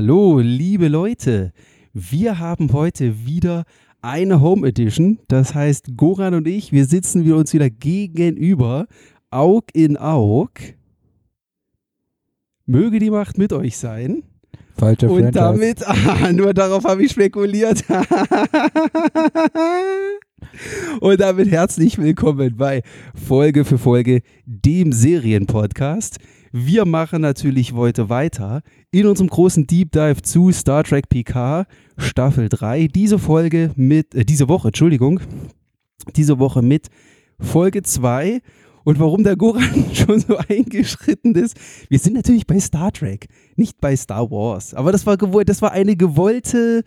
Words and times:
Hallo, 0.00 0.38
liebe 0.38 0.86
Leute. 0.86 1.52
Wir 1.92 2.38
haben 2.38 2.72
heute 2.72 3.26
wieder 3.26 3.64
eine 4.00 4.40
Home 4.40 4.64
Edition. 4.68 5.18
Das 5.26 5.56
heißt, 5.56 5.96
Goran 5.96 6.34
und 6.34 6.46
ich, 6.46 6.70
wir 6.70 6.84
sitzen 6.84 7.24
wir 7.24 7.34
uns 7.34 7.52
wieder 7.52 7.68
gegenüber, 7.68 8.86
Aug 9.32 9.64
in 9.72 9.96
Aug. 9.96 10.52
Möge 12.64 13.00
die 13.00 13.10
Macht 13.10 13.38
mit 13.38 13.52
euch 13.52 13.76
sein. 13.76 14.22
Falscher 14.76 15.10
Und 15.10 15.34
Franchise. 15.34 15.40
damit, 15.40 15.84
ah, 15.88 16.30
nur 16.32 16.54
darauf 16.54 16.84
habe 16.84 17.02
ich 17.02 17.10
spekuliert. 17.10 17.82
Und 21.00 21.20
damit 21.20 21.50
herzlich 21.50 21.98
willkommen 21.98 22.56
bei 22.56 22.82
Folge 23.16 23.64
für 23.64 23.78
Folge, 23.78 24.22
dem 24.46 24.92
Serienpodcast. 24.92 26.18
Wir 26.60 26.86
machen 26.86 27.22
natürlich 27.22 27.72
heute 27.72 28.08
weiter 28.08 28.62
in 28.90 29.06
unserem 29.06 29.28
großen 29.28 29.68
Deep 29.68 29.92
Dive 29.92 30.22
zu 30.22 30.50
Star 30.50 30.82
Trek 30.82 31.08
PK 31.08 31.66
Staffel 31.96 32.48
3. 32.48 32.88
Diese 32.88 33.20
Folge 33.20 33.70
mit, 33.76 34.12
äh, 34.16 34.24
diese 34.24 34.48
Woche, 34.48 34.68
Entschuldigung, 34.68 35.20
diese 36.16 36.40
Woche 36.40 36.60
mit 36.60 36.88
Folge 37.38 37.84
2. 37.84 38.40
Und 38.82 38.98
warum 38.98 39.22
der 39.22 39.36
Goran 39.36 39.84
schon 39.92 40.18
so 40.18 40.36
eingeschritten 40.48 41.36
ist, 41.36 41.56
wir 41.90 42.00
sind 42.00 42.14
natürlich 42.14 42.48
bei 42.48 42.58
Star 42.58 42.90
Trek, 42.90 43.28
nicht 43.54 43.80
bei 43.80 43.94
Star 43.94 44.28
Wars. 44.28 44.74
Aber 44.74 44.90
das 44.90 45.06
war 45.06 45.16
das 45.16 45.62
war 45.62 45.70
eine 45.70 45.94
gewollte, 45.94 46.82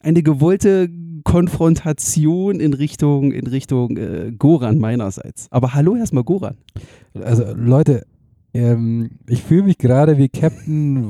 eine 0.00 0.24
gewollte 0.24 0.90
Konfrontation 1.22 2.58
in 2.58 2.74
Richtung, 2.74 3.30
in 3.30 3.46
Richtung 3.46 3.96
äh, 3.96 4.32
Goran 4.36 4.80
meinerseits. 4.80 5.46
Aber 5.52 5.72
hallo 5.72 5.94
erstmal 5.94 6.24
Goran. 6.24 6.56
Also 7.14 7.44
Leute, 7.54 8.06
ähm, 8.54 9.10
ich 9.28 9.42
fühle 9.42 9.64
mich 9.64 9.78
gerade 9.78 10.16
wie 10.16 10.28
Captain 10.28 11.04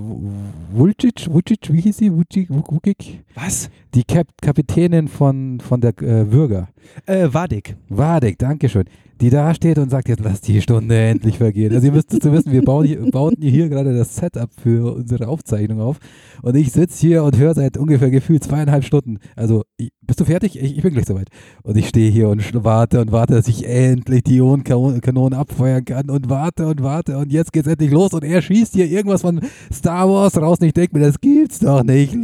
Vulcic, 0.73 1.31
Vulcic, 1.31 1.73
wie 1.73 1.83
hieß 1.83 1.99
sie? 1.99 2.13
Vucic, 2.13 2.49
Vucic? 2.49 3.21
Was? 3.35 3.69
Die 3.95 4.03
Kap 4.03 4.27
Kapitänin 4.41 5.09
von, 5.09 5.61
von 5.61 5.81
der 5.81 5.91
äh, 6.03 6.33
Würger. 6.33 6.69
Äh, 7.07 7.29
Wadik. 7.31 7.77
Wadek, 7.91 8.39
Dankeschön. 8.39 8.85
Die 9.21 9.31
da 9.31 9.55
steht 9.55 9.79
und 9.79 9.91
sagt, 9.91 10.09
jetzt 10.09 10.25
lass 10.25 10.41
die 10.41 10.61
Stunde 10.61 10.97
endlich 10.97 11.39
vergehen. 11.39 11.73
Also 11.73 11.87
ihr 11.87 11.93
müsst 11.93 12.11
zu 12.11 12.33
wissen, 12.33 12.51
wir 12.51 12.63
bauen 12.63 12.85
hier, 12.85 13.01
bauten 13.11 13.43
hier 13.43 13.69
gerade 13.69 13.97
das 13.97 14.17
Setup 14.17 14.51
für 14.61 14.95
unsere 14.97 15.29
Aufzeichnung 15.29 15.81
auf. 15.81 15.99
Und 16.43 16.57
ich 16.57 16.73
sitze 16.73 17.01
hier 17.01 17.23
und 17.23 17.39
höre 17.39 17.55
seit 17.55 17.77
ungefähr 17.77 18.11
gefühlt 18.11 18.43
zweieinhalb 18.43 18.85
Stunden. 18.85 19.19
Also, 19.37 19.63
bist 20.03 20.21
du 20.21 20.25
fertig? 20.25 20.61
Ich, 20.61 20.77
ich 20.77 20.83
bin 20.83 20.93
gleich 20.93 21.07
soweit. 21.07 21.29
Und 21.63 21.77
ich 21.77 21.89
stehe 21.89 22.11
hier 22.11 22.29
und 22.29 22.43
warte 22.65 23.01
und 23.01 23.13
warte, 23.13 23.35
dass 23.35 23.49
ich 23.49 23.67
endlich 23.67 24.25
die 24.25 24.37
Ionenkanonen 24.37 25.39
abfeuern 25.39 25.85
kann 25.85 26.11
und 26.11 26.29
warte 26.29 26.67
und 26.67 26.83
warte 26.83 27.17
und 27.17 27.33
jetzt 27.33 27.53
geht's 27.53 27.69
endlich 27.69 27.91
los 27.91 28.13
und 28.13 28.25
er 28.25 28.43
schießt 28.43 28.75
hier 28.75 28.87
irgendwas 28.87 29.23
von 29.23 29.41
Star 29.73 30.09
Wars 30.09 30.37
raus 30.37 30.59
und 30.61 30.67
ich 30.67 30.75
denke 30.75 30.99
mir, 30.99 31.07
das 31.07 31.21
gibt's 31.21 31.61
doch 31.61 31.85
nicht. 31.85 32.17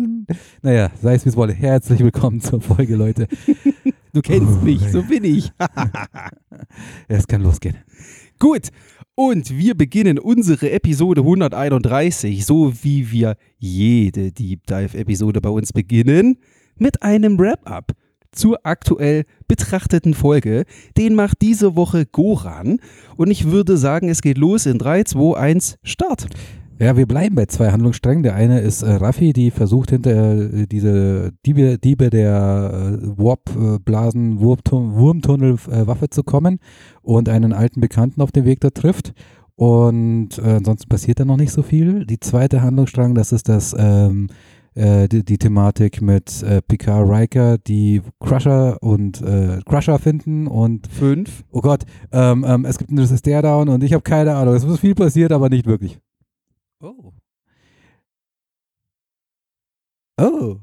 Naja, 0.62 0.90
sei 1.00 1.14
es 1.14 1.24
wie 1.24 1.30
es 1.30 1.36
wolle. 1.36 1.52
Herzlich 1.52 2.00
willkommen 2.00 2.40
zur 2.40 2.60
Folge, 2.60 2.96
Leute. 2.96 3.28
Du 4.12 4.22
kennst 4.22 4.58
Oh, 4.60 4.64
mich, 4.64 4.80
so 4.90 5.02
bin 5.02 5.24
ich. 5.24 5.50
Es 7.08 7.26
kann 7.26 7.42
losgehen. 7.42 7.76
Gut, 8.38 8.68
und 9.14 9.50
wir 9.50 9.74
beginnen 9.76 10.18
unsere 10.18 10.70
Episode 10.70 11.20
131, 11.20 12.44
so 12.46 12.72
wie 12.82 13.10
wir 13.10 13.36
jede 13.58 14.32
Deep 14.32 14.66
Dive-Episode 14.66 15.40
bei 15.40 15.50
uns 15.50 15.72
beginnen, 15.72 16.38
mit 16.76 17.02
einem 17.02 17.38
Wrap-up 17.38 17.92
zur 18.32 18.58
aktuell 18.62 19.24
betrachteten 19.48 20.14
Folge. 20.14 20.64
Den 20.96 21.14
macht 21.14 21.42
diese 21.42 21.76
Woche 21.76 22.06
Goran. 22.06 22.78
Und 23.16 23.30
ich 23.30 23.50
würde 23.50 23.76
sagen, 23.76 24.08
es 24.08 24.22
geht 24.22 24.38
los 24.38 24.66
in 24.66 24.78
3, 24.78 25.04
2, 25.04 25.36
1, 25.36 25.78
Start. 25.82 26.26
Ja, 26.80 26.96
wir 26.96 27.04
bleiben 27.06 27.34
bei 27.34 27.44
zwei 27.44 27.72
Handlungssträngen. 27.72 28.22
Der 28.22 28.34
eine 28.34 28.60
ist 28.60 28.80
äh, 28.80 28.92
Raffi, 28.92 29.34
die 29.34 29.50
versucht 29.50 29.90
hinter 29.90 30.38
äh, 30.38 30.66
diese 30.66 31.30
Diebe, 31.44 31.76
Diebe 31.78 32.08
der 32.08 32.98
äh, 33.02 33.18
Warp-Blasen, 33.18 34.38
äh, 34.38 35.86
Waffe 35.86 36.08
zu 36.08 36.22
kommen 36.22 36.58
und 37.02 37.28
einen 37.28 37.52
alten 37.52 37.82
Bekannten 37.82 38.22
auf 38.22 38.32
dem 38.32 38.46
Weg 38.46 38.60
da 38.60 38.70
trifft. 38.70 39.12
Und 39.56 40.38
äh, 40.38 40.52
ansonsten 40.52 40.88
passiert 40.88 41.20
da 41.20 41.26
noch 41.26 41.36
nicht 41.36 41.52
so 41.52 41.62
viel. 41.62 42.06
Die 42.06 42.18
zweite 42.18 42.62
Handlungsstrang, 42.62 43.14
das 43.14 43.32
ist 43.32 43.50
das 43.50 43.76
ähm, 43.78 44.28
äh, 44.74 45.06
die, 45.06 45.22
die 45.22 45.36
Thematik 45.36 46.00
mit 46.00 46.42
äh, 46.42 46.62
Picard 46.62 47.10
Riker, 47.10 47.58
die 47.58 48.00
Crusher 48.20 48.78
und 48.82 49.20
äh, 49.20 49.60
Crusher 49.66 49.98
finden 49.98 50.46
und 50.46 50.86
5. 50.86 51.44
oh 51.50 51.60
Gott, 51.60 51.84
ähm, 52.10 52.42
ähm, 52.48 52.64
es 52.64 52.78
gibt 52.78 52.90
einen 52.90 53.06
Stare-Down 53.06 53.68
und 53.68 53.84
ich 53.84 53.92
habe 53.92 54.02
keine 54.02 54.34
Ahnung. 54.34 54.54
Es 54.54 54.64
ist 54.64 54.80
viel 54.80 54.94
passiert, 54.94 55.30
aber 55.30 55.50
nicht 55.50 55.66
wirklich. 55.66 56.00
Oh. 56.80 57.12
Oh. 60.18 60.56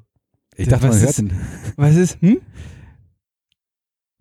Ich 0.55 0.67
dachte, 0.67 0.88
Was 0.88 0.95
man 0.95 1.00
hört 1.00 1.09
ist- 1.09 1.17
den. 1.19 1.31
Was 1.78 1.95
ist? 1.95 2.22
Hm? 2.22 2.41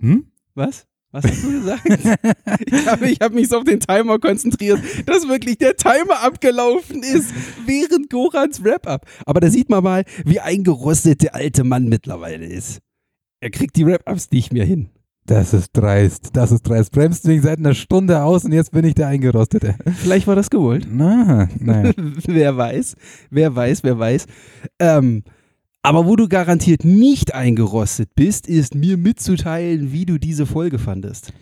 Hm? 0.00 0.32
Was? 0.54 0.86
Was 1.12 1.24
hast 1.24 1.44
du 1.44 1.50
gesagt? 1.52 1.86
ich 2.66 2.86
habe 2.86 3.06
hab 3.08 3.32
mich 3.32 3.48
so 3.48 3.58
auf 3.58 3.64
den 3.64 3.80
Timer 3.80 4.18
konzentriert, 4.18 4.80
dass 5.06 5.26
wirklich 5.28 5.56
der 5.56 5.76
Timer 5.76 6.20
abgelaufen 6.22 7.02
ist 7.02 7.32
während 7.64 8.10
Gorans 8.10 8.62
Wrap-Up. 8.62 9.06
Aber 9.24 9.40
da 9.40 9.48
sieht 9.48 9.70
man 9.70 9.82
mal, 9.82 10.04
wie 10.26 10.40
eingerostet 10.40 11.22
der 11.22 11.34
alte 11.34 11.64
Mann 11.64 11.88
mittlerweile 11.88 12.44
ist. 12.46 12.80
Er 13.40 13.50
kriegt 13.50 13.76
die 13.76 13.86
Wrap-Ups 13.86 14.30
nicht 14.30 14.52
mehr 14.52 14.66
hin. 14.66 14.90
Das 15.26 15.52
ist 15.52 15.70
dreist. 15.72 16.30
Das 16.34 16.52
ist 16.52 16.62
dreist. 16.62 16.92
Bremst 16.92 17.26
mich 17.26 17.42
seit 17.42 17.58
einer 17.58 17.74
Stunde 17.74 18.22
aus 18.22 18.44
und 18.44 18.52
jetzt 18.52 18.70
bin 18.70 18.84
ich 18.84 18.94
der 18.94 19.08
Eingerostete. 19.08 19.74
Vielleicht 19.96 20.28
war 20.28 20.36
das 20.36 20.50
gewollt. 20.50 20.86
Na, 20.88 21.48
naja. 21.58 21.92
wer 22.26 22.56
weiß, 22.56 22.94
wer 23.30 23.54
weiß, 23.54 23.82
wer 23.82 23.98
weiß. 23.98 24.26
Ähm, 24.78 25.24
aber 25.82 26.06
wo 26.06 26.14
du 26.14 26.28
garantiert 26.28 26.84
nicht 26.84 27.34
eingerostet 27.34 28.10
bist, 28.14 28.48
ist 28.48 28.76
mir 28.76 28.96
mitzuteilen, 28.96 29.92
wie 29.92 30.06
du 30.06 30.18
diese 30.18 30.46
Folge 30.46 30.78
fandest. 30.78 31.32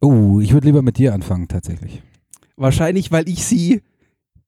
Oh, 0.00 0.40
ich 0.40 0.52
würde 0.52 0.66
lieber 0.66 0.82
mit 0.82 0.98
dir 0.98 1.12
anfangen, 1.12 1.48
tatsächlich. 1.48 2.02
Wahrscheinlich, 2.56 3.10
weil 3.10 3.28
ich 3.28 3.44
sie 3.44 3.82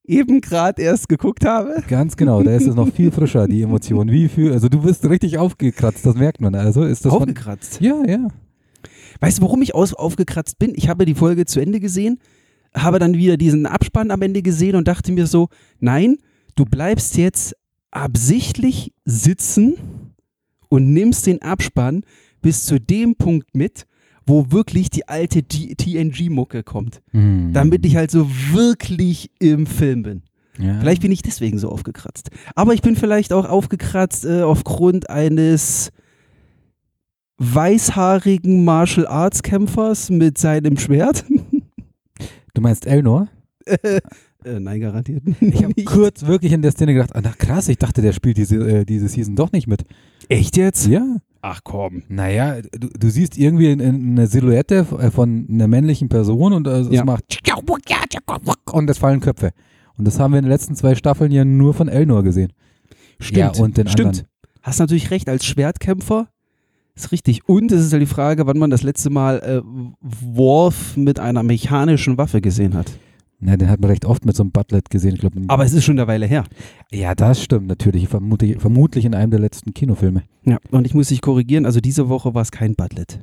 eben 0.05 0.39
gerade 0.39 0.81
erst 0.81 1.09
geguckt 1.09 1.45
habe. 1.45 1.83
Ganz 1.87 2.15
genau, 2.15 2.43
da 2.43 2.51
ist 2.51 2.67
es 2.67 2.75
noch 2.75 2.91
viel 2.91 3.11
frischer, 3.11 3.47
die 3.47 3.61
Emotion. 3.61 4.09
Wie 4.09 4.29
viel, 4.29 4.53
also 4.53 4.69
du 4.69 4.81
bist 4.81 5.07
richtig 5.09 5.37
aufgekratzt, 5.37 6.05
das 6.05 6.15
merkt 6.15 6.39
man. 6.39 6.55
Also 6.55 6.83
ist 6.83 7.03
das 7.05 7.11
von, 7.11 7.23
Aufgekratzt. 7.23 7.81
Ja, 7.81 8.03
ja. 8.05 8.27
Weißt 9.19 9.37
du, 9.37 9.43
warum 9.43 9.61
ich 9.61 9.75
aus, 9.75 9.93
aufgekratzt 9.93 10.59
bin? 10.59 10.73
Ich 10.75 10.89
habe 10.89 11.05
die 11.05 11.15
Folge 11.15 11.45
zu 11.45 11.59
Ende 11.59 11.79
gesehen, 11.79 12.19
habe 12.73 12.99
dann 12.99 13.15
wieder 13.15 13.37
diesen 13.37 13.65
Abspann 13.65 14.11
am 14.11 14.21
Ende 14.21 14.41
gesehen 14.41 14.75
und 14.75 14.87
dachte 14.87 15.11
mir 15.11 15.27
so, 15.27 15.49
nein, 15.79 16.17
du 16.55 16.65
bleibst 16.65 17.17
jetzt 17.17 17.55
absichtlich 17.91 18.93
sitzen 19.05 19.75
und 20.69 20.91
nimmst 20.91 21.25
den 21.27 21.41
Abspann 21.41 22.03
bis 22.41 22.65
zu 22.65 22.79
dem 22.79 23.15
Punkt 23.15 23.55
mit, 23.55 23.85
wo 24.27 24.51
wirklich 24.51 24.89
die 24.89 25.07
alte 25.07 25.43
TNG-Mucke 25.43 26.63
kommt. 26.63 27.01
Hm. 27.11 27.53
Damit 27.53 27.85
ich 27.85 27.95
halt 27.95 28.11
so 28.11 28.29
wirklich 28.51 29.31
im 29.39 29.65
Film 29.65 30.03
bin. 30.03 30.23
ja. 30.57 30.79
Vielleicht 30.79 31.01
bin 31.01 31.11
ich 31.11 31.21
deswegen 31.21 31.59
so 31.59 31.69
aufgekratzt. 31.69 32.29
Aber 32.55 32.73
ich 32.73 32.81
bin 32.81 32.95
vielleicht 32.95 33.31
auch 33.33 33.47
aufgekratzt 33.47 34.25
äh, 34.25 34.41
aufgrund 34.41 35.09
eines 35.09 35.91
weißhaarigen 37.37 38.63
Martial 38.63 39.07
Arts 39.07 39.43
Kämpfers 39.43 40.09
mit 40.09 40.37
seinem 40.37 40.77
Schwert. 40.77 41.25
Du 42.53 42.61
meinst 42.61 42.85
Elnor? 42.87 43.27
äh, 43.65 43.99
nein, 44.59 44.79
garantiert 44.79 45.23
Ich 45.41 45.61
habe 45.61 45.73
kurz 45.83 46.25
wirklich 46.25 46.53
in 46.53 46.61
der 46.61 46.71
Szene 46.71 46.93
gedacht, 46.93 47.13
ah, 47.13 47.19
na 47.21 47.33
krass, 47.37 47.67
ich 47.67 47.77
dachte, 47.77 48.01
der 48.01 48.13
spielt 48.13 48.37
diese, 48.37 48.55
äh, 48.55 48.85
diese 48.85 49.09
Season 49.09 49.35
doch 49.35 49.51
nicht 49.51 49.67
mit. 49.67 49.83
Echt 50.29 50.55
jetzt? 50.55 50.87
Ja. 50.87 51.17
Ach 51.41 51.59
komm. 51.65 52.03
Naja, 52.07 52.61
du, 52.61 52.87
du 52.97 53.09
siehst 53.09 53.37
irgendwie 53.37 53.71
in- 53.71 53.81
in 53.81 54.11
eine 54.11 54.27
Silhouette 54.27 54.87
äh, 54.97 55.11
von 55.11 55.45
einer 55.51 55.67
männlichen 55.67 56.07
Person 56.07 56.53
und 56.53 56.65
äh, 56.65 56.79
es 56.79 56.89
Ja. 56.91 57.03
macht 57.03 57.25
und 58.71 58.89
es 58.89 58.99
fallen 58.99 59.19
Köpfe. 59.19 59.51
Und 59.97 60.05
das 60.05 60.17
haben 60.17 60.31
wir 60.31 60.39
in 60.39 60.45
den 60.45 60.51
letzten 60.51 60.75
zwei 60.77 60.95
Staffeln 60.95 61.33
ja 61.33 61.43
nur 61.43 61.73
von 61.73 61.89
Elnor 61.89 62.23
gesehen. 62.23 62.53
Stimmt. 63.19 63.37
Ja, 63.57 63.61
und 63.61 63.75
den 63.75 63.89
Stimmt. 63.89 64.07
anderen. 64.07 64.27
Hast 64.61 64.79
natürlich 64.79 65.11
recht, 65.11 65.27
als 65.27 65.45
Schwertkämpfer 65.45 66.29
ist 66.95 67.11
richtig. 67.11 67.47
Und 67.47 67.71
es 67.71 67.81
ist 67.83 67.93
ja 67.93 67.99
die 67.99 68.05
Frage, 68.05 68.47
wann 68.47 68.57
man 68.57 68.69
das 68.69 68.83
letzte 68.83 69.09
Mal 69.09 69.39
äh, 69.39 69.61
Worf 70.01 70.97
mit 70.97 71.19
einer 71.19 71.43
mechanischen 71.43 72.17
Waffe 72.17 72.41
gesehen 72.41 72.73
hat. 72.73 72.91
Na, 73.39 73.57
den 73.57 73.69
hat 73.69 73.81
man 73.81 73.89
recht 73.89 74.05
oft 74.05 74.25
mit 74.25 74.35
so 74.35 74.43
einem 74.43 74.51
Butlet 74.51 74.89
gesehen. 74.89 75.15
Ich 75.15 75.19
glaub, 75.19 75.33
Aber 75.47 75.65
es 75.65 75.73
ist 75.73 75.83
schon 75.83 75.99
eine 75.99 76.07
Weile 76.07 76.25
her. 76.25 76.45
ja, 76.91 77.13
das 77.13 77.43
stimmt 77.43 77.67
natürlich. 77.67 78.07
Vermutlich, 78.07 78.59
vermutlich 78.59 79.03
in 79.05 79.13
einem 79.13 79.29
der 79.31 79.41
letzten 79.41 79.73
Kinofilme. 79.73 80.23
Ja, 80.45 80.57
und 80.71 80.85
ich 80.87 80.93
muss 80.93 81.09
dich 81.09 81.21
korrigieren, 81.21 81.65
also 81.65 81.81
diese 81.81 82.07
Woche 82.07 82.33
war 82.33 82.41
es 82.41 82.51
kein 82.51 82.75
Butlet. 82.75 83.19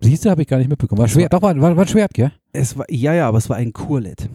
Siehst 0.00 0.24
du, 0.24 0.30
habe 0.30 0.42
ich 0.42 0.48
gar 0.48 0.56
nicht 0.58 0.68
mitbekommen. 0.70 0.98
War 0.98 1.04
Das 1.06 1.12
Schwert, 1.12 1.32
doch, 1.32 1.42
war, 1.42 1.54
war, 1.60 1.76
war 1.76 1.84
ein 1.84 1.88
Schwert, 1.88 2.14
gell? 2.14 2.32
Es 2.52 2.76
war, 2.76 2.86
ja, 2.90 3.14
ja, 3.14 3.28
aber 3.28 3.38
es 3.38 3.48
war 3.48 3.56
ein 3.56 3.72
Kurlet. 3.72 4.28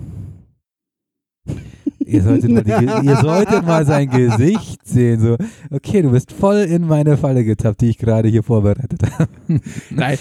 Ihr 2.07 2.24
solltet, 2.24 2.51
mal 2.51 2.63
die, 2.63 3.06
ihr 3.07 3.18
solltet 3.18 3.65
mal 3.65 3.86
sein 3.86 4.09
Gesicht 4.12 4.88
sehen. 4.88 5.19
So, 5.19 5.38
okay, 5.71 6.01
du 6.01 6.12
bist 6.12 6.31
voll 6.31 6.57
in 6.57 6.88
meine 6.88 7.18
Falle 7.18 7.44
getappt, 7.44 7.81
die 7.81 7.89
ich 7.89 7.98
gerade 7.98 8.30
hier 8.30 8.44
vorbereitet 8.44 9.01
habe. 9.18 9.30
Nein. 9.89 10.18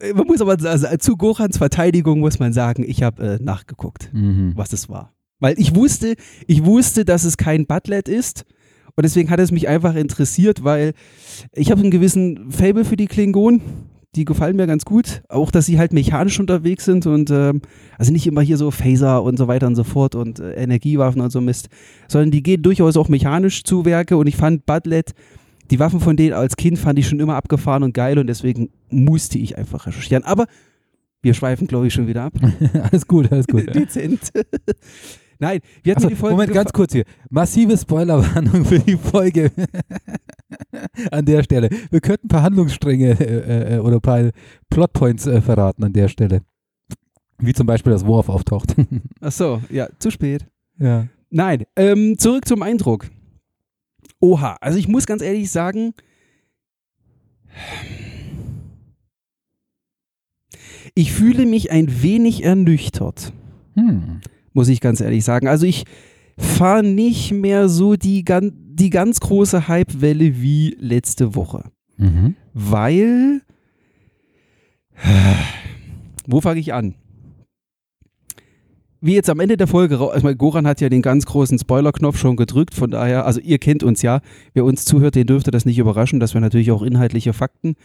Äh, 0.00 0.12
Man 0.14 0.26
muss 0.26 0.40
aber 0.40 0.56
also, 0.62 0.86
zu 0.98 1.16
Gorans 1.16 1.58
Verteidigung 1.58 2.20
muss 2.20 2.38
man 2.38 2.52
sagen, 2.52 2.84
ich 2.86 3.02
habe 3.02 3.38
äh, 3.40 3.42
nachgeguckt, 3.42 4.10
Mhm. 4.12 4.52
was 4.56 4.72
es 4.72 4.88
war. 4.88 5.12
Weil 5.40 5.54
ich 5.58 5.74
wusste, 5.74 6.14
ich 6.46 6.64
wusste, 6.64 7.04
dass 7.04 7.24
es 7.24 7.36
kein 7.36 7.66
Butlet 7.66 8.08
ist. 8.08 8.44
Und 8.96 9.04
deswegen 9.04 9.30
hat 9.30 9.38
es 9.38 9.52
mich 9.52 9.68
einfach 9.68 9.94
interessiert, 9.94 10.64
weil 10.64 10.92
ich 11.52 11.70
habe 11.70 11.80
einen 11.82 11.92
gewissen 11.92 12.50
Fable 12.50 12.84
für 12.84 12.96
die 12.96 13.06
Klingonen. 13.06 13.60
Die 14.18 14.24
gefallen 14.24 14.56
mir 14.56 14.66
ganz 14.66 14.84
gut. 14.84 15.22
Auch, 15.28 15.52
dass 15.52 15.66
sie 15.66 15.78
halt 15.78 15.92
mechanisch 15.92 16.40
unterwegs 16.40 16.84
sind 16.84 17.06
und 17.06 17.30
ähm, 17.30 17.62
also 17.98 18.10
nicht 18.10 18.26
immer 18.26 18.40
hier 18.40 18.56
so 18.56 18.72
Phaser 18.72 19.22
und 19.22 19.36
so 19.36 19.46
weiter 19.46 19.68
und 19.68 19.76
so 19.76 19.84
fort 19.84 20.16
und 20.16 20.40
äh, 20.40 20.54
Energiewaffen 20.54 21.20
und 21.20 21.30
so 21.30 21.40
Mist, 21.40 21.68
sondern 22.08 22.32
die 22.32 22.42
gehen 22.42 22.60
durchaus 22.60 22.96
auch 22.96 23.08
mechanisch 23.08 23.62
zu 23.62 23.84
Werke 23.84 24.16
und 24.16 24.26
ich 24.26 24.34
fand 24.34 24.66
Butlet, 24.66 25.14
die 25.70 25.78
Waffen 25.78 26.00
von 26.00 26.16
denen 26.16 26.32
als 26.32 26.56
Kind 26.56 26.80
fand 26.80 26.98
ich 26.98 27.06
schon 27.06 27.20
immer 27.20 27.36
abgefahren 27.36 27.84
und 27.84 27.94
geil 27.94 28.18
und 28.18 28.26
deswegen 28.26 28.70
musste 28.90 29.38
ich 29.38 29.56
einfach 29.56 29.86
recherchieren. 29.86 30.24
Aber 30.24 30.46
wir 31.22 31.32
schweifen, 31.32 31.68
glaube 31.68 31.86
ich, 31.86 31.94
schon 31.94 32.08
wieder 32.08 32.24
ab. 32.24 32.32
alles 32.90 33.06
gut, 33.06 33.30
alles 33.30 33.46
gut. 33.46 33.72
Dezent. 33.72 34.32
Nein, 35.40 35.60
wir 35.82 35.92
hatten 35.92 35.98
Achso, 36.04 36.08
die 36.08 36.16
Folge. 36.16 36.34
Moment, 36.34 36.52
ganz 36.52 36.72
kurz 36.72 36.92
hier. 36.92 37.04
Massive 37.30 37.76
Spoilerwarnung 37.78 38.64
für 38.64 38.78
die 38.80 38.96
Folge 38.96 39.52
an 41.12 41.24
der 41.24 41.42
Stelle. 41.44 41.68
Wir 41.90 42.00
könnten 42.00 42.26
ein 42.26 42.28
paar 42.28 42.42
Handlungsstränge 42.42 43.10
äh, 43.20 43.76
äh, 43.76 43.78
oder 43.78 43.96
ein 43.96 44.00
paar 44.00 44.30
Plotpoints 44.68 45.26
äh, 45.26 45.40
verraten 45.40 45.84
an 45.84 45.92
der 45.92 46.08
Stelle. 46.08 46.42
Wie 47.38 47.52
zum 47.52 47.66
Beispiel, 47.68 47.92
dass 47.92 48.04
Worf 48.04 48.28
auftaucht. 48.28 48.74
Ach 49.20 49.30
so, 49.32 49.62
ja, 49.70 49.88
zu 49.98 50.10
spät. 50.10 50.46
ja. 50.78 51.06
Nein, 51.30 51.64
ähm, 51.76 52.16
zurück 52.18 52.48
zum 52.48 52.62
Eindruck. 52.62 53.10
Oha, 54.18 54.56
also 54.62 54.78
ich 54.78 54.88
muss 54.88 55.06
ganz 55.06 55.20
ehrlich 55.22 55.50
sagen, 55.50 55.92
ich 60.94 61.12
fühle 61.12 61.46
mich 61.46 61.70
ein 61.70 62.02
wenig 62.02 62.44
ernüchtert, 62.44 63.32
Hm. 63.74 64.20
Muss 64.58 64.68
ich 64.68 64.80
ganz 64.80 65.00
ehrlich 65.00 65.24
sagen. 65.24 65.46
Also 65.46 65.66
ich 65.66 65.84
fahre 66.36 66.82
nicht 66.82 67.30
mehr 67.32 67.68
so 67.68 67.94
die, 67.94 68.24
gan 68.24 68.50
die 68.74 68.90
ganz 68.90 69.20
große 69.20 69.68
Hypewelle 69.68 70.40
wie 70.42 70.76
letzte 70.80 71.36
Woche, 71.36 71.62
Mhm. 71.96 72.34
weil, 72.54 73.40
wo 76.26 76.40
fange 76.40 76.58
ich 76.60 76.74
an? 76.74 76.94
wie 79.00 79.14
jetzt 79.14 79.30
am 79.30 79.38
Ende 79.38 79.56
der 79.56 79.68
Folge, 79.68 79.94
ich 80.16 80.24
meine, 80.24 80.34
Goran 80.34 80.66
hat 80.66 80.80
ja 80.80 80.88
den 80.88 81.02
ganz 81.02 81.24
großen 81.24 81.56
Spoiler-Knopf 81.56 82.18
schon 82.18 82.34
gedrückt, 82.34 82.74
von 82.74 82.90
daher, 82.90 83.26
also 83.26 83.38
ihr 83.38 83.58
kennt 83.58 83.84
uns 83.84 84.02
ja, 84.02 84.18
wer 84.54 84.64
uns 84.64 84.84
zuhört, 84.84 85.14
den 85.14 85.28
dürfte 85.28 85.52
das 85.52 85.64
nicht 85.64 85.78
überraschen, 85.78 86.18
dass 86.18 86.34
wir 86.34 86.40
natürlich 86.40 86.72
auch 86.72 86.82
inhaltliche 86.82 87.32
Fakten 87.32 87.76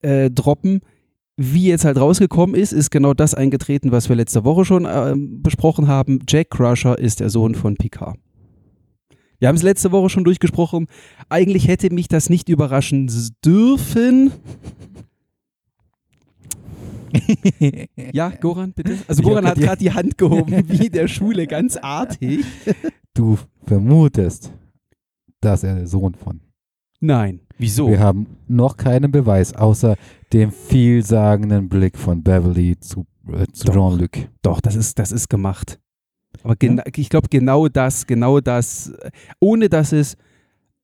äh, 0.00 0.30
droppen. 0.30 0.80
Wie 1.36 1.66
jetzt 1.66 1.84
halt 1.84 1.98
rausgekommen 1.98 2.56
ist, 2.56 2.72
ist 2.72 2.90
genau 2.90 3.12
das 3.12 3.34
eingetreten, 3.34 3.92
was 3.92 4.08
wir 4.08 4.16
letzte 4.16 4.44
Woche 4.44 4.64
schon 4.64 4.86
ähm, 4.90 5.42
besprochen 5.42 5.86
haben. 5.86 6.20
Jack 6.26 6.50
Crusher 6.50 6.98
ist 6.98 7.20
der 7.20 7.28
Sohn 7.28 7.54
von 7.54 7.76
Picard. 7.76 8.18
Wir 9.38 9.48
haben 9.48 9.56
es 9.56 9.62
letzte 9.62 9.92
Woche 9.92 10.08
schon 10.08 10.24
durchgesprochen. 10.24 10.86
Eigentlich 11.28 11.68
hätte 11.68 11.92
mich 11.92 12.08
das 12.08 12.30
nicht 12.30 12.48
überraschen 12.48 13.10
dürfen. 13.44 14.32
Ja, 18.12 18.30
Goran, 18.30 18.72
bitte. 18.72 18.98
Also 19.06 19.22
Goran 19.22 19.46
hat 19.46 19.56
grad 19.56 19.64
gerade 19.64 19.78
die 19.78 19.92
Hand 19.92 20.18
gehoben, 20.18 20.64
wie 20.68 20.90
der 20.90 21.08
Schule, 21.08 21.46
ganz 21.46 21.76
artig. 21.76 22.44
Du 23.14 23.38
vermutest, 23.64 24.52
dass 25.40 25.62
er 25.62 25.76
der 25.76 25.86
Sohn 25.86 26.14
von. 26.14 26.40
Nein. 27.00 27.40
Wieso? 27.58 27.88
Wir 27.88 28.00
haben 28.00 28.26
noch 28.48 28.76
keinen 28.76 29.10
Beweis, 29.10 29.54
außer 29.54 29.96
dem 30.32 30.52
vielsagenden 30.52 31.68
Blick 31.68 31.96
von 31.96 32.22
Beverly 32.22 32.78
zu, 32.78 33.06
äh, 33.32 33.46
zu. 33.52 33.72
Jean-Luc. 33.72 34.28
Doch, 34.42 34.60
das 34.60 34.76
ist, 34.76 34.98
das 34.98 35.12
ist 35.12 35.28
gemacht. 35.28 35.78
Aber 36.42 36.56
gena 36.56 36.82
ich 36.94 37.08
glaube, 37.08 37.28
genau 37.28 37.68
das, 37.68 38.06
genau 38.06 38.40
das, 38.40 38.92
ohne 39.40 39.68
dass 39.68 39.92
es 39.92 40.16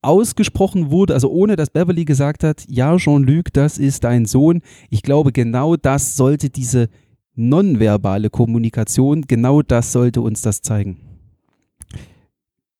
ausgesprochen 0.00 0.90
wurde, 0.90 1.14
also 1.14 1.30
ohne 1.30 1.56
dass 1.56 1.70
Beverly 1.70 2.04
gesagt 2.04 2.42
hat, 2.42 2.64
ja, 2.68 2.96
Jean-Luc, 2.96 3.52
das 3.52 3.78
ist 3.78 4.04
dein 4.04 4.24
Sohn. 4.24 4.62
Ich 4.90 5.02
glaube, 5.02 5.32
genau 5.32 5.76
das 5.76 6.16
sollte 6.16 6.50
diese 6.50 6.88
nonverbale 7.34 8.30
Kommunikation, 8.30 9.22
genau 9.22 9.62
das 9.62 9.92
sollte 9.92 10.20
uns 10.20 10.42
das 10.42 10.62
zeigen. 10.62 11.11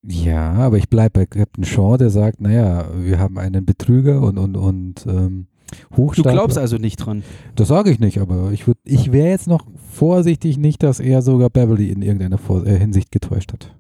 Ja, 0.04 0.52
aber 0.54 0.78
ich 0.78 0.88
bleibe 0.88 1.20
bei 1.20 1.26
Captain 1.26 1.64
Shaw, 1.64 1.96
der 1.96 2.10
sagt, 2.10 2.40
naja, 2.40 2.86
wir 2.96 3.18
haben 3.20 3.38
einen 3.38 3.64
Betrüger 3.64 4.20
und, 4.22 4.36
und, 4.38 4.56
und 4.56 5.06
ähm, 5.06 5.46
Du 5.92 5.96
Hochstapler. 5.96 6.32
glaubst 6.32 6.58
also 6.58 6.76
nicht 6.76 6.96
dran. 6.96 7.22
Das 7.54 7.68
sage 7.68 7.90
ich 7.90 7.98
nicht, 8.00 8.18
aber 8.18 8.50
ich, 8.52 8.64
würd- 8.64 8.76
ich 8.84 9.10
wäre 9.12 9.28
jetzt 9.30 9.46
noch 9.46 9.64
vorsichtig 9.92 10.58
nicht, 10.58 10.82
dass 10.82 11.00
er 11.00 11.22
sogar 11.22 11.48
Beverly 11.50 11.88
in 11.90 12.02
irgendeiner 12.02 12.36
Vor 12.36 12.66
äh, 12.66 12.78
Hinsicht 12.78 13.10
getäuscht 13.10 13.52
hat. 13.52 13.74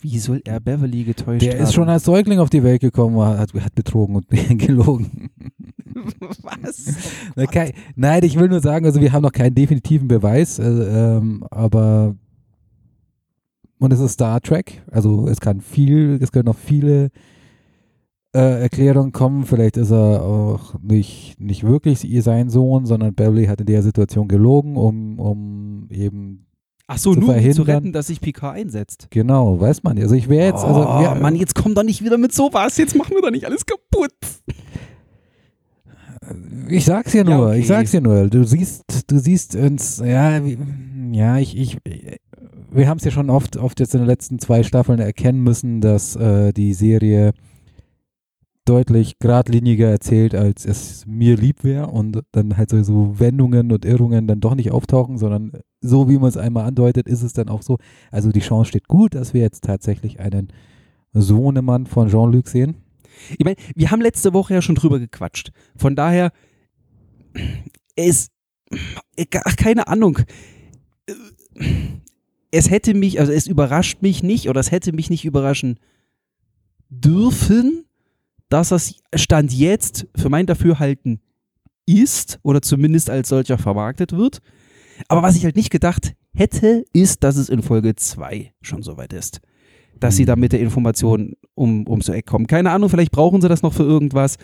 Wie 0.00 0.18
soll 0.18 0.40
er 0.44 0.60
Beverly 0.60 1.04
getäuscht 1.04 1.42
Der 1.42 1.54
haben? 1.54 1.62
ist 1.62 1.74
schon 1.74 1.88
als 1.88 2.04
Säugling 2.04 2.38
auf 2.38 2.50
die 2.50 2.62
Welt 2.62 2.80
gekommen, 2.80 3.18
hat, 3.20 3.52
hat 3.54 3.74
betrogen 3.74 4.16
und 4.16 4.26
gelogen. 4.58 5.30
Was? 6.42 6.94
Nein, 7.96 8.24
ich 8.24 8.38
will 8.38 8.48
nur 8.48 8.60
sagen, 8.60 8.86
also 8.86 9.00
wir 9.00 9.12
haben 9.12 9.22
noch 9.22 9.32
keinen 9.32 9.54
definitiven 9.54 10.08
Beweis, 10.08 10.58
äh, 10.58 10.64
ähm, 10.64 11.44
aber 11.50 12.14
und 13.80 13.92
es 13.92 13.98
ist 14.00 14.12
Star 14.12 14.40
Trek, 14.40 14.82
also 14.92 15.26
es 15.26 15.40
kann 15.40 15.60
viel, 15.60 16.18
es 16.22 16.30
können 16.30 16.44
noch 16.46 16.56
viele 16.58 17.10
äh, 18.32 18.62
Erklärungen 18.62 19.10
kommen. 19.10 19.44
Vielleicht 19.44 19.76
ist 19.76 19.90
er 19.90 20.22
auch 20.22 20.74
nicht, 20.80 21.40
nicht 21.40 21.64
wirklich 21.64 22.04
ihr 22.04 22.22
sein 22.22 22.48
Sohn, 22.50 22.86
sondern 22.86 23.14
Beverly 23.14 23.46
hat 23.46 23.60
in 23.60 23.66
der 23.66 23.82
Situation 23.82 24.28
gelogen, 24.28 24.76
um, 24.76 25.18
um 25.18 25.88
eben 25.90 26.46
Ach 26.92 26.98
so, 26.98 27.14
Zu 27.14 27.20
nur 27.20 27.28
um 27.28 27.34
zu 27.36 27.40
verhindern- 27.40 27.66
retten, 27.76 27.92
dass 27.92 28.08
sich 28.08 28.20
Picard 28.20 28.56
einsetzt. 28.56 29.06
genau, 29.10 29.60
weiß 29.60 29.84
man. 29.84 29.96
Also 29.98 30.14
ich 30.16 30.28
wäre 30.28 30.46
jetzt, 30.46 30.64
also 30.64 30.80
oh, 30.80 31.00
wir, 31.00 31.14
Mann, 31.14 31.36
jetzt 31.36 31.54
komm 31.54 31.72
doch 31.74 31.84
nicht 31.84 32.04
wieder 32.04 32.18
mit 32.18 32.32
sowas. 32.32 32.76
Jetzt 32.78 32.96
machen 32.96 33.12
wir 33.14 33.22
doch 33.22 33.30
nicht 33.30 33.44
alles 33.46 33.64
kaputt. 33.64 34.10
Ich 36.68 36.84
sag's 36.84 37.12
Ja, 37.12 37.24
nur, 37.24 37.48
okay. 37.48 37.58
ich 37.60 37.66
sag's 37.66 37.90
dir 37.92 38.00
nur. 38.00 38.28
Du 38.28 38.44
siehst, 38.44 38.84
du 39.06 39.18
siehst 39.18 39.56
uns, 39.56 39.98
ja, 40.04 40.44
wie, 40.44 40.58
ja, 41.12 41.38
ich, 41.38 41.56
ich, 41.56 41.78
wir 42.72 42.88
haben 42.88 42.98
es 42.98 43.04
ja 43.04 43.10
schon 43.10 43.30
oft, 43.30 43.56
oft 43.56 43.80
jetzt 43.80 43.94
in 43.94 44.00
den 44.00 44.06
letzten 44.06 44.38
zwei 44.38 44.62
Staffeln 44.62 44.98
erkennen 44.98 45.42
müssen, 45.42 45.80
dass 45.80 46.16
äh, 46.16 46.52
die 46.52 46.74
Serie 46.74 47.32
deutlich 48.64 49.18
geradliniger 49.18 49.88
erzählt, 49.88 50.34
als 50.34 50.64
es 50.64 51.04
mir 51.06 51.36
lieb 51.36 51.64
wäre 51.64 51.88
und 51.88 52.22
dann 52.32 52.56
halt 52.56 52.70
so, 52.70 53.18
Wendungen 53.18 53.72
und 53.72 53.84
Irrungen 53.84 54.26
dann 54.26 54.40
doch 54.40 54.54
nicht 54.54 54.70
auftauchen, 54.70 55.18
sondern 55.18 55.52
so 55.80 56.08
wie 56.08 56.18
man 56.18 56.28
es 56.28 56.36
einmal 56.36 56.66
andeutet, 56.66 57.08
ist 57.08 57.22
es 57.22 57.32
dann 57.32 57.48
auch 57.48 57.62
so. 57.62 57.78
Also 58.10 58.30
die 58.30 58.40
Chance 58.40 58.68
steht 58.68 58.86
gut, 58.86 59.14
dass 59.14 59.34
wir 59.34 59.40
jetzt 59.40 59.64
tatsächlich 59.64 60.20
einen 60.20 60.52
Sohnemann 61.12 61.86
von 61.86 62.08
Jean-Luc 62.08 62.48
sehen. 62.48 62.76
Ich 63.38 63.44
meine, 63.44 63.56
wir 63.74 63.90
haben 63.90 64.00
letzte 64.00 64.32
Woche 64.32 64.54
ja 64.54 64.62
schon 64.62 64.76
drüber 64.76 64.98
gequatscht. 64.98 65.50
Von 65.76 65.96
daher, 65.96 66.30
es, 67.96 68.28
ach, 69.44 69.56
keine 69.56 69.88
Ahnung. 69.88 70.18
Es 72.50 72.70
hätte 72.70 72.94
mich, 72.94 73.20
also 73.20 73.32
es 73.32 73.46
überrascht 73.46 74.02
mich 74.02 74.22
nicht 74.22 74.48
oder 74.48 74.60
es 74.60 74.70
hätte 74.70 74.92
mich 74.92 75.10
nicht 75.10 75.24
überraschen 75.24 75.78
dürfen, 76.88 77.84
dass 78.48 78.70
das 78.70 78.96
Stand 79.14 79.52
jetzt 79.52 80.08
für 80.16 80.28
mein 80.28 80.46
Dafürhalten 80.46 81.20
ist 81.86 82.38
oder 82.42 82.60
zumindest 82.62 83.10
als 83.10 83.28
solcher 83.28 83.58
vermarktet 83.58 84.12
wird. 84.12 84.40
Aber 85.08 85.22
was 85.22 85.36
ich 85.36 85.44
halt 85.44 85.56
nicht 85.56 85.70
gedacht 85.70 86.14
hätte, 86.34 86.84
ist, 86.92 87.24
dass 87.24 87.36
es 87.36 87.48
in 87.48 87.62
Folge 87.62 87.94
2 87.94 88.52
schon 88.60 88.82
soweit 88.82 89.12
ist. 89.12 89.40
Dass 89.98 90.16
sie 90.16 90.24
da 90.24 90.36
mit 90.36 90.52
der 90.52 90.60
Information 90.60 91.34
um, 91.54 91.86
ums 91.88 92.08
Eck 92.08 92.26
kommen. 92.26 92.46
Keine 92.46 92.70
Ahnung, 92.70 92.90
vielleicht 92.90 93.12
brauchen 93.12 93.40
sie 93.40 93.48
das 93.48 93.62
noch 93.62 93.72
für 93.72 93.82
irgendwas. 93.82 94.36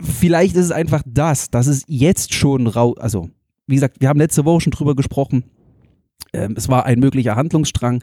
Vielleicht 0.00 0.56
ist 0.56 0.66
es 0.66 0.70
einfach 0.72 1.02
das, 1.06 1.50
dass 1.50 1.66
es 1.66 1.84
jetzt 1.86 2.34
schon 2.34 2.66
rau, 2.66 2.94
also 2.94 3.30
wie 3.66 3.74
gesagt, 3.74 4.00
wir 4.00 4.08
haben 4.08 4.18
letzte 4.18 4.44
Woche 4.44 4.62
schon 4.62 4.72
drüber 4.72 4.94
gesprochen. 4.94 5.44
Ähm, 6.32 6.54
es 6.56 6.68
war 6.68 6.86
ein 6.86 6.98
möglicher 6.98 7.36
Handlungsstrang. 7.36 8.02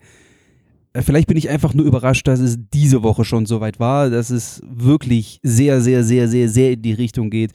Äh, 0.93 1.01
Vielleicht 1.01 1.27
bin 1.27 1.37
ich 1.37 1.49
einfach 1.49 1.73
nur 1.73 1.85
überrascht, 1.85 2.27
dass 2.27 2.39
es 2.39 2.57
diese 2.73 3.03
Woche 3.03 3.25
schon 3.25 3.45
so 3.45 3.61
weit 3.61 3.79
war, 3.79 4.09
dass 4.09 4.29
es 4.29 4.61
wirklich 4.65 5.39
sehr, 5.43 5.81
sehr, 5.81 6.03
sehr, 6.03 6.27
sehr, 6.27 6.49
sehr 6.49 6.71
in 6.73 6.81
die 6.81 6.93
Richtung 6.93 7.29
geht. 7.29 7.51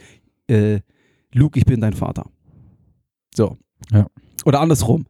Äh, 0.48 0.80
Luke, 1.32 1.58
ich 1.58 1.64
bin 1.64 1.80
dein 1.80 1.94
Vater. 1.94 2.26
So. 3.34 3.56
Ja. 3.92 4.06
Oder 4.44 4.60
andersrum. 4.60 5.06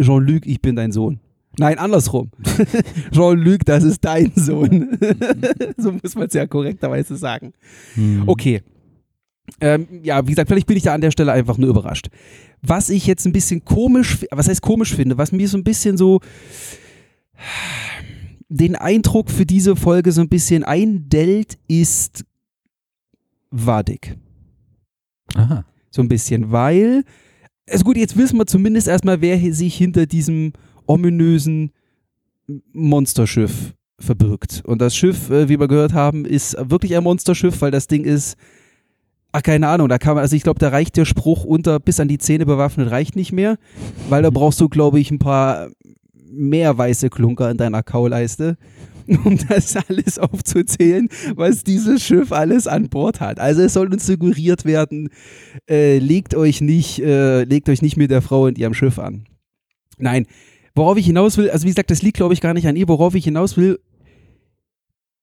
Jean-Luc, 0.00 0.46
ich 0.46 0.60
bin 0.60 0.76
dein 0.76 0.92
Sohn. 0.92 1.20
Nein, 1.58 1.78
andersrum. 1.78 2.30
Jean-Luc, 3.12 3.64
das 3.66 3.84
ist 3.84 4.04
dein 4.04 4.32
Sohn. 4.34 4.98
so 5.76 5.92
muss 5.92 6.14
man 6.14 6.28
es 6.28 6.34
ja 6.34 6.46
korrekterweise 6.46 7.16
sagen. 7.16 7.52
Hm. 7.94 8.24
Okay. 8.26 8.62
Ähm, 9.60 9.88
ja, 10.02 10.24
wie 10.26 10.30
gesagt, 10.30 10.48
vielleicht 10.48 10.68
bin 10.68 10.76
ich 10.76 10.84
da 10.84 10.94
an 10.94 11.00
der 11.00 11.10
Stelle 11.10 11.32
einfach 11.32 11.58
nur 11.58 11.68
überrascht. 11.68 12.08
Was 12.62 12.90
ich 12.90 13.06
jetzt 13.06 13.26
ein 13.26 13.32
bisschen 13.32 13.64
komisch, 13.64 14.18
was 14.30 14.48
heißt 14.48 14.62
komisch 14.62 14.94
finde, 14.94 15.16
was 15.18 15.32
mir 15.32 15.48
so 15.48 15.56
ein 15.56 15.64
bisschen 15.64 15.96
so 15.96 16.20
den 18.48 18.76
Eindruck 18.76 19.30
für 19.30 19.46
diese 19.46 19.76
Folge 19.76 20.12
so 20.12 20.20
ein 20.20 20.28
bisschen 20.28 20.64
eindellt, 20.64 21.58
ist 21.68 22.24
Wadig. 23.50 24.16
Aha. 25.34 25.64
So 25.90 26.02
ein 26.02 26.08
bisschen, 26.08 26.52
weil 26.52 27.04
Also 27.68 27.84
gut, 27.84 27.96
jetzt 27.96 28.16
wissen 28.16 28.36
wir 28.36 28.46
zumindest 28.46 28.88
erstmal, 28.88 29.20
wer 29.20 29.38
sich 29.52 29.76
hinter 29.76 30.06
diesem 30.06 30.52
ominösen 30.86 31.72
Monsterschiff 32.72 33.74
verbirgt. 33.98 34.62
Und 34.64 34.80
das 34.80 34.96
Schiff, 34.96 35.30
äh, 35.30 35.48
wie 35.48 35.60
wir 35.60 35.68
gehört 35.68 35.92
haben, 35.92 36.24
ist 36.24 36.56
wirklich 36.58 36.96
ein 36.96 37.04
Monsterschiff, 37.04 37.60
weil 37.60 37.70
das 37.70 37.86
Ding 37.86 38.04
ist, 38.04 38.36
ach 39.32 39.42
keine 39.42 39.68
Ahnung, 39.68 39.88
da 39.88 39.98
kann 39.98 40.14
man, 40.14 40.22
also 40.22 40.36
ich 40.36 40.42
glaube, 40.42 40.58
da 40.58 40.68
reicht 40.68 40.96
der 40.96 41.04
Spruch 41.04 41.44
unter 41.44 41.78
bis 41.80 42.00
an 42.00 42.08
die 42.08 42.18
Zähne 42.18 42.46
bewaffnet 42.46 42.90
reicht 42.90 43.16
nicht 43.16 43.32
mehr, 43.32 43.58
weil 44.08 44.22
da 44.22 44.30
brauchst 44.30 44.60
du, 44.60 44.68
glaube 44.68 45.00
ich, 45.00 45.10
ein 45.10 45.18
paar 45.18 45.70
mehr 46.30 46.76
weiße 46.76 47.10
Klunker 47.10 47.50
in 47.50 47.56
deiner 47.56 47.82
Kauleiste, 47.82 48.56
um 49.24 49.38
das 49.48 49.76
alles 49.76 50.18
aufzuzählen, 50.18 51.08
was 51.34 51.64
dieses 51.64 52.02
Schiff 52.02 52.32
alles 52.32 52.66
an 52.66 52.88
Bord 52.88 53.20
hat. 53.20 53.40
Also 53.40 53.62
es 53.62 53.72
soll 53.72 53.92
uns 53.92 54.06
suggeriert 54.06 54.64
werden, 54.64 55.08
äh, 55.68 55.98
legt 55.98 56.34
euch 56.34 56.60
nicht, 56.60 57.00
äh, 57.00 57.44
legt 57.44 57.68
euch 57.68 57.82
nicht 57.82 57.96
mit 57.96 58.10
der 58.10 58.22
Frau 58.22 58.46
in 58.46 58.56
ihrem 58.56 58.74
Schiff 58.74 58.98
an. 58.98 59.24
Nein, 59.98 60.26
worauf 60.74 60.96
ich 60.96 61.06
hinaus 61.06 61.36
will, 61.36 61.50
also 61.50 61.64
wie 61.64 61.70
gesagt, 61.70 61.90
das 61.90 62.02
liegt 62.02 62.16
glaube 62.16 62.34
ich 62.34 62.40
gar 62.40 62.54
nicht 62.54 62.66
an 62.66 62.76
ihr, 62.76 62.88
worauf 62.88 63.14
ich 63.14 63.24
hinaus 63.24 63.56
will, 63.56 63.80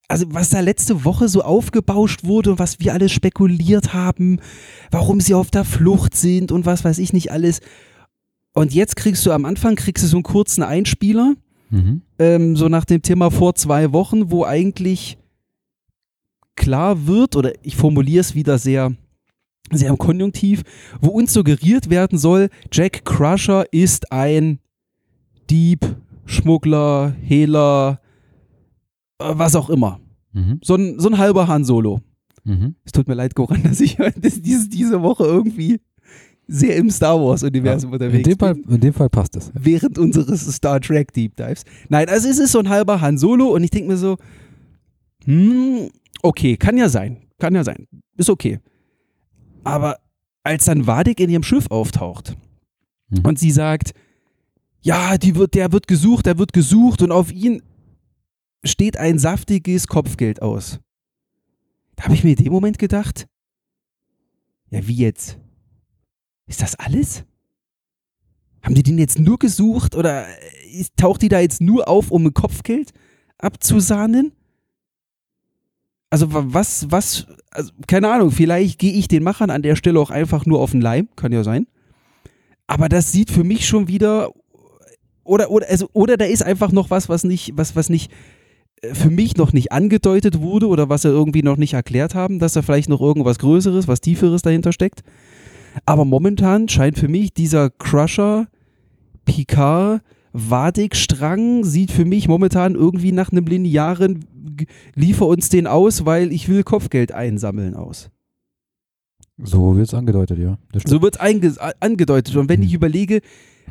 also 0.08 0.26
was 0.30 0.50
da 0.50 0.60
letzte 0.62 1.04
Woche 1.04 1.28
so 1.28 1.42
aufgebauscht 1.42 2.24
wurde 2.24 2.52
und 2.52 2.60
was 2.60 2.80
wir 2.80 2.94
alles 2.94 3.12
spekuliert 3.12 3.94
haben, 3.94 4.40
warum 4.92 5.20
sie 5.20 5.34
auf 5.34 5.52
der 5.52 5.66
Flucht 5.66 6.16
sind 6.16 6.52
und 6.52 6.66
was 6.66 6.84
weiß 6.86 6.98
ich 7.00 7.12
nicht 7.14 7.32
alles. 7.32 7.60
Und 8.54 8.74
jetzt 8.74 8.96
kriegst 8.96 9.26
du 9.26 9.32
am 9.32 9.46
Anfang 9.46 9.76
kriegst 9.76 10.04
du 10.04 10.08
so 10.08 10.18
einen 10.18 10.24
kurzen 10.24 10.64
Einspieler, 10.64 11.36
Mhm. 11.70 12.02
ähm, 12.18 12.56
so 12.56 12.70
nach 12.70 12.86
dem 12.86 13.02
Thema 13.02 13.30
vor 13.30 13.54
zwei 13.56 13.92
Wochen, 13.92 14.32
wo 14.32 14.46
eigentlich 14.46 15.18
klar 16.56 17.08
wird, 17.08 17.36
oder 17.36 17.52
ich 17.62 17.76
formuliere 17.76 18.22
es 18.22 18.36
wieder 18.36 18.58
sehr, 18.58 18.94
sehr 19.72 19.90
im 19.90 19.98
Konjunktiv, 19.98 20.64
wo 21.02 21.10
uns 21.10 21.34
suggeriert 21.34 21.90
werden 21.90 22.18
soll, 22.18 22.50
Jack 22.72 23.04
Crusher 23.04 23.66
ist 23.74 24.14
ein 24.14 24.60
Dieb, 25.50 25.86
Schmuggler, 26.26 27.14
Hehler, 27.22 28.00
was 29.20 29.56
auch 29.56 29.70
immer. 29.70 30.00
Mhm. 30.34 30.60
So 30.64 30.76
ein, 30.76 31.00
so 31.00 31.10
ein 31.10 31.18
halber 31.18 31.48
Han 31.48 31.64
Solo. 31.66 32.00
Mhm. 32.44 32.76
Es 32.86 32.92
tut 32.92 33.08
mir 33.08 33.14
leid, 33.16 33.36
Goran, 33.36 33.64
dass 33.64 33.80
ich 33.82 33.96
dass 33.98 34.42
diese, 34.42 34.70
diese 34.70 35.02
Woche 35.02 35.26
irgendwie 35.26 35.80
sehr 36.48 36.78
im 36.78 36.90
Star 36.90 37.20
Wars-Universum 37.20 37.90
In 37.90 37.94
unterwegs 37.96 38.24
dem, 38.30 38.38
Fall, 38.40 38.56
bin. 38.56 38.76
in 38.76 38.80
dem 38.82 38.94
Fall 38.94 39.10
passt 39.10 39.36
es. 39.36 39.52
Während 39.54 39.98
unseres 39.98 40.46
Star 40.56 40.80
Trek 40.80 41.12
Deep 41.12 41.36
Dives. 41.36 41.64
Nein, 41.90 42.08
also 42.08 42.30
es 42.30 42.40
ist 42.40 42.54
so 42.54 42.60
ein 42.60 42.70
halber 42.70 43.02
Han 43.02 43.18
Solo 43.18 43.48
und 43.54 43.64
ich 43.64 43.70
denke 43.70 43.90
mir 43.90 43.98
so, 43.98 44.16
hm, 45.26 45.90
okay, 46.22 46.56
kann 46.58 46.78
ja 46.78 46.88
sein. 46.90 47.18
Kann 47.40 47.54
ja 47.54 47.64
sein. 47.64 47.88
Ist 48.16 48.30
okay. 48.30 48.60
Aber 49.64 49.98
als 50.44 50.66
dann 50.66 50.88
Wadik 50.88 51.20
in 51.20 51.30
ihrem 51.30 51.44
Schiff 51.44 51.66
auftaucht 51.70 52.36
Mhm. 53.10 53.22
und 53.26 53.40
sie 53.40 53.52
sagt, 53.52 53.92
ja, 54.82 55.18
die 55.18 55.36
wird, 55.36 55.54
der 55.54 55.72
wird 55.72 55.88
gesucht, 55.88 56.26
der 56.26 56.38
wird 56.38 56.52
gesucht 56.54 57.02
und 57.02 57.12
auf 57.12 57.32
ihn 57.32 57.62
steht 58.64 58.98
ein 58.98 59.20
saftiges 59.20 59.88
Kopfgeld 59.88 60.42
aus. 60.42 60.80
Da 61.96 62.04
habe 62.04 62.14
ich 62.14 62.24
mir 62.24 62.32
in 62.38 62.44
dem 62.44 62.54
Moment 62.54 62.78
gedacht, 62.78 63.28
ja, 64.70 64.86
wie 64.88 64.96
jetzt? 64.96 65.38
Ist 66.46 66.62
das 66.62 66.76
alles? 66.76 67.24
Haben 68.62 68.76
die 68.76 68.84
den 68.84 68.98
jetzt 68.98 69.20
nur 69.20 69.40
gesucht 69.40 69.96
oder 69.96 70.28
ist, 70.72 70.98
taucht 70.98 71.22
die 71.22 71.30
da 71.30 71.40
jetzt 71.40 71.62
nur 71.62 71.88
auf, 71.88 72.12
um 72.12 72.26
ein 72.26 72.34
Kopfgeld 72.34 72.92
abzusahnen? 73.38 74.34
Also 76.10 76.34
wa- 76.34 76.46
was, 76.48 76.90
was, 76.92 77.28
also 77.52 77.72
keine 77.88 78.12
Ahnung, 78.12 78.32
vielleicht 78.32 78.80
gehe 78.80 78.94
ich 78.94 79.08
den 79.08 79.24
Machern 79.24 79.50
an 79.50 79.62
der 79.62 79.76
Stelle 79.76 80.00
auch 80.00 80.10
einfach 80.10 80.46
nur 80.46 80.60
auf 80.60 80.72
den 80.72 80.82
Leim, 80.82 81.10
kann 81.16 81.32
ja 81.32 81.44
sein. 81.44 81.68
Aber 82.66 82.90
das 82.90 83.12
sieht 83.12 83.32
für 83.32 83.44
mich 83.44 83.68
schon 83.68 83.88
wieder, 83.88 84.32
oder, 85.24 85.50
oder, 85.50 85.68
also, 85.70 85.90
oder 85.94 86.18
da 86.18 86.26
ist 86.26 86.44
einfach 86.44 86.72
noch 86.72 86.90
was, 86.90 87.10
was 87.10 87.24
nicht, 87.24 87.52
was, 87.56 87.76
was 87.76 87.90
nicht, 87.90 88.12
äh, 88.12 88.16
für 88.94 89.10
mich 89.10 89.38
noch 89.38 89.54
nicht 89.54 89.72
angedeutet 89.72 90.40
wurde 90.40 90.68
oder 90.68 90.90
was 90.90 91.02
sie 91.02 91.10
irgendwie 91.10 91.42
noch 91.44 91.58
nicht 91.58 91.74
erklärt 91.74 92.16
haben, 92.16 92.40
dass 92.40 92.54
da 92.54 92.62
vielleicht 92.62 92.90
noch 92.90 93.02
irgendwas 93.02 93.40
Größeres, 93.40 93.88
was 93.88 94.02
Tieferes 94.02 94.42
dahinter 94.42 94.72
steckt. 94.72 95.04
Aber 95.86 96.06
momentan 96.06 96.70
scheint 96.70 96.98
für 96.98 97.08
mich 97.08 97.34
dieser 97.34 97.70
Crusher, 97.70 98.48
Picard, 99.26 100.02
Wadig-Strang 100.34 101.64
sieht 101.64 101.92
für 101.92 102.06
mich 102.06 102.28
momentan 102.28 102.76
irgendwie 102.76 103.12
nach 103.12 103.32
einem 103.32 103.46
linearen 103.46 104.26
Liefer 104.96 105.28
uns 105.28 105.50
den 105.50 105.68
aus, 105.68 106.06
weil 106.06 106.32
ich 106.32 106.48
will 106.48 106.64
Kopfgeld 106.64 107.12
einsammeln 107.12 107.74
aus. 107.74 108.10
So 109.38 109.76
wird 109.76 109.88
es 109.88 109.94
angedeutet, 109.94 110.40
ja. 110.40 110.58
So 110.86 111.02
wird 111.02 111.18
es 111.20 111.58
angedeutet. 111.80 112.36
Und 112.36 112.50
wenn 112.50 112.64
ich 112.64 112.74
überlege, 112.74 113.22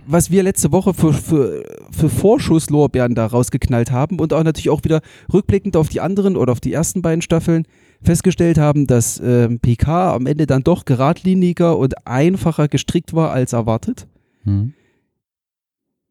was 0.06 0.30
wir 0.30 0.42
letzte 0.42 0.72
Woche 0.72 0.94
für, 0.94 1.12
für, 1.12 1.64
für 1.90 2.08
Vorschusslorbeeren 2.08 3.14
da 3.14 3.26
rausgeknallt 3.26 3.90
haben 3.90 4.18
und 4.18 4.32
auch 4.32 4.42
natürlich 4.42 4.70
auch 4.70 4.84
wieder 4.84 5.00
rückblickend 5.32 5.76
auf 5.76 5.88
die 5.88 6.00
anderen 6.00 6.36
oder 6.36 6.52
auf 6.52 6.60
die 6.60 6.72
ersten 6.72 7.02
beiden 7.02 7.22
Staffeln 7.22 7.64
festgestellt 8.02 8.58
haben, 8.58 8.86
dass 8.86 9.20
ähm, 9.24 9.58
PK 9.60 10.14
am 10.14 10.26
Ende 10.26 10.46
dann 10.46 10.62
doch 10.62 10.84
geradliniger 10.84 11.78
und 11.78 12.06
einfacher 12.06 12.68
gestrickt 12.68 13.14
war 13.14 13.32
als 13.32 13.52
erwartet. 13.52 14.06
Mhm. 14.44 14.74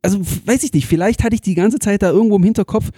Also 0.01 0.19
weiß 0.19 0.63
ich 0.63 0.73
nicht, 0.73 0.87
vielleicht 0.87 1.23
hatte 1.23 1.35
ich 1.35 1.41
die 1.41 1.55
ganze 1.55 1.79
Zeit 1.79 2.01
da 2.01 2.11
irgendwo 2.11 2.35
im 2.35 2.43
Hinterkopf 2.43 2.91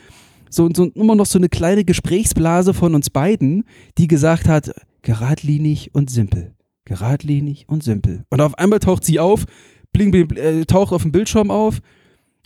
so, 0.50 0.70
so 0.74 0.86
immer 0.86 1.15
noch 1.15 1.25
so 1.25 1.38
eine 1.38 1.50
kleine 1.50 1.86
Gesprächsblase 1.86 2.74
von 2.74 2.96
uns 2.96 3.10
beiden, 3.10 3.65
die 3.98 4.08
gesagt 4.08 4.48
hat, 4.48 4.72
geradlinig 5.01 5.94
und 5.94 6.10
simpel. 6.10 6.53
Geradlinig 6.86 7.65
und 7.67 7.84
simpel. 7.84 8.24
Und 8.29 8.41
auf 8.41 8.58
einmal 8.58 8.79
taucht 8.79 9.03
sie 9.03 9.20
auf, 9.20 9.46
bling, 9.98 10.12
bling, 10.12 10.27
bling, 10.27 10.44
äh, 10.44 10.66
taucht 10.66 10.94
auf 10.94 11.01
dem 11.01 11.12
Bildschirm 11.12 11.50
auf 11.51 11.80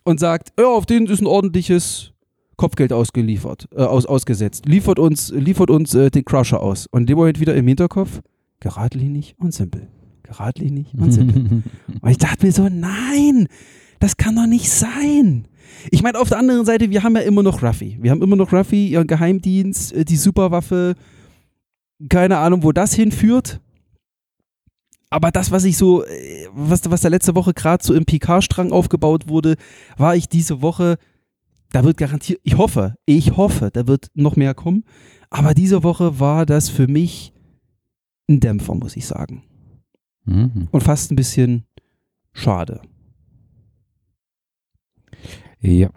und 0.03 0.19
sagt, 0.19 0.53
ja, 0.57 0.67
auf 0.67 0.85
den 0.85 1.05
ist 1.07 1.21
ein 1.21 1.27
ordentliches 1.27 2.13
Kopfgeld 2.55 2.93
ausgeliefert, 2.93 3.67
äh, 3.75 3.83
aus, 3.83 4.05
ausgesetzt. 4.05 4.65
Liefert 4.65 4.99
uns, 4.99 5.31
liefert 5.31 5.69
uns 5.69 5.93
äh, 5.93 6.09
den 6.09 6.23
Crusher 6.25 6.61
aus. 6.61 6.87
Und 6.87 7.09
dem 7.09 7.17
Moment 7.17 7.39
wieder 7.39 7.55
im 7.55 7.67
Hinterkopf, 7.67 8.21
geradlinig 8.59 9.35
und 9.37 9.53
simpel. 9.53 9.87
Geradlinig 10.23 10.93
und 10.97 11.11
simpel. 11.11 11.63
Und 12.01 12.09
ich 12.09 12.17
dachte 12.17 12.45
mir 12.45 12.51
so, 12.51 12.69
nein, 12.69 13.47
das 13.99 14.17
kann 14.17 14.35
doch 14.35 14.47
nicht 14.47 14.69
sein. 14.69 15.47
Ich 15.89 16.03
meine, 16.03 16.19
auf 16.19 16.29
der 16.29 16.37
anderen 16.37 16.65
Seite, 16.65 16.89
wir 16.89 17.03
haben 17.03 17.15
ja 17.15 17.21
immer 17.21 17.43
noch 17.43 17.61
Ruffy. 17.63 17.97
Wir 18.01 18.11
haben 18.11 18.21
immer 18.21 18.35
noch 18.35 18.53
Ruffy, 18.53 18.87
ihren 18.87 19.07
Geheimdienst, 19.07 19.93
äh, 19.93 20.05
die 20.05 20.17
Superwaffe. 20.17 20.95
Keine 22.09 22.37
Ahnung, 22.37 22.63
wo 22.63 22.71
das 22.71 22.93
hinführt. 22.93 23.59
Aber 25.11 25.29
das, 25.29 25.51
was 25.51 25.65
ich 25.65 25.77
so, 25.77 26.03
äh, 26.05 26.47
was, 26.53 26.89
was 26.89 27.01
da 27.01 27.09
letzte 27.09 27.35
Woche 27.35 27.53
gerade 27.53 27.83
so 27.83 27.93
im 27.93 28.05
PK-Strang 28.05 28.71
aufgebaut 28.71 29.27
wurde, 29.27 29.57
war 29.97 30.15
ich 30.15 30.29
diese 30.29 30.61
Woche, 30.61 30.97
da 31.71 31.83
wird 31.83 31.97
garantiert, 31.97 32.39
ich 32.43 32.57
hoffe, 32.57 32.95
ich 33.05 33.35
hoffe, 33.35 33.69
da 33.71 33.87
wird 33.87 34.07
noch 34.15 34.37
mehr 34.37 34.53
kommen. 34.53 34.85
Aber 35.29 35.53
diese 35.53 35.83
Woche 35.83 36.19
war 36.19 36.45
das 36.45 36.69
für 36.69 36.87
mich 36.87 37.33
ein 38.29 38.39
Dämpfer, 38.39 38.73
muss 38.73 38.95
ich 38.95 39.05
sagen. 39.05 39.43
Mhm. 40.23 40.69
Und 40.71 40.81
fast 40.81 41.11
ein 41.11 41.17
bisschen 41.17 41.65
schade. 42.31 42.81
Ja. 45.59 45.89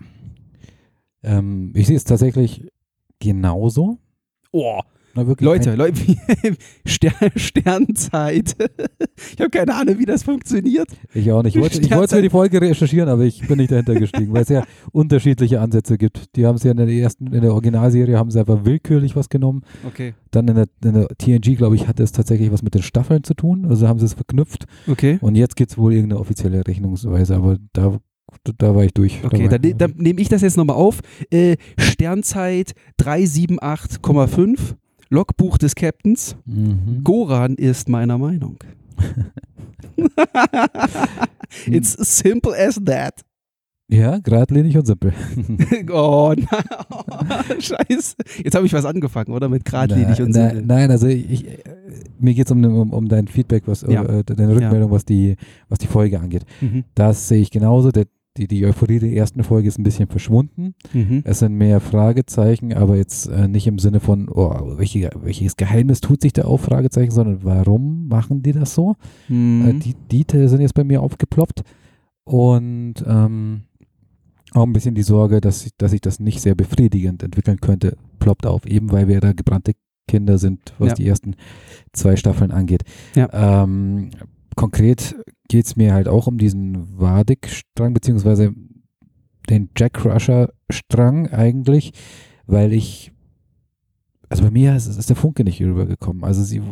Ähm, 1.22 1.72
ich 1.76 1.86
sehe 1.86 1.96
es 1.96 2.04
tatsächlich 2.04 2.66
genauso. 3.20 3.98
Oh, 4.50 4.80
Na, 5.14 5.26
wirklich 5.26 5.46
Leute, 5.46 5.74
Leute, 5.76 6.00
Stern, 6.84 7.30
Sternzeit. 7.36 8.56
ich 9.32 9.40
habe 9.40 9.50
keine 9.50 9.74
Ahnung, 9.74 9.98
wie 9.98 10.06
das 10.06 10.24
funktioniert. 10.24 10.88
Ich 11.12 11.30
auch 11.30 11.42
nicht. 11.42 11.54
Ich 11.54 11.62
wollte, 11.62 11.80
ich 11.80 11.90
wollte 11.90 12.16
für 12.16 12.22
die 12.22 12.30
Folge 12.30 12.60
recherchieren, 12.60 13.08
aber 13.08 13.22
ich 13.22 13.46
bin 13.46 13.58
nicht 13.58 13.70
dahinter 13.70 13.94
gestiegen, 13.94 14.32
weil 14.32 14.42
es 14.42 14.48
ja 14.48 14.64
unterschiedliche 14.92 15.60
Ansätze 15.60 15.98
gibt. 15.98 16.34
Die 16.36 16.46
haben 16.46 16.56
es 16.56 16.64
ja 16.64 16.72
in 16.72 16.78
der 16.78 16.88
ersten, 16.88 17.32
in 17.32 17.42
der 17.42 17.52
Originalserie 17.52 18.18
haben 18.18 18.30
sie 18.30 18.40
einfach 18.40 18.64
willkürlich 18.64 19.14
was 19.14 19.28
genommen. 19.28 19.62
Okay. 19.86 20.14
Dann 20.30 20.48
in 20.48 20.56
der, 20.56 20.66
in 20.84 20.94
der 20.94 21.08
TNG, 21.08 21.56
glaube 21.56 21.76
ich, 21.76 21.86
hatte 21.86 22.02
es 22.02 22.12
tatsächlich 22.12 22.50
was 22.50 22.62
mit 22.62 22.74
den 22.74 22.82
Staffeln 22.82 23.22
zu 23.22 23.34
tun. 23.34 23.66
Also 23.66 23.86
haben 23.86 23.98
sie 24.00 24.06
es 24.06 24.14
verknüpft. 24.14 24.66
Okay. 24.88 25.18
Und 25.20 25.36
jetzt 25.36 25.54
gibt 25.56 25.70
es 25.70 25.78
wohl 25.78 25.92
irgendeine 25.92 26.20
offizielle 26.20 26.66
Rechnungsweise, 26.66 27.36
aber 27.36 27.58
da, 27.72 27.98
da 28.58 28.74
war 28.74 28.84
ich 28.84 28.94
durch. 28.94 29.20
Okay, 29.24 29.48
dann, 29.48 29.62
ich, 29.62 29.76
dann 29.76 29.94
nehme 29.96 30.20
ich 30.20 30.28
das 30.28 30.42
jetzt 30.42 30.56
nochmal 30.56 30.76
auf. 30.76 31.00
Äh, 31.30 31.56
Sternzeit 31.78 32.72
378,5. 33.00 34.74
Logbuch 35.10 35.58
des 35.58 35.74
Captains. 35.74 36.36
mhm. 36.46 37.00
Goran 37.04 37.54
ist 37.56 37.88
meiner 37.88 38.18
Meinung. 38.18 38.56
It's 41.66 41.92
simple 42.18 42.54
as 42.56 42.80
that. 42.84 43.20
Ja, 43.88 44.18
geradlinig 44.18 44.76
und 44.78 44.86
simpel. 44.86 45.12
Oh, 45.92 46.34
nein. 46.34 47.60
Scheiße. 47.60 48.14
Jetzt 48.42 48.54
habe 48.54 48.64
ich 48.66 48.72
was 48.72 48.86
angefangen, 48.86 49.30
oder? 49.32 49.48
Mit 49.50 49.64
geradlinig 49.66 50.18
nein, 50.18 50.22
und 50.26 50.32
simpel. 50.32 50.62
nein, 50.62 50.90
also 50.90 51.06
ich, 51.06 51.44
mir 52.18 52.32
geht 52.34 52.46
es 52.46 52.52
um, 52.52 52.64
um, 52.64 52.92
um 52.92 53.08
dein 53.08 53.28
Feedback, 53.28 53.64
was, 53.66 53.82
Ja. 53.82 54.02
äh, 54.04 54.24
deine 54.24 54.54
Rückmeldung, 54.54 54.90
was, 54.90 55.04
die, 55.04 55.36
was 55.68 55.78
die 55.80 55.86
Folge 55.86 56.18
angeht. 56.18 56.44
Mhm. 56.62 56.84
Das 56.94 57.28
sehe 57.28 57.42
ich 57.42 57.50
genauso. 57.50 57.90
Der, 57.90 58.06
die, 58.36 58.48
die 58.48 58.64
Euphorie 58.66 58.98
der 58.98 59.12
ersten 59.12 59.44
Folge 59.44 59.68
ist 59.68 59.78
ein 59.78 59.84
bisschen 59.84 60.08
verschwunden. 60.08 60.74
Mhm. 60.92 61.22
Es 61.24 61.38
sind 61.38 61.54
mehr 61.54 61.80
Fragezeichen, 61.80 62.72
aber 62.74 62.96
jetzt 62.96 63.26
äh, 63.28 63.46
nicht 63.48 63.66
im 63.66 63.78
Sinne 63.78 64.00
von, 64.00 64.28
oh, 64.28 64.76
welche, 64.78 65.10
welches 65.22 65.56
Geheimnis 65.56 66.00
tut 66.00 66.20
sich 66.22 66.32
da 66.32 66.42
auf, 66.42 66.62
Fragezeichen, 66.62 67.12
sondern 67.12 67.44
warum 67.44 68.08
machen 68.08 68.42
die 68.42 68.52
das 68.52 68.74
so? 68.74 68.96
Äh, 69.30 69.32
Mhm. 69.32 69.80
die, 69.80 69.94
die 70.10 70.24
Teile 70.24 70.48
sind 70.48 70.60
jetzt 70.60 70.74
bei 70.74 70.84
mir 70.84 71.00
aufgeploppt 71.02 71.62
und 72.24 72.94
ähm, 73.06 73.62
auch 74.52 74.62
ein 74.64 74.72
bisschen 74.72 74.94
die 74.94 75.02
Sorge, 75.02 75.40
dass, 75.40 75.66
ich- 75.66 75.72
dass 75.78 75.90
sich 75.90 76.00
das 76.00 76.20
nicht 76.20 76.40
sehr 76.40 76.54
befriedigend 76.54 77.22
entwickeln 77.22 77.60
könnte, 77.60 77.96
ploppt 78.18 78.46
auf, 78.46 78.66
eben 78.66 78.90
weil 78.92 79.08
wir 79.08 79.20
da 79.20 79.32
gebrannte 79.32 79.72
Kinder 80.08 80.38
sind, 80.38 80.74
was 80.78 80.90
Ja. 80.90 80.94
die 80.94 81.06
ersten 81.08 81.34
zwei 81.92 82.16
Staffeln 82.16 82.50
angeht. 82.50 82.82
Ja. 83.14 83.62
Ähm, 83.62 84.10
konkret 84.54 85.16
geht 85.48 85.66
es 85.66 85.76
mir 85.76 85.94
halt 85.94 86.08
auch 86.08 86.26
um 86.26 86.38
diesen 86.38 86.98
Wadik-Strang, 86.98 87.94
beziehungsweise 87.94 88.54
den 89.48 89.70
Jack 89.76 89.94
Crusher-Strang 89.94 91.28
eigentlich, 91.28 91.92
weil 92.46 92.72
ich, 92.72 93.12
also 94.28 94.44
bei 94.44 94.50
mir 94.50 94.74
ist, 94.74 94.86
ist 94.86 95.08
der 95.08 95.16
Funke 95.16 95.44
nicht 95.44 95.60
rübergekommen. 95.60 96.24
Also 96.24 96.42
sie, 96.42 96.62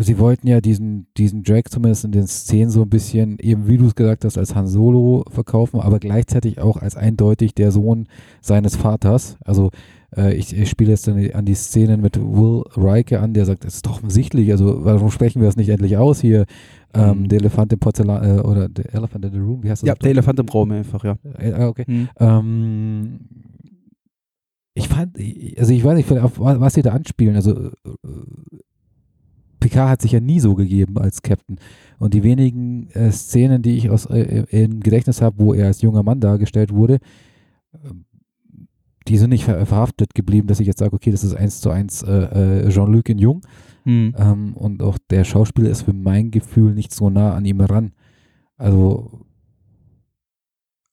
sie 0.00 0.18
wollten 0.18 0.48
ja 0.48 0.60
diesen, 0.60 1.06
diesen 1.16 1.42
Jack 1.44 1.70
zumindest 1.70 2.04
in 2.04 2.12
den 2.12 2.26
Szenen 2.26 2.70
so 2.70 2.82
ein 2.82 2.90
bisschen, 2.90 3.38
eben 3.38 3.68
wie 3.68 3.78
du 3.78 3.86
es 3.86 3.94
gesagt 3.94 4.24
hast, 4.24 4.36
als 4.36 4.54
Han 4.54 4.66
Solo 4.66 5.24
verkaufen, 5.30 5.80
aber 5.80 6.00
gleichzeitig 6.00 6.58
auch 6.60 6.76
als 6.78 6.96
eindeutig 6.96 7.54
der 7.54 7.70
Sohn 7.70 8.08
seines 8.40 8.76
Vaters. 8.76 9.36
Also 9.44 9.70
ich, 10.16 10.56
ich 10.56 10.70
spiele 10.70 10.90
jetzt 10.90 11.06
dann 11.06 11.18
an 11.32 11.44
die 11.44 11.54
Szenen 11.54 12.00
mit 12.00 12.16
Will 12.18 12.62
Riker 12.76 13.20
an, 13.20 13.34
der 13.34 13.44
sagt, 13.44 13.64
das 13.64 13.74
ist 13.76 13.86
doch 13.86 13.96
offensichtlich, 13.96 14.50
also 14.50 14.84
warum 14.84 15.10
sprechen 15.10 15.40
wir 15.42 15.46
das 15.48 15.56
nicht 15.56 15.68
endlich 15.68 15.96
aus 15.98 16.20
hier? 16.20 16.46
Ähm, 16.94 17.20
Mhm. 17.22 17.28
der 17.28 17.40
Elefant 17.40 17.70
im 17.74 17.78
Porzellan, 17.78 18.38
äh, 18.38 18.40
oder 18.40 18.68
der 18.70 18.94
Elephant 18.94 19.22
in 19.26 19.32
the 19.32 19.38
Room, 19.38 19.62
wie 19.62 19.70
heißt 19.70 19.82
das? 19.82 19.88
Ja, 19.88 19.94
der? 19.94 20.10
Elefant 20.10 20.40
im 20.40 20.48
Raum 20.48 20.70
einfach, 20.72 21.04
ja. 21.04 21.16
Äh, 21.38 21.52
ah, 21.52 21.68
okay. 21.68 21.84
Mhm. 21.86 22.08
Ähm, 22.18 23.20
ich 24.74 24.88
fand, 24.88 25.18
also 25.58 25.72
ich 25.74 25.84
weiß 25.84 25.96
nicht, 25.96 26.10
auf 26.12 26.38
wa- 26.40 26.58
was 26.60 26.72
sie 26.74 26.82
da 26.82 26.92
anspielen. 26.92 27.36
Also 27.36 27.66
äh, 27.66 27.70
Picard 29.60 29.90
hat 29.90 30.02
sich 30.02 30.12
ja 30.12 30.20
nie 30.20 30.40
so 30.40 30.54
gegeben 30.54 30.96
als 30.98 31.20
Captain. 31.20 31.58
Und 31.98 32.14
die 32.14 32.22
wenigen 32.22 32.88
äh, 32.90 33.10
Szenen, 33.10 33.60
die 33.60 33.76
ich 33.76 33.90
aus 33.90 34.06
äh, 34.06 34.44
im 34.50 34.80
Gedächtnis 34.80 35.20
habe, 35.20 35.36
wo 35.40 35.52
er 35.52 35.66
als 35.66 35.82
junger 35.82 36.02
Mann 36.04 36.20
dargestellt 36.20 36.72
wurde, 36.72 36.98
die 39.08 39.16
sind 39.16 39.30
nicht 39.30 39.44
ver 39.44 39.64
verhaftet 39.66 40.14
geblieben, 40.14 40.48
dass 40.48 40.60
ich 40.60 40.66
jetzt 40.66 40.78
sage, 40.78 40.94
okay, 40.94 41.10
das 41.10 41.24
ist 41.24 41.34
eins 41.34 41.60
zu 41.60 41.70
eins 41.70 42.02
äh, 42.02 42.66
äh, 42.66 42.68
Jean-Luc 42.68 43.08
in 43.08 43.18
Jung. 43.18 43.40
Mhm. 43.84 44.14
Ähm, 44.16 44.54
und 44.54 44.82
auch 44.82 44.98
der 45.10 45.24
Schauspieler 45.24 45.70
ist 45.70 45.82
für 45.82 45.92
mein 45.92 46.30
Gefühl 46.30 46.74
nicht 46.74 46.92
so 46.92 47.10
nah 47.10 47.34
an 47.34 47.44
ihm 47.44 47.60
ran. 47.60 47.92
Also 48.56 49.10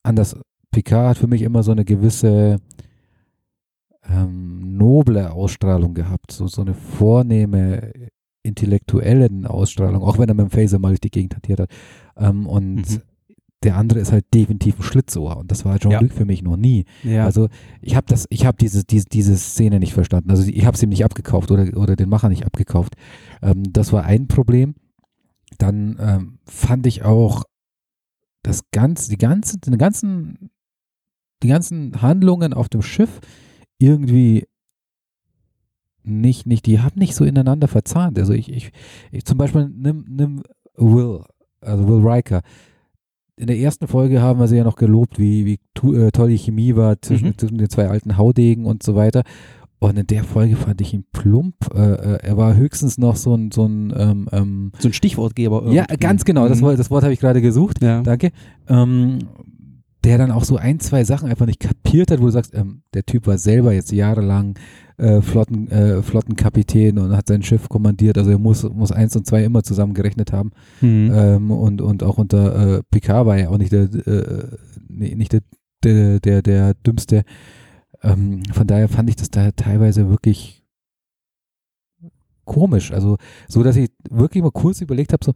anders. 0.02 0.36
Picard 0.70 1.08
hat 1.08 1.18
für 1.18 1.26
mich 1.26 1.42
immer 1.42 1.62
so 1.62 1.72
eine 1.72 1.84
gewisse 1.84 2.58
ähm, 4.08 4.76
noble 4.76 5.32
Ausstrahlung 5.32 5.94
gehabt, 5.94 6.32
so, 6.32 6.46
so 6.48 6.60
eine 6.62 6.74
vornehme 6.74 7.92
intellektuelle 8.42 9.28
Ausstrahlung, 9.48 10.02
auch 10.02 10.18
wenn 10.18 10.28
er 10.28 10.34
mit 10.34 10.46
dem 10.46 10.50
Phaser 10.50 10.78
mal 10.78 10.88
durch 10.88 11.00
die 11.00 11.10
Gegend 11.10 11.34
hantiert 11.34 11.60
hat. 11.60 11.70
Ähm, 12.16 12.46
und 12.46 12.76
Mhm. 12.76 13.02
Der 13.62 13.76
andere 13.76 14.00
ist 14.00 14.12
halt 14.12 14.26
definitiv 14.34 14.78
ein 14.78 14.82
Schlitzohr 14.82 15.38
und 15.38 15.50
das 15.50 15.64
war 15.64 15.78
Jean-Luc 15.78 16.12
für 16.12 16.24
mich 16.24 16.42
noch 16.42 16.56
nie. 16.56 16.84
Ja. 17.02 17.24
Also 17.24 17.48
ich 17.80 17.96
habe 17.96 18.06
das, 18.06 18.26
ich 18.30 18.44
habe 18.44 18.58
diese, 18.58 18.84
diese, 18.84 19.06
diese 19.06 19.36
Szene 19.36 19.80
nicht 19.80 19.94
verstanden. 19.94 20.30
Also 20.30 20.48
ich 20.48 20.66
habe 20.66 20.76
es 20.76 20.82
ihm 20.82 20.90
nicht 20.90 21.04
abgekauft 21.04 21.50
oder, 21.50 21.76
oder 21.76 21.96
den 21.96 22.08
Macher 22.08 22.28
nicht 22.28 22.44
abgekauft. 22.44 22.94
Ähm, 23.42 23.62
das 23.72 23.92
war 23.92 24.04
ein 24.04 24.28
Problem. 24.28 24.74
Dann 25.58 25.96
ähm, 26.00 26.38
fand 26.44 26.86
ich 26.86 27.04
auch 27.04 27.44
das 28.42 28.70
ganze, 28.72 29.10
die 29.10 29.18
ganze, 29.18 29.58
die 29.58 29.76
ganzen, 29.78 30.50
die 31.42 31.48
ganzen 31.48 32.02
Handlungen 32.02 32.52
auf 32.52 32.68
dem 32.68 32.82
Schiff 32.82 33.20
irgendwie 33.78 34.46
nicht, 36.02 36.46
nicht, 36.46 36.66
die 36.66 36.80
haben 36.80 36.98
nicht 36.98 37.14
so 37.14 37.24
ineinander 37.24 37.68
verzahnt. 37.68 38.18
Also 38.18 38.32
ich, 38.32 38.50
ich, 38.50 38.70
ich 39.10 39.24
zum 39.24 39.38
Beispiel 39.38 39.68
nimm, 39.68 40.04
nimm 40.08 40.42
Will, 40.76 41.24
also 41.60 41.88
Will 41.88 42.06
Riker. 42.06 42.42
In 43.38 43.48
der 43.48 43.58
ersten 43.58 43.86
Folge 43.86 44.22
haben 44.22 44.40
wir 44.40 44.48
sie 44.48 44.56
ja 44.56 44.64
noch 44.64 44.76
gelobt, 44.76 45.18
wie, 45.18 45.44
wie 45.44 45.58
tu, 45.74 45.92
äh, 45.94 46.10
toll 46.10 46.30
die 46.30 46.38
Chemie 46.38 46.74
war 46.74 47.00
zwischen, 47.02 47.28
Mhm. 47.28 47.38
zwischen 47.38 47.58
den 47.58 47.68
zwei 47.68 47.88
alten 47.88 48.16
Haudegen 48.16 48.64
und 48.64 48.82
so 48.82 48.94
weiter. 48.94 49.24
Und 49.78 49.98
in 49.98 50.06
der 50.06 50.24
Folge 50.24 50.56
fand 50.56 50.80
ich 50.80 50.94
ihn 50.94 51.04
plump. 51.12 51.54
Äh, 51.74 51.78
äh, 51.92 52.18
er 52.22 52.36
war 52.38 52.56
höchstens 52.56 52.96
noch 52.96 53.14
so 53.16 53.34
ein, 53.34 53.50
so 53.50 53.66
ein 53.66 53.92
ähm, 53.94 54.26
ähm, 54.32 54.72
so 54.78 54.88
ein 54.88 54.94
Stichwortgeber. 54.94 55.64
ja, 55.70 55.82
irgendwie. 55.82 55.96
ganz 55.98 56.24
genau, 56.24 56.48
das, 56.48 56.60
Mhm. 56.60 56.64
Wort- 56.64 56.78
das 56.78 56.90
Wort 56.90 57.02
habe 57.04 57.12
ich 57.12 57.20
gerade 57.20 57.42
gesucht. 57.42 57.82
Ja. 57.82 58.00
Danke. 58.00 58.30
Ähm, 58.68 59.18
der 60.06 60.18
dann 60.18 60.30
auch 60.30 60.44
so 60.44 60.56
ein, 60.56 60.78
zwei 60.78 61.02
Sachen 61.02 61.28
einfach 61.28 61.46
nicht 61.46 61.58
kapiert 61.58 62.12
hat, 62.12 62.20
wo 62.20 62.26
du 62.26 62.30
sagst, 62.30 62.54
ähm, 62.54 62.82
der 62.94 63.04
Typ 63.04 63.26
war 63.26 63.38
selber 63.38 63.72
jetzt 63.72 63.90
jahrelang 63.90 64.56
äh, 64.98 65.20
Flotten, 65.20 65.68
äh, 65.68 66.00
Flottenkapitän 66.00 67.00
und 67.00 67.16
hat 67.16 67.26
sein 67.26 67.42
Schiff 67.42 67.68
kommandiert, 67.68 68.16
also 68.16 68.30
er 68.30 68.38
muss, 68.38 68.62
muss 68.62 68.92
eins 68.92 69.16
und 69.16 69.26
zwei 69.26 69.42
immer 69.42 69.64
zusammengerechnet 69.64 70.32
haben. 70.32 70.52
Mhm. 70.80 71.10
Ähm, 71.12 71.50
und, 71.50 71.82
und 71.82 72.04
auch 72.04 72.18
unter 72.18 72.76
äh, 72.78 72.82
Picard 72.88 73.26
war 73.26 73.36
er 73.36 73.50
auch 73.50 73.58
nicht 73.58 73.72
der, 73.72 73.82
äh, 73.82 74.56
nee, 74.88 75.16
nicht 75.16 75.32
der, 75.32 75.40
der, 75.82 76.20
der, 76.20 76.40
der 76.40 76.74
dümmste. 76.74 77.24
Ähm, 78.00 78.44
von 78.52 78.68
daher 78.68 78.88
fand 78.88 79.10
ich 79.10 79.16
das 79.16 79.30
da 79.30 79.50
teilweise 79.50 80.08
wirklich 80.08 80.62
komisch. 82.44 82.92
Also 82.92 83.16
so, 83.48 83.64
dass 83.64 83.74
ich 83.74 83.90
wirklich 84.08 84.44
mal 84.44 84.52
kurz 84.52 84.80
überlegt 84.80 85.12
habe, 85.12 85.24
so, 85.24 85.32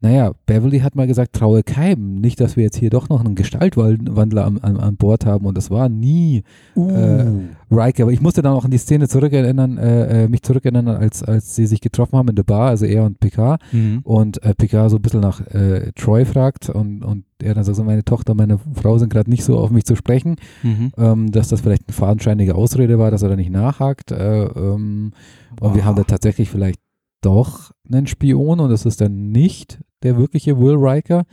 naja, 0.00 0.32
Beverly 0.44 0.80
hat 0.80 0.94
mal 0.94 1.06
gesagt, 1.06 1.32
traue 1.34 1.62
keinem. 1.62 2.20
Nicht, 2.20 2.40
dass 2.40 2.56
wir 2.56 2.64
jetzt 2.64 2.76
hier 2.76 2.90
doch 2.90 3.08
noch 3.08 3.24
einen 3.24 3.34
Gestaltwandler 3.34 4.44
an, 4.44 4.58
an, 4.58 4.76
an 4.76 4.96
Bord 4.96 5.24
haben. 5.24 5.46
Und 5.46 5.56
das 5.56 5.70
war 5.70 5.88
nie 5.88 6.42
Uh. 6.76 6.90
äh, 6.90 7.24
Riker. 7.70 8.02
Aber 8.04 8.12
ich 8.12 8.20
musste 8.20 8.42
dann 8.42 8.52
auch 8.52 8.64
an 8.64 8.70
die 8.70 8.78
Szene 8.78 9.08
zurückerinnern, 9.08 9.78
äh, 9.78 10.24
äh, 10.24 10.28
mich 10.28 10.42
zurückerinnern, 10.42 10.88
als, 10.88 11.22
als 11.22 11.56
sie 11.56 11.66
sich 11.66 11.80
getroffen 11.80 12.18
haben 12.18 12.28
in 12.28 12.36
der 12.36 12.42
Bar, 12.42 12.68
also 12.68 12.84
er 12.84 13.04
und 13.04 13.18
Picard. 13.20 13.60
Mhm. 13.72 14.00
Und 14.04 14.42
äh, 14.42 14.54
Picard 14.54 14.90
so 14.90 14.96
ein 14.96 15.02
bisschen 15.02 15.20
nach 15.20 15.40
äh, 15.46 15.92
Troy 15.96 16.24
fragt 16.26 16.68
und, 16.68 17.02
und 17.02 17.24
er 17.42 17.54
dann 17.54 17.64
sagt 17.64 17.76
so, 17.76 17.84
meine 17.84 18.04
Tochter 18.04 18.32
und 18.32 18.38
meine 18.38 18.58
Frau 18.74 18.98
sind 18.98 19.10
gerade 19.12 19.30
nicht 19.30 19.44
so 19.44 19.58
auf 19.58 19.70
mich 19.70 19.84
zu 19.84 19.96
sprechen, 19.96 20.36
Mhm. 20.62 20.92
ähm, 20.98 21.32
dass 21.32 21.48
das 21.48 21.60
vielleicht 21.62 21.88
eine 21.88 21.94
fadenscheinige 21.94 22.54
Ausrede 22.54 22.98
war, 22.98 23.10
dass 23.10 23.22
er 23.22 23.28
da 23.30 23.36
nicht 23.36 23.50
nachhakt. 23.50 24.10
Äh, 24.12 24.44
ähm, 24.44 25.12
und 25.60 25.74
wir 25.74 25.84
haben 25.84 25.96
da 25.96 26.04
tatsächlich 26.04 26.50
vielleicht 26.50 26.80
doch 27.20 27.72
einen 27.88 28.06
Spion 28.06 28.60
und 28.60 28.70
es 28.70 28.86
ist 28.86 29.00
dann 29.00 29.30
nicht 29.32 29.78
der 30.02 30.16
wirkliche 30.16 30.58
Will 30.58 30.76
Riker. 30.76 31.24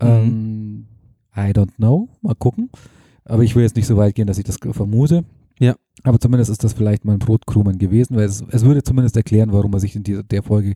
Ähm, 0.00 0.86
I 1.36 1.50
don't 1.52 1.76
know. 1.76 2.08
Mal 2.22 2.34
gucken. 2.34 2.70
Aber 3.24 3.44
ich 3.44 3.54
will 3.54 3.62
jetzt 3.62 3.76
nicht 3.76 3.86
so 3.86 3.96
weit 3.96 4.14
gehen, 4.14 4.26
dass 4.26 4.38
ich 4.38 4.44
das 4.44 4.58
vermute. 4.72 5.24
Ja. 5.58 5.76
Aber 6.02 6.18
zumindest 6.18 6.50
ist 6.50 6.64
das 6.64 6.72
vielleicht 6.72 7.04
mal 7.04 7.12
ein 7.12 7.18
Brotkrumen 7.18 7.78
gewesen, 7.78 8.16
weil 8.16 8.24
es, 8.24 8.42
es 8.50 8.64
würde 8.64 8.82
zumindest 8.82 9.16
erklären, 9.16 9.52
warum 9.52 9.72
er 9.74 9.80
sich 9.80 9.94
in 9.94 10.02
dieser, 10.02 10.22
der 10.22 10.42
Folge 10.42 10.74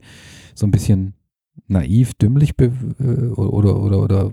so 0.54 0.66
ein 0.66 0.70
bisschen 0.70 1.14
naiv, 1.66 2.14
dümmlich 2.14 2.56
be, 2.56 2.72
äh, 3.00 3.28
oder, 3.32 3.80
oder, 3.80 4.02
oder 4.02 4.32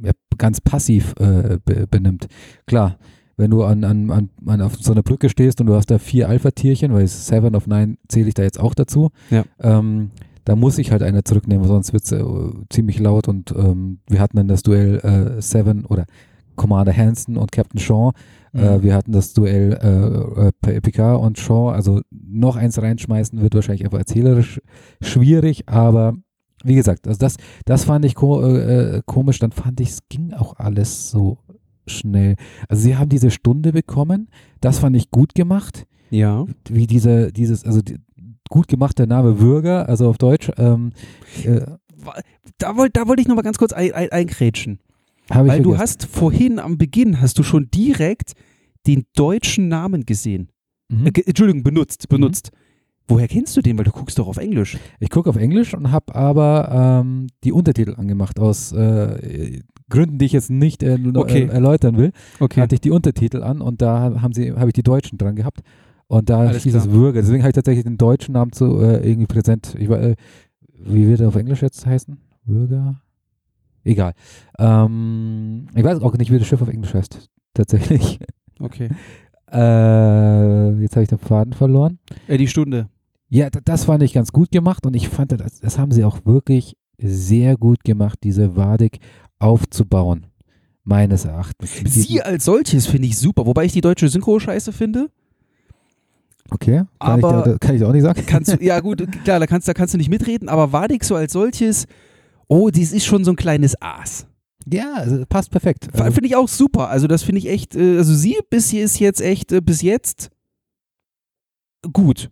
ja, 0.00 0.12
ganz 0.38 0.60
passiv 0.60 1.14
äh, 1.18 1.58
be, 1.64 1.86
benimmt. 1.88 2.28
Klar, 2.66 2.98
wenn 3.40 3.50
du 3.50 3.64
an, 3.64 3.82
an, 3.84 4.10
an, 4.10 4.30
an 4.46 4.60
auf 4.62 4.76
so 4.80 4.92
einer 4.92 5.02
Brücke 5.02 5.28
stehst 5.28 5.60
und 5.60 5.66
du 5.66 5.74
hast 5.74 5.90
da 5.90 5.98
vier 5.98 6.28
Alpha-Tierchen, 6.28 6.92
weil 6.92 7.06
Seven 7.08 7.54
of 7.56 7.66
Nine 7.66 7.96
zähle 8.08 8.28
ich 8.28 8.34
da 8.34 8.42
jetzt 8.42 8.60
auch 8.60 8.74
dazu, 8.74 9.10
Ja. 9.30 9.44
ähm, 9.60 10.10
da 10.44 10.56
muss 10.56 10.78
ich 10.78 10.90
halt 10.92 11.02
einer 11.02 11.24
zurücknehmen, 11.24 11.66
sonst 11.66 11.92
wird 11.92 12.04
es 12.04 12.12
äh, 12.12 12.24
ziemlich 12.70 12.98
laut 12.98 13.28
und 13.28 13.52
ähm, 13.56 13.98
wir 14.08 14.20
hatten 14.20 14.36
dann 14.36 14.48
das 14.48 14.62
Duell 14.62 14.98
äh, 15.38 15.42
Seven 15.42 15.84
oder 15.84 16.06
Commander 16.56 16.96
Hanson 16.96 17.36
und 17.36 17.52
Captain 17.52 17.80
Shaw. 17.80 18.12
Äh, 18.52 18.78
Mhm. 18.78 18.82
wir 18.82 18.94
hatten 18.94 19.12
das 19.12 19.32
Duell 19.32 19.78
äh, 19.80 20.70
äh, 20.72 20.80
Picard 20.80 21.20
und 21.22 21.38
Shaw. 21.38 21.70
Also 21.72 22.00
noch 22.10 22.56
eins 22.56 22.80
reinschmeißen 22.82 23.40
wird 23.40 23.54
wahrscheinlich 23.54 23.84
einfach 23.84 23.98
erzählerisch 23.98 24.60
schwierig, 25.00 25.68
aber 25.68 26.14
wie 26.64 26.74
gesagt, 26.74 27.06
also 27.06 27.18
das, 27.18 27.36
das 27.64 27.84
fand 27.84 28.04
ich 28.04 28.14
ko 28.14 28.42
äh, 28.42 28.96
äh, 28.96 29.02
komisch. 29.06 29.38
Dann 29.38 29.52
fand 29.52 29.80
ich, 29.80 29.90
es 29.90 30.00
ging 30.08 30.32
auch 30.34 30.58
alles 30.58 31.10
so 31.10 31.38
schnell. 31.90 32.36
Also 32.68 32.82
sie 32.82 32.96
haben 32.96 33.08
diese 33.08 33.30
Stunde 33.30 33.72
bekommen, 33.72 34.28
das 34.60 34.78
fand 34.78 34.96
ich 34.96 35.10
gut 35.10 35.34
gemacht 35.34 35.86
Ja. 36.10 36.46
wie 36.68 36.86
diese, 36.86 37.32
dieses, 37.32 37.64
also 37.64 37.82
die, 37.82 37.96
gut 38.48 38.68
gemacht 38.68 38.98
der 38.98 39.06
Name 39.06 39.34
Bürger, 39.34 39.88
also 39.88 40.08
auf 40.08 40.18
Deutsch, 40.18 40.50
ähm, 40.58 40.92
äh, 41.44 41.60
Da 42.58 42.76
wollte 42.76 42.92
da 42.94 43.06
wollt 43.06 43.20
ich 43.20 43.28
nochmal 43.28 43.44
ganz 43.44 43.58
kurz 43.58 43.72
ein, 43.72 43.92
ein, 43.92 44.08
ich 45.46 45.52
Weil 45.52 45.62
du 45.62 45.70
vergessen. 45.70 45.78
hast 45.78 46.04
vorhin 46.06 46.58
am 46.58 46.76
Beginn, 46.78 47.20
hast 47.20 47.38
du 47.38 47.42
schon 47.42 47.70
direkt 47.70 48.32
den 48.86 49.04
deutschen 49.14 49.68
Namen 49.68 50.04
gesehen. 50.06 50.48
Mhm. 50.88 51.06
Äh, 51.06 51.20
Entschuldigung, 51.26 51.62
benutzt, 51.62 52.08
benutzt. 52.08 52.50
Woher 53.06 53.28
kennst 53.28 53.56
du 53.56 53.60
den? 53.60 53.76
Weil 53.76 53.84
du 53.84 53.90
guckst 53.90 54.18
doch 54.18 54.28
auf 54.28 54.36
Englisch. 54.36 54.78
Ich 55.00 55.10
gucke 55.10 55.28
auf 55.30 55.36
Englisch 55.36 55.74
und 55.74 55.90
habe 55.90 56.14
aber 56.14 57.00
ähm, 57.04 57.26
die 57.44 57.52
Untertitel 57.52 57.94
angemacht 57.96 58.38
aus 58.38 58.72
äh, 58.72 59.62
Gründen, 59.90 60.18
die 60.18 60.24
ich 60.26 60.32
jetzt 60.32 60.50
nicht 60.50 60.82
äh, 60.82 60.96
nur, 60.96 61.14
Okay. 61.16 61.42
äh, 61.44 61.48
erläutern 61.48 61.96
will. 61.98 62.12
Okay. 62.38 62.60
Hatte 62.60 62.74
ich 62.74 62.80
die 62.80 62.90
Untertitel 62.90 63.42
an 63.42 63.60
und 63.60 63.82
da 63.82 64.22
haben 64.22 64.32
sie, 64.32 64.52
habe 64.52 64.68
ich 64.68 64.74
die 64.74 64.82
Deutschen 64.82 65.18
dran 65.18 65.36
gehabt. 65.36 65.60
Und 66.06 66.30
da 66.30 66.40
Alles 66.40 66.64
hieß 66.64 66.74
es 66.74 66.84
klar. 66.84 66.94
Bürger. 66.94 67.20
Deswegen 67.20 67.42
habe 67.42 67.50
ich 67.50 67.54
tatsächlich 67.54 67.84
den 67.84 67.98
deutschen 67.98 68.32
Namen 68.32 68.52
zu 68.52 68.80
äh, 68.80 69.06
irgendwie 69.08 69.26
präsent. 69.26 69.76
Ich, 69.78 69.88
war, 69.88 70.00
äh, 70.00 70.16
wie 70.72 71.06
wird 71.06 71.20
er 71.20 71.28
auf 71.28 71.36
Englisch 71.36 71.62
jetzt 71.62 71.86
heißen? 71.86 72.18
Bürger? 72.44 73.00
Egal. 73.84 74.14
Ähm, 74.58 75.66
ich 75.74 75.84
weiß 75.84 76.00
auch 76.00 76.16
nicht, 76.16 76.30
wie 76.32 76.38
das 76.38 76.46
Schiff 76.48 76.62
auf 76.62 76.68
Englisch 76.68 76.94
heißt. 76.94 77.28
Tatsächlich. 77.54 78.18
Okay. 78.58 78.88
Äh, 79.52 80.80
jetzt 80.80 80.94
habe 80.94 81.02
ich 81.02 81.08
den 81.08 81.18
Faden 81.18 81.52
verloren. 81.54 81.98
Äh, 82.28 82.38
die 82.38 82.46
Stunde. 82.46 82.88
Ja, 83.28 83.48
das 83.50 83.84
fand 83.86 84.02
ich 84.04 84.12
ganz 84.12 84.30
gut 84.30 84.52
gemacht 84.52 84.86
und 84.86 84.94
ich 84.94 85.08
fand, 85.08 85.32
das, 85.32 85.58
das 85.58 85.76
haben 85.76 85.90
sie 85.90 86.04
auch 86.04 86.24
wirklich 86.24 86.76
sehr 86.98 87.56
gut 87.56 87.82
gemacht, 87.82 88.20
diese 88.22 88.56
Wadig 88.56 89.00
aufzubauen. 89.40 90.26
Meines 90.84 91.24
Erachtens. 91.24 91.72
Sie 91.84 92.22
als 92.22 92.44
solches 92.44 92.86
finde 92.86 93.08
ich 93.08 93.18
super, 93.18 93.44
wobei 93.46 93.64
ich 93.64 93.72
die 93.72 93.80
deutsche 93.80 94.08
Synchro 94.08 94.38
scheiße 94.40 94.72
finde. 94.72 95.10
okay, 96.50 96.84
kann, 96.98 97.24
aber- 97.24 97.38
ich, 97.46 97.52
da, 97.52 97.58
kann 97.58 97.76
ich 97.76 97.84
auch 97.84 97.92
nicht 97.92 98.02
sagen. 98.02 98.22
Kannst 98.26 98.52
du, 98.52 98.64
ja 98.64 98.80
gut, 98.80 99.06
klar, 99.24 99.38
da 99.40 99.46
kannst, 99.46 99.68
da 99.68 99.74
kannst 99.74 99.94
du 99.94 99.98
nicht 99.98 100.08
mitreden, 100.08 100.48
aber 100.48 100.72
Wadik 100.72 101.04
so 101.04 101.14
als 101.16 101.32
solches, 101.32 101.86
oh, 102.48 102.70
dies 102.70 102.92
ist 102.92 103.04
schon 103.04 103.24
so 103.24 103.32
ein 103.32 103.36
kleines 103.36 103.80
Aas. 103.82 104.26
ja, 104.66 104.94
also 104.94 105.24
passt 105.28 105.50
perfekt. 105.50 105.88
Also, 105.92 106.12
Finde 106.12 106.26
ich 106.28 106.36
auch 106.36 106.48
super. 106.48 106.88
Also 106.88 107.06
das 107.06 107.22
finde 107.22 107.38
ich 107.40 107.48
echt, 107.48 107.76
äh, 107.76 107.98
also 107.98 108.14
sie 108.14 108.38
bis 108.48 108.70
hier 108.70 108.84
ist 108.84 108.98
jetzt 108.98 109.20
echt, 109.20 109.52
äh, 109.52 109.60
bis 109.60 109.82
jetzt 109.82 110.30
gut. 111.92 112.30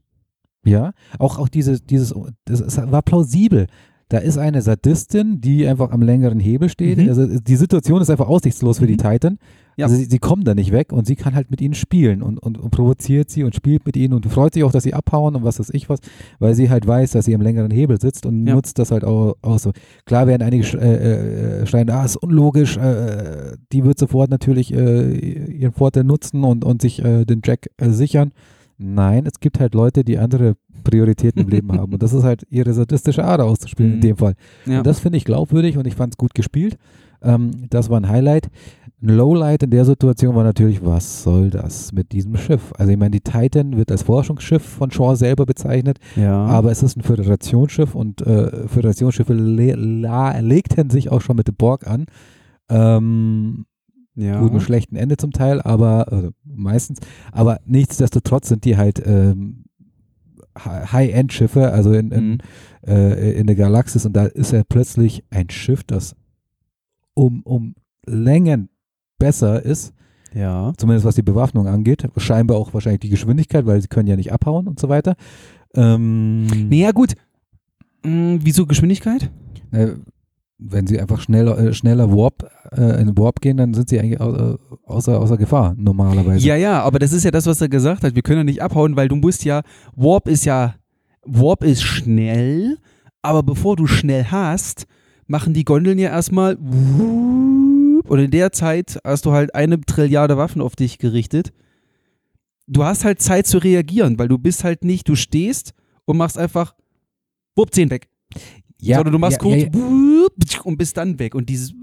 Ja, 0.64 0.92
auch, 1.18 1.38
auch 1.38 1.48
dieses, 1.48 1.82
dieses, 1.84 2.14
das 2.44 2.76
war 2.90 3.02
plausibel. 3.02 3.66
Da 4.10 4.18
ist 4.18 4.38
eine 4.38 4.62
Sadistin, 4.62 5.40
die 5.42 5.66
einfach 5.66 5.90
am 5.90 6.00
längeren 6.00 6.40
Hebel 6.40 6.68
steht. 6.70 6.98
Mhm. 6.98 7.08
Also 7.08 7.26
die 7.26 7.56
Situation 7.56 8.00
ist 8.00 8.08
einfach 8.08 8.28
aussichtslos 8.28 8.78
für 8.78 8.86
die 8.86 8.94
Mhm. 8.94 8.98
Titan. 9.10 9.38
Ja. 9.76 9.84
Also 9.86 9.96
sie, 9.96 10.06
sie 10.06 10.18
kommen 10.18 10.42
da 10.44 10.54
nicht 10.54 10.72
weg 10.72 10.92
und 10.92 11.06
sie 11.06 11.14
kann 11.14 11.34
halt 11.36 11.50
mit 11.52 11.60
ihnen 11.60 11.74
spielen 11.74 12.20
und, 12.22 12.38
und, 12.38 12.58
und 12.58 12.70
provoziert 12.70 13.30
sie 13.30 13.44
und 13.44 13.54
spielt 13.54 13.86
mit 13.86 13.96
ihnen 13.96 14.14
und 14.14 14.26
freut 14.26 14.54
sich 14.54 14.64
auch, 14.64 14.72
dass 14.72 14.82
sie 14.82 14.92
abhauen 14.94 15.36
und 15.36 15.44
was 15.44 15.60
weiß 15.60 15.70
ich 15.72 15.88
was, 15.88 16.00
weil 16.40 16.54
sie 16.54 16.68
halt 16.68 16.86
weiß, 16.86 17.12
dass 17.12 17.26
sie 17.26 17.34
am 17.34 17.42
längeren 17.42 17.70
Hebel 17.70 18.00
sitzt 18.00 18.26
und 18.26 18.44
Ja. 18.46 18.54
nutzt 18.54 18.78
das 18.80 18.90
halt 18.90 19.04
auch 19.04 19.36
aus. 19.42 19.62
So. 19.62 19.72
Klar 20.04 20.26
werden 20.26 20.42
einige 20.42 20.64
sch- 20.64 20.78
äh, 20.80 21.60
äh, 21.62 21.66
schreien, 21.66 21.90
ah, 21.90 22.04
ist 22.04 22.16
unlogisch, 22.16 22.76
äh, 22.76 23.56
die 23.72 23.84
wird 23.84 23.98
sofort 23.98 24.30
natürlich 24.30 24.72
äh, 24.74 25.12
ihren 25.12 25.72
Vorteil 25.72 26.02
nutzen 26.04 26.42
und, 26.42 26.64
und 26.64 26.82
sich 26.82 27.04
äh, 27.04 27.24
den 27.24 27.42
Jack 27.44 27.68
äh, 27.76 27.90
sichern. 27.90 28.32
Nein, 28.78 29.26
es 29.26 29.40
gibt 29.40 29.58
halt 29.60 29.74
Leute, 29.74 30.04
die 30.04 30.18
andere 30.18 30.54
Prioritäten 30.84 31.42
im 31.42 31.48
Leben 31.48 31.72
haben. 31.72 31.92
Und 31.92 32.02
das 32.02 32.12
ist 32.12 32.22
halt 32.22 32.44
ihre 32.48 32.72
sadistische 32.72 33.24
Ader 33.24 33.44
auszuspielen 33.44 33.92
in 33.94 33.98
Mhm. 33.98 34.02
dem 34.02 34.16
Fall. 34.16 34.34
Ja. 34.66 34.78
Und 34.78 34.86
das 34.86 35.00
finde 35.00 35.18
ich 35.18 35.24
glaubwürdig 35.24 35.76
und 35.76 35.86
ich 35.86 35.94
fand 35.96 36.14
es 36.14 36.16
gut 36.16 36.34
gespielt. 36.34 36.76
Ähm, 37.20 37.66
das 37.70 37.90
war 37.90 37.98
ein 38.00 38.08
Highlight. 38.08 38.48
Ein 39.02 39.08
Lowlight 39.16 39.64
in 39.64 39.70
der 39.70 39.84
Situation 39.84 40.34
war 40.36 40.44
natürlich, 40.44 40.84
was 40.84 41.22
soll 41.24 41.50
das 41.50 41.92
mit 41.92 42.12
diesem 42.12 42.36
Schiff? 42.36 42.72
Also 42.78 42.90
ich 42.92 42.98
meine, 42.98 43.10
die 43.12 43.20
Titan 43.20 43.76
wird 43.76 43.90
als 43.90 44.02
Forschungsschiff 44.02 44.62
von 44.62 44.90
Shaw 44.90 45.14
selber 45.16 45.44
bezeichnet, 45.46 45.98
ja. 46.16 46.46
aber 46.46 46.70
es 46.72 46.82
ist 46.82 46.96
ein 46.96 47.02
Föderationsschiff 47.02 47.94
und 47.94 48.22
äh, 48.22 48.66
Föderationsschiffe 48.68 49.34
le 49.34 49.74
legten 50.40 50.90
sich 50.90 51.10
auch 51.10 51.20
schon 51.20 51.36
mit 51.36 51.46
dem 51.48 51.54
Borg 51.56 51.86
an. 51.86 52.06
Ähm, 52.68 53.66
ja. 54.18 54.40
guten, 54.40 54.60
schlechten 54.60 54.96
Ende 54.96 55.16
zum 55.16 55.30
Teil, 55.32 55.62
aber 55.62 56.12
also 56.12 56.30
meistens. 56.44 56.98
Aber 57.32 57.60
nichtsdestotrotz 57.64 58.48
sind 58.48 58.64
die 58.64 58.76
halt 58.76 59.00
ähm, 59.06 59.64
Hi- 60.58 60.86
High-End-Schiffe, 60.86 61.70
also 61.72 61.92
in, 61.92 62.10
in, 62.10 62.28
Mhm. 62.30 62.38
äh, 62.86 63.32
in 63.32 63.46
der 63.46 63.56
Galaxis 63.56 64.04
und 64.06 64.12
da 64.14 64.26
ist 64.26 64.52
ja 64.52 64.62
plötzlich 64.68 65.22
ein 65.30 65.48
Schiff, 65.50 65.84
das 65.84 66.16
um, 67.14 67.42
um 67.44 67.74
Längen 68.06 68.68
besser 69.18 69.62
ist, 69.64 69.92
Ja. 70.34 70.72
zumindest 70.76 71.04
was 71.06 71.14
die 71.14 71.22
Bewaffnung 71.22 71.66
angeht. 71.66 72.08
Scheinbar 72.16 72.56
auch 72.56 72.74
wahrscheinlich 72.74 73.00
die 73.00 73.08
Geschwindigkeit, 73.08 73.66
weil 73.66 73.80
sie 73.80 73.88
können 73.88 74.08
ja 74.08 74.16
nicht 74.16 74.32
abhauen 74.32 74.66
und 74.68 74.78
so 74.80 74.88
weiter. 74.88 75.14
Ähm, 75.74 76.46
Naja, 76.68 76.92
gut. 76.92 77.14
Hm, 78.04 78.38
wieso 78.42 78.66
Geschwindigkeit? 78.66 79.30
äh, 79.72 79.88
wenn 80.58 80.86
sie 80.86 81.00
einfach 81.00 81.20
schneller, 81.20 81.58
äh, 81.58 81.72
schneller 81.72 82.10
Warp, 82.10 82.50
äh, 82.76 83.00
in 83.00 83.16
Warp 83.16 83.40
gehen, 83.40 83.56
dann 83.56 83.74
sind 83.74 83.88
sie 83.88 84.00
eigentlich 84.00 84.20
au 84.20 84.34
äh, 84.34 84.58
außer, 84.84 85.20
außer 85.20 85.36
Gefahr 85.36 85.74
normalerweise. 85.76 86.46
Ja, 86.46 86.56
ja, 86.56 86.82
aber 86.82 86.98
das 86.98 87.12
ist 87.12 87.24
ja 87.24 87.30
das, 87.30 87.46
was 87.46 87.60
er 87.60 87.68
gesagt 87.68 88.02
hat. 88.02 88.14
Wir 88.14 88.22
können 88.22 88.38
ja 88.38 88.44
nicht 88.44 88.62
abhauen, 88.62 88.96
weil 88.96 89.08
du 89.08 89.16
musst 89.16 89.44
ja, 89.44 89.62
Warp 89.94 90.28
ist 90.28 90.44
ja, 90.44 90.74
Warp 91.24 91.62
ist 91.62 91.82
schnell, 91.82 92.78
aber 93.22 93.42
bevor 93.42 93.76
du 93.76 93.86
schnell 93.86 94.24
hast, 94.24 94.86
machen 95.26 95.54
die 95.54 95.64
Gondeln 95.64 95.98
ja 95.98 96.10
erstmal 96.10 96.56
und 96.56 98.18
in 98.18 98.30
der 98.30 98.52
Zeit 98.52 98.98
hast 99.04 99.26
du 99.26 99.32
halt 99.32 99.54
eine 99.54 99.80
Trilliarde 99.80 100.36
Waffen 100.36 100.62
auf 100.62 100.74
dich 100.74 100.98
gerichtet. 100.98 101.52
Du 102.66 102.84
hast 102.84 103.04
halt 103.04 103.20
Zeit 103.20 103.46
zu 103.46 103.58
reagieren, 103.58 104.18
weil 104.18 104.28
du 104.28 104.38
bist 104.38 104.64
halt 104.64 104.84
nicht, 104.84 105.08
du 105.08 105.14
stehst 105.14 105.74
und 106.04 106.16
machst 106.16 106.38
einfach 106.38 106.74
Wupp, 107.54 107.74
10 107.74 107.90
weg. 107.90 108.08
Sondern 108.80 109.12
du 109.12 109.18
machst 109.18 109.42
ja, 109.42 109.42
kurz 109.42 109.62
ja, 109.62 110.60
und 110.64 110.76
bist 110.76 110.96
dann 110.96 111.18
weg. 111.18 111.34
Und 111.34 111.48
dieses 111.48 111.74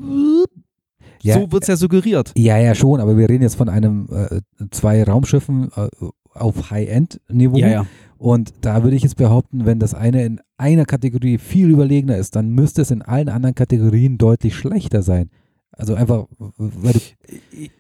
ja, 1.21 1.39
so 1.39 1.51
wird 1.51 1.63
es 1.63 1.67
ja 1.67 1.75
suggeriert. 1.75 2.31
Ja, 2.38 2.58
ja, 2.58 2.75
schon, 2.75 2.99
aber 2.99 3.17
wir 3.17 3.27
reden 3.27 3.41
jetzt 3.41 3.55
von 3.55 3.67
einem 3.67 4.08
äh, 4.12 4.41
zwei 4.69 5.03
Raumschiffen 5.03 5.71
äh, 5.75 5.88
auf 6.34 6.69
High-End-Niveau. 6.69 7.58
Ja, 7.58 7.67
ja. 7.67 7.86
Und 8.17 8.53
da 8.62 8.84
würde 8.84 8.95
ich 8.95 9.03
jetzt 9.03 9.17
behaupten, 9.17 9.65
wenn 9.65 9.79
das 9.79 9.93
eine 9.93 10.23
in 10.23 10.39
einer 10.58 10.86
Kategorie 10.86 11.38
viel 11.38 11.69
überlegener 11.69 12.17
ist, 12.17 12.36
dann 12.36 12.49
müsste 12.49 12.81
es 12.84 12.91
in 12.91 13.01
allen 13.01 13.29
anderen 13.29 13.55
Kategorien 13.55 14.17
deutlich 14.17 14.55
schlechter 14.55 15.01
sein. 15.01 15.29
Also 15.71 15.95
einfach, 15.95 16.27
weil 16.58 16.93
du, 16.93 16.99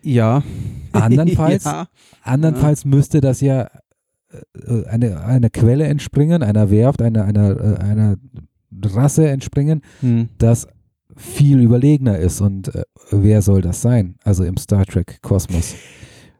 Ja. 0.01 0.43
andernfalls, 0.91 1.63
ja. 1.65 1.87
andernfalls 2.23 2.83
müsste 2.83 3.21
das 3.21 3.41
ja 3.41 3.69
äh, 4.31 4.85
eine, 4.87 5.21
einer 5.23 5.49
Quelle 5.49 5.85
entspringen, 5.85 6.43
einer 6.43 6.69
Werft, 6.69 7.01
einer, 7.01 7.23
einer, 7.23 7.51
äh, 7.51 7.77
einer 7.77 8.17
Rasse 8.83 9.29
entspringen, 9.29 9.81
Hm. 10.01 10.29
das 10.37 10.67
viel 11.15 11.61
überlegener 11.61 12.17
ist. 12.19 12.41
Und 12.41 12.73
äh, 12.75 12.83
wer 13.11 13.41
soll 13.41 13.61
das 13.61 13.81
sein? 13.81 14.15
Also 14.23 14.43
im 14.43 14.57
Star 14.57 14.85
Trek 14.85 15.19
Kosmos. 15.21 15.75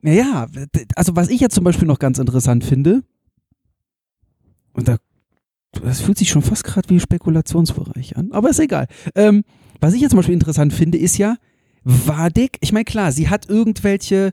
Naja, 0.01 0.47
also 0.95 1.15
was 1.15 1.29
ich 1.29 1.39
jetzt 1.39 1.55
zum 1.55 1.63
Beispiel 1.63 1.87
noch 1.87 1.99
ganz 1.99 2.19
interessant 2.19 2.63
finde, 2.63 3.01
und 4.73 4.87
da, 4.87 4.97
das 5.71 6.01
fühlt 6.01 6.17
sich 6.17 6.29
schon 6.29 6.41
fast 6.41 6.63
gerade 6.63 6.89
wie 6.89 6.99
Spekulationsbereich 6.99 8.17
an, 8.17 8.31
aber 8.31 8.49
ist 8.49 8.59
egal. 8.59 8.87
Ähm, 9.15 9.43
was 9.79 9.93
ich 9.93 10.01
jetzt 10.01 10.11
zum 10.11 10.17
Beispiel 10.17 10.33
interessant 10.35 10.73
finde, 10.73 10.97
ist 10.97 11.17
ja, 11.17 11.37
Wadik, 11.83 12.57
ich 12.61 12.71
meine, 12.73 12.85
klar, 12.85 13.11
sie 13.11 13.29
hat 13.29 13.49
irgendwelche 13.49 14.31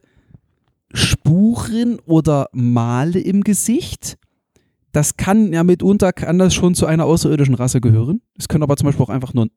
Spuren 0.93 1.99
oder 2.05 2.49
Male 2.53 3.19
im 3.19 3.41
Gesicht. 3.43 4.17
Das 4.93 5.17
kann 5.17 5.51
ja 5.51 5.63
mitunter, 5.63 6.13
kann 6.13 6.37
das 6.39 6.53
schon 6.53 6.75
zu 6.75 6.85
einer 6.85 7.05
außerirdischen 7.05 7.55
Rasse 7.55 7.81
gehören. 7.81 8.21
Es 8.37 8.47
können 8.47 8.63
aber 8.63 8.77
zum 8.77 8.85
Beispiel 8.85 9.03
auch 9.03 9.09
einfach 9.09 9.33
nur 9.33 9.47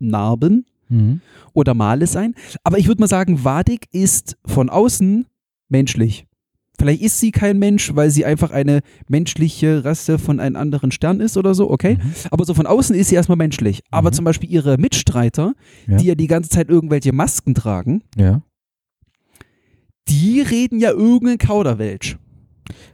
Narben 0.00 0.66
oder 1.52 1.74
Male 1.74 2.06
sein. 2.06 2.34
Aber 2.64 2.78
ich 2.78 2.88
würde 2.88 3.00
mal 3.02 3.06
sagen, 3.08 3.44
Wadik 3.44 3.86
ist 3.92 4.36
von 4.46 4.70
außen 4.70 5.26
menschlich. 5.68 6.24
Vielleicht 6.78 7.02
ist 7.02 7.18
sie 7.20 7.32
kein 7.32 7.58
Mensch, 7.58 7.94
weil 7.96 8.10
sie 8.10 8.24
einfach 8.24 8.52
eine 8.52 8.80
menschliche 9.08 9.84
Rasse 9.84 10.18
von 10.18 10.38
einem 10.40 10.54
anderen 10.56 10.90
Stern 10.92 11.18
ist 11.20 11.36
oder 11.36 11.52
so, 11.54 11.68
okay? 11.70 11.98
Mhm. 12.00 12.12
Aber 12.30 12.44
so 12.44 12.54
von 12.54 12.66
außen 12.66 12.94
ist 12.96 13.08
sie 13.08 13.16
erstmal 13.16 13.36
menschlich. 13.36 13.82
Aber 13.90 14.10
Mhm. 14.10 14.14
zum 14.14 14.24
Beispiel 14.24 14.48
ihre 14.48 14.78
Mitstreiter, 14.78 15.54
Ja. 15.88 15.96
die 15.98 16.06
ja 16.06 16.14
die 16.14 16.28
ganze 16.28 16.50
Zeit 16.50 16.68
irgendwelche 16.70 17.12
Masken 17.12 17.54
tragen, 17.54 18.04
Ja, 18.16 18.42
die 20.08 20.40
reden 20.40 20.78
ja 20.80 20.90
irgendein 20.92 21.38
Kauderwelsch. 21.38 22.16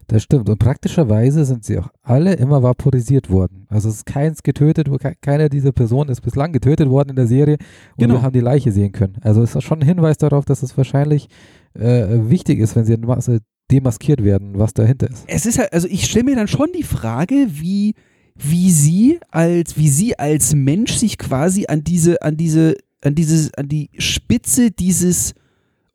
Das 0.06 0.22
stimmt. 0.22 0.48
Und 0.48 0.58
praktischerweise 0.58 1.44
sind 1.44 1.64
sie 1.64 1.78
auch 1.78 1.88
alle 2.02 2.34
immer 2.34 2.62
vaporisiert 2.62 3.30
worden. 3.30 3.66
Also 3.68 3.88
es 3.88 3.96
ist 3.96 4.06
keins 4.06 4.42
getötet, 4.42 4.88
keiner 5.20 5.48
dieser 5.48 5.72
Personen 5.72 6.10
ist 6.10 6.20
bislang 6.20 6.52
getötet 6.52 6.88
worden 6.88 7.10
in 7.10 7.16
der 7.16 7.26
Serie 7.26 7.58
und 7.96 7.98
Genau. 7.98 8.14
wir 8.14 8.22
haben 8.22 8.32
die 8.32 8.40
Leiche 8.40 8.72
sehen 8.72 8.92
können. 8.92 9.16
Also 9.22 9.42
es 9.42 9.54
ist 9.54 9.62
schon 9.64 9.80
ein 9.80 9.86
Hinweis 9.86 10.16
darauf, 10.18 10.44
dass 10.44 10.62
es 10.62 10.76
wahrscheinlich 10.76 11.28
äh, 11.74 12.06
wichtig 12.28 12.58
ist, 12.58 12.76
wenn 12.76 12.84
sie 12.84 12.94
in 12.94 13.00
Masse 13.02 13.40
demaskiert 13.70 14.22
werden, 14.22 14.58
was 14.58 14.74
dahinter 14.74 15.10
ist. 15.10 15.24
Es 15.26 15.46
ist 15.46 15.58
halt, 15.58 15.72
also 15.72 15.88
ich 15.88 16.04
stelle 16.04 16.24
mir 16.24 16.36
dann 16.36 16.48
schon 16.48 16.68
die 16.76 16.82
Frage, 16.82 17.46
wie, 17.50 17.94
wie 18.36 18.70
sie 18.70 19.18
als, 19.30 19.76
wie 19.78 19.88
sie 19.88 20.18
als 20.18 20.54
Mensch 20.54 20.92
sich 20.94 21.16
quasi 21.18 21.66
an 21.66 21.82
diese, 21.82 22.20
an 22.22 22.36
diese, 22.36 22.76
an 23.02 23.14
dieses, 23.14 23.54
an 23.54 23.68
die 23.68 23.90
Spitze 23.98 24.70
dieses 24.70 25.34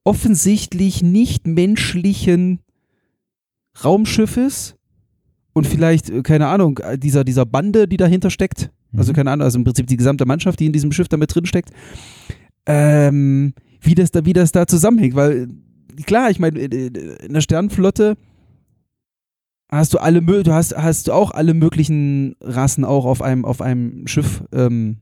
offensichtlich 0.04 1.04
nicht 1.04 1.46
menschlichen 1.46 2.60
Raumschiffes 3.84 4.76
und 5.54 5.68
vielleicht, 5.68 6.10
äh, 6.10 6.22
keine 6.22 6.48
Ahnung, 6.48 6.78
äh, 6.80 6.98
dieser, 6.98 7.24
dieser 7.24 7.46
Bande, 7.46 7.88
die 7.88 7.98
dahinter 7.98 8.30
steckt. 8.30 8.72
Also 8.96 9.12
Mhm. 9.12 9.16
keine 9.16 9.32
Ahnung, 9.32 9.46
also 9.46 9.58
im 9.60 9.64
Prinzip 9.64 9.88
die 9.88 9.98
gesamte 9.98 10.26
Mannschaft, 10.26 10.60
die 10.60 10.66
in 10.66 10.74
diesem 10.74 10.92
Schiff 10.92 11.08
da 11.08 11.18
mit 11.18 11.34
drin 11.34 11.46
steckt. 11.46 11.70
Ähm, 12.66 13.54
wie 13.82 13.96
das 13.96 14.12
da, 14.12 14.26
wie 14.26 14.34
das 14.34 14.52
da 14.52 14.68
zusammenhängt, 14.68 15.16
weil 15.16 15.48
äh, 15.98 16.02
klar, 16.04 16.30
ich 16.30 16.40
meine, 16.40 16.60
in 16.60 17.34
der 17.34 17.42
Sternenflotte 17.42 18.16
hast 19.72 19.94
du 19.94 20.00
alle, 20.00 20.22
du 20.22 20.54
hast, 20.54 20.76
hast 20.76 21.08
du 21.08 21.14
auch 21.14 21.32
alle 21.32 21.54
möglichen 21.54 22.36
Rassen 22.42 22.84
auch 22.86 23.06
auf 23.06 23.22
einem, 23.22 23.46
auf 23.46 23.62
einem 23.62 24.08
Schiff 24.08 24.44
ähm, 24.52 24.98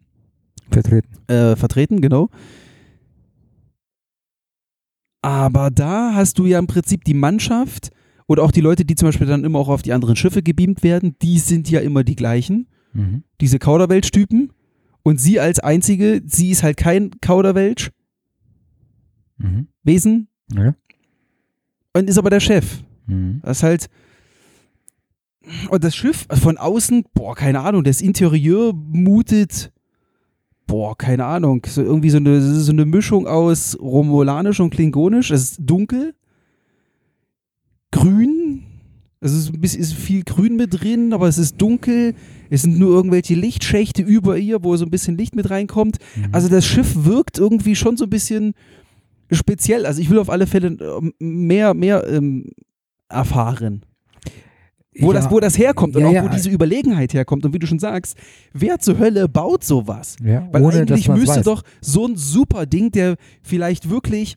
Vertreten. 0.70 1.08
äh, 1.28 1.56
vertreten, 1.56 2.02
genau. 2.02 2.30
Aber 5.22 5.72
da 5.72 6.13
hast 6.13 6.38
du 6.40 6.46
ja 6.46 6.60
im 6.60 6.68
Prinzip 6.68 7.04
die 7.06 7.13
Mannschaft 7.13 7.92
oder 8.28 8.44
auch 8.44 8.52
die 8.52 8.62
Leute, 8.62 8.86
die 8.86 8.96
zum 8.96 9.08
Beispiel 9.08 9.28
dann 9.28 9.44
immer 9.44 9.60
auch 9.60 9.70
auf 9.70 9.82
die 9.82 9.94
anderen 9.94 10.16
Schiffe 10.16 10.44
gebeamt 10.44 10.84
werden, 10.84 11.16
die 11.22 11.40
sind 11.40 11.70
ja 11.70 11.80
immer 11.80 12.04
die 12.04 12.16
gleichen, 12.16 12.68
Mhm. 12.94 13.24
diese 13.42 13.60
Kauderwelsch-Typen. 13.60 14.52
Und 15.04 15.22
sie 15.22 15.40
als 15.40 15.60
einzige, 15.60 16.22
sie 16.26 16.50
ist 16.52 16.63
halt 16.63 16.76
kein 16.78 17.12
Kauderwelsch, 17.22 17.92
Mhm. 19.38 19.68
Wesen, 19.84 20.28
Ja. 20.52 20.76
und 21.94 22.10
ist 22.10 22.18
aber 22.18 22.30
der 22.30 22.40
Chef. 22.40 22.84
Mhm. 23.06 23.40
Das 23.44 23.58
ist 23.58 23.63
halt. 23.63 23.88
Und 25.70 25.84
das 25.86 25.96
Schiff 25.96 26.28
von 26.42 26.58
außen, 26.58 27.06
boah, 27.13 27.34
keine 27.36 27.62
Ahnung, 27.62 27.84
das 27.86 28.02
Interieur 28.02 28.74
mutet, 28.74 29.72
boah, 30.66 30.98
keine 30.98 31.24
Ahnung, 31.24 31.66
so 31.66 31.82
irgendwie 31.82 32.10
so 32.10 32.18
eine, 32.18 32.42
so 32.42 32.72
eine 32.74 32.84
Mischung 32.86 33.28
aus 33.28 33.78
Romulanisch 33.80 34.60
und 34.60 34.72
Klingonisch. 34.72 35.32
Es 35.32 35.44
ist 35.52 35.60
dunkel, 35.62 36.16
grün, 37.91 38.63
es 39.19 39.34
ist 39.34 39.52
ein 39.54 39.60
bisschen 39.62 39.82
ist 39.82 39.93
viel 39.93 40.23
Grün 40.23 40.56
mit 40.58 40.82
drin, 40.82 41.12
aber 41.13 41.28
es 41.28 41.38
ist 41.38 41.58
dunkel. 41.60 42.13
Es 42.50 42.62
sind 42.62 42.78
nur 42.78 42.89
irgendwelche 42.95 43.34
Lichtschächte 43.34 44.02
über 44.04 44.38
ihr, 44.38 44.63
wo 44.63 44.76
so 44.78 44.86
ein 44.86 44.91
bisschen 44.91 45.17
Licht 45.17 45.36
mit 45.36 45.50
reinkommt. 45.50 45.97
Mhm. 46.15 46.28
Also 46.32 46.50
das 46.50 46.65
Schiff 46.65 46.93
wirkt 47.06 47.38
irgendwie 47.39 47.76
schon 47.76 47.97
so 47.97 48.04
ein 48.06 48.10
bisschen 48.12 48.54
speziell. 49.32 49.86
Also 49.86 50.02
ich 50.02 50.10
will 50.10 50.19
auf 50.19 50.30
alle 50.30 50.45
Fälle 50.47 50.67
ähm, 50.80 51.13
mehr, 51.19 51.73
mehr 51.73 52.06
ähm, 52.08 52.52
erfahren. 53.10 53.82
Wo, 55.00 55.12
Ja. 55.13 55.19
das, 55.19 55.32
wo 55.32 55.39
das 55.39 55.58
herkommt 55.58 55.95
und 55.95 56.02
Ja, 56.04 56.08
auch 56.10 56.13
ja. 56.13 56.23
wo 56.23 56.30
diese 56.30 56.50
Überlegenheit 56.50 57.13
herkommt. 57.13 57.45
Und 57.45 57.54
wie 57.54 57.60
du 57.60 57.67
schon 57.67 57.80
sagst, 57.80 58.17
wer 58.54 58.80
zur 58.80 58.97
Hölle 59.00 59.28
baut 59.28 59.63
sowas? 59.63 60.15
Ja, 60.23 60.47
Weil 60.52 60.63
eigentlich 60.65 61.10
müsste 61.10 61.38
weiß. 61.38 61.45
doch 61.45 61.63
so 61.82 62.06
ein 62.08 62.15
super 62.15 62.65
Ding, 62.65 62.91
der 62.91 63.15
vielleicht 63.43 63.89
wirklich, 63.89 64.36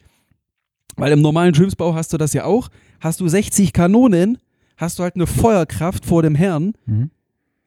weil 1.00 1.12
im 1.12 1.20
normalen 1.22 1.54
Schiffsbau 1.54 1.94
hast 1.94 2.12
du 2.12 2.16
das 2.18 2.32
ja 2.32 2.44
auch, 2.44 2.68
hast 3.00 3.20
du 3.20 3.28
60 3.28 3.72
Kanonen, 3.72 4.38
hast 4.76 4.98
du 4.98 5.02
halt 5.02 5.14
eine 5.16 5.26
Feuerkraft 5.26 6.04
vor 6.06 6.22
dem 6.22 6.34
Herrn, 6.34 6.72
Mhm. 6.86 7.10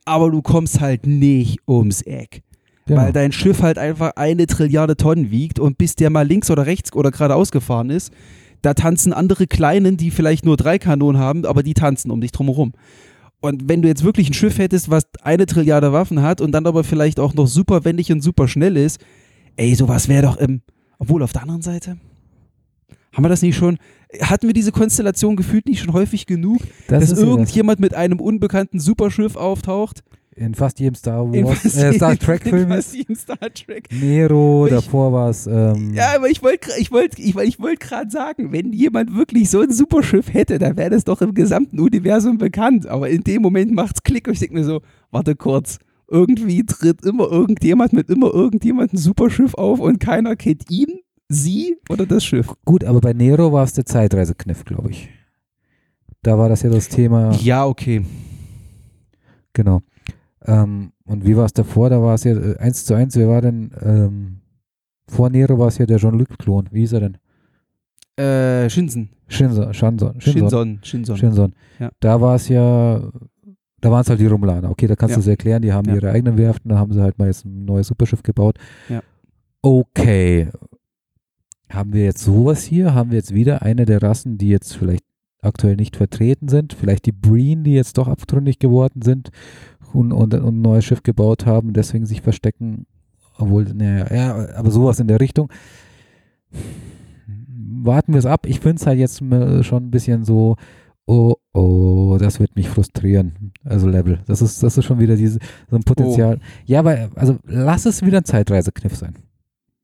aber 0.05 0.31
du 0.31 0.41
kommst 0.41 0.79
halt 0.81 1.05
nicht 1.07 1.59
ums 1.67 2.01
Eck. 2.01 2.43
Genau. 2.85 3.01
Weil 3.01 3.13
dein 3.13 3.31
Schiff 3.31 3.61
halt 3.61 3.77
einfach 3.77 4.11
eine 4.17 4.45
Trilliarde 4.45 4.97
Tonnen 4.97 5.31
wiegt 5.31 5.57
und 5.59 5.77
bis 5.77 5.95
der 5.95 6.09
mal 6.09 6.27
links 6.27 6.51
oder 6.51 6.65
rechts 6.65 6.93
oder 6.93 7.11
geradeaus 7.11 7.51
gefahren 7.51 7.89
ist, 7.89 8.11
da 8.61 8.73
tanzen 8.73 9.13
andere 9.13 9.47
Kleinen, 9.47 9.95
die 9.97 10.11
vielleicht 10.11 10.45
nur 10.45 10.57
drei 10.57 10.79
Kanonen 10.79 11.19
haben, 11.21 11.45
aber 11.45 11.63
die 11.63 11.73
tanzen 11.73 12.11
um 12.11 12.19
dich 12.21 12.31
drumherum. 12.31 12.73
Und 13.39 13.67
wenn 13.69 13.81
du 13.81 13.87
jetzt 13.89 14.03
wirklich 14.05 14.29
ein 14.29 14.33
Schiff 14.33 14.57
hättest, 14.57 14.89
was 14.89 15.03
eine 15.21 15.45
Trilliarde 15.45 15.91
Waffen 15.91 16.21
hat 16.21 16.39
und 16.41 16.51
dann 16.53 16.65
aber 16.65 16.83
vielleicht 16.85 17.19
auch 17.19 17.33
noch 17.33 17.47
super 17.47 17.83
wendig 17.85 18.11
und 18.11 18.21
super 18.21 18.47
schnell 18.47 18.77
ist, 18.77 18.99
ey, 19.57 19.75
sowas 19.75 20.07
wäre 20.07 20.23
doch 20.23 20.37
im. 20.37 20.61
Obwohl 20.97 21.23
auf 21.23 21.33
der 21.33 21.41
anderen 21.43 21.61
Seite. 21.61 21.97
Haben 23.13 23.23
wir 23.25 23.29
das 23.29 23.41
nicht 23.41 23.55
schon? 23.55 23.77
Hatten 24.21 24.47
wir 24.47 24.53
diese 24.53 24.71
Konstellation 24.71 25.35
gefühlt 25.35 25.67
nicht 25.67 25.79
schon 25.81 25.93
häufig 25.93 26.25
genug, 26.25 26.59
das 26.87 26.99
dass 27.01 27.09
ja 27.11 27.15
das. 27.15 27.23
irgendjemand 27.25 27.79
mit 27.79 27.93
einem 27.93 28.19
unbekannten 28.19 28.79
Superschiff 28.79 29.35
auftaucht? 29.35 30.03
in 30.35 30.55
fast 30.55 30.79
jedem 30.79 30.95
Star 30.95 31.31
In 31.31 31.45
Wars, 31.45 31.59
fast 31.59 31.77
äh, 31.77 31.93
Star 31.93 32.17
Trek 32.17 32.41
in 32.45 32.49
Film 32.53 32.67
fast 32.69 32.87
ist. 32.87 32.95
jedem 32.95 33.15
Star 33.15 33.37
Trek. 33.53 33.87
Nero, 33.91 34.65
Ich- 34.65 34.71
davor 34.73 35.13
war 35.13 35.29
es. 35.29 35.45
Ähm, 35.45 35.93
Ja, 35.93 36.15
aber 36.15 36.27
ich 36.27 36.41
wollte 36.41 36.69
ich 36.79 36.91
wollt, 36.91 37.19
ich, 37.19 37.35
ich 37.37 37.59
wollt 37.59 37.79
gerade 37.79 38.09
sagen, 38.09 38.51
wenn 38.51 38.73
jemand 38.73 39.15
wirklich 39.15 39.51
so 39.51 39.61
ein 39.61 39.71
Superschiff 39.71 40.33
hätte, 40.33 40.57
dann 40.57 40.75
wäre 40.75 40.89
das 40.89 41.03
doch 41.03 41.21
im 41.21 41.35
gesamten 41.35 41.79
Universum 41.79 42.39
bekannt. 42.39 42.87
Aber 42.87 43.11
in 43.11 43.23
dem 43.23 43.43
Moment 43.43 43.73
macht's 43.75 44.01
Klick 44.01 44.25
und 44.27 44.33
ich 44.33 44.39
denke 44.39 44.55
mir 44.55 44.63
so, 44.63 44.81
warte 45.11 45.35
kurz, 45.35 45.77
irgendwie 46.09 46.65
tritt 46.65 47.05
immer 47.05 47.29
irgendjemand 47.31 47.93
mit 47.93 48.09
immer 48.09 48.33
irgendjemand 48.33 48.91
ein 48.93 48.97
Superschiff 48.97 49.53
auf 49.53 49.79
und 49.79 49.99
keiner 49.99 50.35
kennt 50.35 50.63
ihn, 50.71 51.01
sie 51.33 51.77
oder 51.89 52.05
das 52.05 52.23
Schiff. 52.25 52.53
Gut, 52.65 52.83
aber 52.83 53.01
bei 53.01 53.13
Nero 53.13 53.51
war 53.51 53.63
es 53.63 53.73
der 53.73 53.85
Zeitreisekniff, 53.85 54.63
glaube 54.65 54.91
ich. 54.91 55.09
Da 56.21 56.37
war 56.37 56.49
das 56.49 56.61
ja 56.63 56.69
das 56.69 56.87
Thema. 56.89 57.31
Ja, 57.41 57.65
okay. 57.65 58.05
Genau. 59.53 59.81
Ähm, 60.45 60.91
und 61.05 61.25
wie 61.25 61.35
war 61.35 61.45
es 61.45 61.53
davor? 61.53 61.89
Da 61.89 62.01
war 62.01 62.15
es 62.15 62.23
ja 62.23 62.33
äh, 62.35 62.57
1 62.57 62.85
zu 62.85 62.93
1. 62.95 63.15
Wer 63.15 63.27
war 63.29 63.41
denn? 63.41 63.71
Ähm, 63.81 64.39
vor 65.07 65.29
Nero 65.29 65.59
war 65.59 65.67
es 65.67 65.77
ja 65.77 65.85
der 65.85 65.97
Jean-Luc-Klon. 65.97 66.69
Wie 66.71 66.79
hieß 66.79 66.93
er 66.93 66.99
denn? 67.01 67.17
Äh. 68.15 68.69
Shinson. 68.69 69.09
Shinson. 69.27 69.73
Shinson. 69.73 70.21
Shinson. 70.21 70.79
Shinson. 70.83 71.17
Shinson. 71.17 71.53
Ja. 71.79 71.89
Da 71.99 72.21
war 72.21 72.35
es 72.35 72.47
ja, 72.47 73.01
da 73.81 73.91
waren 73.91 74.01
es 74.01 74.09
halt 74.09 74.19
die 74.19 74.27
Romulaner. 74.27 74.69
Okay, 74.69 74.87
da 74.87 74.95
kannst 74.95 75.11
Ja. 75.13 75.17
du 75.17 75.21
es 75.21 75.27
erklären. 75.27 75.61
Die 75.61 75.73
haben 75.73 75.87
Ja. 75.89 75.95
ihre 75.95 76.11
eigenen 76.11 76.37
Werften, 76.37 76.69
da 76.69 76.77
haben 76.77 76.93
sie 76.93 77.01
halt 77.01 77.17
mal 77.19 77.27
jetzt 77.27 77.45
ein 77.45 77.65
neues 77.65 77.87
Superschiff 77.87 78.23
gebaut. 78.23 78.57
Ja. 78.89 79.01
Okay. 79.61 80.49
Haben 81.73 81.93
wir 81.93 82.03
jetzt 82.03 82.23
sowas 82.23 82.63
hier? 82.63 82.93
Haben 82.93 83.09
wir 83.09 83.17
jetzt 83.17 83.33
wieder 83.33 83.63
eine 83.63 83.85
der 83.85 84.01
Rassen, 84.03 84.37
die 84.37 84.49
jetzt 84.49 84.77
vielleicht 84.77 85.03
aktuell 85.41 85.75
nicht 85.75 85.95
vertreten 85.95 86.47
sind? 86.47 86.73
Vielleicht 86.73 87.07
die 87.07 87.11
Breen, 87.11 87.63
die 87.63 87.73
jetzt 87.73 87.97
doch 87.97 88.07
abtrünnig 88.07 88.59
geworden 88.59 89.01
sind 89.01 89.31
und, 89.91 90.11
und, 90.11 90.35
und 90.35 90.57
ein 90.57 90.61
neues 90.61 90.85
Schiff 90.85 91.01
gebaut 91.01 91.47
haben, 91.47 91.73
deswegen 91.73 92.05
sich 92.05 92.21
verstecken? 92.21 92.85
Obwohl, 93.39 93.65
naja, 93.73 94.13
ja, 94.13 94.55
aber 94.55 94.69
sowas 94.69 94.99
in 94.99 95.07
der 95.07 95.19
Richtung. 95.19 95.51
Warten 97.47 98.13
wir 98.13 98.19
es 98.19 98.27
ab. 98.27 98.45
Ich 98.45 98.59
finde 98.59 98.75
es 98.75 98.85
halt 98.85 98.99
jetzt 98.99 99.17
schon 99.17 99.87
ein 99.87 99.91
bisschen 99.91 100.25
so, 100.25 100.57
oh, 101.07 101.33
oh, 101.53 102.17
das 102.19 102.39
wird 102.39 102.55
mich 102.55 102.69
frustrieren. 102.69 103.51
Also 103.63 103.87
Level. 103.87 104.19
Das 104.27 104.43
ist, 104.43 104.61
das 104.61 104.77
ist 104.77 104.85
schon 104.85 104.99
wieder 104.99 105.15
diese, 105.15 105.39
so 105.71 105.75
ein 105.75 105.83
Potenzial. 105.83 106.39
Ja, 106.65 106.79
aber 106.79 107.09
also 107.15 107.39
lass 107.45 107.87
es 107.87 108.05
wieder 108.05 108.19
ein 108.19 108.25
Zeitreisekniff 108.25 108.95
sein. 108.95 109.15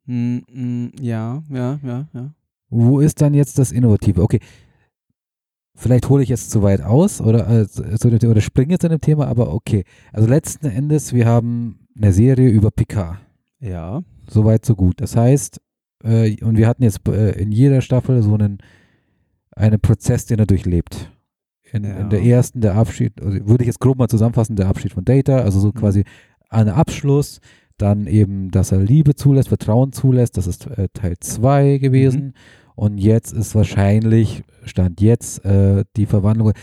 Mm, 0.10 0.38
mm, 0.52 0.92
ja, 1.02 1.44
ja, 1.52 1.80
ja, 1.84 2.08
ja. 2.14 2.34
Wo 2.70 3.00
ist 3.00 3.22
dann 3.22 3.36
jetzt 3.36 3.60
das 3.60 3.72
Innovative? 3.72 4.24
Okay. 4.24 4.40
Vielleicht 5.76 6.10
hole 6.10 6.24
ich 6.24 6.30
jetzt 6.30 6.50
zu 6.50 6.64
weit 6.64 6.82
aus 6.82 7.22
oder, 7.22 7.48
äh, 7.48 7.68
zu 7.68 8.10
dem- 8.10 8.30
oder 8.30 8.42
springe 8.42 8.72
jetzt 8.74 8.84
an 8.84 8.92
dem 8.92 9.02
Thema, 9.02 9.28
aber 9.28 9.54
okay. 9.54 9.84
Also 10.12 10.28
letzten 10.28 10.66
Endes, 10.66 11.14
wir 11.14 11.26
haben 11.28 11.88
eine 11.96 12.12
Serie 12.12 12.50
über 12.50 12.72
Picard. 12.72 13.20
Ja. 13.60 14.02
Soweit, 14.28 14.66
so 14.66 14.76
gut. 14.76 15.00
Das 15.00 15.16
heißt, 15.16 15.62
äh, 16.04 16.44
und 16.44 16.58
wir 16.58 16.68
hatten 16.68 16.84
jetzt 16.84 17.08
äh, 17.08 17.32
in 17.40 17.52
jeder 17.52 17.82
Staffel 17.82 18.22
so 18.24 18.34
einen, 18.34 18.58
einen 19.56 19.80
Prozess, 19.80 20.26
den 20.26 20.40
er 20.40 20.48
durchlebt. 20.48 21.12
In, 21.72 21.84
Ja. 21.84 21.98
in 21.98 22.10
der 22.10 22.24
ersten, 22.24 22.62
der 22.62 22.74
Abschied, 22.76 23.22
also 23.22 23.38
würde 23.48 23.64
ich 23.64 23.68
jetzt 23.68 23.80
grob 23.80 24.00
mal 24.00 24.08
zusammenfassen, 24.08 24.56
der 24.56 24.68
Abschied 24.70 24.92
von 24.94 25.06
Data, 25.06 25.40
also 25.42 25.60
so 25.60 25.68
Mhm. 25.68 25.74
quasi 25.76 26.04
ein 26.50 26.68
Abschluss, 26.68 27.42
dann 27.82 28.08
eben, 28.08 28.52
dass 28.52 28.72
er 28.72 28.80
Liebe 28.80 29.16
zulässt, 29.16 29.50
Vertrauen 29.50 29.92
zulässt, 29.92 30.38
das 30.38 30.48
ist 30.48 30.68
äh, 30.68 30.88
Teil 30.94 31.16
2 31.20 31.78
gewesen. 31.80 32.26
Mhm. 32.26 32.34
Und 32.76 32.98
jetzt 32.98 33.34
ist 33.34 33.56
wahrscheinlich, 33.56 34.44
Stand 34.64 35.02
jetzt, 35.02 35.44
äh, 35.44 35.84
die 35.98 36.06
Verwandlung. 36.06 36.54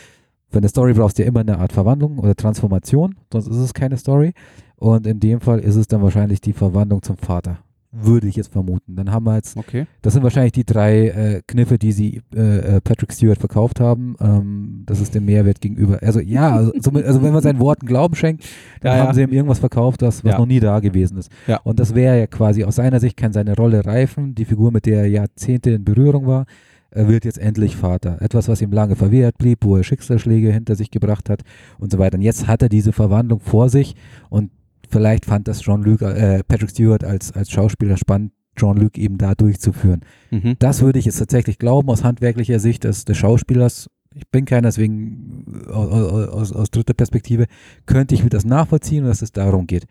Für 0.48 0.58
eine 0.58 0.68
Story 0.68 0.94
brauchst 0.94 1.18
du 1.18 1.22
ja 1.22 1.28
immer 1.28 1.40
eine 1.40 1.58
Art 1.58 1.72
Verwandlung 1.72 2.18
oder 2.18 2.34
Transformation, 2.34 3.16
sonst 3.32 3.48
ist 3.48 3.56
es 3.56 3.74
keine 3.74 3.96
Story. 3.98 4.32
Und 4.76 5.06
in 5.06 5.20
dem 5.20 5.40
Fall 5.40 5.58
ist 5.58 5.76
es 5.76 5.88
dann 5.88 6.02
wahrscheinlich 6.02 6.40
die 6.40 6.52
Verwandlung 6.52 7.02
zum 7.02 7.16
Vater. 7.16 7.58
Würde 7.98 8.26
ich 8.28 8.36
jetzt 8.36 8.52
vermuten. 8.52 8.96
Dann 8.96 9.10
haben 9.10 9.24
wir 9.24 9.36
jetzt, 9.36 9.56
Okay. 9.56 9.86
das 10.02 10.12
sind 10.14 10.22
wahrscheinlich 10.22 10.52
die 10.52 10.64
drei 10.64 11.08
äh, 11.08 11.42
Kniffe, 11.46 11.78
die 11.78 11.92
sie 11.92 12.22
äh, 12.34 12.76
äh, 12.76 12.80
Patrick 12.80 13.12
Stewart 13.12 13.38
verkauft 13.38 13.80
haben. 13.80 14.16
Ähm, 14.20 14.82
das 14.86 15.00
ist 15.00 15.14
der 15.14 15.20
Mehrwert 15.22 15.60
gegenüber. 15.60 15.98
Also 16.02 16.20
ja, 16.20 16.54
also, 16.56 16.72
somit- 16.80 17.04
also 17.06 17.22
wenn 17.22 17.32
man 17.32 17.42
seinen 17.42 17.58
Worten 17.60 17.86
Glauben 17.86 18.14
schenkt, 18.14 18.44
dann 18.80 18.92
Ja, 18.96 18.98
haben 19.00 19.08
ja. 19.08 19.14
sie 19.14 19.22
ihm 19.22 19.32
irgendwas 19.32 19.58
verkauft, 19.60 20.02
das, 20.02 20.24
was 20.24 20.32
Ja. 20.32 20.38
noch 20.38 20.46
nie 20.46 20.60
da 20.60 20.80
gewesen 20.80 21.18
ist. 21.18 21.30
Und 21.64 21.80
das 21.80 21.94
wäre 21.94 22.18
ja 22.18 22.26
quasi 22.26 22.64
aus 22.64 22.76
seiner 22.76 23.00
Sicht 23.00 23.16
kann 23.16 23.32
seine 23.32 23.54
Rolle 23.56 23.84
reifen. 23.86 24.34
Die 24.34 24.44
Figur, 24.44 24.70
mit 24.72 24.86
der 24.86 25.00
er 25.02 25.06
Jahrzehnte 25.08 25.70
in 25.70 25.84
Berührung 25.84 26.26
war, 26.26 26.46
er 26.90 27.08
wird 27.08 27.24
jetzt 27.24 27.38
endlich 27.38 27.76
Vater. 27.76 28.22
Etwas, 28.22 28.48
was 28.48 28.62
ihm 28.62 28.72
lange 28.72 28.96
verwehrt 28.96 29.36
blieb, 29.38 29.58
wo 29.64 29.76
er 29.76 29.84
Schicksalsschläge 29.84 30.50
hinter 30.52 30.76
sich 30.76 30.90
gebracht 30.90 31.28
hat 31.28 31.42
und 31.78 31.92
so 31.92 31.98
weiter. 31.98 32.16
Und 32.16 32.22
jetzt 32.22 32.46
hat 32.46 32.62
er 32.62 32.68
diese 32.68 32.92
Verwandlung 32.92 33.40
vor 33.40 33.68
sich 33.68 33.96
und 34.30 34.50
vielleicht 34.88 35.24
fand 35.24 35.48
das 35.48 35.60
Jean-Luc, 35.60 36.02
äh, 36.02 36.42
Patrick 36.44 36.70
Stewart 36.70 37.04
als, 37.04 37.32
als 37.32 37.50
Schauspieler 37.50 37.96
spannend, 37.96 38.32
Jean-Luc 38.56 38.98
eben 38.98 39.18
da 39.18 39.34
durchzuführen. 39.34 40.00
Mhm. 40.30 40.56
Das 40.58 40.82
würde 40.82 40.98
ich 40.98 41.04
jetzt 41.04 41.18
tatsächlich 41.18 41.58
glauben 41.58 41.88
aus 41.90 42.04
handwerklicher 42.04 42.58
Sicht 42.58 42.84
des, 42.84 43.04
des 43.04 43.16
Schauspielers. 43.16 43.90
Ich 44.14 44.28
bin 44.28 44.46
keiner, 44.46 44.68
deswegen 44.68 45.66
aus, 45.68 46.30
aus, 46.30 46.52
aus 46.52 46.70
dritter 46.70 46.94
Perspektive 46.94 47.46
könnte 47.84 48.14
ich 48.14 48.24
mir 48.24 48.30
das 48.30 48.46
nachvollziehen, 48.46 49.04
dass 49.04 49.20
es 49.20 49.32
darum 49.32 49.66
geht. 49.66 49.84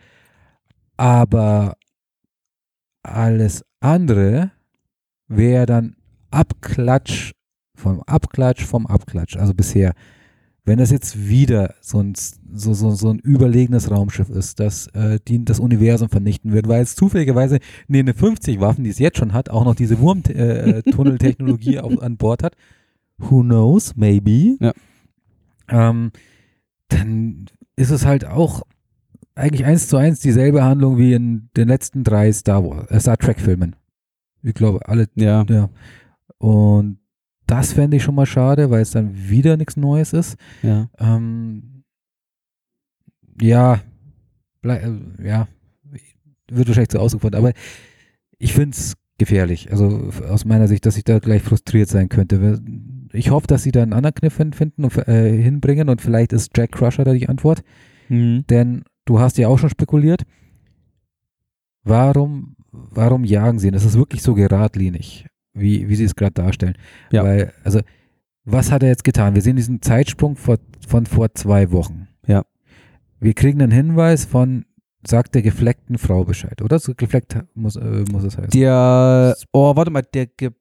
Aber 0.98 1.78
alles 3.04 3.64
andere 3.82 4.52
wäre 5.28 5.66
dann 5.68 5.96
Abklatsch 6.32 7.34
vom 7.76 8.02
Abklatsch 8.04 8.64
vom 8.64 8.88
Abklatsch. 8.88 9.38
Also 9.38 9.54
bisher, 9.54 9.94
wenn 10.66 10.80
das 10.80 10.90
jetzt 10.90 11.28
wieder 11.28 11.76
so 11.80 12.00
ein, 12.00 12.14
so, 12.16 12.74
so, 12.74 12.92
so 12.92 13.10
ein 13.10 13.20
überlegenes 13.20 13.92
Raumschiff 13.92 14.30
ist, 14.30 14.60
das 14.60 14.88
äh, 14.88 15.20
die, 15.28 15.46
das 15.46 15.60
Universum 15.60 16.10
vernichten 16.10 16.52
wird, 16.54 16.68
weil 16.68 16.82
es 16.82 16.96
zufälligerweise 16.96 17.60
neben 17.88 18.08
den 18.08 18.16
50 18.16 18.60
Waffen, 18.60 18.84
die 18.84 18.90
es 18.90 19.00
jetzt 19.00 19.18
schon 19.20 19.34
hat, 19.34 19.50
auch 19.50 19.64
noch 19.64 19.76
diese 19.76 20.00
Wurmtunneltechnologie 20.00 21.80
auf 21.82 22.02
an 22.02 22.18
Bord 22.18 22.42
hat. 22.44 22.56
Who 23.18 23.42
knows? 23.42 23.96
Maybe. 23.96 24.58
Ja. 24.60 24.74
Ähm, 25.70 26.12
dann 26.90 27.46
ist 27.76 27.92
es 27.92 28.06
halt 28.06 28.26
auch 28.26 28.64
eigentlich 29.36 29.66
eins 29.66 29.88
zu 29.88 29.98
eins 29.98 30.20
dieselbe 30.20 30.64
Handlung 30.64 30.98
wie 30.98 31.14
in 31.14 31.50
den 31.56 31.68
letzten 31.68 32.04
drei 32.04 32.32
Star 32.32 32.64
Wars, 32.64 32.90
äh, 32.90 33.00
Star 33.00 33.18
Trek 33.18 33.40
Filmen. 33.40 33.76
Ich 34.42 34.54
glaube, 34.54 34.88
alle, 34.88 35.08
Ja. 35.16 35.46
ja. 35.50 35.70
Und 36.38 37.00
das 37.48 37.74
fände 37.74 37.98
ich 37.98 38.04
schon 38.04 38.16
mal 38.16 38.26
schade, 38.26 38.70
weil 38.70 38.82
es 38.82 38.92
dann 38.92 39.30
wieder 39.30 39.58
nichts 39.58 39.78
Neues 39.78 40.14
ist. 40.14 40.38
Ja. 40.64 40.90
Ähm, 41.00 41.84
ja, 43.40 43.82
äh, 44.64 44.92
ja, 45.24 45.48
wird 46.50 46.68
wahrscheinlich 46.68 46.90
zu 46.90 47.00
ausgefordert, 47.00 47.40
aber 47.40 47.54
ich 48.38 48.54
finde 48.54 48.72
es 48.72 48.96
gefährlich. 49.18 49.72
Also 49.72 50.12
aus 50.30 50.46
meiner 50.46 50.68
Sicht, 50.68 50.86
dass 50.86 50.98
ich 50.98 51.04
da 51.04 51.20
gleich 51.20 51.42
frustriert 51.42 51.90
sein 51.90 52.10
könnte. 52.10 52.62
Ich 53.14 53.30
hoffe, 53.30 53.48
dass 53.48 53.64
sie 53.64 53.72
da 53.72 53.82
einen 53.82 53.94
anderen 53.94 54.16
Kniff 54.16 54.34
finden 54.34 54.84
und 54.84 55.08
äh, 55.08 55.42
hinbringen 55.42 55.90
und 55.90 56.02
vielleicht 56.02 56.34
ist 56.34 56.52
Jack 56.56 56.74
Crusher 56.74 57.04
da 57.04 57.14
die 57.14 57.30
Antwort. 57.30 57.64
Mhm. 58.10 58.46
Denn 58.50 58.84
du 59.06 59.20
hast 59.20 59.38
ja 59.38 59.48
auch 59.48 59.58
schon 59.58 59.70
spekuliert, 59.70 60.24
warum, 61.84 62.56
warum 62.72 63.24
jagen 63.24 63.60
sie 63.60 63.68
ihn? 63.68 63.74
Das 63.74 63.86
ist 63.86 63.98
wirklich 63.98 64.22
so 64.22 64.34
geradlinig, 64.34 65.28
wie, 65.56 65.90
wie 65.90 65.96
sie 65.96 66.04
es 66.04 66.16
gerade 66.16 66.34
darstellen. 66.34 66.76
Ja. 67.12 67.24
Weil, 67.24 67.54
also, 67.64 67.80
was 68.44 68.72
hat 68.72 68.84
er 68.84 68.90
jetzt 68.90 69.04
getan? 69.04 69.34
Wir 69.34 69.42
sehen 69.42 69.56
diesen 69.56 69.82
Zeitsprung 69.82 70.36
vor, 70.36 70.58
von 70.88 71.06
vor 71.06 71.34
zwei 71.34 71.72
Wochen. 71.72 72.08
Ja. 72.28 72.46
Wir 73.20 73.34
kriegen 73.34 73.62
einen 73.62 73.72
Hinweis 73.72 74.26
von, 74.26 74.66
sagt 75.06 75.34
der 75.34 75.42
gefleckten 75.42 75.98
Frau 75.98 76.24
Bescheid, 76.26 76.62
oder? 76.62 76.78
So 76.78 76.94
gefleckt 76.96 77.38
muss, 77.56 77.76
äh, 77.76 78.04
muss 78.12 78.24
es 78.24 78.38
heißen. 78.38 78.52
Der, 78.52 79.36
oh, 79.52 79.76
warte 79.76 79.90
mal, 79.90 80.04
der, 80.04 80.28
ge, 80.28 80.52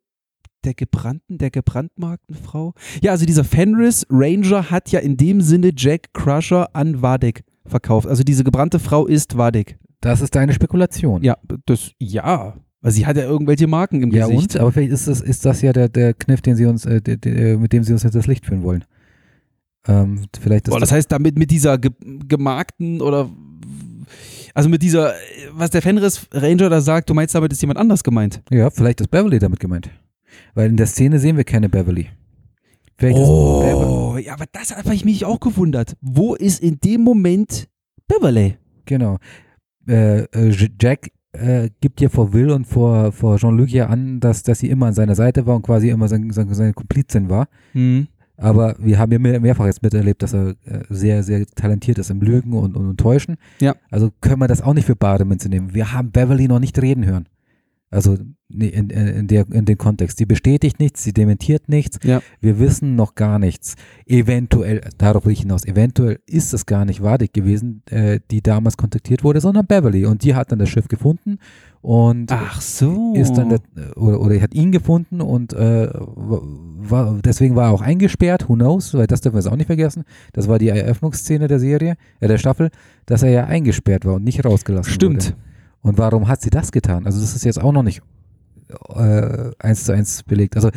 der 0.64 0.74
gebrannten, 0.74 1.36
der 1.36 1.50
gebrandmarkten 1.50 2.36
Frau? 2.36 2.72
Ja, 3.02 3.10
also 3.12 3.26
dieser 3.26 3.44
Fenris 3.44 4.06
Ranger 4.08 4.70
hat 4.70 4.90
ja 4.90 5.00
in 5.00 5.16
dem 5.16 5.42
Sinne 5.42 5.72
Jack 5.76 6.14
Crusher 6.14 6.74
an 6.74 7.02
Vadek 7.02 7.44
verkauft. 7.66 8.06
Also 8.06 8.22
diese 8.22 8.44
gebrannte 8.44 8.78
Frau 8.78 9.06
ist 9.06 9.36
Vadek. 9.36 9.78
das 10.00 10.20
ist 10.20 10.34
deine 10.34 10.52
Spekulation. 10.52 11.22
Ja, 11.22 11.36
das, 11.66 11.92
ja. 11.98 12.56
Also 12.84 12.96
sie 12.96 13.06
hat 13.06 13.16
ja 13.16 13.22
irgendwelche 13.22 13.66
Marken 13.66 14.02
im 14.02 14.10
Ja, 14.10 14.26
Gesicht. 14.28 14.56
und? 14.56 14.60
Aber 14.60 14.70
vielleicht 14.70 14.92
ist 14.92 15.08
das, 15.08 15.22
ist 15.22 15.46
das 15.46 15.62
ja 15.62 15.72
der, 15.72 15.88
der 15.88 16.12
Kniff, 16.12 16.42
den 16.42 16.54
sie 16.54 16.66
uns, 16.66 16.84
äh, 16.84 17.00
de, 17.00 17.16
de, 17.16 17.56
mit 17.56 17.72
dem 17.72 17.82
sie 17.82 17.94
uns 17.94 18.02
jetzt 18.02 18.14
das 18.14 18.26
Licht 18.26 18.44
führen 18.44 18.62
wollen. 18.62 18.84
Ähm, 19.88 20.26
vielleicht 20.38 20.66
Boah, 20.66 20.80
das 20.80 20.92
heißt, 20.92 21.10
damit 21.10 21.38
mit 21.38 21.50
dieser 21.50 21.78
ge 21.78 21.90
gemarkten 22.28 23.00
oder 23.00 23.30
also 24.52 24.68
mit 24.68 24.82
dieser, 24.82 25.14
was 25.52 25.70
der 25.70 25.80
Fenris 25.80 26.26
Ranger 26.30 26.68
da 26.68 26.82
sagt, 26.82 27.08
du 27.08 27.14
meinst 27.14 27.34
damit 27.34 27.52
ist 27.52 27.62
jemand 27.62 27.78
anders 27.78 28.04
gemeint. 28.04 28.42
Ja, 28.50 28.68
vielleicht 28.68 29.00
ist 29.00 29.10
Beverly 29.10 29.38
damit 29.38 29.60
gemeint. 29.60 29.88
Weil 30.54 30.68
in 30.68 30.76
der 30.76 30.86
Szene 30.86 31.18
sehen 31.18 31.38
wir 31.38 31.44
keine 31.44 31.70
Beverly. 31.70 32.08
Vielleicht 32.98 33.16
ist 33.16 33.24
Beverly. 33.26 33.84
Oh, 33.86 34.18
ja, 34.18 34.34
aber 34.34 34.44
das 34.52 34.76
habe 34.76 34.94
ich 34.94 35.06
mich 35.06 35.24
auch 35.24 35.40
gewundert. 35.40 35.96
Wo 36.02 36.34
ist 36.34 36.62
in 36.62 36.78
dem 36.80 37.00
Moment 37.00 37.66
Beverly? 38.08 38.58
Genau. 38.84 39.16
Äh, 39.88 40.24
äh, 40.24 40.68
Jack 40.80 41.10
äh, 41.34 41.70
gibt 41.80 42.00
ja 42.00 42.08
vor 42.08 42.32
Will 42.32 42.50
und 42.50 42.66
vor, 42.66 43.12
vor 43.12 43.36
Jean-Luc 43.36 43.68
ja 43.70 43.88
an, 43.88 44.20
dass, 44.20 44.42
dass 44.42 44.60
sie 44.60 44.70
immer 44.70 44.86
an 44.86 44.94
seiner 44.94 45.14
Seite 45.14 45.46
war 45.46 45.56
und 45.56 45.62
quasi 45.62 45.90
immer 45.90 46.08
sein, 46.08 46.30
sein, 46.30 46.52
seine 46.52 46.72
Komplizin 46.72 47.28
war. 47.28 47.48
Hm. 47.72 48.08
Aber 48.36 48.74
wir 48.78 48.98
haben 48.98 49.12
ja 49.12 49.18
mehr, 49.18 49.40
mehrfach 49.40 49.66
jetzt 49.66 49.82
miterlebt, 49.82 50.22
dass 50.22 50.34
er 50.34 50.50
äh, 50.64 50.82
sehr, 50.88 51.22
sehr 51.22 51.46
talentiert 51.46 51.98
ist 51.98 52.10
im 52.10 52.20
Lügen 52.20 52.52
und, 52.52 52.76
und, 52.76 52.88
und 52.88 52.98
Täuschen. 52.98 53.36
Ja. 53.60 53.76
Also 53.90 54.10
können 54.20 54.40
wir 54.40 54.48
das 54.48 54.62
auch 54.62 54.74
nicht 54.74 54.86
für 54.86 54.96
bare 54.96 55.24
Münze 55.24 55.48
nehmen. 55.48 55.74
Wir 55.74 55.92
haben 55.92 56.10
Beverly 56.10 56.48
noch 56.48 56.58
nicht 56.58 56.80
reden 56.80 57.06
hören. 57.06 57.28
Also 57.90 58.16
in, 58.60 58.90
in, 58.90 59.26
der, 59.26 59.46
in 59.50 59.64
dem 59.64 59.78
Kontext. 59.78 60.18
Sie 60.18 60.26
bestätigt 60.26 60.78
nichts, 60.78 61.02
sie 61.02 61.12
dementiert 61.12 61.68
nichts. 61.68 61.98
Ja. 62.02 62.20
Wir 62.40 62.58
wissen 62.58 62.96
noch 62.96 63.14
gar 63.14 63.38
nichts. 63.38 63.76
Eventuell, 64.06 64.80
darauf 64.98 65.24
will 65.26 65.32
ich 65.32 65.40
hinaus, 65.40 65.64
eventuell 65.64 66.20
ist 66.26 66.54
es 66.54 66.66
gar 66.66 66.84
nicht 66.84 67.02
Wadig 67.02 67.32
gewesen, 67.32 67.82
äh, 67.90 68.20
die 68.30 68.42
damals 68.42 68.76
kontaktiert 68.76 69.24
wurde, 69.24 69.40
sondern 69.40 69.66
Beverly. 69.66 70.06
Und 70.06 70.24
die 70.24 70.34
hat 70.34 70.52
dann 70.52 70.58
das 70.58 70.68
Schiff 70.68 70.88
gefunden 70.88 71.38
und 71.84 72.32
Ach 72.32 72.62
so. 72.62 73.12
ist 73.14 73.34
dann 73.34 73.50
der, 73.50 73.60
oder, 73.96 74.18
oder 74.18 74.40
hat 74.40 74.54
ihn 74.54 74.72
gefunden 74.72 75.20
und 75.20 75.52
äh, 75.52 75.90
war, 75.92 77.18
deswegen 77.22 77.56
war 77.56 77.68
er 77.68 77.72
auch 77.72 77.82
eingesperrt, 77.82 78.48
who 78.48 78.54
knows, 78.54 78.94
weil 78.94 79.06
das 79.06 79.20
dürfen 79.20 79.34
wir 79.34 79.40
jetzt 79.40 79.52
auch 79.52 79.56
nicht 79.56 79.66
vergessen. 79.66 80.04
Das 80.32 80.48
war 80.48 80.58
die 80.58 80.68
Eröffnungsszene 80.68 81.46
der 81.46 81.58
Serie, 81.58 81.96
äh, 82.20 82.28
der 82.28 82.38
Staffel, 82.38 82.70
dass 83.04 83.22
er 83.22 83.30
ja 83.30 83.44
eingesperrt 83.44 84.06
war 84.06 84.14
und 84.14 84.24
nicht 84.24 84.42
rausgelassen 84.44 84.94
Stimmt. 84.94 85.26
wurde. 85.26 85.36
Und 85.82 85.98
warum 85.98 86.26
hat 86.26 86.40
sie 86.40 86.48
das 86.48 86.72
getan? 86.72 87.04
Also 87.04 87.20
das 87.20 87.36
ist 87.36 87.44
jetzt 87.44 87.60
auch 87.60 87.72
noch 87.72 87.82
nicht 87.82 88.00
äh, 88.94 89.50
eins 89.58 89.84
zu 89.84 89.92
eins 89.92 90.22
belegt. 90.22 90.56
Also 90.56 90.70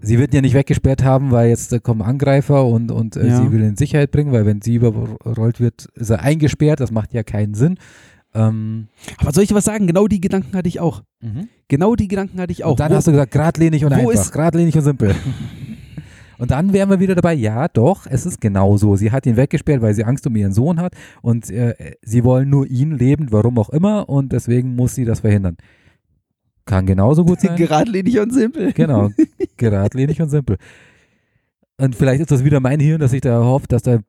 sie 0.00 0.18
wird 0.18 0.32
ihn 0.32 0.36
ja 0.36 0.42
nicht 0.42 0.54
weggesperrt 0.54 1.02
haben, 1.04 1.30
weil 1.30 1.48
jetzt 1.48 1.72
da 1.72 1.78
kommen 1.78 2.02
Angreifer 2.02 2.64
und, 2.66 2.90
und 2.90 3.16
äh, 3.16 3.26
Ja. 3.28 3.42
sie 3.42 3.50
will 3.52 3.60
ihn 3.60 3.70
in 3.70 3.76
Sicherheit 3.76 4.10
bringen, 4.10 4.32
weil 4.32 4.46
wenn 4.46 4.60
sie 4.62 4.74
überrollt 4.76 5.60
wird, 5.60 5.86
ist 5.94 6.10
er 6.10 6.20
eingesperrt, 6.22 6.80
das 6.80 6.90
macht 6.90 7.12
ja 7.14 7.22
keinen 7.22 7.54
Sinn. 7.54 7.78
Ähm, 8.34 8.88
Aber 9.16 9.32
soll 9.32 9.42
ich 9.42 9.48
dir 9.48 9.54
was 9.54 9.64
sagen? 9.64 9.86
Genau 9.86 10.06
die 10.06 10.20
Gedanken 10.20 10.54
hatte 10.56 10.68
ich 10.68 10.80
auch. 10.80 11.02
Genau 11.66 11.94
die 11.96 12.08
Gedanken 12.08 12.38
hatte 12.40 12.52
ich 12.52 12.62
auch. 12.62 12.72
Und 12.72 12.80
dann 12.80 12.92
Wo- 12.92 12.96
hast 12.96 13.06
du 13.06 13.10
gesagt, 13.12 13.32
geradlinig 13.32 13.84
und 13.84 13.92
einfach, 13.92 14.10
ist- 14.12 14.32
geradlinig 14.32 14.76
und 14.76 14.82
simpel. 14.82 15.14
und 16.38 16.50
dann 16.50 16.72
wären 16.72 16.90
wir 16.90 17.00
wieder 17.00 17.14
dabei, 17.14 17.32
ja 17.34 17.66
doch, 17.68 18.06
es 18.08 18.26
ist 18.26 18.40
genau 18.40 18.76
so. 18.76 18.94
Sie 18.96 19.10
hat 19.10 19.26
ihn 19.26 19.36
weggesperrt, 19.36 19.80
weil 19.82 19.94
sie 19.94 20.04
Angst 20.04 20.26
um 20.26 20.36
ihren 20.36 20.52
Sohn 20.52 20.78
hat 20.80 20.92
und 21.22 21.50
äh, 21.50 21.74
sie 22.02 22.22
wollen 22.22 22.50
nur 22.50 22.66
ihn 22.66 22.92
lebend, 22.92 23.32
warum 23.32 23.58
auch 23.58 23.70
immer 23.70 24.08
und 24.08 24.32
deswegen 24.32 24.76
muss 24.76 24.94
sie 24.94 25.04
das 25.06 25.20
verhindern. 25.20 25.56
Kann 26.68 26.84
genauso 26.84 27.24
gut 27.24 27.40
sein. 27.40 27.56
Geradlinig 27.56 28.18
und 28.20 28.30
simpel. 28.32 28.72
genau, 28.74 29.08
geradlinig 29.56 30.20
und 30.20 30.28
simpel. 30.28 30.58
Und 31.80 31.94
vielleicht 31.96 32.20
ist 32.20 32.30
das 32.30 32.44
wieder 32.44 32.60
mein 32.60 32.78
Hirn, 32.78 33.00
dass 33.00 33.14
ich 33.14 33.22
da 33.22 33.42
hoffe, 33.42 33.66
dass 33.68 33.82
da 33.82 34.00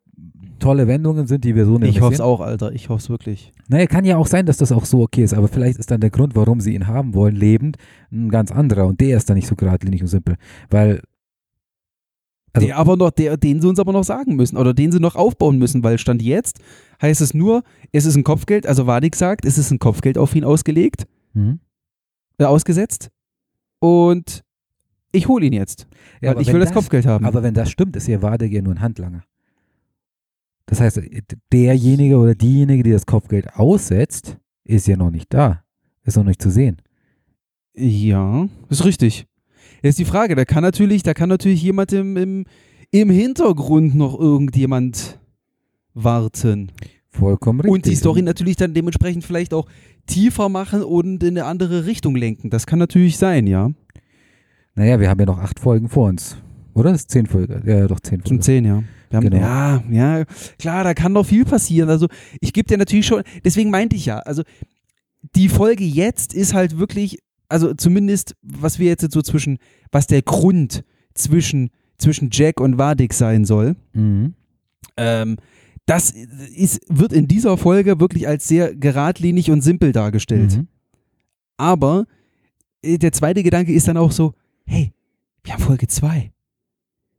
tolle 0.59 0.85
Wendungen 0.85 1.25
sind, 1.25 1.45
die 1.45 1.55
wir 1.55 1.65
so 1.65 1.77
nicht 1.77 1.91
Ich 1.95 2.01
hoffe 2.01 2.15
es 2.15 2.19
auch, 2.19 2.41
Alter. 2.41 2.73
Ich 2.73 2.89
hoffe 2.89 2.99
es 3.01 3.09
wirklich. 3.09 3.53
Naja, 3.69 3.85
kann 3.87 4.03
ja 4.03 4.17
auch 4.17 4.27
sein, 4.27 4.45
dass 4.45 4.57
das 4.57 4.73
auch 4.73 4.83
so 4.83 5.03
okay 5.03 5.23
ist, 5.23 5.33
aber 5.33 5.47
vielleicht 5.47 5.79
ist 5.79 5.89
dann 5.89 6.01
der 6.01 6.09
Grund, 6.09 6.35
warum 6.35 6.59
sie 6.59 6.73
ihn 6.75 6.85
haben 6.87 7.13
wollen, 7.13 7.33
lebend, 7.37 7.77
ein 8.11 8.27
ganz 8.29 8.51
anderer 8.51 8.87
und 8.87 8.99
der 8.99 9.15
ist 9.15 9.29
dann 9.29 9.37
nicht 9.37 9.47
so 9.47 9.55
geradlinig 9.55 10.01
und 10.01 10.07
simpel. 10.07 10.35
Weil, 10.69 11.01
Also- 12.51 12.67
der 12.67 12.75
aber 12.75 12.97
noch, 12.97 13.11
der, 13.11 13.37
den 13.37 13.61
sie 13.61 13.69
uns 13.69 13.79
aber 13.79 13.93
noch 13.93 14.03
sagen 14.03 14.35
müssen 14.35 14.57
oder 14.57 14.73
den 14.73 14.91
sie 14.91 14.99
noch 14.99 15.15
aufbauen 15.15 15.59
müssen, 15.59 15.81
weil 15.81 15.97
Stand 15.97 16.21
jetzt 16.21 16.59
heißt 17.01 17.21
es 17.21 17.33
nur, 17.33 17.63
es 17.93 18.05
ist 18.05 18.17
ein 18.17 18.25
Kopfgeld, 18.25 18.67
also 18.67 18.85
Wadik 18.85 19.15
sagt, 19.15 19.45
es 19.45 19.57
ist 19.57 19.71
ein 19.71 19.79
Kopfgeld 19.79 20.17
auf 20.17 20.35
ihn 20.35 20.43
ausgelegt, 20.43 21.05
hm? 21.35 21.59
Äh, 22.39 22.45
ausgesetzt 22.45 23.09
und 23.79 24.43
ich 25.11 25.27
hole 25.27 25.45
ihn 25.45 25.53
jetzt, 25.53 25.87
ja, 26.21 26.35
weil 26.35 26.41
ich 26.41 26.51
will 26.51 26.59
das, 26.59 26.71
Kopfgeld 26.71 27.05
haben. 27.05 27.25
Aber 27.25 27.43
wenn 27.43 27.53
das 27.53 27.69
stimmt, 27.69 27.95
ist 27.95 28.07
Wadek 28.07 28.51
ja 28.51 28.61
nur 28.61 28.73
ein 28.73 28.81
Handlanger. 28.81 29.23
Das 30.65 30.79
heißt, 30.79 31.01
derjenige 31.51 32.17
oder 32.17 32.35
diejenige, 32.35 32.83
die 32.83 32.91
das 32.91 33.07
Kopfgeld 33.07 33.55
aussetzt, 33.55 34.37
ist 34.63 34.87
ja 34.87 34.97
noch 34.97 35.09
nicht 35.09 35.33
da. 35.33 35.63
Ist 36.03 36.17
noch 36.17 36.23
nicht 36.23 36.41
zu 36.41 36.51
sehen. 36.51 36.77
ja, 37.73 38.47
ist 38.69 38.85
richtig. 38.85 39.25
Jetzt 39.81 39.97
die 39.97 40.05
Frage, 40.05 40.35
da 40.35 40.45
kann 40.45 40.63
natürlich, 40.63 41.03
da 41.03 41.13
kann 41.13 41.29
natürlich 41.29 41.63
jemand 41.63 41.91
im, 41.93 42.17
im, 42.17 42.45
im 42.91 43.09
Hintergrund 43.09 43.95
noch 43.95 44.19
irgendjemand 44.19 45.19
warten. 45.93 46.71
Vollkommen 47.11 47.59
richtig. 47.61 47.73
Und 47.73 47.85
die 47.85 47.95
Story 47.95 48.21
natürlich 48.21 48.55
dann 48.55 48.73
dementsprechend 48.73 49.23
vielleicht 49.23 49.53
auch 49.53 49.67
tiefer 50.05 50.47
machen 50.49 50.83
und 50.83 51.23
in 51.23 51.29
eine 51.37 51.45
andere 51.45 51.85
Richtung 51.85 52.15
lenken. 52.15 52.49
Das 52.49 52.65
kann 52.67 52.79
natürlich 52.79 53.17
sein, 53.17 53.47
ja. 53.47 53.71
Naja, 54.75 54.99
wir 54.99 55.09
haben 55.09 55.19
ja 55.19 55.25
noch 55.25 55.39
acht 55.39 55.59
Folgen 55.59 55.89
vor 55.89 56.07
uns. 56.09 56.37
Oder? 56.73 56.91
Das 56.91 57.01
ist 57.01 57.11
zehn 57.11 57.25
Folgen. 57.25 57.61
Ja, 57.67 57.87
doch 57.87 57.99
zehn 57.99 58.21
Folgen. 58.21 58.41
10, 58.41 58.65
ja. 58.65 58.83
Wir 59.09 59.17
haben, 59.17 59.29
Genau. 59.29 59.37
Ja, 59.41 59.83
ja, 59.89 60.25
klar, 60.59 60.83
da 60.83 60.93
kann 60.93 61.13
noch 61.13 61.25
viel 61.25 61.43
passieren. 61.43 61.89
Also 61.89 62.07
ich 62.41 62.53
gebe 62.53 62.67
dir 62.67 62.77
natürlich 62.77 63.07
schon, 63.07 63.23
deswegen 63.43 63.71
meinte 63.71 63.95
ich 63.95 64.05
ja, 64.05 64.19
also 64.19 64.43
die 65.35 65.49
Folge 65.49 65.83
jetzt 65.83 66.33
ist 66.33 66.53
halt 66.53 66.77
wirklich, 66.77 67.17
also 67.49 67.73
zumindest, 67.73 68.35
was 68.43 68.77
wir 68.77 68.87
jetzt 68.87 69.11
so 69.11 69.21
zwischen, 69.23 69.57
was 69.91 70.05
der 70.07 70.21
Grund 70.21 70.83
zwischen, 71.15 71.71
zwischen 71.97 72.29
Jack 72.31 72.61
und 72.61 72.77
Vadik 72.77 73.13
sein 73.13 73.45
soll, 73.45 73.75
Mhm. 73.93 74.35
ähm, 74.95 75.37
das 75.89 76.11
ist, 76.11 76.81
wird 76.87 77.13
in 77.13 77.27
dieser 77.27 77.57
Folge 77.57 77.99
wirklich 77.99 78.27
als 78.27 78.47
sehr 78.47 78.75
geradlinig 78.75 79.49
und 79.49 79.61
simpel 79.61 79.91
dargestellt. 79.91 80.55
Mhm. 80.55 80.67
Aber 81.57 82.05
äh, 82.83 82.99
der 82.99 83.11
zweite 83.11 83.41
Gedanke 83.41 83.73
ist 83.73 83.87
dann 83.87 83.97
auch 83.97 84.11
so, 84.11 84.33
hey, 84.67 84.93
wir 85.43 85.53
haben 85.53 85.63
Folge 85.63 85.87
2. 85.87 86.31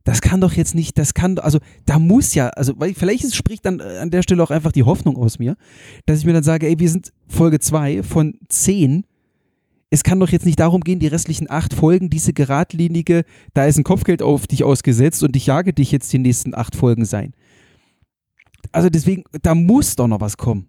Das 0.05 0.21
kann 0.21 0.39
doch 0.39 0.53
jetzt 0.53 0.73
nicht, 0.73 0.97
das 0.97 1.13
kann, 1.13 1.37
also 1.39 1.59
da 1.85 1.99
muss 1.99 2.33
ja, 2.33 2.47
also 2.47 2.73
weil 2.77 2.93
vielleicht 2.93 3.35
spricht 3.35 3.65
dann 3.65 3.81
äh, 3.81 3.97
an 3.97 4.09
der 4.09 4.23
Stelle 4.23 4.41
auch 4.41 4.51
einfach 4.51 4.71
die 4.71 4.83
Hoffnung 4.83 5.17
aus 5.17 5.37
mir, 5.37 5.57
dass 6.05 6.19
ich 6.19 6.25
mir 6.25 6.33
dann 6.33 6.43
sage, 6.43 6.67
ey, 6.67 6.79
wir 6.79 6.89
sind 6.89 7.11
Folge 7.27 7.59
2 7.59 8.03
von 8.03 8.37
10. 8.47 9.05
Es 9.89 10.03
kann 10.03 10.21
doch 10.21 10.29
jetzt 10.29 10.45
nicht 10.45 10.61
darum 10.61 10.79
gehen, 10.79 10.99
die 10.99 11.07
restlichen 11.07 11.49
acht 11.49 11.73
Folgen, 11.73 12.09
diese 12.09 12.31
geradlinige, 12.31 13.25
da 13.53 13.65
ist 13.65 13.77
ein 13.77 13.83
Kopfgeld 13.83 14.21
auf 14.21 14.47
dich 14.47 14.63
ausgesetzt 14.63 15.23
und 15.23 15.35
ich 15.35 15.47
jage 15.47 15.73
dich 15.73 15.91
jetzt 15.91 16.13
die 16.13 16.19
nächsten 16.19 16.55
acht 16.55 16.77
Folgen 16.77 17.03
sein. 17.03 17.33
Also 18.71 18.89
deswegen, 18.89 19.23
da 19.41 19.55
muss 19.55 19.95
doch 19.95 20.07
noch 20.07 20.21
was 20.21 20.37
kommen. 20.37 20.67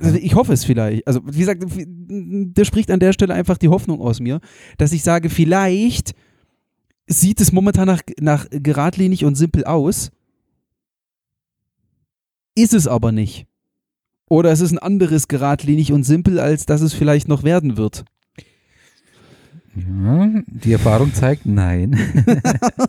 Also 0.00 0.18
ich 0.18 0.34
hoffe 0.34 0.52
es 0.52 0.64
vielleicht. 0.64 1.06
Also 1.06 1.20
wie 1.24 1.38
gesagt, 1.38 1.64
da 1.68 2.64
spricht 2.64 2.90
an 2.90 3.00
der 3.00 3.12
Stelle 3.12 3.34
einfach 3.34 3.58
die 3.58 3.68
Hoffnung 3.68 4.00
aus 4.00 4.20
mir, 4.20 4.40
dass 4.78 4.92
ich 4.92 5.02
sage, 5.02 5.30
vielleicht 5.30 6.14
sieht 7.06 7.40
es 7.40 7.52
momentan 7.52 7.86
nach, 7.86 8.02
nach 8.20 8.46
geradlinig 8.50 9.24
und 9.24 9.36
simpel 9.36 9.64
aus, 9.64 10.10
ist 12.54 12.74
es 12.74 12.88
aber 12.88 13.12
nicht. 13.12 13.46
Oder 14.28 14.50
es 14.50 14.60
ist 14.60 14.72
ein 14.72 14.78
anderes 14.78 15.28
geradlinig 15.28 15.92
und 15.92 16.02
simpel, 16.02 16.40
als 16.40 16.66
dass 16.66 16.80
es 16.80 16.92
vielleicht 16.92 17.28
noch 17.28 17.44
werden 17.44 17.76
wird. 17.76 18.04
Ja, 19.76 20.30
die 20.46 20.72
Erfahrung 20.72 21.12
zeigt, 21.12 21.44
nein. 21.44 21.98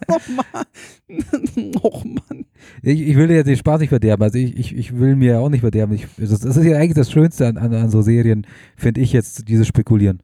oh 0.07 0.19
Mann. 0.31 0.65
oh 1.81 2.03
Mann. 2.05 2.45
Ich, 2.81 3.01
ich 3.01 3.15
will 3.15 3.27
dir 3.27 3.43
den 3.43 3.55
Spaß 3.57 3.79
nicht 3.79 3.89
verderben. 3.89 4.23
Also 4.23 4.37
ich, 4.37 4.57
ich, 4.57 4.75
ich 4.75 4.97
will 4.99 5.15
mir 5.15 5.39
auch 5.39 5.49
nicht 5.49 5.61
verderben. 5.61 5.93
Ich, 5.95 6.07
das, 6.17 6.39
das 6.39 6.57
ist 6.57 6.65
ja 6.65 6.77
eigentlich 6.77 6.93
das 6.95 7.11
Schönste 7.11 7.47
an, 7.47 7.57
an, 7.57 7.73
an 7.73 7.89
so 7.89 8.01
Serien, 8.01 8.45
finde 8.75 9.01
ich 9.01 9.13
jetzt, 9.13 9.47
dieses 9.47 9.67
Spekulieren. 9.67 10.19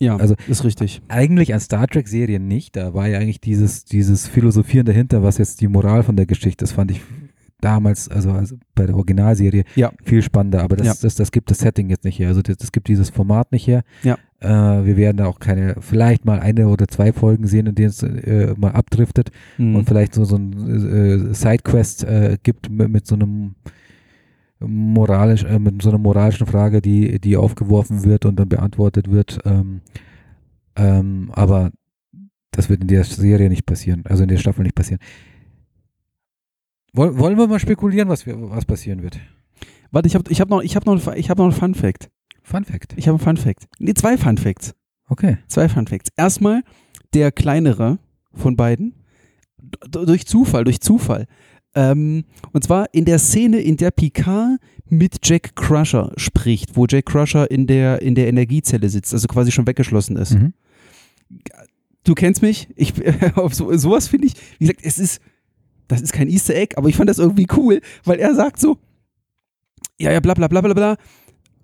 Ja, 0.00 0.16
Also- 0.16 0.34
ist 0.48 0.64
richtig. 0.64 1.02
Eigentlich 1.08 1.54
an 1.54 1.60
Star 1.60 1.86
Trek-Serien 1.86 2.48
nicht. 2.48 2.74
Da 2.76 2.92
war 2.94 3.06
ja 3.08 3.18
eigentlich 3.18 3.40
dieses, 3.40 3.84
dieses 3.84 4.26
Philosophieren 4.26 4.86
dahinter, 4.86 5.22
was 5.22 5.38
jetzt 5.38 5.60
die 5.60 5.68
Moral 5.68 6.02
von 6.02 6.16
der 6.16 6.26
Geschichte 6.26 6.64
ist, 6.64 6.72
fand 6.72 6.90
ich 6.90 7.00
damals, 7.60 8.08
also, 8.08 8.32
also 8.32 8.56
bei 8.74 8.86
der 8.86 8.96
Originalserie, 8.96 9.62
Ja. 9.76 9.92
viel 10.02 10.22
spannender. 10.22 10.62
Aber 10.62 10.74
das, 10.76 10.86
Ja. 10.86 10.94
das, 11.00 11.14
das 11.14 11.30
gibt 11.30 11.50
das 11.50 11.58
Setting 11.60 11.88
jetzt 11.90 12.04
nicht 12.04 12.18
her. 12.18 12.28
Also 12.28 12.42
das, 12.42 12.56
das 12.56 12.72
gibt 12.72 12.88
dieses 12.88 13.10
Format 13.10 13.52
nicht 13.52 13.66
her. 13.68 13.82
Ja. 14.02 14.18
Äh, 14.42 14.84
wir 14.84 14.96
werden 14.96 15.18
da 15.18 15.26
auch 15.26 15.38
keine, 15.38 15.76
vielleicht 15.80 16.24
mal 16.24 16.40
eine 16.40 16.68
oder 16.68 16.88
zwei 16.88 17.12
Folgen 17.12 17.46
sehen, 17.46 17.66
in 17.66 17.74
denen 17.74 17.90
es 17.90 18.02
äh, 18.02 18.54
mal 18.56 18.72
abdriftet. 18.72 19.30
Mhm. 19.58 19.76
und 19.76 19.88
vielleicht 19.88 20.14
so, 20.14 20.24
so 20.24 20.36
ein 20.36 21.30
äh, 21.30 21.34
Sidequest 21.34 22.04
äh, 22.04 22.38
gibt 22.42 22.70
mit, 22.70 22.88
mit 22.88 23.06
so 23.06 23.14
einem 23.14 23.54
moralisch, 24.60 25.44
äh, 25.44 25.58
mit 25.58 25.80
so 25.82 25.90
einer 25.90 25.98
moralischen 25.98 26.46
Frage, 26.46 26.82
die, 26.82 27.20
die 27.20 27.36
aufgeworfen 27.36 28.04
wird 28.04 28.24
und 28.24 28.36
dann 28.36 28.48
beantwortet 28.48 29.10
wird. 29.10 29.38
Ähm, 29.44 29.80
ähm, 30.76 31.30
aber 31.32 31.70
das 32.50 32.68
wird 32.68 32.82
in 32.82 32.88
der 32.88 33.04
Serie 33.04 33.48
nicht 33.48 33.66
passieren, 33.66 34.02
also 34.06 34.22
in 34.22 34.28
der 34.28 34.38
Staffel 34.38 34.62
nicht 34.62 34.74
passieren. 34.74 35.00
Woll, 36.92 37.16
wollen 37.18 37.38
wir 37.38 37.46
mal 37.46 37.58
spekulieren, 37.58 38.08
was, 38.08 38.26
wir, 38.26 38.34
was 38.50 38.64
passieren 38.64 39.02
wird? 39.02 39.18
Warte, 39.90 40.06
ich 40.06 40.14
habe 40.14 40.30
ich 40.30 40.40
hab 40.40 40.48
noch, 40.48 40.62
ich 40.62 40.76
hab 40.76 40.86
noch, 40.86 41.14
ich 41.14 41.30
hab 41.30 41.38
noch 41.38 41.44
einen 41.44 41.52
Fun 41.52 41.74
Fact. 41.74 42.10
Fun 42.42 42.64
Fact. 42.64 42.94
Ich 42.96 43.08
habe 43.08 43.18
einen 43.18 43.36
Fun 43.36 43.42
Fact. 43.42 43.66
Nee, 43.78 43.94
zwei 43.94 44.16
Fun 44.18 44.36
Facts. 44.38 44.74
Okay. 45.08 45.38
Zwei 45.48 45.68
Fun 45.68 45.86
Facts. 45.86 46.10
Erstmal, 46.16 46.62
der 47.14 47.30
kleinere 47.32 47.98
von 48.34 48.56
beiden, 48.56 48.94
d- 49.58 50.04
durch 50.06 50.26
Zufall, 50.26 50.64
durch 50.64 50.80
Zufall. 50.80 51.26
Ähm, 51.74 52.24
und 52.52 52.64
zwar 52.64 52.86
in 52.92 53.04
der 53.04 53.18
Szene, 53.18 53.58
in 53.60 53.76
der 53.76 53.90
Picard 53.90 54.58
mit 54.86 55.18
Jack 55.26 55.56
Crusher 55.56 56.12
spricht, 56.16 56.76
wo 56.76 56.86
Jack 56.86 57.06
Crusher 57.06 57.50
in 57.50 57.66
der, 57.66 58.02
in 58.02 58.14
der 58.14 58.28
Energiezelle 58.28 58.88
sitzt, 58.90 59.14
also 59.14 59.26
quasi 59.28 59.50
schon 59.52 59.66
weggeschlossen 59.66 60.16
ist. 60.16 60.32
Mhm. 60.34 60.52
Du 62.04 62.14
kennst 62.14 62.42
mich, 62.42 62.68
ich, 62.76 62.92
auf 63.36 63.54
so, 63.54 63.74
sowas 63.76 64.08
finde 64.08 64.26
ich, 64.26 64.34
wie 64.58 64.66
gesagt, 64.66 64.80
es 64.82 64.98
ist, 64.98 65.20
das 65.88 66.00
ist 66.02 66.12
kein 66.12 66.28
Easter 66.28 66.54
Egg, 66.54 66.74
aber 66.76 66.88
ich 66.88 66.96
fand 66.96 67.08
das 67.08 67.18
irgendwie 67.18 67.46
cool, 67.56 67.80
weil 68.04 68.18
er 68.18 68.34
sagt 68.34 68.58
so, 68.60 68.76
ja, 69.98 70.10
ja, 70.10 70.20
bla 70.20 70.34
bla 70.34 70.48
bla 70.48 70.60
bla 70.60 70.74
bla. 70.74 70.96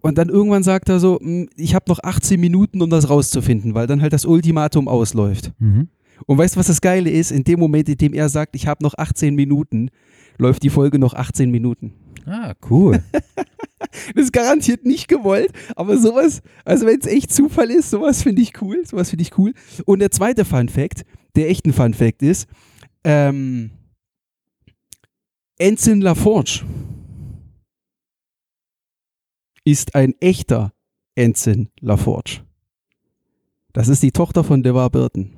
Und 0.01 0.19
dann 0.19 0.29
irgendwann 0.29 0.63
sagt 0.63 0.89
er 0.89 1.01
so, 1.01 1.19
"Hm, 1.21 1.49
ich 1.57 1.75
habe 1.75 1.87
noch 1.89 1.99
18 2.03 2.39
Minuten, 2.41 2.81
um 2.83 2.91
das 2.91 3.11
rauszufinden, 3.11 3.75
weil 3.75 3.87
dann 3.87 4.01
halt 4.01 4.13
das 4.13 4.25
Ultimatum 4.25 4.89
ausläuft. 4.89 5.53
Mhm. 5.59 5.89
Und 6.27 6.39
weißt 6.39 6.55
du, 6.55 6.61
was 6.61 6.67
das 6.67 6.81
Geile 6.81 7.11
ist? 7.11 7.31
In 7.31 7.45
dem 7.45 7.61
Moment, 7.61 7.89
in 7.89 7.97
dem 7.97 8.15
er 8.15 8.29
sagt, 8.29 8.57
ich 8.57 8.67
habe 8.67 8.83
noch 8.83 8.95
18 8.97 9.35
Minuten, 9.35 9.91
läuft 10.39 10.63
die 10.63 10.71
Folge 10.71 10.99
noch 10.99 11.15
18 11.15 11.51
Minuten. 11.51 11.93
Ah, 12.27 12.55
cool. 12.71 13.03
Das 14.15 14.25
ist 14.25 14.33
garantiert 14.33 14.85
nicht 14.85 15.07
gewollt, 15.09 15.53
aber 15.77 15.99
sowas, 15.99 16.43
also 16.65 16.85
wenn 16.85 16.99
es 16.99 17.07
echt 17.07 17.33
Zufall 17.33 17.71
ist, 17.71 17.91
sowas 17.91 18.23
finde 18.25 18.43
ich 18.43 18.61
cool, 18.61 18.83
sowas 18.85 19.11
finde 19.11 19.23
ich 19.23 19.39
cool. 19.39 19.55
Und 19.87 20.01
der 20.01 20.11
zweite 20.11 20.45
Fun 20.45 20.69
Fact, 20.69 21.05
der 21.37 21.49
echten 21.49 21.73
Fun 21.73 21.95
Fact 21.95 22.23
ist, 22.23 22.49
ähm, 23.05 23.71
Ensign 25.59 26.01
LaForge 26.01 26.65
ist 29.71 29.95
ein 29.95 30.15
echter 30.21 30.73
Ensign 31.15 31.69
LaForge. 31.81 32.41
Das 33.73 33.89
ist 33.89 34.03
die 34.03 34.13
Tochter 34.13 34.45
von 34.45 34.63
DeVar 34.63 34.91
Burton. 34.91 35.31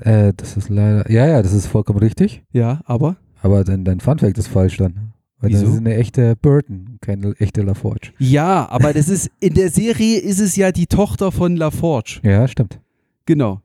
äh, 0.00 0.32
das 0.36 0.56
ist 0.56 0.68
leider, 0.68 1.10
ja, 1.10 1.26
ja, 1.26 1.42
das 1.42 1.52
ist 1.52 1.66
vollkommen 1.66 1.98
richtig. 2.00 2.42
Ja, 2.52 2.80
aber 2.84 3.16
Aber 3.42 3.64
dein, 3.64 3.84
dein 3.84 4.00
Fun 4.00 4.18
Fact 4.18 4.38
ist 4.38 4.48
falsch 4.48 4.76
dann. 4.76 5.12
Weil 5.38 5.52
das 5.52 5.62
Wieso? 5.62 5.72
ist 5.72 5.78
eine 5.78 5.96
echte 5.96 6.36
Burton, 6.36 6.98
keine 7.00 7.34
echte 7.38 7.62
LaForge. 7.62 8.12
ja, 8.18 8.68
aber 8.68 8.92
das 8.92 9.08
ist 9.08 9.30
in 9.40 9.54
der 9.54 9.70
Serie 9.70 10.18
ist 10.20 10.38
es 10.38 10.54
ja 10.56 10.70
die 10.70 10.86
Tochter 10.86 11.32
von 11.32 11.56
LaForge. 11.56 12.20
Ja, 12.22 12.46
stimmt. 12.46 12.78
Genau. 13.26 13.62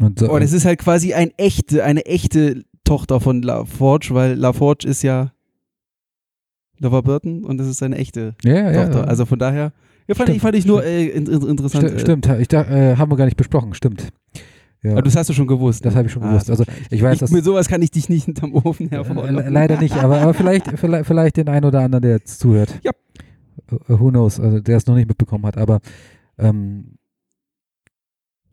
Und 0.00 0.18
so, 0.18 0.30
Oh, 0.30 0.38
das 0.38 0.52
ist 0.52 0.64
halt 0.64 0.80
quasi 0.80 1.14
ein 1.14 1.30
echte, 1.36 1.84
eine 1.84 2.04
echte 2.06 2.64
Tochter 2.84 3.20
von 3.20 3.42
LaForge, 3.42 4.08
weil 4.12 4.34
LaForge 4.34 4.88
ist 4.88 5.02
ja 5.02 5.32
LaVar 6.80 7.02
Burton 7.02 7.44
und 7.44 7.58
das 7.58 7.66
ist 7.68 7.82
eine 7.82 7.96
echte 7.96 8.34
ja, 8.44 8.72
Tochter. 8.72 9.00
ja. 9.00 9.04
Also 9.04 9.26
von 9.26 9.38
daher, 9.38 9.72
ja, 10.06 10.14
fand, 10.14 10.28
Stimmt, 10.28 10.36
ich, 10.36 10.42
fand 10.42 10.54
ich 10.56 10.66
nur 10.66 10.84
äh, 10.84 11.06
in, 11.08 11.26
in, 11.26 11.42
interessant. 11.48 11.84
Sti- 11.88 11.94
äh, 11.94 11.98
stimmt, 11.98 12.26
ich 12.40 12.48
da, 12.48 12.62
äh, 12.64 12.96
haben 12.96 13.10
wir 13.10 13.16
gar 13.16 13.24
nicht 13.26 13.36
besprochen, 13.36 13.74
stimmt. 13.74 14.08
Ja, 14.82 14.92
Aber 14.92 15.02
das 15.02 15.16
hast 15.16 15.28
du 15.28 15.32
schon 15.34 15.48
gewusst. 15.48 15.84
das 15.84 15.94
ne? 15.94 15.98
habe 15.98 16.06
ich 16.06 16.12
schon 16.12 16.22
Ah, 16.22 16.30
gewusst. 16.30 16.50
Also 16.50 16.64
ich 16.90 17.02
weiß, 17.02 17.20
ich, 17.22 17.30
mit 17.30 17.44
sowas 17.44 17.68
kann 17.68 17.82
ich 17.82 17.90
dich 17.90 18.08
nicht 18.08 18.24
hinterm 18.26 18.54
Ofen 18.54 18.86
äh, 18.86 18.90
hervorlocken. 18.90 19.34
le- 19.34 19.48
leider 19.50 19.78
nicht, 19.80 19.96
aber, 19.96 20.20
aber 20.20 20.34
vielleicht, 20.34 20.66
vielleicht, 20.78 21.06
vielleicht 21.06 21.36
den 21.36 21.48
einen 21.48 21.64
oder 21.66 21.80
anderen, 21.80 22.02
der 22.02 22.12
jetzt 22.12 22.38
zuhört. 22.38 22.78
Ja. 22.84 22.92
Äh, 23.72 23.76
Who 23.88 24.10
knows, 24.10 24.38
also 24.38 24.60
der 24.60 24.76
es 24.76 24.86
noch 24.86 24.94
nicht 24.94 25.08
mitbekommen 25.08 25.44
hat, 25.46 25.58
aber 25.58 25.80
ähm, 26.38 26.94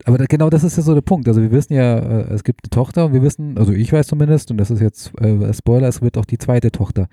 aber 0.03 0.17
da, 0.17 0.25
genau 0.25 0.49
das 0.49 0.63
ist 0.63 0.77
ja 0.77 0.83
so 0.83 0.93
der 0.93 1.01
Punkt. 1.01 1.27
Also 1.27 1.41
wir 1.41 1.51
wissen 1.51 1.73
ja, 1.73 1.97
äh, 1.97 2.33
es 2.33 2.43
gibt 2.43 2.61
eine 2.65 2.69
Tochter 2.69 3.05
und 3.05 3.13
wir 3.13 3.21
wissen, 3.21 3.57
also 3.57 3.71
ich 3.71 3.91
weiß 3.93 4.07
zumindest, 4.07 4.51
und 4.51 4.57
das 4.57 4.69
ist 4.71 4.81
jetzt 4.81 5.11
äh, 5.21 5.53
Spoiler, 5.53 5.87
es 5.87 6.01
wird 6.01 6.17
auch 6.17 6.25
die 6.25 6.37
zweite 6.37 6.71
Tochter 6.71 7.07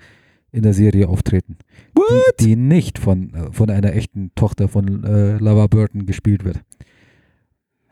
in 0.53 0.63
der 0.63 0.73
Serie 0.73 1.09
auftreten. 1.09 1.57
What? 1.95 2.05
Die, 2.39 2.45
die 2.45 2.55
nicht 2.55 2.99
von, 2.99 3.33
äh, 3.33 3.51
von 3.51 3.69
einer 3.69 3.93
echten 3.93 4.31
Tochter 4.35 4.69
von 4.69 5.03
äh, 5.03 5.37
Lava 5.37 5.67
Burton 5.67 6.05
gespielt 6.05 6.45
wird. 6.45 6.61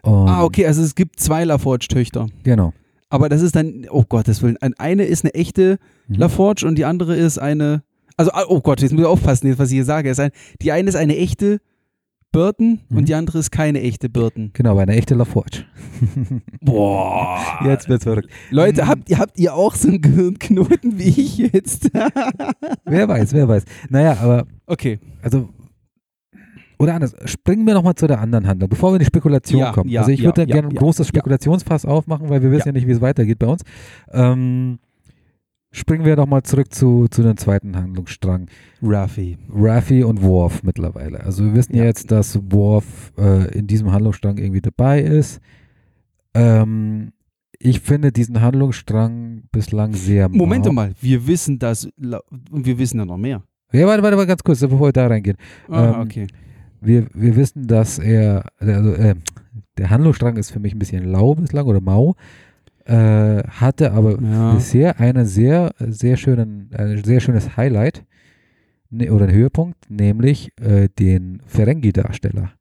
Und, 0.03 0.29
Ah, 0.29 0.43
okay, 0.43 0.65
also 0.65 0.81
es 0.81 0.95
gibt 0.95 1.19
zwei 1.19 1.43
LaForge-Töchter. 1.43 2.27
Genau. 2.43 2.73
Aber 3.09 3.27
das 3.29 3.41
ist 3.41 3.55
dann, 3.55 3.85
oh 3.89 4.03
Gottes 4.07 4.41
Willen, 4.41 4.57
ein- 4.61 4.73
eine 4.75 5.03
ist 5.03 5.25
eine 5.25 5.33
echte 5.33 5.77
Mhm. 6.07 6.15
LaForge 6.15 6.65
und 6.65 6.77
die 6.77 6.85
andere 6.85 7.15
ist 7.15 7.37
eine, 7.39 7.83
also, 8.15 8.31
ah, 8.31 8.45
oh 8.47 8.61
Gott, 8.61 8.81
jetzt 8.81 8.91
muss 8.93 9.01
ich 9.01 9.07
aufpassen, 9.07 9.57
was 9.59 9.69
ich 9.69 9.75
hier 9.75 9.85
sage. 9.85 10.09
Es 10.09 10.17
ist 10.17 10.23
ein, 10.25 10.31
die 10.61 10.71
eine 10.71 10.87
ist 10.89 10.95
eine 10.95 11.17
echte 11.17 11.59
Burton 12.31 12.79
Mhm. 12.89 12.97
und 12.97 13.09
die 13.09 13.15
andere 13.15 13.39
ist 13.39 13.51
keine 13.51 13.81
echte 13.81 14.09
Burton. 14.09 14.51
Genau, 14.53 14.71
aber 14.71 14.81
eine 14.81 14.93
echte 14.95 15.15
LaForge. 15.15 15.65
Boah. 16.61 17.59
Jetzt 17.65 17.89
wird's 17.89 18.03
verrückt. 18.05 18.29
Leute, 18.49 18.83
Mhm. 18.83 18.87
habt 18.87 19.09
ihr, 19.09 19.17
habt 19.19 19.39
ihr 19.39 19.53
auch 19.53 19.75
so 19.75 19.87
einen 19.89 20.01
Gehirnknoten 20.01 20.97
wie 20.97 21.09
ich 21.09 21.37
jetzt? 21.37 21.89
Wer 22.85 23.07
weiß, 23.07 23.33
wer 23.33 23.47
weiß. 23.47 23.63
Naja, 23.89 24.17
aber 24.21 24.45
okay. 24.65 24.99
also 25.21 25.49
oder 26.79 26.95
anders, 26.95 27.15
springen 27.25 27.65
wir 27.67 27.75
nochmal 27.75 27.93
zu 27.93 28.07
der 28.07 28.19
anderen 28.19 28.47
Handlung, 28.47 28.67
bevor 28.67 28.89
wir 28.91 28.95
in 28.95 28.99
die 29.01 29.05
Spekulation 29.05 29.59
Ja, 29.59 29.71
kommen. 29.71 29.87
ja, 29.89 29.99
also 30.01 30.11
ich 30.11 30.21
ja, 30.21 30.25
würde 30.25 30.41
ja, 30.41 30.45
gerne 30.47 30.69
ein 30.69 30.73
großes. 30.75 31.07
Spekulationsfass 31.07 31.85
aufmachen, 31.85 32.27
weil 32.29 32.41
wir 32.41 32.49
wissen 32.51 32.69
ja, 32.69 32.71
nicht, 32.71 32.87
wie 32.87 32.91
es 32.91 33.01
weitergeht 33.01 33.37
bei 33.37 33.45
uns. 33.47 33.61
Ähm, 34.11 34.79
springen 35.71 36.03
wir 36.05 36.15
nochmal 36.15 36.43
zurück 36.43 36.73
zu, 36.73 37.07
zu 37.09 37.23
dem 37.23 37.37
zweiten 37.37 37.75
Handlungsstrang. 37.75 38.47
Raffi. 38.81 39.37
Raffi 39.53 40.03
und 40.03 40.21
Worf 40.21 40.63
mittlerweile. 40.63 41.21
Also 41.23 41.45
wir 41.45 41.53
wissen 41.55 41.75
Ja. 41.75 41.85
jetzt, 41.85 42.11
dass 42.11 42.39
Worf 42.51 43.13
äh, 43.17 43.57
in 43.57 43.67
diesem 43.67 43.91
Handlungsstrang 43.91 44.37
irgendwie 44.37 44.61
dabei 44.61 45.01
ist. 45.01 45.39
Ähm, 46.33 47.11
ich 47.59 47.79
finde 47.81 48.11
diesen 48.11 48.41
Handlungsstrang 48.41 49.43
bislang 49.51 49.93
sehr 49.93 50.29
Moment 50.29 50.65
mau. 50.65 50.71
mal, 50.73 50.93
wir 50.99 51.27
wissen 51.27 51.59
das, 51.59 51.85
und 51.85 52.65
wir 52.65 52.77
wissen 52.79 52.97
ja 52.99 53.05
noch 53.05 53.17
mehr. 53.17 53.43
Ja, 53.71 53.85
warte, 53.87 54.03
warte 54.03 54.17
mal 54.17 54.25
ganz 54.25 54.43
kurz, 54.43 54.59
bevor 54.61 54.87
wir 54.87 54.91
da 54.91 55.07
reingehen. 55.07 55.37
Ah, 55.69 55.93
Ähm, 55.93 55.99
okay. 56.01 56.27
Wir, 56.81 57.07
wir 57.13 57.35
wissen, 57.35 57.67
dass 57.67 57.99
er, 57.99 58.43
also, 58.57 58.93
äh, 58.93 59.15
der 59.77 59.89
Handlungsstrang 59.91 60.35
ist 60.37 60.49
für 60.51 60.59
mich 60.59 60.73
ein 60.73 60.79
bisschen 60.79 61.05
lau 61.05 61.35
bislang 61.35 61.67
oder 61.67 61.79
mau, 61.79 62.15
äh, 62.85 63.43
hatte 63.47 63.91
aber 63.93 64.21
Ja. 64.21 64.53
bisher 64.55 64.99
einen 64.99 65.25
sehr, 65.25 65.71
sehr 65.79 66.17
schönen, 66.17 66.69
ein 66.77 67.03
sehr 67.03 67.19
schönes 67.19 67.57
Highlight 67.57 68.03
ne, 68.89 69.11
oder 69.11 69.25
einen 69.25 69.35
Höhepunkt, 69.35 69.89
nämlich 69.89 70.51
äh, 70.61 70.89
den 70.99 71.41
Ferengi-Darsteller, 71.45 72.51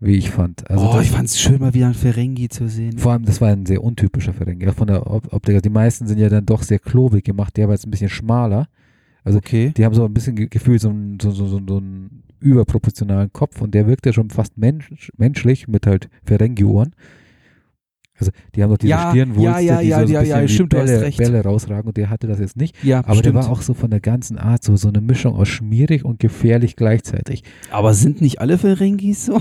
wie 0.00 0.16
ich 0.16 0.30
fand. 0.30 0.68
Also 0.70 0.90
oh, 0.92 1.00
ich 1.00 1.10
fand's 1.10 1.38
schön, 1.40 1.60
mal 1.60 1.74
wieder 1.74 1.86
einen 1.86 1.94
Ferengi 1.94 2.48
zu 2.48 2.68
sehen. 2.68 2.98
vor 2.98 3.12
allem, 3.12 3.24
das 3.24 3.40
war 3.40 3.48
ein 3.50 3.66
sehr 3.66 3.82
untypischer 3.82 4.32
Ferengi. 4.32 4.70
Von 4.72 4.86
der 4.88 5.06
Op- 5.10 5.32
Optik, 5.32 5.54
also 5.54 5.62
die 5.62 5.70
meisten 5.70 6.06
sind 6.06 6.18
ja 6.18 6.28
dann 6.28 6.46
doch 6.46 6.62
sehr 6.62 6.78
klobig 6.78 7.24
gemacht, 7.24 7.56
der 7.56 7.68
war 7.68 7.74
jetzt 7.74 7.86
ein 7.86 7.90
bisschen 7.90 8.08
schmaler. 8.10 8.68
Also 9.24 9.38
okay. 9.38 9.72
die 9.76 9.84
haben 9.84 9.94
so 9.94 10.04
ein 10.04 10.12
bisschen 10.14 10.34
ge- 10.34 10.48
gefühlt 10.48 10.80
so, 10.80 10.90
einen- 10.90 11.18
so, 11.20 11.30
so, 11.30 11.46
so, 11.46 11.60
so 11.66 11.76
einen 11.78 12.24
überproportionalen 12.40 13.32
Kopf 13.32 13.62
und 13.62 13.72
der 13.72 13.86
wirkt 13.86 14.04
ja 14.04 14.12
schon 14.12 14.30
fast 14.30 14.58
mensch, 14.58 15.12
menschlich 15.16 15.68
mit 15.68 15.86
halt 15.86 16.08
Ferengi-Ohren. 16.24 16.92
Also 18.22 18.30
die 18.54 18.62
haben 18.62 18.70
doch 18.70 18.78
diese 18.78 18.90
Ja, 18.90 19.10
Stirnwulste, 19.10 19.62
ja, 19.62 19.80
ja, 19.80 19.80
die 19.80 19.88
ja, 19.88 19.96
so 20.06 20.16
ein 20.34 20.42
bisschen 20.42 20.48
stimmt, 20.48 20.70
Bälle. 20.70 21.10
Bälle 21.16 21.42
rausragen 21.42 21.88
und 21.88 21.96
der 21.96 22.08
hatte 22.10 22.26
das 22.26 22.38
jetzt 22.38 22.56
nicht. 22.56 22.82
Ja, 22.84 23.00
Aber 23.00 23.14
stimmt. 23.14 23.26
der 23.26 23.34
war 23.34 23.50
auch 23.50 23.62
so 23.62 23.74
von 23.74 23.90
der 23.90 24.00
ganzen 24.00 24.38
Art 24.38 24.62
so, 24.64 24.76
so 24.76 24.88
eine 24.88 25.00
Mischung 25.00 25.34
aus 25.34 25.48
schmierig 25.48 26.04
und 26.04 26.18
gefährlich 26.20 26.76
gleichzeitig. 26.76 27.42
Aber 27.70 27.94
sind 27.94 28.20
nicht 28.20 28.40
alle 28.40 28.58
Ferengis 28.58 29.26
so? 29.26 29.40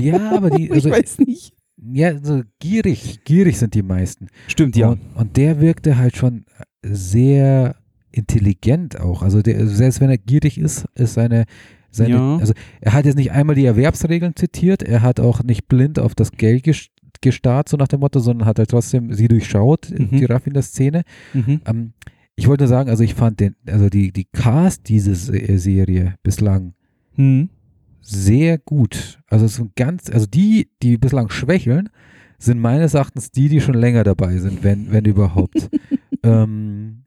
Ja, 0.00 0.32
aber 0.36 0.50
die, 0.50 0.70
also, 0.72 0.88
ich 0.88 0.94
weiß 0.94 1.18
nicht. 1.18 1.52
ja, 1.92 2.18
so 2.22 2.42
gierig, 2.58 3.20
gierig 3.24 3.58
sind 3.58 3.74
die 3.74 3.82
meisten. 3.82 4.28
Stimmt, 4.48 4.76
ja. 4.76 4.88
Und, 4.88 5.00
und 5.14 5.36
der 5.36 5.60
wirkte 5.60 5.98
halt 5.98 6.16
schon 6.16 6.44
sehr 6.82 7.76
intelligent 8.12 8.98
auch. 9.00 9.22
Also 9.22 9.42
der, 9.42 9.66
selbst 9.68 10.00
wenn 10.00 10.10
er 10.10 10.18
gierig 10.18 10.58
ist, 10.58 10.86
ist 10.94 11.14
seine, 11.14 11.44
Seine, 11.90 12.10
Ja. 12.14 12.36
Also 12.36 12.52
er 12.82 12.92
hat 12.92 13.06
jetzt 13.06 13.16
nicht 13.16 13.32
einmal 13.32 13.56
die 13.56 13.64
Erwerbsregeln 13.64 14.36
zitiert, 14.36 14.82
er 14.82 15.00
hat 15.00 15.18
auch 15.18 15.42
nicht 15.42 15.66
blind 15.66 15.98
auf 15.98 16.14
das 16.14 16.32
Geld 16.32 16.66
ges- 16.66 16.88
gestarrt, 17.20 17.68
so 17.68 17.76
nach 17.76 17.88
dem 17.88 18.00
Motto, 18.00 18.18
sondern 18.20 18.46
hat 18.46 18.58
er 18.58 18.66
trotzdem 18.66 19.12
sie 19.12 19.28
durchschaut, 19.28 19.90
Mhm. 19.90 20.10
die 20.18 20.24
Raffiner-Szene. 20.24 21.02
Mhm. 21.34 21.60
Ähm, 21.66 21.92
ich 22.34 22.48
wollte 22.48 22.64
nur 22.64 22.68
sagen, 22.68 22.90
also 22.90 23.02
ich 23.02 23.14
fand 23.14 23.40
den, 23.40 23.56
also 23.66 23.88
die, 23.88 24.12
die 24.12 24.26
Cast 24.32 24.88
dieser 24.88 25.14
Se- 25.14 25.58
Serie 25.58 26.14
bislang 26.22 26.74
Mhm. 27.16 27.48
sehr 28.00 28.58
gut. 28.58 29.18
Also 29.28 29.46
es 29.46 29.56
sind 29.56 29.74
ganz, 29.76 30.10
also 30.10 30.26
die, 30.26 30.68
die 30.82 30.98
bislang 30.98 31.30
schwächeln, 31.30 31.88
sind 32.38 32.60
meines 32.60 32.92
Erachtens 32.94 33.30
die, 33.30 33.48
die 33.48 33.60
schon 33.62 33.74
länger 33.74 34.04
dabei 34.04 34.36
sind, 34.36 34.62
wenn, 34.62 34.92
wenn 34.92 35.04
überhaupt. 35.04 35.70
ähm, 36.22 37.02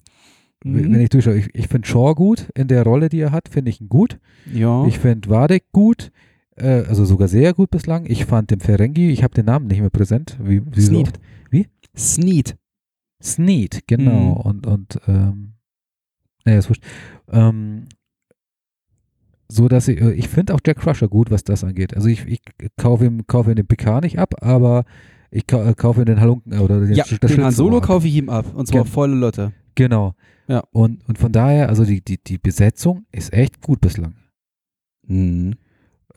Mhm. 0.61 0.91
Wenn 0.91 0.99
ich 0.99 1.07
durchschaue, 1.07 1.37
ich, 1.37 1.47
ich 1.55 1.69
finde 1.69 1.87
Shaw 1.87 2.13
gut 2.15 2.49
in 2.53 2.67
der 2.67 2.83
Rolle, 2.83 3.07
die 3.07 3.21
er 3.21 3.31
hat, 3.31 3.47
finde 3.47 3.69
ich 3.69 3.79
ihn 3.79 3.87
gut. 3.87 4.19
Ja. 4.53 4.85
Ich 4.87 4.99
finde 4.99 5.29
Wadek 5.29 5.63
gut, 5.71 6.11
äh, 6.59 6.85
also 6.87 7.05
sogar 7.05 7.27
sehr 7.27 7.53
gut 7.53 7.69
bislang. 7.71 8.05
Ich 8.05 8.25
fand 8.25 8.51
den 8.51 8.59
Ferengi, 8.59 9.09
ich 9.09 9.23
habe 9.23 9.33
den 9.33 9.45
Namen 9.45 9.67
nicht 9.67 9.79
mehr 9.81 9.89
präsent. 9.89 10.37
Wie, 10.41 10.61
wie 10.65 10.81
so 10.81 10.87
Sneed. 10.89 11.07
oft? 11.07 11.19
Wie? 11.51 11.67
Sneed. 11.97 12.57
Sneed, 13.21 13.81
genau. 13.87 14.35
Mhm. 14.35 14.41
Und, 14.41 14.67
und 14.67 14.99
ähm, 15.07 15.53
naja, 16.45 16.59
ist 16.59 16.69
wurscht. 16.69 16.83
Ähm, 17.29 17.87
so 19.47 19.67
dass 19.67 19.87
ich, 19.87 19.99
äh, 19.99 20.11
ich 20.13 20.29
finde 20.29 20.53
auch 20.53 20.59
Jack 20.65 20.77
Crusher 20.77 21.07
gut, 21.07 21.31
was 21.31 21.43
das 21.43 21.63
angeht. 21.63 21.95
Also 21.95 22.07
ich, 22.07 22.25
ich 22.27 22.41
kaufe 22.77 23.05
ihm, 23.05 23.25
kaufe 23.27 23.51
ihm 23.51 23.55
den 23.55 23.67
PK 23.67 24.01
nicht 24.01 24.19
ab, 24.19 24.35
aber 24.43 24.85
ich 25.31 25.51
äh, 25.51 25.73
kaufe 25.75 26.01
ihm 26.01 26.05
den 26.05 26.21
Halunken 26.21 26.57
oder 26.59 26.79
den 26.79 26.93
Ja, 26.93 27.03
das 27.19 27.31
den 27.31 27.43
Han 27.43 27.51
Solo 27.51 27.81
kaufe 27.81 28.07
ich 28.07 28.15
ihm 28.15 28.29
ab. 28.29 28.53
Und 28.53 28.67
zwar 28.67 28.83
Gen- 28.83 28.91
volle 28.91 29.15
Lotte. 29.15 29.53
Genau. 29.75 30.13
Ja. 30.47 30.63
Und, 30.71 31.07
und 31.07 31.17
von 31.17 31.31
daher, 31.31 31.69
also 31.69 31.85
die, 31.85 32.01
die, 32.03 32.17
die 32.23 32.37
Besetzung 32.37 33.05
ist 33.11 33.33
echt 33.33 33.61
gut 33.61 33.81
bislang. 33.81 34.15
Mhm. 35.07 35.55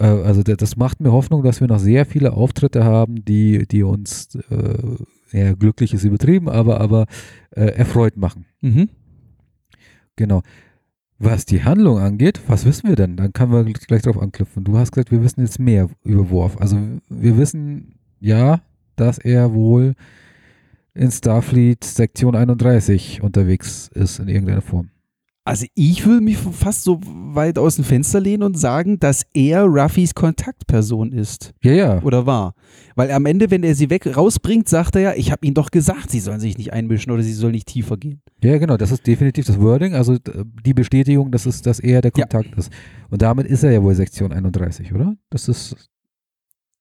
Äh, 0.02 0.22
also 0.24 0.42
da- 0.42 0.56
das 0.56 0.76
macht 0.76 1.00
mir 1.00 1.12
Hoffnung, 1.12 1.42
dass 1.42 1.60
wir 1.60 1.68
noch 1.68 1.78
sehr 1.78 2.04
viele 2.06 2.32
Auftritte 2.32 2.84
haben, 2.84 3.24
die, 3.24 3.66
die 3.68 3.82
uns 3.84 4.34
äh, 4.50 4.96
ja, 5.38 5.52
glücklich 5.54 5.94
ist 5.94 6.04
übertrieben, 6.04 6.48
aber, 6.48 6.80
aber 6.80 7.06
äh, 7.52 7.66
erfreut 7.66 8.16
machen. 8.16 8.44
Mhm. 8.60 8.88
Genau. 10.16 10.42
Was 11.18 11.46
die 11.46 11.62
Handlung 11.62 11.98
angeht, 11.98 12.40
was 12.48 12.64
wissen 12.66 12.88
wir 12.88 12.96
denn? 12.96 13.16
Dann 13.16 13.32
können 13.32 13.52
wir 13.52 13.60
gl- 13.60 13.86
gleich 13.86 14.02
drauf 14.02 14.18
anknüpfen. 14.20 14.64
Du 14.64 14.76
hast 14.76 14.90
gesagt, 14.92 15.12
wir 15.12 15.22
wissen 15.22 15.40
jetzt 15.40 15.58
mehr 15.60 15.88
über 16.04 16.28
Worf. 16.30 16.56
Also 16.60 16.76
wir 17.08 17.38
wissen 17.38 17.94
ja, 18.20 18.60
dass 18.96 19.18
er 19.18 19.54
wohl 19.54 19.94
in 20.94 21.10
Starfleet 21.10 21.84
Sektion 21.84 22.34
31 22.34 23.22
unterwegs 23.22 23.88
ist 23.94 24.18
in 24.18 24.28
irgendeiner 24.28 24.60
Form. 24.62 24.90
Also 25.44 25.66
ich 25.74 26.06
würde 26.06 26.20
mich 26.22 26.36
fast 26.38 26.84
so 26.84 27.00
weit 27.04 27.58
aus 27.58 27.74
dem 27.74 27.84
Fenster 27.84 28.20
lehnen 28.20 28.44
und 28.44 28.56
sagen, 28.56 29.00
dass 29.00 29.24
er 29.34 29.64
Ruffys 29.64 30.14
Kontaktperson 30.14 31.10
ist 31.10 31.52
Ja, 31.64 31.72
ja. 31.72 32.02
oder 32.02 32.26
war. 32.26 32.54
Weil 32.94 33.10
am 33.10 33.26
Ende, 33.26 33.50
wenn 33.50 33.64
er 33.64 33.74
sie 33.74 33.90
weg 33.90 34.16
rausbringt, 34.16 34.68
sagt 34.68 34.94
er 34.94 35.02
ja, 35.02 35.14
ich 35.16 35.32
habe 35.32 35.44
ihnen 35.44 35.54
doch 35.54 35.72
gesagt, 35.72 36.10
sie 36.12 36.20
sollen 36.20 36.38
sich 36.38 36.58
nicht 36.58 36.72
einmischen 36.72 37.10
oder 37.10 37.24
sie 37.24 37.32
sollen 37.32 37.52
nicht 37.54 37.66
tiefer 37.66 37.96
gehen. 37.96 38.22
Ja, 38.44 38.56
genau, 38.58 38.76
das 38.76 38.92
ist 38.92 39.04
definitiv 39.04 39.44
das 39.46 39.60
Wording, 39.60 39.94
also 39.94 40.16
die 40.64 40.74
Bestätigung, 40.74 41.32
dass, 41.32 41.44
es, 41.46 41.60
dass 41.60 41.80
er 41.80 42.02
der 42.02 42.12
Ja. 42.16 42.24
Kontakt 42.26 42.56
ist. 42.56 42.70
Und 43.10 43.22
damit 43.22 43.48
ist 43.48 43.64
er 43.64 43.72
ja 43.72 43.82
wohl 43.82 43.96
Sektion 43.96 44.32
31, 44.32 44.94
oder? 44.94 45.16
Das 45.30 45.48
ist, 45.48 45.74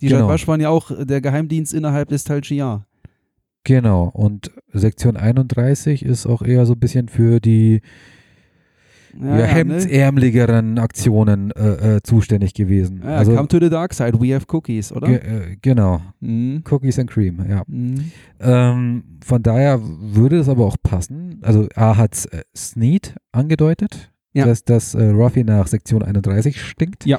Die 0.00 0.06
Genau. 0.08 0.20
Jadwasch 0.20 0.46
waren 0.48 0.60
ja 0.60 0.70
auch 0.70 0.90
der 1.04 1.20
Geheimdienst 1.20 1.74
innerhalb 1.74 2.08
des 2.08 2.24
Tal 2.24 2.42
Shiar. 2.44 2.86
Genau, 3.64 4.04
und 4.04 4.50
Sektion 4.72 5.16
31 5.18 6.02
ist 6.04 6.24
auch 6.26 6.40
eher 6.42 6.64
so 6.64 6.72
ein 6.72 6.80
bisschen 6.80 7.08
für 7.08 7.40
die 7.40 7.82
ja, 9.18 9.24
ne? 9.36 9.42
hemdsärmeligeren 9.44 10.78
Aktionen 10.78 11.50
äh, 11.52 11.96
äh, 11.96 12.02
zuständig 12.02 12.54
gewesen. 12.54 13.00
Ja, 13.04 13.16
also, 13.16 13.34
come 13.34 13.48
to 13.48 13.58
the 13.60 13.70
dark 13.70 13.94
side, 13.94 14.20
we 14.20 14.34
have 14.34 14.46
cookies, 14.52 14.92
oder? 14.92 15.08
äh, 15.08 15.56
genau, 15.62 16.00
Mhm. 16.20 16.62
Cookies 16.70 16.98
and 16.98 17.10
Cream, 17.10 17.38
ja. 17.48 17.62
Mhm. 17.66 18.10
Ähm, 18.40 19.02
von 19.24 19.42
daher 19.42 19.80
würde 19.82 20.38
es 20.38 20.48
aber 20.48 20.66
auch 20.66 20.76
passen. 20.82 21.38
Also 21.42 21.66
A 21.74 21.96
hat 21.96 22.26
äh, 22.32 22.42
Sneed 22.56 23.14
angedeutet, 23.32 24.10
Ja. 24.32 24.44
dass, 24.46 24.64
dass 24.64 24.94
äh, 24.94 25.04
Ruffy 25.08 25.44
nach 25.44 25.66
Sektion 25.66 26.02
31 26.02 26.60
stinkt. 26.62 27.06
Ja, 27.06 27.18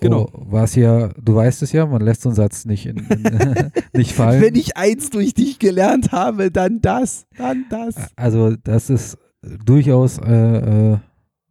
genau. 0.00 0.28
Oh, 0.32 0.46
was 0.50 0.74
ja, 0.76 1.08
du 1.20 1.34
weißt 1.34 1.62
es 1.62 1.72
ja, 1.72 1.86
man 1.86 2.00
lässt 2.02 2.22
so 2.22 2.28
einen 2.30 2.36
Satz 2.36 2.64
nicht, 2.64 2.86
in, 2.86 2.96
in, 2.98 3.70
nicht 3.94 4.12
fallen. 4.12 4.40
Wenn 4.40 4.54
ich 4.54 4.76
eins 4.76 5.10
durch 5.10 5.34
dich 5.34 5.58
gelernt 5.58 6.12
habe, 6.12 6.50
dann 6.50 6.80
das, 6.80 7.26
dann 7.36 7.64
das. 7.70 7.96
also 8.16 8.54
das 8.56 8.88
ist 8.90 9.18
durchaus 9.64 10.18
äh, 10.18 10.92
äh, 10.94 10.98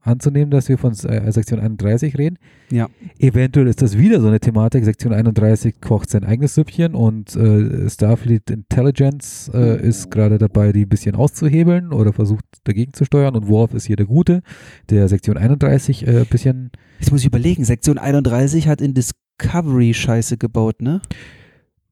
anzunehmen, 0.07 0.49
dass 0.49 0.69
wir 0.69 0.77
von 0.77 0.93
äh, 0.93 1.31
Sektion 1.31 1.59
31 1.59 2.17
reden. 2.17 2.37
Ja. 2.69 2.89
Eventuell 3.19 3.67
ist 3.67 3.81
das 3.81 3.97
wieder 3.97 4.21
so 4.21 4.27
eine 4.27 4.39
Thematik. 4.39 4.85
Sektion 4.85 5.13
31 5.13 5.81
kocht 5.81 6.09
sein 6.09 6.23
eigenes 6.23 6.55
Süppchen 6.55 6.95
und 6.95 7.35
äh, 7.35 7.89
Starfleet 7.89 8.49
Intelligence 8.49 9.51
äh, 9.53 9.81
ist 9.81 10.09
gerade 10.11 10.37
dabei, 10.37 10.71
die 10.71 10.85
ein 10.85 10.89
bisschen 10.89 11.15
auszuhebeln 11.15 11.93
oder 11.93 12.13
versucht 12.13 12.45
dagegen 12.63 12.93
zu 12.93 13.05
steuern. 13.05 13.35
Und 13.35 13.47
Worf 13.47 13.73
ist 13.73 13.85
hier 13.85 13.95
der 13.95 14.05
Gute, 14.05 14.41
der 14.89 15.07
Sektion 15.07 15.37
31 15.37 16.07
äh, 16.07 16.19
ein 16.21 16.25
bisschen. 16.25 16.71
Jetzt 16.99 17.11
muss 17.11 17.21
ich 17.21 17.27
überlegen, 17.27 17.63
Sektion 17.63 17.97
31 17.97 18.67
hat 18.67 18.81
in 18.81 18.93
Discovery 18.93 19.93
Scheiße 19.93 20.37
gebaut, 20.37 20.81
ne? 20.81 21.01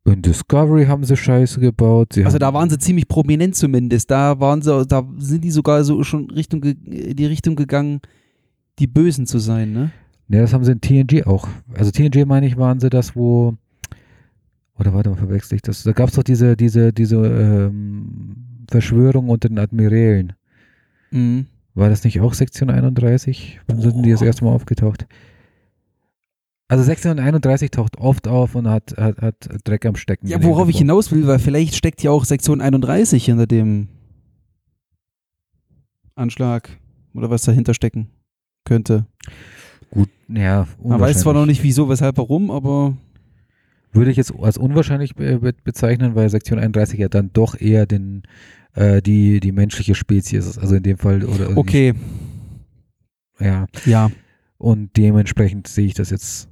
In 0.06 0.22
Discovery 0.22 0.86
haben 0.86 1.04
sie 1.04 1.18
Scheiße 1.18 1.60
gebaut. 1.60 2.14
Sie 2.14 2.24
Also 2.24 2.38
da 2.38 2.54
waren 2.54 2.70
sie 2.70 2.78
ziemlich 2.78 3.08
prominent 3.08 3.56
zumindest. 3.56 4.12
Da 4.12 4.40
waren 4.40 4.62
sie, 4.62 4.86
da 4.86 5.04
sind 5.18 5.44
die 5.44 5.50
sogar 5.50 5.84
so 5.84 6.04
schon 6.04 6.30
Richtung 6.30 6.62
die 6.62 7.26
Richtung 7.26 7.56
gegangen, 7.56 8.02
die 8.78 8.88
Bösen 8.88 9.26
zu 9.26 9.40
sein, 9.40 9.74
ne? 9.74 9.92
Ne, 10.28 10.42
das 10.42 10.54
haben 10.54 10.64
sie 10.64 10.72
in 10.72 10.82
TNG 10.82 11.26
auch. 11.26 11.48
Also 11.74 11.92
TNG 11.92 12.26
meine 12.26 12.48
ich, 12.48 12.58
waren 12.58 12.80
sie 12.80 12.90
das, 12.90 13.16
wo. 13.16 13.56
Oder 14.78 14.94
warte 14.94 15.10
mal, 15.10 15.16
verwechsel 15.16 15.56
ich 15.56 15.62
das? 15.62 15.84
Da 15.84 15.92
gab 15.92 16.10
es 16.10 16.16
doch 16.16 16.24
diese, 16.24 16.58
diese, 16.58 16.92
diese 16.92 17.18
ähm, 17.18 18.36
Verschwörung 18.70 19.30
unter 19.30 19.50
den 19.50 19.60
Admirälen. 19.60 20.34
Mhm. 21.12 21.46
War 21.74 21.90
das 21.90 22.04
nicht 22.04 22.22
auch 22.22 22.34
Sektion 22.34 22.70
31? 22.70 23.60
Wann 23.68 23.82
sind 23.82 24.04
die 24.04 24.12
das 24.12 24.22
erste 24.22 24.46
Mal 24.46 24.52
aufgetaucht? 24.52 25.08
Also 26.68 26.84
Sektion 26.84 27.20
31 27.20 27.70
taucht 27.70 27.98
oft 27.98 28.28
auf 28.28 28.56
und 28.56 28.68
hat, 28.68 28.96
hat, 28.98 29.22
hat 29.22 29.48
Dreck 29.66 29.86
am 29.86 29.96
Stecken. 29.96 30.28
Ja, 30.28 30.42
worauf 30.44 30.68
ich 30.68 30.78
hinaus 30.80 31.12
will, 31.12 31.28
weil 31.28 31.38
vielleicht 31.38 31.76
steckt 31.76 32.02
ja 32.02 32.10
auch 32.10 32.26
Sektion 32.26 32.60
31 32.60 33.26
hinter 33.26 33.46
dem 33.46 33.88
Anschlag 36.16 36.70
oder 37.14 37.30
was 37.30 37.44
dahinter 37.44 37.74
stecken 37.74 38.08
könnte. 38.64 39.06
Gut, 39.92 40.10
ja. 40.28 40.68
Man 40.84 41.00
weiß 41.00 41.20
zwar 41.20 41.34
noch 41.34 41.46
nicht 41.46 41.62
wieso, 41.64 41.88
weshalb, 41.88 42.18
warum, 42.18 42.50
aber 42.50 42.98
Würde 43.92 44.12
ich 44.12 44.18
jetzt 44.18 44.34
als 44.42 44.58
unwahrscheinlich 44.58 45.16
be 45.16 45.40
be 45.40 45.54
bezeichnen, 45.64 46.16
weil 46.16 46.30
Sektion 46.30 46.60
31 46.60 47.00
ja 47.00 47.08
dann 47.10 47.30
doch 47.32 47.60
eher 47.60 47.86
den, 47.86 48.24
äh, 48.74 49.02
die, 49.02 49.40
die 49.40 49.52
menschliche 49.52 49.94
Spezies 49.96 50.48
ist. 50.48 50.58
Also 50.58 50.76
in 50.76 50.84
dem 50.84 50.98
Fall. 50.98 51.24
Oder 51.24 51.56
okay, 51.58 51.94
Ja. 53.40 53.68
ja. 53.86 54.10
Und 54.58 54.98
dementsprechend 54.98 55.68
sehe 55.68 55.86
ich 55.86 55.94
das 55.94 56.10
jetzt 56.10 56.50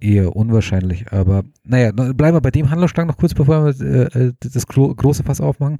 eher 0.00 0.34
unwahrscheinlich. 0.36 1.12
Aber 1.12 1.44
naja, 1.64 1.92
bleiben 1.92 2.36
wir 2.36 2.40
bei 2.40 2.50
dem 2.50 2.70
Handlungsstrang 2.70 3.06
noch 3.06 3.16
kurz, 3.16 3.34
bevor 3.34 3.66
wir 3.66 3.80
äh, 4.14 4.26
äh, 4.28 4.32
das 4.40 4.66
gro 4.66 4.94
große 4.94 5.22
Fass 5.22 5.40
aufmachen. 5.40 5.78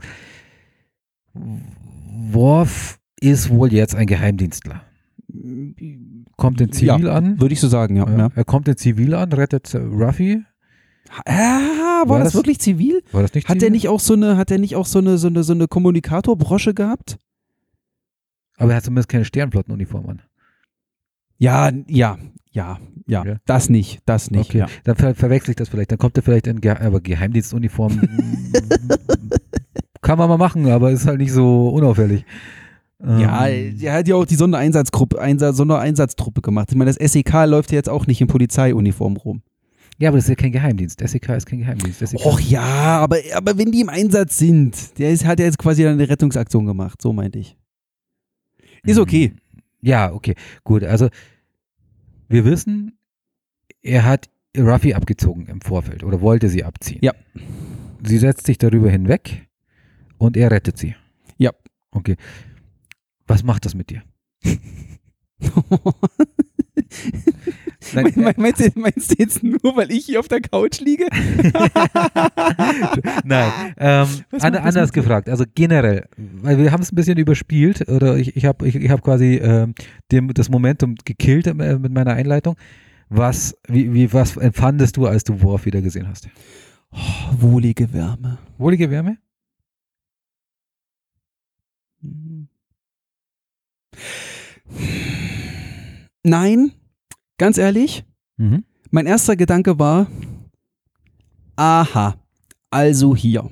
Worf 2.30 2.98
ist 3.20 3.50
wohl 3.50 3.72
jetzt 3.72 3.94
ein 3.94 4.06
Geheimdienstler. 4.06 4.82
Kommt 6.36 6.60
in 6.60 6.72
Zivil 6.72 7.06
Ja, 7.06 7.14
an. 7.14 7.40
Würde 7.40 7.52
ich 7.52 7.60
so 7.60 7.68
sagen, 7.68 7.96
ja. 7.96 8.08
Ja. 8.16 8.28
Er 8.34 8.44
kommt 8.44 8.68
in 8.68 8.76
Zivil 8.76 9.14
an, 9.14 9.32
rettet 9.32 9.72
äh, 9.74 9.78
Ruffy. 9.78 10.42
Ah, 11.24 12.02
war, 12.02 12.08
War 12.08 12.18
das, 12.18 12.28
das- 12.28 12.34
wirklich 12.34 12.58
zivil? 12.58 13.02
War 13.12 13.22
das 13.22 13.32
nicht 13.34 13.48
Hat 13.48 13.58
Zivil? 13.60 13.70
nicht 13.70 13.88
auch 13.88 14.00
so 14.00 14.14
eine, 14.14 14.36
hat 14.36 14.50
der 14.50 14.58
nicht 14.58 14.74
auch 14.76 14.86
so 14.86 14.98
eine, 14.98 15.18
so 15.18 15.28
eine, 15.28 15.44
so 15.44 15.52
eine 15.52 15.68
Kommunikatorbrosche 15.68 16.74
gehabt? 16.74 17.18
Aber 18.56 18.70
er 18.72 18.76
hat 18.78 18.84
zumindest 18.84 19.08
keine 19.08 19.24
Sternflottenuniform 19.24 20.06
an. 20.08 20.22
Ja, 21.38 21.70
ja, 21.86 22.18
ja, 22.56 22.78
ja. 23.06 23.24
Ja. 23.24 23.36
Das 23.44 23.68
nicht, 23.68 24.00
das 24.06 24.30
nicht. 24.30 24.50
Okay. 24.50 24.58
Ja. 24.58 24.66
Dann 24.84 24.96
ver 24.96 25.14
verwechsel 25.14 25.50
ich 25.50 25.56
das 25.56 25.68
vielleicht. 25.68 25.92
Dann 25.92 25.98
kommt 25.98 26.16
er 26.16 26.22
vielleicht 26.22 26.46
in 26.46 26.60
Ge 26.60 26.70
aber 26.70 27.00
Geheimdienstuniform. 27.00 28.00
Kann 30.00 30.18
man 30.18 30.28
mal 30.28 30.38
machen, 30.38 30.66
aber 30.68 30.90
ist 30.90 31.06
halt 31.06 31.18
nicht 31.18 31.32
so 31.32 31.68
unauffällig. 31.68 32.24
Ja, 33.00 33.46
Ähm, 33.46 33.76
er 33.80 33.92
hat 33.92 34.08
ja 34.08 34.14
auch 34.14 34.24
die 34.24 34.36
Sondereinsatzgruppe, 34.36 35.20
Einsatz, 35.20 35.58
Sondereinsatztruppe 35.58 36.40
gemacht. 36.40 36.68
Ich 36.70 36.76
meine, 36.76 36.92
das 36.92 37.12
SEK 37.12 37.44
läuft 37.46 37.72
ja 37.72 37.76
jetzt 37.76 37.90
auch 37.90 38.06
nicht 38.06 38.22
in 38.22 38.26
Polizeiuniform 38.26 39.18
rum. 39.18 39.42
Ja, 39.98 40.08
aber 40.08 40.16
das 40.16 40.24
ist 40.24 40.30
ja 40.30 40.34
kein 40.34 40.52
Geheimdienst. 40.52 41.06
SEK 41.06 41.28
ist 41.30 41.46
kein 41.46 41.58
Geheimdienst. 41.58 41.98
SEK 41.98 42.24
Och 42.24 42.40
ja, 42.40 43.00
aber, 43.00 43.18
aber 43.34 43.58
wenn 43.58 43.70
die 43.70 43.80
im 43.80 43.90
Einsatz 43.90 44.38
sind, 44.38 44.98
der 44.98 45.10
ist, 45.10 45.26
hat 45.26 45.40
ja 45.40 45.44
jetzt 45.44 45.58
quasi 45.58 45.86
eine 45.86 46.08
Rettungsaktion 46.08 46.64
gemacht, 46.64 47.02
so 47.02 47.12
meinte 47.12 47.38
ich. 47.38 47.58
Ist 48.84 48.98
okay. 48.98 49.32
Mhm. 49.34 49.60
Ja, 49.82 50.12
okay. 50.12 50.34
Gut, 50.64 50.82
also 50.82 51.08
wir 52.28 52.44
wissen, 52.44 52.98
er 53.82 54.04
hat 54.04 54.28
Ruffy 54.56 54.94
abgezogen 54.94 55.46
im 55.46 55.60
Vorfeld 55.60 56.02
oder 56.02 56.20
wollte 56.20 56.48
sie 56.48 56.64
abziehen. 56.64 57.00
Ja. 57.02 57.12
Sie 58.04 58.18
setzt 58.18 58.46
sich 58.46 58.58
darüber 58.58 58.90
hinweg 58.90 59.48
und 60.18 60.36
er 60.36 60.50
rettet 60.50 60.78
sie. 60.78 60.94
Ja. 61.38 61.52
Okay. 61.90 62.16
Was 63.26 63.42
macht 63.42 63.64
das 63.64 63.74
mit 63.74 63.90
dir? 63.90 64.02
Nein, 67.94 68.12
Me- 68.16 68.34
Meinst 68.36 68.60
du, 68.60 68.70
meinst 68.80 69.10
du 69.10 69.14
jetzt 69.18 69.42
nur, 69.42 69.76
weil 69.76 69.90
ich 69.90 70.06
hier 70.06 70.20
auf 70.20 70.28
der 70.28 70.40
Couch 70.40 70.80
liege? 70.80 71.06
Nein, 73.24 73.74
ähm, 73.78 74.08
an, 74.40 74.54
anders 74.56 74.92
gefragt. 74.92 75.28
Also 75.28 75.44
generell, 75.54 76.08
weil 76.16 76.58
wir 76.58 76.72
haben 76.72 76.82
es 76.82 76.92
ein 76.92 76.96
bisschen 76.96 77.18
überspielt 77.18 77.88
oder 77.88 78.16
ich, 78.16 78.36
ich 78.36 78.44
habe 78.44 78.66
ich, 78.68 78.76
ich 78.76 78.90
hab 78.90 79.02
quasi 79.02 79.36
ähm, 79.36 79.74
dem, 80.12 80.32
das 80.34 80.48
Momentum 80.48 80.94
gekillt 81.04 81.46
äh, 81.46 81.54
mit 81.54 81.92
meiner 81.92 82.14
Einleitung. 82.14 82.56
Was, 83.08 83.56
wie, 83.68 83.92
wie, 83.94 84.12
was 84.12 84.36
empfandest 84.36 84.96
du, 84.96 85.06
als 85.06 85.24
du 85.24 85.40
Worf 85.42 85.64
wieder 85.66 85.80
gesehen 85.80 86.08
hast? 86.08 86.28
Oh, 86.90 86.98
wohlige 87.38 87.92
Wärme. 87.92 88.38
Wohlige 88.58 88.90
Wärme? 88.90 89.18
Mhm. 92.00 92.48
Nein, 96.24 96.72
ganz 97.38 97.58
ehrlich, 97.58 98.04
Mhm. 98.38 98.64
mein 98.90 99.06
erster 99.06 99.34
Gedanke 99.36 99.78
war, 99.78 100.06
aha, 101.56 102.16
also 102.70 103.16
hier. 103.16 103.48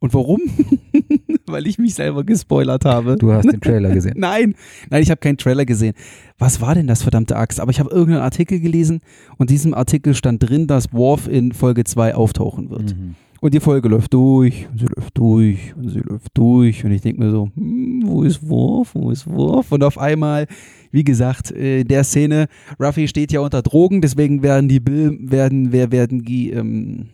Und 0.00 0.14
warum? 0.14 0.40
Weil 1.46 1.66
ich 1.68 1.78
mich 1.78 1.94
selber 1.94 2.24
gespoilert 2.24 2.84
habe. 2.84 3.16
Du 3.16 3.32
hast 3.32 3.44
den 3.50 3.60
Trailer 3.60 3.90
gesehen. 3.94 4.14
Nein, 4.16 4.54
nein, 4.90 5.02
ich 5.02 5.10
habe 5.10 5.20
keinen 5.20 5.36
Trailer 5.38 5.64
gesehen. 5.64 5.94
Was 6.38 6.60
war 6.60 6.74
denn 6.74 6.88
das 6.88 7.02
verdammte 7.02 7.36
Axt? 7.36 7.60
Aber 7.60 7.70
ich 7.70 7.78
habe 7.78 7.90
irgendeinen 7.90 8.24
Artikel 8.24 8.58
gelesen 8.58 9.00
und 9.38 9.48
in 9.50 9.54
diesem 9.54 9.74
Artikel 9.74 10.14
stand 10.14 10.42
drin, 10.42 10.66
dass 10.66 10.92
Worf 10.92 11.28
in 11.28 11.52
Folge 11.52 11.84
2 11.84 12.14
auftauchen 12.16 12.70
wird. 12.70 12.96
Mhm. 12.96 13.14
Und 13.42 13.54
die 13.54 13.58
Folge 13.58 13.88
läuft 13.88 14.14
durch 14.14 14.68
und 14.70 14.78
sie 14.78 14.86
läuft 14.86 15.18
durch 15.18 15.74
und 15.74 15.88
sie 15.88 15.98
läuft 15.98 16.38
durch. 16.38 16.84
Und 16.84 16.92
ich 16.92 17.00
denke 17.00 17.24
mir 17.24 17.32
so, 17.32 17.50
hm, 17.56 18.02
wo 18.04 18.22
ist 18.22 18.48
Worf? 18.48 18.94
Wo 18.94 19.10
ist 19.10 19.26
Worf? 19.26 19.72
Und 19.72 19.82
auf 19.82 19.98
einmal, 19.98 20.46
wie 20.92 21.02
gesagt, 21.02 21.50
äh, 21.50 21.80
in 21.80 21.88
der 21.88 22.04
Szene, 22.04 22.46
Ruffy 22.78 23.08
steht 23.08 23.32
ja 23.32 23.40
unter 23.40 23.62
Drogen, 23.62 24.00
deswegen 24.00 24.44
werden 24.44 24.68
die 24.68 24.78
Bil 24.78 25.18
werden, 25.22 25.72
wer 25.72 25.90
werden 25.90 26.22
die, 26.22 26.50
ähm, 26.50 27.08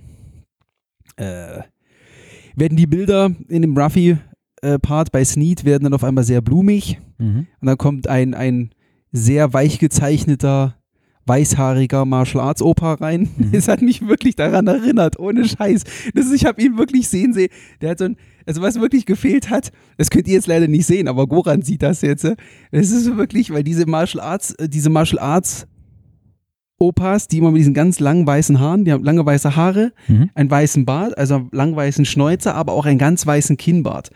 äh, 1.17 1.63
werden 2.55 2.77
die 2.77 2.87
Bilder 2.87 3.31
in 3.49 3.63
dem 3.63 3.75
Ruffy-Part 3.75 5.11
bei 5.11 5.25
Sneed 5.25 5.65
werden 5.65 5.85
dann 5.85 5.95
auf 5.95 6.05
einmal 6.05 6.25
sehr 6.25 6.43
blumig. 6.43 6.99
Mhm. 7.17 7.47
Und 7.59 7.67
dann 7.67 7.79
kommt 7.79 8.07
ein, 8.07 8.35
ein 8.35 8.69
sehr 9.13 9.55
weich 9.55 9.79
gezeichneter, 9.79 10.78
weißhaariger 11.29 12.05
Martial 12.05 12.43
Arts 12.43 12.63
Opa 12.63 12.95
rein. 12.95 13.29
Mhm. 13.37 13.49
Es 13.53 13.69
hat 13.69 13.83
mich 13.83 14.07
wirklich 14.09 14.35
daran 14.37 14.67
erinnert, 14.67 15.19
ohne 15.19 15.45
Scheiß. 15.47 15.85
Das 16.15 16.27
ist, 16.27 16.33
ich 16.33 16.45
habe 16.47 16.61
ihn 16.63 16.77
wirklich 16.79 17.09
sehen 17.09 17.33
sehen. 17.33 17.49
Der 17.81 17.91
hat 17.91 17.99
so 17.99 18.07
ein, 18.07 18.17
also 18.47 18.63
was 18.63 18.81
wirklich 18.81 19.05
gefehlt 19.07 19.51
hat, 19.51 19.71
das 19.99 20.09
könnt 20.11 20.27
ihr 20.27 20.35
jetzt 20.35 20.47
leider 20.47 20.67
nicht 20.69 20.87
sehen, 20.87 21.07
aber 21.09 21.27
Goran 21.27 21.63
sieht 21.63 21.83
das 21.83 22.01
jetzt. 22.03 22.25
äh. 22.25 22.37
Es 22.71 22.91
ist 22.91 23.17
wirklich, 23.17 23.51
weil 23.53 23.63
diese 23.63 23.87
Martial 23.87 24.25
Arts, 24.25 24.53
äh, 24.55 24.69
diese 24.69 24.89
Martial 24.91 25.19
Arts 25.21 25.67
Opas, 26.81 27.27
die 27.27 27.39
immer 27.39 27.51
mit 27.51 27.59
diesen 27.59 27.75
ganz 27.75 27.99
langen 27.99 28.25
weißen 28.27 28.61
Haaren, 28.61 28.85
die 28.85 28.93
haben 28.93 29.03
lange 29.03 29.27
weiße 29.27 29.57
Haare, 29.57 29.93
Mhm. 30.07 30.31
einen 30.35 30.51
weißen 30.51 30.85
Bart, 30.87 31.19
also 31.19 31.35
einen 31.35 31.49
lang 31.53 31.75
weißen 31.75 32.05
Schnäuzer, 32.05 32.55
aber 32.55 32.73
auch 32.73 32.87
einen 32.87 32.99
ganz 32.99 33.27
weißen 33.27 33.57
Kinnbart. 33.57 34.11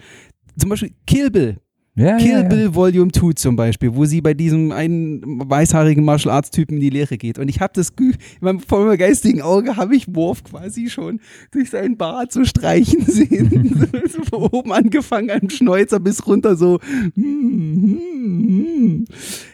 Zum 0.57 0.71
Beispiel 0.71 0.93
Kill 1.07 1.31
Bill. 1.31 1.57
Ja, 1.95 2.16
Kill 2.16 2.30
ja, 2.30 2.43
ja. 2.43 2.49
Bill 2.49 2.74
Volume 2.74 3.12
2 3.12 3.32
zum 3.34 3.55
Beispiel, 3.55 3.95
wo 3.95 4.07
sie 4.07 4.22
bei 4.22 4.32
diesem 4.32 4.72
einen 4.72 5.20
weißhaarigen 5.51 6.03
Martial 6.03 6.34
Arts 6.34 6.51
Typen 6.51 6.76
in 6.76 6.80
die 6.80 6.88
Lehre 6.88 7.18
geht. 7.18 7.38
Und 7.38 7.49
ich 7.49 7.61
habe 7.61 7.72
das, 7.74 7.90
in 7.99 8.16
meinem, 8.40 8.61
vor 8.61 8.86
meinem 8.86 8.97
geistigen 8.97 9.43
Auge 9.43 9.76
habe 9.76 9.95
ich 9.95 10.07
Worf 10.14 10.43
quasi 10.43 10.88
schon 10.88 11.20
durch 11.51 11.68
seinen 11.68 11.99
Bart 11.99 12.32
so 12.32 12.47
streichen 12.47 13.05
sehen. 13.05 13.90
so 14.09 14.22
von 14.22 14.43
oben 14.51 14.72
angefangen 14.72 15.30
am 15.30 15.51
Schnäuzer 15.51 16.01
bis 16.01 16.26
runter 16.26 16.57
so. 16.57 16.78
hm, 17.14 17.14
hm, 17.14 17.99
hm. 17.99 19.05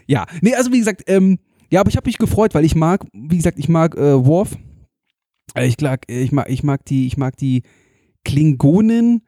Ja, 0.06 0.24
nee, 0.40 0.54
also 0.54 0.72
wie 0.72 0.78
gesagt, 0.78 1.02
ähm, 1.08 1.38
ja, 1.70 1.80
aber 1.80 1.90
ich 1.90 1.96
habe 1.96 2.06
mich 2.06 2.18
gefreut, 2.18 2.54
weil 2.54 2.64
ich 2.64 2.76
mag, 2.76 3.04
wie 3.12 3.36
gesagt, 3.36 3.58
ich 3.58 3.68
mag 3.68 3.96
äh, 3.96 4.24
Worf. 4.24 4.56
Äh, 5.54 5.66
Ich, 5.66 5.80
mag, 5.80 6.04
ich, 6.06 6.30
mag, 6.30 6.48
ich 6.48 6.62
mag 6.62 6.84
die, 6.84 7.08
ich 7.08 7.16
mag 7.16 7.36
die 7.36 7.62
Klingonen 8.24 9.22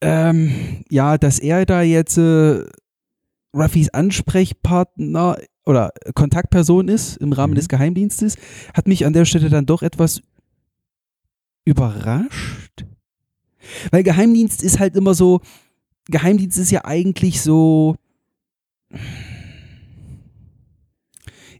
ähm, 0.00 0.84
ja, 0.90 1.18
dass 1.18 1.38
er 1.38 1.66
da 1.66 1.82
jetzt 1.82 2.16
äh, 2.18 2.64
Ruffys 3.54 3.88
Ansprechpartner 3.90 5.38
oder 5.66 5.92
Kontaktperson 6.14 6.88
ist 6.88 7.16
im 7.18 7.32
Rahmen 7.32 7.52
Mhm. 7.52 7.56
des 7.56 7.68
Geheimdienstes, 7.68 8.36
hat 8.74 8.86
mich 8.88 9.04
an 9.06 9.12
der 9.12 9.24
Stelle 9.24 9.48
dann 9.50 9.66
doch 9.66 9.82
etwas 9.82 10.22
überrascht. 11.64 12.84
Weil 13.90 14.02
Geheimdienst 14.02 14.62
ist 14.62 14.78
halt 14.78 14.96
immer 14.96 15.14
so, 15.14 15.40
Geheimdienst 16.06 16.58
ist 16.58 16.70
ja 16.70 16.84
eigentlich 16.84 17.42
so 17.42 17.96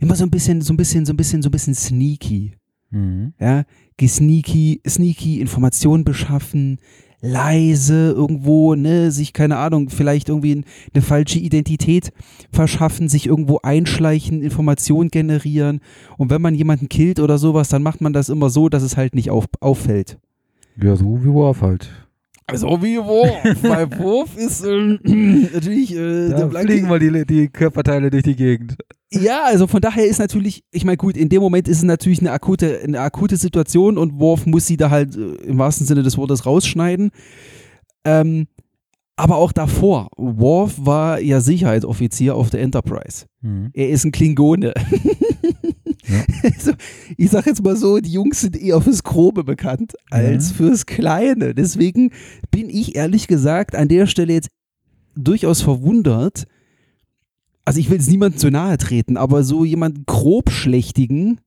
immer 0.00 0.14
so 0.14 0.24
ein 0.24 0.30
bisschen, 0.30 0.62
so 0.62 0.72
ein 0.72 0.76
bisschen, 0.76 1.04
so 1.04 1.12
ein 1.12 1.16
bisschen, 1.16 1.42
so 1.42 1.48
ein 1.48 1.52
bisschen 1.52 1.74
sneaky 1.74 2.52
Mhm. 2.90 3.34
ja, 3.38 3.64
gesneaky, 3.98 4.80
sneaky 4.88 5.42
Informationen 5.42 6.04
beschaffen, 6.04 6.78
leise 7.20 8.10
irgendwo, 8.10 8.74
ne, 8.74 9.10
sich, 9.10 9.32
keine 9.32 9.56
Ahnung, 9.56 9.90
vielleicht 9.90 10.28
irgendwie 10.28 10.64
eine 10.94 11.02
falsche 11.02 11.38
Identität 11.38 12.12
verschaffen, 12.52 13.08
sich 13.08 13.26
irgendwo 13.26 13.58
einschleichen, 13.62 14.42
Informationen 14.42 15.08
generieren. 15.10 15.80
Und 16.16 16.30
wenn 16.30 16.42
man 16.42 16.54
jemanden 16.54 16.88
killt 16.88 17.18
oder 17.20 17.38
sowas, 17.38 17.68
dann 17.68 17.82
macht 17.82 18.00
man 18.00 18.12
das 18.12 18.28
immer 18.28 18.50
so, 18.50 18.68
dass 18.68 18.82
es 18.82 18.96
halt 18.96 19.14
nicht 19.14 19.30
auf, 19.30 19.46
auffällt. 19.60 20.18
Ja, 20.80 20.94
so 20.94 21.24
wie 21.24 21.32
Worf 21.32 21.62
halt. 21.62 21.90
Also 22.48 22.82
wie 22.82 22.96
Wurf. 22.98 23.30
Bei 23.62 23.98
Wurf 23.98 24.36
ist 24.36 24.64
ähm, 24.64 24.98
natürlich 25.52 25.92
äh, 25.92 26.28
der 26.28 26.38
Da 26.38 26.46
blanke 26.46 26.72
fliegen 26.72 26.88
mal 26.88 26.98
die, 26.98 27.26
die 27.26 27.48
Körperteile 27.48 28.10
durch 28.10 28.22
die 28.22 28.36
Gegend. 28.36 28.76
Ja, 29.10 29.44
also 29.44 29.66
von 29.66 29.80
daher 29.80 30.06
ist 30.06 30.18
natürlich, 30.18 30.64
ich 30.70 30.84
meine, 30.84 30.96
gut, 30.96 31.16
in 31.16 31.28
dem 31.28 31.40
Moment 31.40 31.68
ist 31.68 31.78
es 31.78 31.82
natürlich 31.82 32.20
eine 32.20 32.32
akute, 32.32 32.80
eine 32.82 33.00
akute 33.00 33.36
Situation 33.36 33.98
und 33.98 34.18
Worf 34.18 34.46
muss 34.46 34.66
sie 34.66 34.78
da 34.78 34.88
halt 34.90 35.14
äh, 35.14 35.34
im 35.46 35.58
wahrsten 35.58 35.86
Sinne 35.86 36.02
des 36.02 36.16
Wortes 36.16 36.46
rausschneiden. 36.46 37.10
Ähm, 38.04 38.48
aber 39.18 39.36
auch 39.36 39.52
davor, 39.52 40.08
Worf 40.16 40.74
war 40.78 41.20
ja 41.20 41.40
Sicherheitsoffizier 41.40 42.34
auf 42.34 42.50
der 42.50 42.60
Enterprise. 42.60 43.26
Mhm. 43.40 43.70
Er 43.74 43.88
ist 43.90 44.04
ein 44.04 44.12
Klingone. 44.12 44.72
Ja. 46.06 46.24
Also, 46.42 46.72
ich 47.18 47.28
sag 47.30 47.44
jetzt 47.46 47.62
mal 47.62 47.76
so, 47.76 47.98
die 47.98 48.10
Jungs 48.12 48.40
sind 48.40 48.56
eher 48.56 48.80
fürs 48.80 49.02
Grobe 49.02 49.44
bekannt 49.44 49.94
als 50.10 50.50
Ja. 50.50 50.54
fürs 50.56 50.86
Kleine. 50.86 51.54
Deswegen 51.54 52.12
bin 52.50 52.70
ich 52.70 52.96
ehrlich 52.96 53.26
gesagt 53.26 53.74
an 53.76 53.88
der 53.88 54.06
Stelle 54.06 54.32
jetzt 54.32 54.48
durchaus 55.14 55.60
verwundert. 55.60 56.44
Also 57.66 57.80
ich 57.80 57.90
will 57.90 57.98
jetzt 57.98 58.08
niemandem 58.08 58.38
zu 58.38 58.50
nahe 58.50 58.78
treten, 58.78 59.18
aber 59.18 59.42
so 59.44 59.64
jemanden 59.66 60.04
grobschlächtigen 60.06 61.40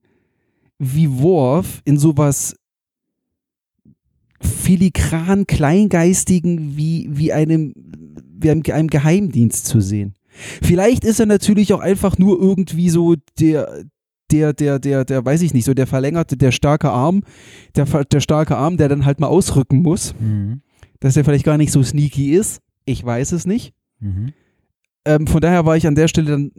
wie 0.78 1.10
Worf 1.10 1.80
in 1.84 1.98
sowas 1.98 2.54
filigran 4.42 5.46
kleingeistigen 5.46 6.76
wie, 6.76 7.08
wie 7.10 7.32
einem, 7.32 7.72
wie 8.38 8.50
einem, 8.50 8.62
einem 8.72 8.88
Geheimdienst 8.88 9.66
zu 9.66 9.80
sehen. 9.80 10.14
Vielleicht 10.62 11.04
ist 11.04 11.20
er 11.20 11.26
natürlich 11.26 11.72
auch 11.72 11.80
einfach 11.80 12.18
nur 12.18 12.40
irgendwie 12.40 12.88
so 12.90 13.16
der, 13.38 13.84
der, 14.30 14.52
der, 14.52 14.78
der, 14.78 15.04
der, 15.04 15.24
weiß 15.24 15.42
ich 15.42 15.52
nicht, 15.52 15.64
so 15.64 15.74
der 15.74 15.86
verlängerte, 15.86 16.36
der 16.36 16.52
starke 16.52 16.90
Arm, 16.90 17.22
der, 17.76 17.84
der 18.04 18.20
starke 18.20 18.56
Arm, 18.56 18.76
der 18.78 18.88
dann 18.88 19.04
halt 19.04 19.20
mal 19.20 19.26
ausrücken 19.26 19.82
muss, 19.82 20.14
Mhm. 20.18 20.62
dass 21.00 21.16
er 21.16 21.24
vielleicht 21.24 21.44
gar 21.44 21.58
nicht 21.58 21.72
so 21.72 21.82
sneaky 21.82 22.30
ist. 22.32 22.60
Ich 22.84 23.04
weiß 23.04 23.32
es 23.32 23.46
nicht. 23.46 23.74
Mhm. 24.00 24.32
Ähm, 25.04 25.26
von 25.26 25.40
daher 25.40 25.66
war 25.66 25.76
ich 25.76 25.86
an 25.86 25.94
der 25.94 26.08
Stelle 26.08 26.30
dann 26.30 26.52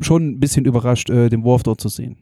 schon 0.00 0.28
ein 0.28 0.40
bisschen 0.40 0.64
überrascht, 0.64 1.10
äh, 1.10 1.28
den 1.28 1.44
Worf 1.44 1.62
dort 1.64 1.80
zu 1.80 1.88
sehen. 1.88 2.16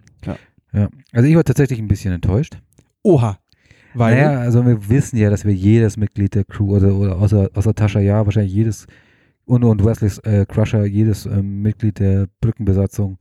Ja. 0.74 0.88
Also 1.12 1.28
ich 1.28 1.36
war 1.36 1.44
tatsächlich 1.44 1.78
ein 1.78 1.88
bisschen 1.88 2.12
enttäuscht. 2.14 2.58
Oha. 3.02 3.38
Weil, 3.94 4.14
Naja, 4.16 4.40
also 4.40 4.64
wir 4.64 4.88
wissen 4.88 5.16
ja, 5.18 5.28
dass 5.30 5.44
wir 5.44 5.52
jedes 5.54 5.96
Mitglied 5.96 6.34
der 6.34 6.44
Crew 6.44 6.76
oder, 6.76 6.94
oder 6.94 7.18
außer, 7.18 7.50
außer 7.54 7.74
Tascha 7.74 8.00
ja, 8.00 8.24
wahrscheinlich 8.24 8.52
jedes 8.54 8.86
und, 9.44 9.64
und 9.64 9.84
Wesleys 9.84 10.18
äh, 10.18 10.46
Crusher, 10.48 10.84
jedes 10.86 11.26
ähm, 11.26 11.62
Mitglied 11.62 11.98
der 11.98 12.26
Brückenbesatzung 12.40 13.18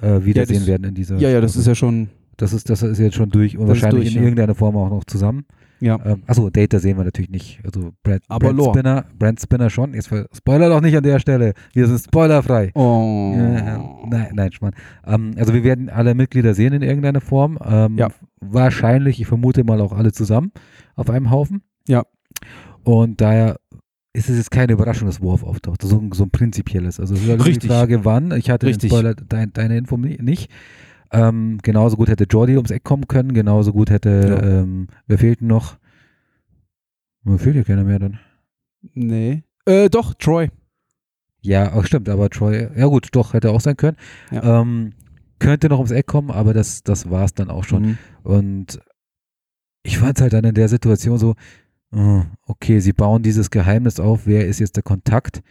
äh, 0.00 0.24
wiedersehen 0.24 0.58
das- 0.60 0.66
werden 0.66 0.84
in 0.84 0.94
dieser. 0.94 1.16
ja, 1.16 1.30
ja, 1.30 1.40
das 1.40 1.56
ist 1.56 1.66
ja 1.66 1.74
schon, 1.74 2.08
Das 2.36 2.52
ist, 2.52 2.68
das 2.68 2.82
ist 2.82 2.98
jetzt 2.98 3.14
schon 3.16 3.30
durch 3.30 3.56
und 3.56 3.68
wahrscheinlich 3.68 4.04
durch, 4.04 4.14
in 4.16 4.20
ja. 4.22 4.24
irgendeiner 4.24 4.54
Form 4.54 4.76
auch 4.76 4.90
noch 4.90 5.04
zusammen. 5.04 5.46
Ja. 5.84 5.98
Ähm, 6.04 6.22
achso, 6.26 6.48
Data 6.50 6.78
sehen 6.78 6.96
wir 6.96 7.04
natürlich 7.04 7.30
nicht. 7.30 7.60
Also 7.64 7.92
Brand, 8.02 8.22
Aber 8.28 8.46
Brand 8.46 8.58
Lore. 8.58 8.70
Spinner, 8.78 9.04
Brand 9.18 9.40
Spinner 9.40 9.68
schon. 9.70 9.94
Jetzt 9.94 10.10
Spoiler 10.34 10.68
doch 10.68 10.80
nicht 10.80 10.96
an 10.96 11.02
der 11.02 11.18
Stelle. 11.18 11.52
Wir 11.72 11.86
sind 11.86 12.00
spoilerfrei. 12.00 12.70
Oh. 12.74 13.34
Ja, 13.36 13.84
nein, 14.08 14.28
nein, 14.34 14.52
Schmarrn. 14.52 14.74
Ähm, 15.06 15.32
also 15.36 15.52
wir 15.52 15.62
werden 15.64 15.88
alle 15.90 16.14
Mitglieder 16.14 16.54
sehen 16.54 16.72
in 16.72 16.82
irgendeiner 16.82 17.20
Form. 17.20 17.58
Ähm, 17.64 17.98
Ja. 17.98 18.08
Wahrscheinlich, 18.40 19.20
ich 19.20 19.26
vermute 19.26 19.64
mal 19.64 19.80
auch 19.80 19.92
alle 19.92 20.12
zusammen 20.12 20.52
auf 20.96 21.08
einem 21.10 21.30
Haufen. 21.30 21.62
Ja. 21.88 22.02
Und 22.82 23.20
daher 23.20 23.56
ist 24.12 24.28
es 24.30 24.36
jetzt 24.36 24.50
keine 24.50 24.74
Überraschung, 24.74 25.06
dass 25.08 25.20
Worf 25.20 25.42
auftaucht. 25.42 25.82
So, 25.82 25.98
ein- 25.98 26.12
so 26.12 26.24
ein 26.24 26.30
prinzipielles. 26.30 27.00
Also 27.00 27.14
es 27.14 27.22
ist 27.22 27.28
halt 27.28 27.40
Richtig. 27.44 27.62
die 27.62 27.68
Frage, 27.68 28.04
wann. 28.04 28.30
Ich 28.32 28.50
hatte 28.50 28.66
Richtig. 28.66 28.90
den 28.90 28.96
Spoiler, 28.98 29.14
dein, 29.14 29.52
deine 29.52 29.76
Info 29.76 29.96
ni- 29.96 30.18
nicht. 30.20 30.50
Ähm, 31.14 31.58
genauso 31.62 31.96
gut 31.96 32.08
hätte 32.08 32.24
Jordi 32.24 32.56
ums 32.56 32.70
Eck 32.70 32.84
kommen 32.84 33.06
können. 33.08 33.32
Genauso 33.34 33.72
gut 33.72 33.90
hätte, 33.90 34.10
Ja. 34.42 34.60
ähm, 34.60 34.88
wer 35.06 35.18
fehlt 35.18 35.40
denn 35.40 35.48
noch? 35.48 35.78
Mir 37.22 37.38
fehlt 37.38 37.56
ja 37.56 37.62
keiner 37.64 37.84
mehr 37.84 37.98
dann. 37.98 38.18
Nee. 38.92 39.44
Äh, 39.66 39.88
doch, 39.88 40.14
Troy. 40.14 40.50
Ja, 41.40 41.72
auch 41.74 41.84
stimmt, 41.84 42.08
aber 42.08 42.30
Troy, 42.30 42.68
ja 42.76 42.86
gut, 42.86 43.08
doch, 43.12 43.32
hätte 43.34 43.50
auch 43.50 43.60
sein 43.60 43.76
können. 43.76 43.96
Ja. 44.30 44.60
Ähm, 44.60 44.92
könnte 45.38 45.68
noch 45.68 45.78
ums 45.78 45.90
Eck 45.90 46.06
kommen, 46.06 46.30
aber 46.30 46.54
das, 46.54 46.82
das 46.82 47.10
war 47.10 47.24
es 47.24 47.34
dann 47.34 47.50
auch 47.50 47.64
schon. 47.64 47.82
Mhm. 47.82 47.98
Und 48.22 48.80
ich 49.82 49.98
fand 49.98 50.16
es 50.18 50.22
halt 50.22 50.32
dann 50.32 50.44
in 50.44 50.54
der 50.54 50.68
Situation 50.68 51.18
so, 51.18 51.34
äh, 51.92 52.22
okay, 52.46 52.80
sie 52.80 52.92
bauen 52.92 53.22
dieses 53.22 53.50
Geheimnis 53.50 54.00
auf, 54.00 54.26
wer 54.26 54.46
ist 54.46 54.58
jetzt 54.58 54.76
der 54.76 54.82
Kontakt? 54.82 55.42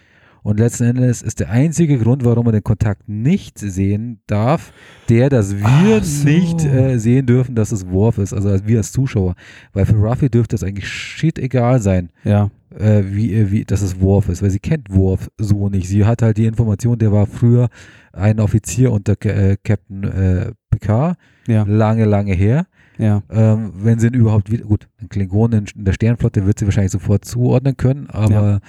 Und 0.44 0.60
letzten 0.60 0.84
Endes 0.84 1.22
ist 1.22 1.40
der 1.40 1.50
einzige 1.50 1.98
Grund, 1.98 2.26
warum 2.26 2.44
man 2.46 2.54
den 2.54 2.64
Kontakt 2.64 3.08
nicht 3.08 3.58
sehen 3.58 4.20
darf, 4.28 4.74
der, 5.10 5.30
dass 5.30 5.56
wir 5.58 6.04
so. 6.04 6.28
nicht 6.28 6.64
äh, 6.66 6.98
sehen 7.00 7.26
dürfen, 7.26 7.56
dass 7.56 7.72
es 7.72 7.88
Worf 7.90 8.18
ist, 8.18 8.34
also 8.34 8.50
als 8.50 8.68
wir 8.68 8.78
als 8.78 8.92
Zuschauer. 8.92 9.36
Weil 9.72 9.86
für 9.86 9.96
Ruffy 9.96 10.30
dürfte 10.30 10.56
es 10.56 10.64
eigentlich 10.64 10.88
shit 10.88 11.40
egal 11.40 11.82
sein, 11.82 12.10
Ja. 12.26 12.52
äh, 12.78 13.04
wie, 13.06 13.34
äh, 13.34 13.52
wie, 13.52 13.64
dass 13.64 13.82
es 13.82 14.00
Worf 14.02 14.28
ist, 14.30 14.42
weil 14.44 14.50
sie 14.52 14.60
kennt 14.60 14.90
Worf 14.94 15.30
so 15.38 15.70
nicht. 15.70 15.88
Sie 15.88 16.04
hat 16.06 16.22
halt 16.22 16.38
die 16.38 16.46
Information, 16.46 16.98
der 17.00 17.12
war 17.14 17.26
früher 17.26 17.70
ein 18.12 18.40
Offizier 18.42 18.92
unter 18.92 19.14
äh, 19.26 19.56
Captain 19.64 20.04
äh, 20.04 20.52
Picard, 20.70 21.18
Ja. 21.48 21.64
lange, 21.64 22.06
lange 22.06 22.34
her. 22.34 22.68
Ja. 22.98 23.24
Ähm, 23.32 23.72
wenn 23.78 23.98
sie 23.98 24.08
ihn 24.08 24.14
überhaupt 24.14 24.52
wieder, 24.52 24.66
gut, 24.66 24.88
ein 25.02 25.10
Klingonen 25.10 25.60
in, 25.74 25.80
in 25.80 25.86
der 25.86 25.94
Sternflotte 25.94 26.46
wird 26.46 26.60
sie 26.60 26.66
wahrscheinlich 26.66 26.92
sofort 26.92 27.26
zuordnen 27.26 27.76
können, 27.76 28.08
aber 28.10 28.60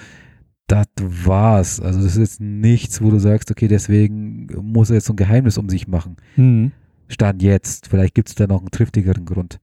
das 0.67 0.87
war's. 0.99 1.79
Also 1.79 2.01
das 2.01 2.15
ist 2.15 2.17
jetzt 2.17 2.41
nichts, 2.41 3.01
wo 3.01 3.11
du 3.11 3.19
sagst, 3.19 3.51
okay, 3.51 3.67
deswegen 3.67 4.47
muss 4.61 4.89
er 4.89 4.95
jetzt 4.95 5.05
so 5.05 5.13
ein 5.13 5.17
Geheimnis 5.17 5.57
um 5.57 5.69
sich 5.69 5.87
machen. 5.87 6.17
Mhm. 6.35 6.71
Stand 7.07 7.43
jetzt. 7.43 7.87
Vielleicht 7.87 8.15
gibt 8.15 8.29
es 8.29 8.35
da 8.35 8.47
noch 8.47 8.59
einen 8.59 8.71
triftigeren 8.71 9.25
Grund. 9.25 9.59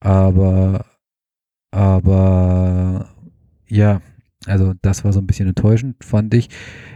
Aber, 0.00 0.84
aber 1.70 3.08
ja, 3.68 4.00
also 4.46 4.74
das 4.82 5.04
war 5.04 5.12
so 5.12 5.20
ein 5.20 5.26
bisschen 5.26 5.48
enttäuschend, 5.48 6.04
fand 6.04 6.34
ich. 6.34 6.48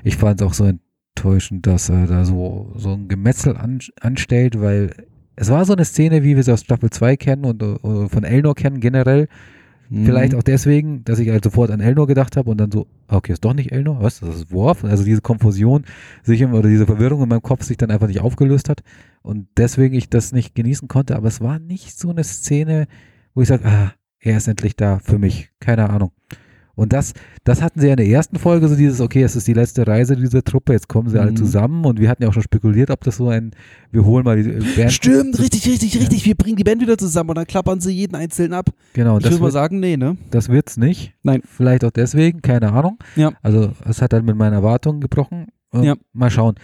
Ich 0.05 0.17
fand 0.17 0.41
es 0.41 0.47
auch 0.47 0.55
so 0.55 0.65
enttäuschend, 0.65 1.67
dass 1.67 1.89
er 1.89 2.07
da 2.07 2.25
so, 2.25 2.73
so 2.77 2.93
ein 2.93 3.09
Gemetzel 3.09 3.57
an, 3.57 3.81
anstellt, 4.01 4.61
weil 4.61 4.91
es 5.35 5.51
war 5.51 5.65
so 5.65 5.73
eine 5.73 5.85
Szene, 5.85 6.23
wie 6.23 6.37
wir 6.37 6.43
sie 6.43 6.53
aus 6.53 6.63
Staffel 6.63 6.91
2 6.91 7.17
kennen 7.17 7.45
und 7.45 7.63
äh, 7.63 8.09
von 8.09 8.25
Elnor 8.25 8.55
kennen 8.55 8.81
generell. 8.81 9.29
Mhm. 9.91 10.05
Vielleicht 10.05 10.35
auch 10.35 10.43
deswegen, 10.43 11.05
dass 11.05 11.19
ich 11.19 11.29
halt 11.31 11.45
sofort 11.45 11.71
an 11.71 11.81
Elnor 11.81 12.07
gedacht 12.07 12.37
habe 12.37 12.51
und 12.51 12.59
dann 12.59 12.71
so, 12.71 12.87
ah, 13.07 13.17
okay, 13.17 13.33
ist 13.33 13.45
doch 13.45 13.55
nicht 13.55 13.73
Elnor, 13.73 14.03
was, 14.03 14.21
das 14.21 14.37
ist 14.37 14.53
Worf. 14.53 14.85
Also 14.85 15.05
diese 15.05 15.21
Konfusion 15.23 15.85
sich 16.23 16.41
im- 16.41 16.53
oder 16.55 16.69
diese 16.69 16.87
Verwirrung 16.87 17.23
in 17.23 17.29
meinem 17.29 17.43
Kopf 17.43 17.65
sich 17.65 17.77
dann 17.77 17.91
einfach 17.91 18.07
nicht 18.09 18.21
aufgelöst 18.21 18.69
hat 18.69 18.83
und 19.23 19.49
deswegen 19.57 19.95
ich 19.95 20.11
das 20.11 20.33
nicht 20.33 20.55
genießen 20.55 20.89
konnte. 20.89 21.17
Aber 21.17 21.29
es 21.29 21.41
war 21.41 21.59
nicht 21.59 21.99
so 21.99 22.11
eine 22.11 22.25
Szene, 22.25 22.87
wo 23.35 23.43
ich 23.43 23.49
sage, 23.49 23.65
ah, 23.67 23.93
er 24.21 24.37
ist 24.37 24.49
endlich 24.49 24.77
da 24.77 24.99
für 24.99 25.19
mich. 25.19 25.51
Keine 25.61 25.89
Ahnung. 25.91 26.11
Und 26.79 26.93
das, 26.93 27.13
das 27.43 27.61
hatten 27.61 27.81
sie 27.81 27.87
ja 27.89 27.95
in 27.95 27.97
der 27.97 28.07
ersten 28.07 28.39
Folge, 28.39 28.69
so 28.69 28.77
dieses, 28.77 29.01
okay, 29.01 29.23
es 29.25 29.35
ist 29.35 29.49
die 29.49 29.53
letzte 29.53 29.85
Reise 29.85 30.15
dieser 30.15 30.45
Truppe, 30.45 30.75
jetzt 30.75 30.87
kommen 30.89 31.09
sie 31.09 31.19
alle 31.21 31.33
Mhm. 31.33 31.37
zusammen 31.37 31.85
und 31.85 31.99
wir 31.99 32.09
hatten 32.09 32.23
ja 32.23 32.29
auch 32.29 32.33
schon 32.33 32.45
spekuliert, 32.45 32.91
ob 32.91 33.03
das 33.03 33.17
so 33.17 33.29
ein, 33.29 33.51
wir 33.91 34.05
holen 34.05 34.25
mal 34.25 34.41
die 34.41 34.49
Band. 34.77 34.93
Stimmt, 34.93 35.41
richtig, 35.41 35.67
richtig, 35.69 35.99
richtig. 35.99 36.25
Wir 36.25 36.37
bringen 36.37 36.55
die 36.57 36.63
Band 36.63 36.81
wieder 36.81 36.97
zusammen 36.97 37.31
und 37.31 37.37
dann 37.37 37.47
klappern 37.49 37.81
sie 37.81 37.91
jeden 37.91 38.15
einzeln 38.15 38.53
ab. 38.53 38.71
Genau, 38.93 39.17
ich 39.19 39.25
das 39.25 39.33
würde 39.33 39.43
mal 39.43 39.51
sagen, 39.51 39.81
nee, 39.81 39.97
ne? 39.97 40.17
das 40.31 40.49
wird's 40.49 40.77
nicht. 40.77 41.15
Nein. 41.25 41.43
Vielleicht 41.45 41.85
auch 41.85 41.91
deswegen, 41.91 42.43
keine 42.43 42.73
Ahnung. 42.73 42.97
Ja. 43.17 43.33
Also 43.43 43.73
es 43.85 44.01
hat 44.01 44.13
halt 44.13 44.25
mit 44.25 44.37
meinen 44.37 44.53
Erwartungen 44.53 45.01
gebrochen. 45.01 45.47
Und 45.71 45.83
Ja. 45.83 45.97
Mal 46.13 46.31
schauen. 46.31 46.55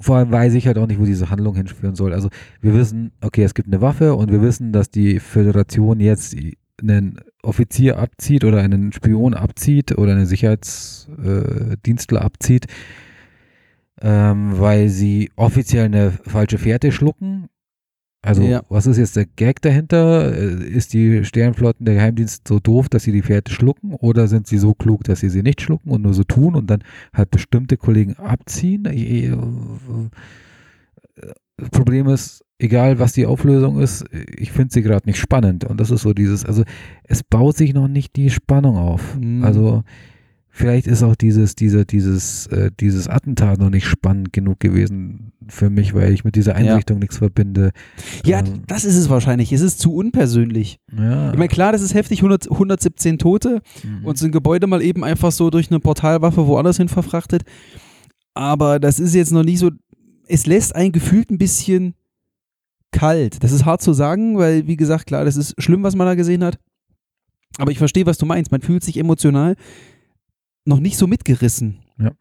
Vor 0.00 0.16
allem 0.16 0.30
weiß 0.30 0.54
ich 0.54 0.66
halt 0.66 0.78
auch 0.78 0.86
nicht, 0.86 1.00
wo 1.00 1.04
diese 1.06 1.30
Handlung 1.30 1.56
hinführen 1.56 1.94
soll. 1.96 2.12
Also 2.12 2.28
wir 2.60 2.74
wissen, 2.74 3.10
okay, 3.20 3.42
es 3.42 3.54
gibt 3.54 3.68
eine 3.68 3.80
Waffe 3.80 4.14
und 4.14 4.30
wir 4.30 4.42
wissen, 4.42 4.72
dass 4.72 4.90
die 4.90 5.18
Föderation 5.18 5.98
jetzt 5.98 6.36
einen 6.80 7.18
Offizier 7.44 7.98
abzieht 7.98 8.44
oder 8.44 8.58
einen 8.60 8.92
Spion 8.92 9.34
abzieht 9.34 9.96
oder 9.96 10.12
einen 10.12 10.26
Sicherheitsdienstler 10.26 12.22
abzieht, 12.22 12.66
ähm, 14.00 14.58
weil 14.58 14.88
sie 14.88 15.30
offiziell 15.36 15.84
eine 15.86 16.10
falsche 16.10 16.58
Fährte 16.58 16.90
schlucken. 16.92 17.48
Also 18.22 18.42
Ja. 18.42 18.62
was 18.70 18.86
ist 18.86 18.96
jetzt 18.96 19.16
der 19.16 19.26
Gag 19.26 19.60
dahinter? 19.60 20.32
Äh, 20.34 20.64
Ist 20.66 20.94
die 20.94 21.24
Sternflotten, 21.24 21.84
der 21.84 21.94
Geheimdienst 21.96 22.48
so 22.48 22.58
doof, 22.58 22.88
dass 22.88 23.02
sie 23.02 23.12
die 23.12 23.20
Fährte 23.22 23.52
schlucken 23.52 23.92
oder 23.94 24.28
sind 24.28 24.46
sie 24.46 24.56
so 24.58 24.72
klug, 24.72 25.04
dass 25.04 25.20
sie 25.20 25.28
sie 25.28 25.42
nicht 25.42 25.60
schlucken 25.60 25.90
und 25.90 26.00
nur 26.02 26.14
so 26.14 26.24
tun 26.24 26.54
und 26.54 26.68
dann 26.70 26.82
halt 27.12 27.30
bestimmte 27.30 27.76
Kollegen 27.76 28.14
abziehen? 28.16 28.86
Äh, 28.86 29.26
äh, 29.26 29.36
Das 31.56 31.70
Problem 31.70 32.08
ist, 32.08 32.44
egal 32.64 32.98
was 32.98 33.12
die 33.12 33.26
Auflösung 33.26 33.80
ist, 33.80 34.04
ich 34.36 34.50
finde 34.52 34.72
sie 34.72 34.82
gerade 34.82 35.06
nicht 35.08 35.18
spannend 35.18 35.64
und 35.64 35.78
das 35.80 35.90
ist 35.90 36.02
so 36.02 36.12
dieses, 36.12 36.44
also 36.44 36.64
es 37.04 37.22
baut 37.22 37.56
sich 37.56 37.74
noch 37.74 37.88
nicht 37.88 38.16
die 38.16 38.30
Spannung 38.30 38.76
auf. 38.76 39.16
Mhm. 39.18 39.44
Also 39.44 39.82
vielleicht 40.48 40.86
ist 40.86 41.02
auch 41.02 41.16
dieses, 41.16 41.54
diese, 41.56 41.84
dieses, 41.84 42.46
äh, 42.48 42.70
dieses 42.78 43.08
Attentat 43.08 43.58
noch 43.58 43.70
nicht 43.70 43.86
spannend 43.86 44.32
genug 44.32 44.60
gewesen 44.60 45.32
für 45.48 45.68
mich, 45.68 45.94
weil 45.94 46.12
ich 46.12 46.24
mit 46.24 46.36
dieser 46.36 46.54
Einrichtung 46.54 46.98
nichts 47.00 47.18
verbinde. 47.18 47.72
Ja, 48.24 48.38
Ähm, 48.38 48.62
das 48.68 48.84
ist 48.84 48.96
es 48.96 49.10
wahrscheinlich. 49.10 49.52
Es 49.52 49.60
ist 49.60 49.80
zu 49.80 49.92
unpersönlich. 49.94 50.78
ja. 50.96 51.32
Ich 51.32 51.36
meine, 51.38 51.48
klar, 51.48 51.72
das 51.72 51.82
ist 51.82 51.92
heftig, 51.94 52.18
100, 52.20 52.50
117 52.50 53.18
Tote 53.18 53.62
Mhm. 53.82 54.04
und 54.06 54.16
so 54.16 54.26
ein 54.26 54.32
Gebäude 54.32 54.66
mal 54.68 54.80
eben 54.80 55.02
einfach 55.04 55.32
so 55.32 55.50
durch 55.50 55.70
eine 55.70 55.80
Portalwaffe 55.80 56.46
woanders 56.46 56.76
hin 56.76 56.88
verfrachtet. 56.88 57.42
Aber 58.34 58.78
das 58.80 58.98
ist 59.00 59.14
jetzt 59.14 59.32
noch 59.32 59.44
nicht 59.44 59.58
so, 59.58 59.70
es 60.28 60.46
lässt 60.46 60.74
einen 60.74 60.92
gefühlt 60.92 61.30
ein 61.30 61.38
bisschen 61.38 61.94
kalt. 62.94 63.42
Das 63.42 63.52
ist 63.52 63.64
hart 63.64 63.82
zu 63.82 63.92
sagen, 63.92 64.38
weil, 64.38 64.66
wie 64.66 64.76
gesagt, 64.76 65.06
klar, 65.06 65.24
das 65.24 65.36
ist 65.36 65.60
schlimm, 65.60 65.82
was 65.82 65.96
man 65.96 66.06
da 66.06 66.14
gesehen 66.14 66.44
hat. 66.44 66.58
Aber 67.58 67.70
ich 67.70 67.78
verstehe, 67.78 68.06
was 68.06 68.18
du 68.18 68.24
meinst. 68.24 68.50
Man 68.52 68.62
fühlt 68.62 68.82
sich 68.82 68.96
emotional 68.96 69.56
noch 70.64 70.80
nicht 70.80 70.96
so 70.96 71.06
mitgerissen. 71.06 71.80
Ja. 71.98 72.12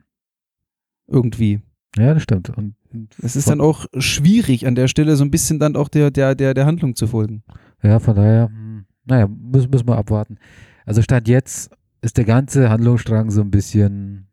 Irgendwie. 1.08 1.62
ja, 1.96 2.14
das 2.14 2.24
stimmt. 2.24 2.50
Und 2.50 2.76
Es 3.22 3.36
ist 3.36 3.50
dann 3.50 3.62
auch 3.62 3.86
schwierig 3.98 4.68
an 4.68 4.76
der 4.76 4.88
Stelle 4.88 5.16
so 5.16 5.24
ein 5.24 5.32
bisschen 5.32 5.60
dann 5.60 5.76
auch 5.76 5.90
der, 5.90 6.12
der, 6.12 6.36
der, 6.36 6.54
der 6.54 6.66
Handlung 6.66 6.96
zu 6.96 7.08
folgen. 7.08 7.44
Ja, 7.82 8.00
von 8.00 8.16
daher, 8.16 8.48
hm, 8.48 8.86
naja, 9.06 9.28
müssen, 9.28 9.70
müssen 9.70 9.88
wir 9.88 9.98
abwarten. 9.98 10.38
Also 10.86 11.02
Stand 11.02 11.28
jetzt 11.28 11.72
ist 12.02 12.18
der 12.18 12.26
ganze 12.26 12.70
Handlungsstrang 12.70 13.30
so 13.32 13.42
ein 13.42 13.52
bisschen, 13.52 14.28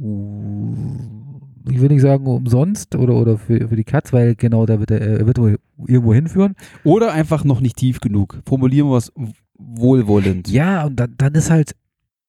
ich 0.00 1.80
will 1.80 1.88
nicht 1.88 2.00
sagen 2.00 2.26
umsonst 2.26 2.94
oder, 2.96 3.14
oder 3.14 3.36
für, 3.36 3.68
für 3.68 3.76
die 3.76 3.84
Katz, 3.84 4.12
weil 4.12 4.34
genau 4.34 4.64
da 4.66 4.80
wird 4.80 4.90
er, 4.90 5.00
er 5.00 5.26
wird 5.26 5.38
irgendwo 5.38 6.14
hinführen. 6.14 6.54
Oder 6.84 7.12
einfach 7.12 7.44
noch 7.44 7.60
nicht 7.60 7.76
tief 7.76 8.00
genug. 8.00 8.40
Formulieren 8.46 8.88
wir 8.88 8.96
es 8.96 9.12
wohlwollend. 9.58 10.48
Ja, 10.48 10.86
und 10.86 10.96
dann, 10.96 11.14
dann 11.18 11.34
ist 11.34 11.50
halt 11.50 11.76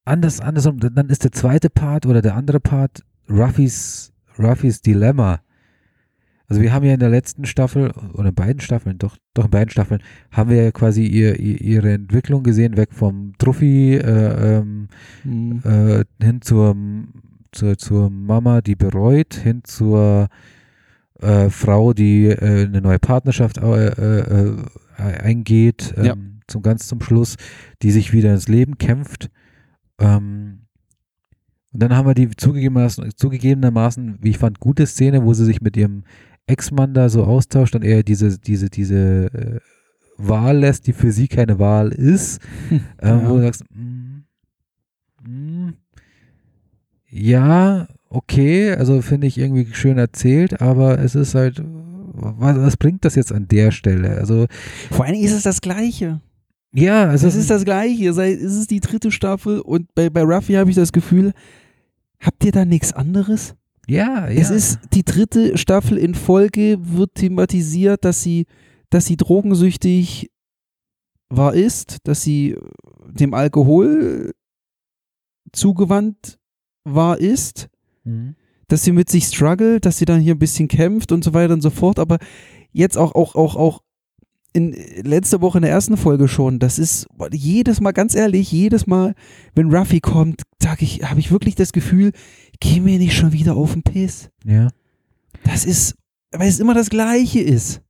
anders, 0.03 0.41
andersrum, 0.41 0.79
dann 0.79 1.09
ist 1.09 1.23
der 1.23 1.31
zweite 1.31 1.69
Part 1.69 2.05
oder 2.05 2.21
der 2.21 2.35
andere 2.35 2.59
Part 2.59 3.03
Ruffys, 3.29 4.11
Ruffys 4.37 4.81
Dilemma. 4.81 5.39
Also 6.47 6.61
wir 6.61 6.73
haben 6.73 6.83
ja 6.83 6.93
in 6.93 6.99
der 6.99 7.09
letzten 7.09 7.45
Staffel, 7.45 7.91
oder 8.13 8.27
in 8.27 8.35
beiden 8.35 8.59
Staffeln, 8.59 8.97
doch, 8.97 9.15
doch 9.33 9.45
in 9.45 9.51
beiden 9.51 9.69
Staffeln, 9.69 10.01
haben 10.31 10.49
wir 10.49 10.61
ja 10.61 10.71
quasi 10.71 11.05
ihr, 11.05 11.39
ihr, 11.39 11.61
ihre 11.61 11.93
Entwicklung 11.93 12.43
gesehen, 12.43 12.75
weg 12.75 12.89
vom 12.91 13.31
Trophy 13.37 13.95
äh, 13.95 14.57
ähm, 14.57 14.89
Hm. 15.23 15.61
äh, 15.63 16.03
hin 16.21 16.41
zur, 16.41 16.75
zur, 17.51 17.77
zur 17.77 18.09
Mama, 18.09 18.61
die 18.61 18.75
bereut, 18.75 19.33
hin 19.35 19.61
zur 19.63 20.27
äh, 21.19 21.49
Frau, 21.49 21.93
die 21.93 22.27
äh, 22.27 22.65
eine 22.65 22.81
neue 22.81 22.99
Partnerschaft 22.99 23.57
äh, 23.57 23.87
äh, 23.89 24.49
äh, 24.49 24.55
eingeht, 24.97 25.93
ähm, 25.97 26.05
Ja. 26.05 26.15
zum 26.47 26.61
ganz 26.61 26.87
zum 26.87 27.01
Schluss, 27.01 27.35
die 27.81 27.91
sich 27.91 28.13
wieder 28.13 28.31
ins 28.33 28.47
Leben 28.47 28.77
kämpft. 28.77 29.29
Ähm, 29.99 30.61
und 31.73 31.81
dann 31.81 31.95
haben 31.95 32.07
wir 32.07 32.13
die 32.15 32.29
zugegebenermaßen, 32.29 33.11
zugegebenermaßen, 33.15 34.17
wie 34.21 34.31
ich 34.31 34.37
fand, 34.37 34.59
gute 34.59 34.85
Szene, 34.87 35.23
wo 35.23 35.33
sie 35.33 35.45
sich 35.45 35.61
mit 35.61 35.77
ihrem 35.77 36.03
Ex-Mann 36.47 36.93
da 36.93 37.07
so 37.07 37.23
austauscht 37.23 37.75
und 37.75 37.83
er 37.85 38.03
diese, 38.03 38.37
diese, 38.39 38.69
diese 38.69 39.25
äh, 39.33 39.59
Wahl 40.17 40.57
lässt, 40.57 40.87
die 40.87 40.93
für 40.93 41.11
sie 41.11 41.27
keine 41.27 41.59
Wahl 41.59 41.89
ist. 41.91 42.41
Ähm, 42.71 43.19
Ja. 43.21 43.29
Wo 43.29 43.35
du 43.37 43.41
sagst, 43.43 43.63
mm, 43.73 44.23
mm, 45.27 45.69
ja, 47.11 47.87
okay, 48.09 48.71
also 48.71 49.01
finde 49.01 49.27
ich 49.27 49.37
irgendwie 49.37 49.67
schön 49.73 49.97
erzählt, 49.97 50.61
aber 50.61 50.99
es 50.99 51.15
ist 51.15 51.35
halt, 51.35 51.61
was, 51.63 52.57
was 52.57 52.77
bringt 52.77 53.05
das 53.05 53.15
jetzt 53.15 53.31
an 53.31 53.47
der 53.47 53.71
Stelle? 53.71 54.17
Also, 54.17 54.47
Vor 54.91 55.05
allen 55.05 55.15
Dingen 55.15 55.25
ist 55.25 55.33
es 55.33 55.43
das 55.43 55.61
Gleiche. 55.61 56.21
Ja, 56.73 57.09
also 57.09 57.27
Das 57.27 57.35
ist 57.35 57.49
das 57.49 57.65
Gleiche. 57.65 58.09
Es 58.09 58.17
ist 58.17 58.71
die 58.71 58.79
dritte 58.79 59.11
Staffel 59.11 59.59
und 59.59 59.93
bei, 59.93 60.09
bei 60.09 60.23
Ruffy 60.23 60.53
habe 60.53 60.69
ich 60.69 60.75
das 60.75 60.93
Gefühl, 60.93 61.33
habt 62.19 62.43
ihr 62.45 62.51
da 62.51 62.65
nichts 62.65 62.93
anderes? 62.93 63.55
ja, 63.87 64.29
ja. 64.29 64.41
Es 64.41 64.49
ist 64.49 64.79
die 64.93 65.03
dritte 65.03 65.57
Staffel 65.57 65.97
in 65.97 66.15
Folge, 66.15 66.77
wird 66.79 67.15
thematisiert, 67.15 68.05
dass 68.05 68.21
sie, 68.21 68.45
dass 68.89 69.05
sie 69.05 69.17
drogensüchtig 69.17 70.31
war 71.29 71.53
ist, 71.53 71.97
dass 72.03 72.21
sie 72.23 72.55
dem 73.05 73.33
Alkohol 73.33 74.31
zugewandt 75.51 76.39
war 76.83 77.19
ist, 77.19 77.67
Mhm. 78.03 78.35
dass 78.67 78.83
sie 78.83 78.91
mit 78.91 79.09
sich 79.09 79.25
struggelt, 79.25 79.85
dass 79.85 79.97
sie 79.97 80.05
dann 80.05 80.21
hier 80.21 80.33
ein 80.35 80.39
bisschen 80.39 80.67
kämpft 80.67 81.11
und 81.11 81.23
so 81.23 81.33
weiter 81.33 81.53
und 81.53 81.61
so 81.61 81.69
fort, 81.69 81.99
aber 81.99 82.17
jetzt 82.71 82.97
auch, 82.97 83.13
auch, 83.15 83.35
auch, 83.35 83.55
auch 83.55 83.81
in 84.53 84.75
letzter 85.03 85.39
Woche 85.41 85.59
in 85.59 85.61
der 85.61 85.71
ersten 85.71 85.95
Folge 85.97 86.27
schon, 86.27 86.59
das 86.59 86.79
ist 86.79 87.07
jedes 87.31 87.79
Mal, 87.79 87.91
ganz 87.91 88.15
ehrlich, 88.15 88.51
jedes 88.51 88.85
Mal, 88.87 89.13
wenn 89.55 89.73
Ruffy 89.73 89.99
kommt, 90.01 90.41
sag 90.61 90.81
ich, 90.81 91.03
habe 91.03 91.19
ich 91.19 91.31
wirklich 91.31 91.55
das 91.55 91.71
Gefühl, 91.71 92.11
geh 92.59 92.79
mir 92.81 92.97
nicht 92.97 93.15
schon 93.15 93.31
wieder 93.33 93.55
auf 93.55 93.73
den 93.73 93.83
Piss. 93.83 94.29
Ja. 94.45 94.69
Das 95.43 95.65
ist, 95.65 95.95
weil 96.31 96.49
es 96.49 96.59
immer 96.59 96.73
das 96.73 96.89
Gleiche 96.89 97.39
ist. 97.39 97.81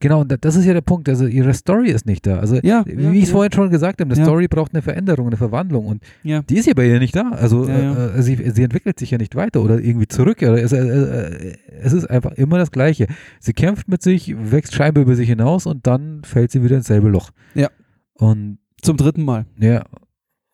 Genau, 0.00 0.20
und 0.22 0.32
da- 0.32 0.36
das 0.36 0.56
ist 0.56 0.64
ja 0.64 0.72
der 0.72 0.80
Punkt. 0.80 1.08
Also 1.08 1.26
ihre 1.26 1.52
Story 1.54 1.90
ist 1.90 2.06
nicht 2.06 2.26
da. 2.26 2.38
Also 2.38 2.56
Ja, 2.62 2.84
wie 2.86 3.02
ja, 3.02 3.10
ich 3.12 3.22
es 3.24 3.28
ja. 3.28 3.34
vorhin 3.34 3.52
schon 3.52 3.70
gesagt 3.70 4.00
habe, 4.00 4.10
eine 4.10 4.18
Ja. 4.18 4.24
Story 4.24 4.48
braucht 4.48 4.74
eine 4.74 4.82
Veränderung, 4.82 5.26
eine 5.28 5.36
Verwandlung 5.36 5.86
und 5.86 6.02
Ja. 6.22 6.42
die 6.42 6.56
ist 6.56 6.64
hier 6.64 6.74
bei 6.74 6.86
ihr 6.88 6.98
nicht 6.98 7.14
da. 7.16 7.30
Also 7.30 7.66
Ja, 7.68 7.78
ja. 7.78 8.06
Äh, 8.14 8.22
sie, 8.22 8.36
sie 8.54 8.62
entwickelt 8.62 8.98
sich 8.98 9.10
ja 9.10 9.18
nicht 9.18 9.34
weiter 9.36 9.62
oder 9.62 9.78
irgendwie 9.80 10.08
zurück. 10.08 10.38
Oder 10.42 10.62
es, 10.62 10.72
äh, 10.72 10.78
äh, 10.78 11.54
es 11.80 11.92
ist 11.92 12.08
einfach 12.10 12.32
immer 12.32 12.58
das 12.58 12.70
Gleiche. 12.70 13.06
Sie 13.40 13.52
kämpft 13.52 13.88
mit 13.88 14.02
sich, 14.02 14.34
wächst 14.38 14.74
scheinbar 14.74 15.02
über 15.02 15.14
sich 15.14 15.28
hinaus 15.28 15.66
und 15.66 15.86
dann 15.86 16.22
fällt 16.24 16.50
sie 16.50 16.62
wieder 16.62 16.76
ins 16.76 16.86
selbe 16.86 17.08
Loch. 17.08 17.30
Ja. 17.54 17.68
Und 18.14 18.58
Zum 18.82 18.96
dritten 18.96 19.24
Mal. 19.24 19.46
ja, 19.60 19.84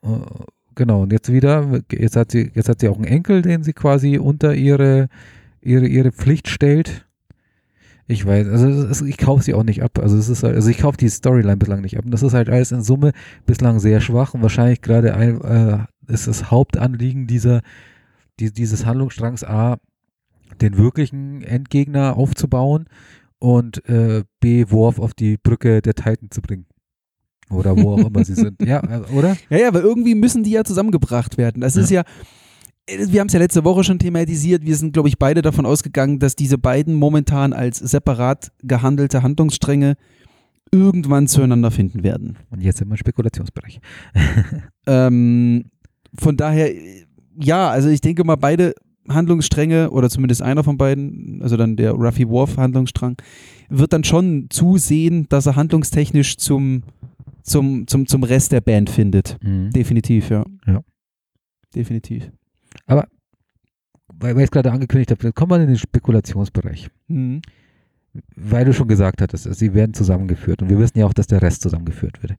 äh, 0.02 0.08
genau. 0.74 1.02
Und 1.02 1.12
jetzt 1.12 1.32
wieder, 1.32 1.80
jetzt 1.92 2.16
hat 2.16 2.30
sie, 2.30 2.50
jetzt 2.54 2.68
hat 2.68 2.80
sie 2.80 2.88
auch 2.88 2.96
einen 2.96 3.04
Enkel, 3.06 3.42
den 3.42 3.62
sie 3.62 3.72
quasi 3.72 4.18
unter 4.18 4.54
ihre, 4.54 5.08
ihre, 5.60 5.86
ihre 5.86 6.12
Pflicht 6.12 6.48
stellt. 6.48 7.06
Ich 8.06 8.26
weiß, 8.26 8.48
also 8.48 9.06
ich 9.06 9.16
kaufe 9.16 9.42
sie 9.42 9.54
auch 9.54 9.62
nicht 9.62 9.82
ab. 9.82 9.98
Also 9.98 10.18
es 10.18 10.28
ist 10.28 10.42
halt, 10.42 10.54
also 10.54 10.68
ich 10.68 10.78
kaufe 10.78 10.98
die 10.98 11.08
Storyline 11.08 11.56
bislang 11.56 11.80
nicht 11.80 11.96
ab. 11.96 12.04
Und 12.04 12.10
das 12.10 12.22
ist 12.22 12.34
halt 12.34 12.50
alles 12.50 12.70
in 12.70 12.82
Summe 12.82 13.12
bislang 13.46 13.80
sehr 13.80 14.00
schwach 14.00 14.34
und 14.34 14.42
wahrscheinlich 14.42 14.82
gerade 14.82 15.14
ein, 15.14 15.40
äh, 15.40 15.78
ist 16.12 16.26
das 16.26 16.50
Hauptanliegen 16.50 17.26
dieser, 17.26 17.62
die, 18.40 18.52
dieses 18.52 18.84
Handlungsstrangs 18.84 19.42
A, 19.42 19.78
den 20.60 20.76
wirklichen 20.76 21.42
Endgegner 21.42 22.16
aufzubauen 22.16 22.86
und 23.38 23.88
äh, 23.88 24.24
B, 24.40 24.66
Worf 24.68 24.98
auf 24.98 25.14
die 25.14 25.38
Brücke 25.38 25.80
der 25.80 25.94
Titan 25.94 26.30
zu 26.30 26.42
bringen. 26.42 26.66
Oder 27.50 27.76
wo 27.76 27.92
auch 27.94 28.06
immer 28.06 28.24
sie 28.24 28.34
sind. 28.34 28.60
Ja, 28.66 28.80
äh, 28.82 29.00
oder? 29.12 29.36
Ja, 29.48 29.58
ja, 29.58 29.68
aber 29.68 29.80
irgendwie 29.82 30.14
müssen 30.14 30.42
die 30.42 30.50
ja 30.50 30.64
zusammengebracht 30.64 31.38
werden. 31.38 31.62
Das 31.62 31.74
Ja. 31.74 31.82
ist 31.82 31.90
ja, 31.90 32.02
wir 32.86 33.20
haben 33.20 33.28
es 33.28 33.32
ja 33.32 33.38
letzte 33.38 33.64
Woche 33.64 33.84
schon 33.84 33.98
thematisiert. 33.98 34.64
Wir 34.64 34.76
sind, 34.76 34.92
glaube 34.92 35.08
ich, 35.08 35.18
beide 35.18 35.42
davon 35.42 35.66
ausgegangen, 35.66 36.18
dass 36.18 36.36
diese 36.36 36.58
beiden 36.58 36.94
momentan 36.94 37.52
als 37.52 37.78
separat 37.78 38.52
gehandelte 38.62 39.22
Handlungsstränge 39.22 39.96
irgendwann 40.70 41.26
zueinander 41.28 41.70
finden 41.70 42.02
werden. 42.02 42.36
Und 42.50 42.60
jetzt 42.60 42.78
sind 42.78 42.88
wir 42.88 42.94
im 42.94 42.98
Spekulationsbereich. 42.98 43.80
Ähm, 44.86 45.70
von 46.18 46.36
daher, 46.36 46.74
äh, 46.74 47.06
ja, 47.40 47.70
also 47.70 47.88
ich 47.88 48.02
denke 48.02 48.22
mal, 48.22 48.36
beide 48.36 48.74
Handlungsstränge 49.08 49.90
oder 49.90 50.10
zumindest 50.10 50.42
einer 50.42 50.62
von 50.62 50.76
beiden, 50.76 51.40
also 51.42 51.56
dann 51.56 51.76
der 51.76 51.92
Ruffy 51.92 52.28
Worf 52.28 52.58
Handlungsstrang, 52.58 53.16
wird 53.70 53.94
dann 53.94 54.04
schon 54.04 54.48
zusehen, 54.50 55.26
dass 55.30 55.46
er 55.46 55.56
handlungstechnisch 55.56 56.36
zum, 56.36 56.82
zum, 57.42 57.86
zum, 57.86 58.06
zum 58.06 58.22
Rest 58.24 58.52
der 58.52 58.60
Band 58.60 58.90
findet. 58.90 59.38
Mhm. 59.42 59.70
Definitiv, 59.70 60.28
ja. 60.28 60.44
Ja. 60.66 60.82
Definitiv. 61.74 62.30
Weil, 62.86 64.34
weil 64.34 64.38
ich 64.38 64.44
es 64.44 64.50
gerade 64.50 64.72
angekündigt 64.72 65.10
habe, 65.10 65.32
kommen 65.32 65.50
wir 65.50 65.60
in 65.60 65.68
den 65.68 65.78
Spekulationsbereich. 65.78 66.88
Mhm. 67.08 67.42
Weil 68.36 68.64
du 68.64 68.72
schon 68.72 68.86
gesagt 68.86 69.20
hattest, 69.20 69.52
sie 69.54 69.74
werden 69.74 69.92
zusammengeführt 69.92 70.62
und 70.62 70.70
wir 70.70 70.78
wissen 70.78 70.98
ja 70.98 71.06
auch, 71.06 71.14
dass 71.14 71.26
der 71.26 71.42
Rest 71.42 71.62
zusammengeführt 71.62 72.22
wird. 72.22 72.34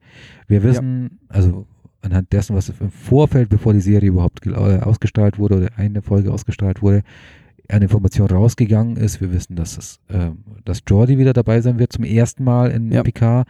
Wir 0.48 0.64
wissen, 0.64 1.20
also 1.28 1.68
anhand 2.02 2.32
dessen, 2.32 2.56
was 2.56 2.70
im 2.70 2.92
Vorfeld, 2.92 3.50
bevor 3.50 3.74
die 3.74 3.82
Serie 3.82 4.10
überhaupt 4.10 4.46
äh, 4.48 4.52
ausgestrahlt 4.54 5.38
wurde 5.38 5.58
oder 5.58 5.70
eine 5.76 6.02
Folge 6.02 6.32
ausgestrahlt 6.32 6.82
wurde, 6.82 7.04
eine 7.68 7.86
Information 7.86 8.28
rausgegangen 8.28 8.96
ist. 8.96 9.20
Wir 9.20 9.34
wissen, 9.34 9.56
dass 9.56 9.78
es, 9.78 10.00
ähm, 10.10 10.38
dass 10.64 10.84
Jordi 10.88 11.18
wieder 11.18 11.34
dabei 11.34 11.62
sein 11.62 11.80
wird 11.80 11.92
zum 11.92 12.04
ersten 12.04 12.44
Mal 12.44 12.72
in 12.72 12.92
Ja. 12.92 13.04
Picard. 13.04 13.48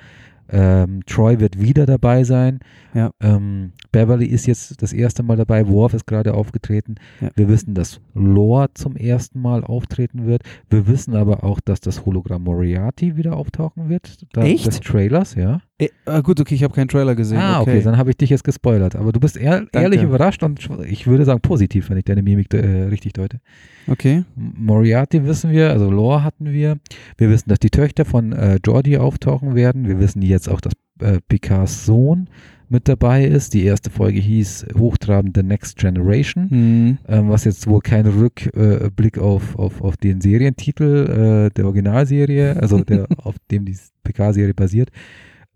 Ähm, 0.49 1.01
Troy 1.05 1.39
wird 1.39 1.59
wieder 1.59 1.85
dabei 1.85 2.23
sein. 2.23 2.59
Ja. 2.93 3.11
Ähm, 3.21 3.73
Beverly 3.91 4.25
ist 4.25 4.45
jetzt 4.45 4.81
das 4.81 4.93
erste 4.93 5.23
Mal 5.23 5.37
dabei. 5.37 5.67
Worf 5.67 5.93
ist 5.93 6.05
gerade 6.05 6.33
aufgetreten. 6.33 6.95
Ja. 7.21 7.29
Wir 7.35 7.49
wissen, 7.49 7.73
dass 7.73 7.99
Lore 8.13 8.69
zum 8.73 8.95
ersten 8.95 9.41
Mal 9.41 9.63
auftreten 9.63 10.25
wird. 10.25 10.43
Wir 10.69 10.87
wissen 10.87 11.15
aber 11.15 11.43
auch, 11.43 11.59
dass 11.59 11.79
das 11.79 12.05
Hologramm 12.05 12.43
Moriarty 12.43 13.17
wieder 13.17 13.35
auftauchen 13.35 13.89
wird. 13.89 14.25
Da, 14.33 14.43
Echt? 14.43 14.67
Des 14.67 14.79
Trailers, 14.79 15.35
ja. 15.35 15.61
Äh, 15.77 15.89
ah, 16.05 16.21
gut, 16.21 16.39
okay, 16.39 16.55
ich 16.55 16.63
habe 16.63 16.73
keinen 16.73 16.87
Trailer 16.87 17.15
gesehen. 17.15 17.37
Ah, 17.37 17.59
okay, 17.59 17.71
okay. 17.71 17.81
dann 17.83 17.97
habe 17.97 18.09
ich 18.09 18.17
dich 18.17 18.29
jetzt 18.29 18.45
gespoilert. 18.45 18.95
Aber 18.95 19.11
du 19.11 19.19
bist 19.19 19.35
ehr 19.35 19.67
ehrlich 19.73 20.03
überrascht 20.03 20.41
und 20.41 20.69
ich 20.87 21.05
würde 21.05 21.25
sagen 21.25 21.41
positiv, 21.41 21.89
wenn 21.89 21.97
ich 21.97 22.05
deine 22.05 22.23
Mimik 22.23 22.53
äh, 22.53 22.83
richtig 22.83 23.13
deute. 23.13 23.41
okay. 23.87 24.23
Moriarty 24.35 25.25
wissen 25.25 25.51
wir, 25.51 25.71
also 25.71 25.91
Lore 25.91 26.23
hatten 26.23 26.51
wir. 26.51 26.77
Wir 27.17 27.29
wissen, 27.29 27.49
dass 27.49 27.59
die 27.59 27.71
Töchter 27.71 28.05
von 28.05 28.31
äh, 28.31 28.59
Jordi 28.65 28.97
auftauchen 28.97 29.55
werden. 29.55 29.85
Wir 29.87 29.99
wissen 29.99 30.21
jetzt 30.35 30.49
auch, 30.49 30.61
dass 30.61 30.73
äh, 30.99 31.19
Picards 31.27 31.85
Sohn 31.85 32.29
mit 32.69 32.87
dabei 32.87 33.25
ist. 33.25 33.53
Die 33.53 33.63
erste 33.63 33.89
Folge 33.89 34.19
hieß 34.19 34.67
Hochtrabend 34.77 35.35
The 35.35 35.43
Next 35.43 35.77
Generation, 35.77 36.49
Hm. 36.49 36.97
ähm, 37.07 37.29
was 37.29 37.43
jetzt 37.45 37.67
wohl 37.67 37.81
kein 37.81 38.05
Rückblick 38.05 39.17
äh, 39.17 39.19
auf, 39.19 39.57
auf, 39.57 39.81
auf 39.81 39.97
den 39.97 40.21
Serientitel 40.21 41.47
äh, 41.47 41.53
der 41.53 41.65
Originalserie, 41.65 42.55
also 42.59 42.83
der, 42.83 43.07
auf 43.23 43.35
dem 43.51 43.65
die 43.65 43.77
Picard-Serie 44.03 44.53
basiert, 44.53 44.89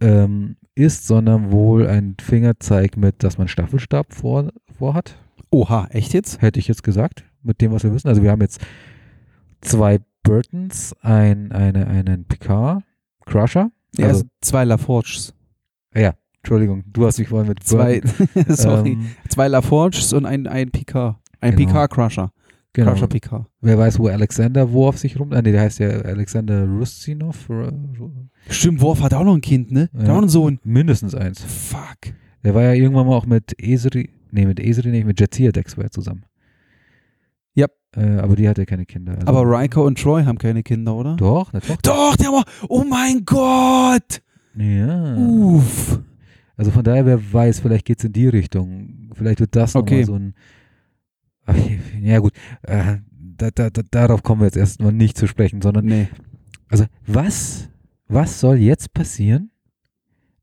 ähm, 0.01 0.55
ist, 0.75 1.07
sondern 1.07 1.51
wohl 1.51 1.87
ein 1.87 2.15
Fingerzeig 2.21 2.95
mit, 2.95 3.23
dass 3.23 3.37
man 3.37 3.47
Staffelstab 3.47 4.13
vor, 4.13 4.51
vorhat 4.77 5.17
Oha, 5.51 5.87
echt 5.91 6.13
jetzt? 6.13 6.41
hätte 6.41 6.59
ich 6.59 6.67
jetzt 6.67 6.83
gesagt, 6.83 7.23
mit 7.41 7.59
dem, 7.61 7.71
was 7.71 7.83
wir 7.83 7.93
wissen. 7.93 8.07
Also 8.07 8.21
wir 8.21 8.31
haben 8.31 8.41
jetzt 8.41 8.61
zwei 9.61 9.99
Burtons, 10.23 10.95
ein, 11.01 11.51
eine, 11.51 11.87
einen 11.87 12.25
Picard, 12.25 12.83
Crusher. 13.25 13.71
Ja, 13.97 14.07
Also, 14.07 14.19
also 14.21 14.29
zwei 14.41 14.63
LaForges. 14.65 15.33
ja, 15.95 16.13
Entschuldigung, 16.37 16.83
du 16.87 17.05
hast 17.05 17.19
mich 17.19 17.27
vorhin 17.27 17.49
mit 17.49 17.63
Zwei, 17.63 18.01
sorry, 18.47 18.91
ähm, 18.93 19.07
zwei 19.27 19.47
LaForges 19.47 20.13
und 20.13 20.25
ein, 20.25 20.47
ein 20.47 20.71
Picard. 20.71 21.17
Ein 21.41 21.55
Genau. 21.55 21.67
Picard-Crusher. 21.69 22.31
genau. 22.73 22.91
Crusher 22.91 23.07
Picard. 23.07 23.47
Wer 23.61 23.77
weiß, 23.77 23.97
wo 23.99 24.07
Alexander 24.07 24.71
Worf 24.71 24.97
sich 24.99 25.19
rum... 25.19 25.31
Ah, 25.33 25.41
nee, 25.41 25.51
der 25.51 25.61
heißt 25.61 25.79
ja 25.79 25.89
Alexander 25.89 26.65
Rustinov. 26.67 27.49
Ru- 27.49 27.71
Ru- 27.97 28.11
Stimmt, 28.49 28.81
Worf 28.81 29.01
hat 29.01 29.13
auch 29.13 29.23
noch 29.23 29.35
ein 29.35 29.41
Kind, 29.41 29.71
ne? 29.71 29.89
Der 29.93 30.01
Ja. 30.03 30.07
hat 30.09 30.13
auch 30.15 30.19
einen 30.19 30.29
Sohn. 30.29 30.59
Mindestens 30.63 31.15
eins. 31.15 31.41
Fuck. 31.43 32.13
Der 32.43 32.53
war 32.55 32.63
ja 32.63 32.73
irgendwann 32.73 33.07
mal 33.07 33.15
auch 33.15 33.25
mit 33.25 33.53
Esri... 33.61 34.09
Nee, 34.31 34.45
mit 34.45 34.59
Esri 34.59 34.89
nicht, 34.89 35.05
mit 35.05 35.19
Jetsia 35.19 35.51
Dex 35.51 35.75
war 35.77 35.85
er 35.85 35.91
zusammen. 35.91 36.23
Ja. 37.95 38.01
Äh, 38.01 38.19
aber 38.19 38.35
die 38.35 38.47
hatte 38.47 38.65
keine 38.65 38.85
Kinder. 38.85 39.13
Also, 39.15 39.27
Aber 39.27 39.43
Riker 39.43 39.83
und 39.83 39.99
Troy 39.99 40.23
haben 40.23 40.37
keine 40.37 40.63
Kinder, 40.63 40.95
oder? 40.95 41.15
Doch, 41.15 41.51
Tochter. 41.51 41.77
Doch, 41.83 42.15
der 42.15 42.27
war. 42.27 42.43
Oh 42.67 42.83
mein 42.83 43.25
Gott! 43.25 44.21
Ja. 44.55 45.15
Uff. 45.17 45.99
Also 46.57 46.71
von 46.71 46.83
daher, 46.83 47.05
wer 47.05 47.33
weiß, 47.33 47.61
vielleicht 47.61 47.85
geht 47.85 47.99
es 47.99 48.05
in 48.05 48.13
die 48.13 48.27
Richtung. 48.27 49.09
Vielleicht 49.13 49.39
wird 49.39 49.55
das 49.55 49.75
Okay. 49.75 50.01
nochmal 50.01 50.05
so 50.05 50.15
ein. 50.15 50.33
Ach, 51.45 51.55
ja, 52.01 52.19
gut. 52.19 52.33
Äh, 52.63 52.97
da, 53.37 53.49
da, 53.51 53.69
da, 53.69 53.81
darauf 53.89 54.21
kommen 54.23 54.41
wir 54.41 54.45
jetzt 54.45 54.57
erstmal 54.57 54.91
nicht 54.91 55.17
zu 55.17 55.25
sprechen, 55.27 55.61
sondern 55.61 55.85
Nee. 55.85 56.09
also 56.67 56.85
was, 57.07 57.69
was 58.07 58.39
soll 58.41 58.57
jetzt 58.57 58.93
passieren, 58.93 59.49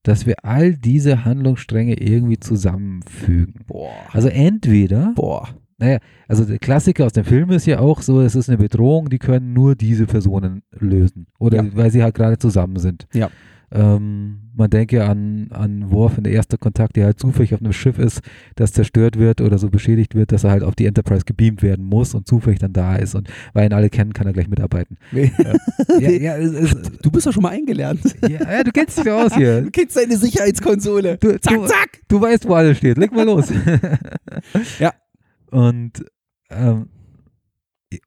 dass 0.02 0.24
wir 0.24 0.44
all 0.44 0.74
diese 0.76 1.24
Handlungsstränge 1.26 2.00
irgendwie 2.00 2.38
zusammenfügen? 2.40 3.54
Boah. 3.66 3.90
Also 4.12 4.28
entweder, 4.28 5.12
Boah. 5.14 5.48
Also 6.28 6.44
der 6.44 6.58
Klassiker 6.58 7.04
aus 7.06 7.12
dem 7.12 7.24
Film 7.24 7.50
ist 7.50 7.66
ja 7.66 7.78
auch 7.80 8.00
so, 8.02 8.20
es 8.22 8.34
ist 8.34 8.48
eine 8.48 8.58
Bedrohung, 8.58 9.08
die 9.10 9.18
können 9.18 9.52
nur 9.52 9.74
diese 9.74 10.06
Personen 10.06 10.62
lösen. 10.78 11.26
Oder 11.38 11.62
Ja. 11.62 11.70
weil 11.74 11.90
sie 11.90 12.02
halt 12.02 12.14
gerade 12.14 12.38
zusammen 12.38 12.78
sind. 12.78 13.06
Ja. 13.12 13.30
Ähm, 13.72 14.52
man 14.54 14.70
denke 14.70 15.04
an, 15.04 15.48
an 15.50 15.90
Worf 15.90 16.18
in 16.18 16.24
der 16.24 16.32
erste 16.32 16.56
Kontakt, 16.56 16.94
der 16.94 17.06
halt 17.06 17.18
zufällig 17.18 17.52
auf 17.52 17.60
einem 17.60 17.72
Schiff 17.72 17.98
ist, 17.98 18.20
das 18.54 18.72
zerstört 18.72 19.18
wird 19.18 19.40
oder 19.40 19.58
so 19.58 19.70
beschädigt 19.70 20.14
wird, 20.14 20.30
dass 20.30 20.44
er 20.44 20.50
halt 20.52 20.62
auf 20.62 20.76
die 20.76 20.86
Enterprise 20.86 21.24
gebeamt 21.24 21.64
werden 21.64 21.84
muss 21.84 22.14
und 22.14 22.28
zufällig 22.28 22.60
dann 22.60 22.72
da 22.72 22.94
ist. 22.94 23.16
Und 23.16 23.28
weil 23.54 23.66
ihn 23.66 23.72
alle 23.72 23.90
kennen, 23.90 24.12
kann 24.12 24.28
er 24.28 24.32
gleich 24.32 24.48
mitarbeiten. 24.48 24.96
ja, 25.12 26.10
ja, 26.10 26.36
es, 26.36 26.52
es, 26.52 26.74
Du 27.02 27.10
bist 27.10 27.26
doch 27.26 27.32
schon 27.32 27.42
mal 27.42 27.50
eingelernt. 27.50 28.00
ja, 28.22 28.50
ja, 28.52 28.62
du 28.62 28.70
kennst 28.70 28.98
dich 29.04 29.10
aus 29.10 29.34
hier. 29.34 29.62
Du 29.62 29.70
kennst 29.72 29.96
deine 29.96 30.16
Sicherheitskonsole. 30.16 31.18
Du, 31.18 31.32
Zack, 31.40 31.54
du, 31.54 31.66
zack. 31.66 31.88
du 32.06 32.20
weißt, 32.20 32.48
wo 32.48 32.54
alles 32.54 32.78
steht. 32.78 32.96
Leg 32.98 33.10
mal 33.12 33.26
los. 33.26 33.52
Ja. 34.78 34.92
Und 35.50 36.04
ähm, 36.50 36.88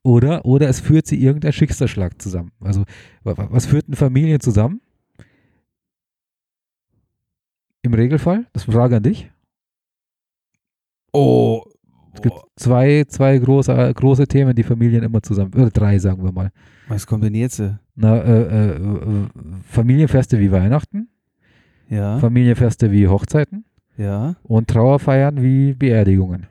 oder, 0.02 0.44
oder 0.44 0.68
es 0.68 0.80
führt 0.80 1.06
sie 1.06 1.22
irgendein 1.22 1.52
Schicksalsschlag 1.52 2.20
zusammen. 2.20 2.52
Also 2.60 2.84
wa- 3.22 3.36
wa- 3.36 3.48
was 3.50 3.66
führt 3.66 3.86
eine 3.86 3.96
Familie 3.96 4.38
zusammen? 4.38 4.80
Im 7.82 7.94
Regelfall, 7.94 8.46
das 8.52 8.64
ist 8.64 8.68
eine 8.68 8.76
Frage 8.76 8.96
an 8.96 9.02
dich. 9.02 9.30
Oh. 11.12 11.62
Es 12.12 12.20
gibt 12.22 12.36
zwei, 12.56 13.04
zwei 13.08 13.38
große, 13.38 13.92
große 13.94 14.26
Themen, 14.26 14.54
die 14.54 14.62
Familien 14.64 15.02
immer 15.02 15.22
zusammen, 15.22 15.54
oder 15.54 15.70
drei 15.70 15.98
sagen 15.98 16.22
wir 16.22 16.32
mal. 16.32 16.50
Was 16.88 17.06
denn 17.06 17.34
jetzt? 17.34 17.62
Na, 17.94 18.18
äh, 18.18 18.72
äh, 18.72 19.28
Familienfeste 19.68 20.38
wie 20.40 20.50
Weihnachten, 20.50 21.08
Ja. 21.88 22.18
Familienfeste 22.18 22.90
wie 22.90 23.06
Hochzeiten 23.08 23.64
Ja. 23.96 24.36
und 24.42 24.68
Trauerfeiern 24.68 25.40
wie 25.42 25.72
Beerdigungen. 25.72 26.48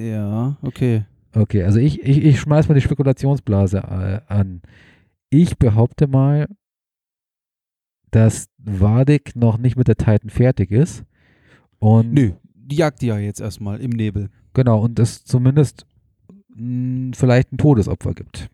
Ja. 0.00 0.56
Okay. 0.62 1.04
Okay, 1.34 1.62
also 1.62 1.78
ich, 1.78 2.00
ich, 2.02 2.24
ich 2.24 2.40
schmeiß 2.40 2.68
mal 2.68 2.74
die 2.74 2.80
Spekulationsblase 2.80 3.78
äh, 3.78 4.20
an. 4.32 4.62
Ich 5.28 5.58
behaupte 5.58 6.08
mal, 6.08 6.48
dass 8.10 8.48
Wadik 8.58 9.36
noch 9.36 9.58
nicht 9.58 9.76
mit 9.76 9.86
der 9.86 9.96
Titan 9.96 10.30
fertig 10.30 10.72
ist. 10.72 11.04
Und 11.78 12.12
Nö. 12.12 12.32
Die 12.54 12.76
jagt 12.76 13.02
die 13.02 13.06
ja 13.06 13.18
jetzt 13.18 13.40
erstmal 13.40 13.80
im 13.80 13.90
Nebel. 13.90 14.28
genau, 14.54 14.80
und 14.80 14.98
es 14.98 15.24
zumindest 15.24 15.86
mh, 16.54 17.12
vielleicht 17.16 17.52
ein 17.52 17.58
Todesopfer 17.58 18.14
gibt. 18.14 18.48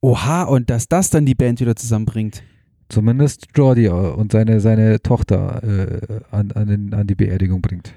Oha, 0.00 0.42
und 0.44 0.68
dass 0.68 0.88
das 0.88 1.10
dann 1.10 1.24
die 1.24 1.34
Band 1.34 1.60
wieder 1.60 1.76
zusammenbringt. 1.76 2.42
Zumindest 2.88 3.46
Jordi 3.54 3.86
äh, 3.86 3.90
und 3.90 4.32
seine, 4.32 4.60
seine 4.60 5.00
Tochter 5.00 5.62
äh, 5.62 6.20
an, 6.30 6.50
an, 6.52 6.66
den, 6.66 6.92
an 6.92 7.06
die 7.06 7.14
Beerdigung 7.14 7.62
bringt. 7.62 7.94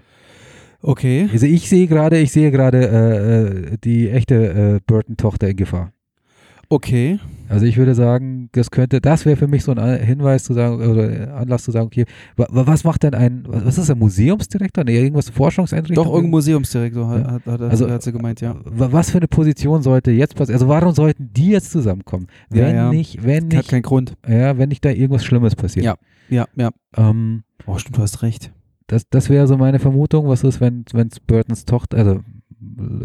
Okay. 0.81 1.29
Also 1.31 1.45
ich 1.45 1.67
sehe 1.69 1.87
gerade, 1.87 2.17
ich 2.19 2.31
sehe 2.31 2.51
gerade 2.51 2.87
äh, 2.87 3.73
äh, 3.73 3.77
die 3.83 4.09
echte 4.09 4.35
äh, 4.35 4.79
Burton-Tochter 4.85 5.49
in 5.49 5.55
Gefahr. 5.57 5.91
Okay. 6.67 7.19
Also 7.47 7.67
ich 7.67 7.77
würde 7.77 7.93
sagen, 7.93 8.49
das 8.53 8.71
könnte, 8.71 8.99
das 8.99 9.23
wäre 9.27 9.35
für 9.37 9.47
mich 9.47 9.63
so 9.63 9.71
ein 9.71 9.99
Hinweis 10.03 10.43
zu 10.45 10.53
sagen, 10.53 10.81
oder 10.81 11.35
Anlass 11.35 11.63
zu 11.63 11.69
sagen, 11.71 11.85
okay, 11.85 12.05
wa, 12.37 12.47
wa- 12.49 12.65
was 12.65 12.83
macht 12.83 13.03
denn 13.03 13.13
ein, 13.13 13.43
was 13.47 13.63
was 13.65 13.77
ist 13.77 13.91
ein 13.91 13.99
Museumsdirektor? 13.99 14.83
Nee, 14.83 14.97
irgendwas 14.99 15.29
Forschungseinrichtung? 15.29 15.95
Doch, 16.03 16.07
irgendein 16.11 16.31
Museumsdirektor 16.31 17.07
hat, 17.07 17.21
Ja. 17.21 17.31
hat, 17.33 17.45
hat, 17.45 17.61
Also, 17.61 17.87
hat 17.89 18.01
sie 18.01 18.11
gemeint, 18.11 18.41
ja. 18.41 18.55
Wa- 18.65 18.87
Was 18.91 19.11
für 19.11 19.19
eine 19.19 19.27
Position 19.27 19.83
sollte 19.83 20.09
jetzt 20.09 20.33
passieren? 20.35 20.55
Also 20.55 20.67
warum 20.67 20.91
sollten 20.95 21.29
die 21.33 21.49
jetzt 21.49 21.69
zusammenkommen? 21.71 22.25
Ja, 22.51 22.65
Wenn 22.65 22.75
ja. 22.75 22.89
nicht, 22.89 23.23
wenn 23.23 23.43
Hat 23.45 23.53
nicht, 23.53 23.69
keinen 23.69 23.83
Grund. 23.83 24.15
ja, 24.27 24.57
wenn 24.57 24.69
nicht 24.69 24.83
da 24.83 24.89
irgendwas 24.89 25.23
Schlimmes 25.23 25.55
passiert. 25.55 25.85
Ja. 25.85 25.95
Ja, 26.29 26.45
ja. 26.55 26.71
Ähm, 26.97 27.43
Oh, 27.67 27.77
stimmt, 27.77 27.97
du 27.97 28.01
hast 28.01 28.23
recht. 28.23 28.51
Das, 28.87 29.09
das 29.09 29.29
wäre 29.29 29.47
so 29.47 29.57
meine 29.57 29.79
Vermutung, 29.79 30.27
was 30.27 30.43
ist, 30.43 30.61
wenn 30.61 30.85
es 30.93 31.19
Burtons 31.19 31.65
Tochter, 31.65 31.97
also 31.97 32.19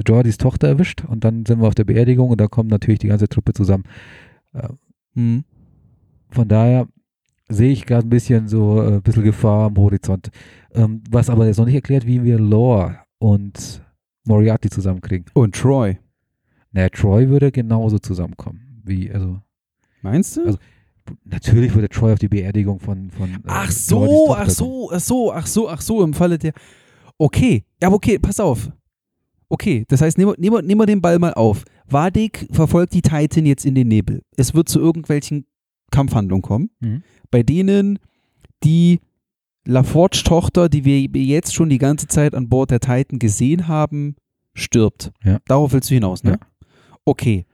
Jordys 0.06 0.38
Tochter 0.38 0.68
erwischt 0.68 1.04
und 1.04 1.24
dann 1.24 1.44
sind 1.46 1.60
wir 1.60 1.68
auf 1.68 1.74
der 1.74 1.84
Beerdigung 1.84 2.30
und 2.30 2.40
da 2.40 2.46
kommt 2.46 2.70
natürlich 2.70 3.00
die 3.00 3.08
ganze 3.08 3.28
Truppe 3.28 3.52
zusammen. 3.52 3.84
Hm. 5.14 5.44
Von 6.30 6.48
daher 6.48 6.88
sehe 7.48 7.72
ich 7.72 7.86
gerade 7.86 8.06
ein 8.06 8.10
bisschen 8.10 8.48
so 8.48 8.82
äh, 8.82 8.94
ein 8.94 9.02
bisschen 9.02 9.24
Gefahr 9.24 9.66
am 9.66 9.76
Horizont. 9.76 10.30
Ähm, 10.72 11.02
was 11.10 11.28
aber 11.28 11.46
jetzt 11.46 11.58
noch 11.58 11.66
nicht 11.66 11.74
erklärt, 11.74 12.06
wie 12.06 12.22
wir 12.22 12.38
Lore 12.38 12.98
und 13.18 13.82
Moriarty 14.24 14.70
zusammenkriegen. 14.70 15.26
Und 15.34 15.56
Troy. 15.56 15.98
Naja, 16.72 16.88
Troy 16.90 17.28
würde 17.28 17.50
genauso 17.50 17.98
zusammenkommen. 17.98 18.80
Wie, 18.84 19.10
also, 19.10 19.40
Meinst 20.02 20.36
du? 20.36 20.46
Also, 20.46 20.58
natürlich 21.24 21.74
würde 21.74 21.88
Troy 21.88 22.12
auf 22.12 22.18
die 22.18 22.28
Beerdigung 22.28 22.80
von. 22.80 23.10
von 23.10 23.30
äh, 23.30 23.38
ach 23.46 23.70
so, 23.70 24.34
ach 24.34 24.48
so, 24.50 24.90
ach 24.92 25.00
so, 25.00 25.32
ach 25.32 25.46
so, 25.46 25.68
ach 25.68 25.80
so, 25.80 26.02
im 26.02 26.14
Falle 26.14 26.38
der. 26.38 26.52
Okay, 27.18 27.64
ja, 27.80 27.88
aber 27.88 27.96
okay, 27.96 28.18
pass 28.18 28.40
auf. 28.40 28.70
Okay, 29.48 29.84
das 29.88 30.00
heißt, 30.00 30.16
nehmen 30.16 30.32
wir, 30.32 30.36
nehmen 30.38 30.56
wir, 30.56 30.62
nehmen 30.62 30.80
wir 30.80 30.86
den 30.86 31.00
Ball 31.02 31.18
mal 31.18 31.34
auf. 31.34 31.64
Vadik 31.86 32.46
verfolgt 32.52 32.94
die 32.94 33.02
Titan 33.02 33.46
jetzt 33.46 33.66
in 33.66 33.74
den 33.74 33.88
Nebel. 33.88 34.22
Es 34.36 34.54
wird 34.54 34.68
zu 34.68 34.78
irgendwelchen 34.78 35.44
Kampfhandlungen 35.90 36.42
kommen, 36.42 36.70
Mhm. 36.80 37.02
bei 37.30 37.42
denen 37.42 37.98
die 38.62 39.00
LaForge-Tochter, 39.66 40.68
die 40.68 40.84
wir 40.84 41.00
jetzt 41.00 41.52
schon 41.54 41.68
die 41.68 41.78
ganze 41.78 42.06
Zeit 42.06 42.34
an 42.34 42.48
Bord 42.48 42.70
der 42.70 42.80
Titan 42.80 43.18
gesehen 43.18 43.66
haben, 43.68 44.16
stirbt. 44.54 45.10
Ja. 45.24 45.38
Darauf 45.46 45.72
willst 45.72 45.90
du 45.90 45.94
hinaus, 45.94 46.22
ne? 46.22 46.32
Ja. 46.32 46.38
Okay. 47.04 47.44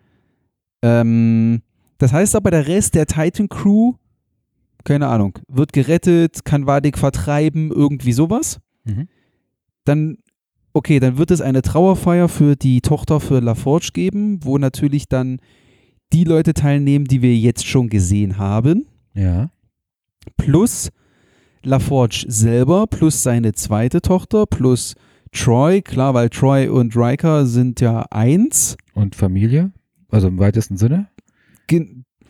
Ähm, 0.83 1.63
das 1.99 2.13
heißt 2.13 2.37
aber, 2.37 2.51
der 2.51 2.67
Rest 2.67 2.95
der 2.95 3.07
Titan-Crew, 3.07 3.95
keine 4.85 5.09
Ahnung, 5.09 5.39
wird 5.49 5.73
gerettet, 5.73 6.45
kann 6.45 6.67
Vadik 6.67 6.99
vertreiben, 6.99 7.71
irgendwie 7.71 8.13
sowas. 8.13 8.61
Mhm. 8.85 9.09
Dann, 9.85 10.19
okay, 10.73 11.01
dann 11.01 11.19
wird 11.19 11.31
es 11.31 11.41
eine 11.41 11.63
Trauerfeier 11.63 12.29
für 12.29 12.57
die 12.57 12.81
Tochter 12.81 13.21
für 13.21 13.41
LaForge 13.41 13.91
geben, 13.93 14.41
wo 14.45 14.59
natürlich 14.59 15.09
dann 15.09 15.39
die 16.13 16.25
Leute 16.25 16.55
teilnehmen, 16.55 17.05
die 17.07 17.23
wir 17.23 17.37
jetzt 17.37 17.67
schon 17.67 17.89
gesehen 17.89 18.39
haben 18.39 18.87
Ja. 19.15 19.51
plus 20.37 20.91
LaForge 21.65 22.27
selber, 22.29 22.87
plus 22.87 23.23
seine 23.25 23.53
zweite 23.53 24.01
Tochter, 24.01 24.47
plus 24.47 24.95
Troy, 25.33 25.83
klar, 25.83 26.15
weil 26.15 26.31
Troy 26.31 26.69
und 26.69 26.97
Riker 26.97 27.45
sind 27.47 27.81
ja 27.81 28.03
eins. 28.11 28.77
Und 28.95 29.17
Familie? 29.17 29.73
Also 30.09 30.29
im 30.29 30.39
weitesten 30.39 30.77
Sinne? 30.77 31.09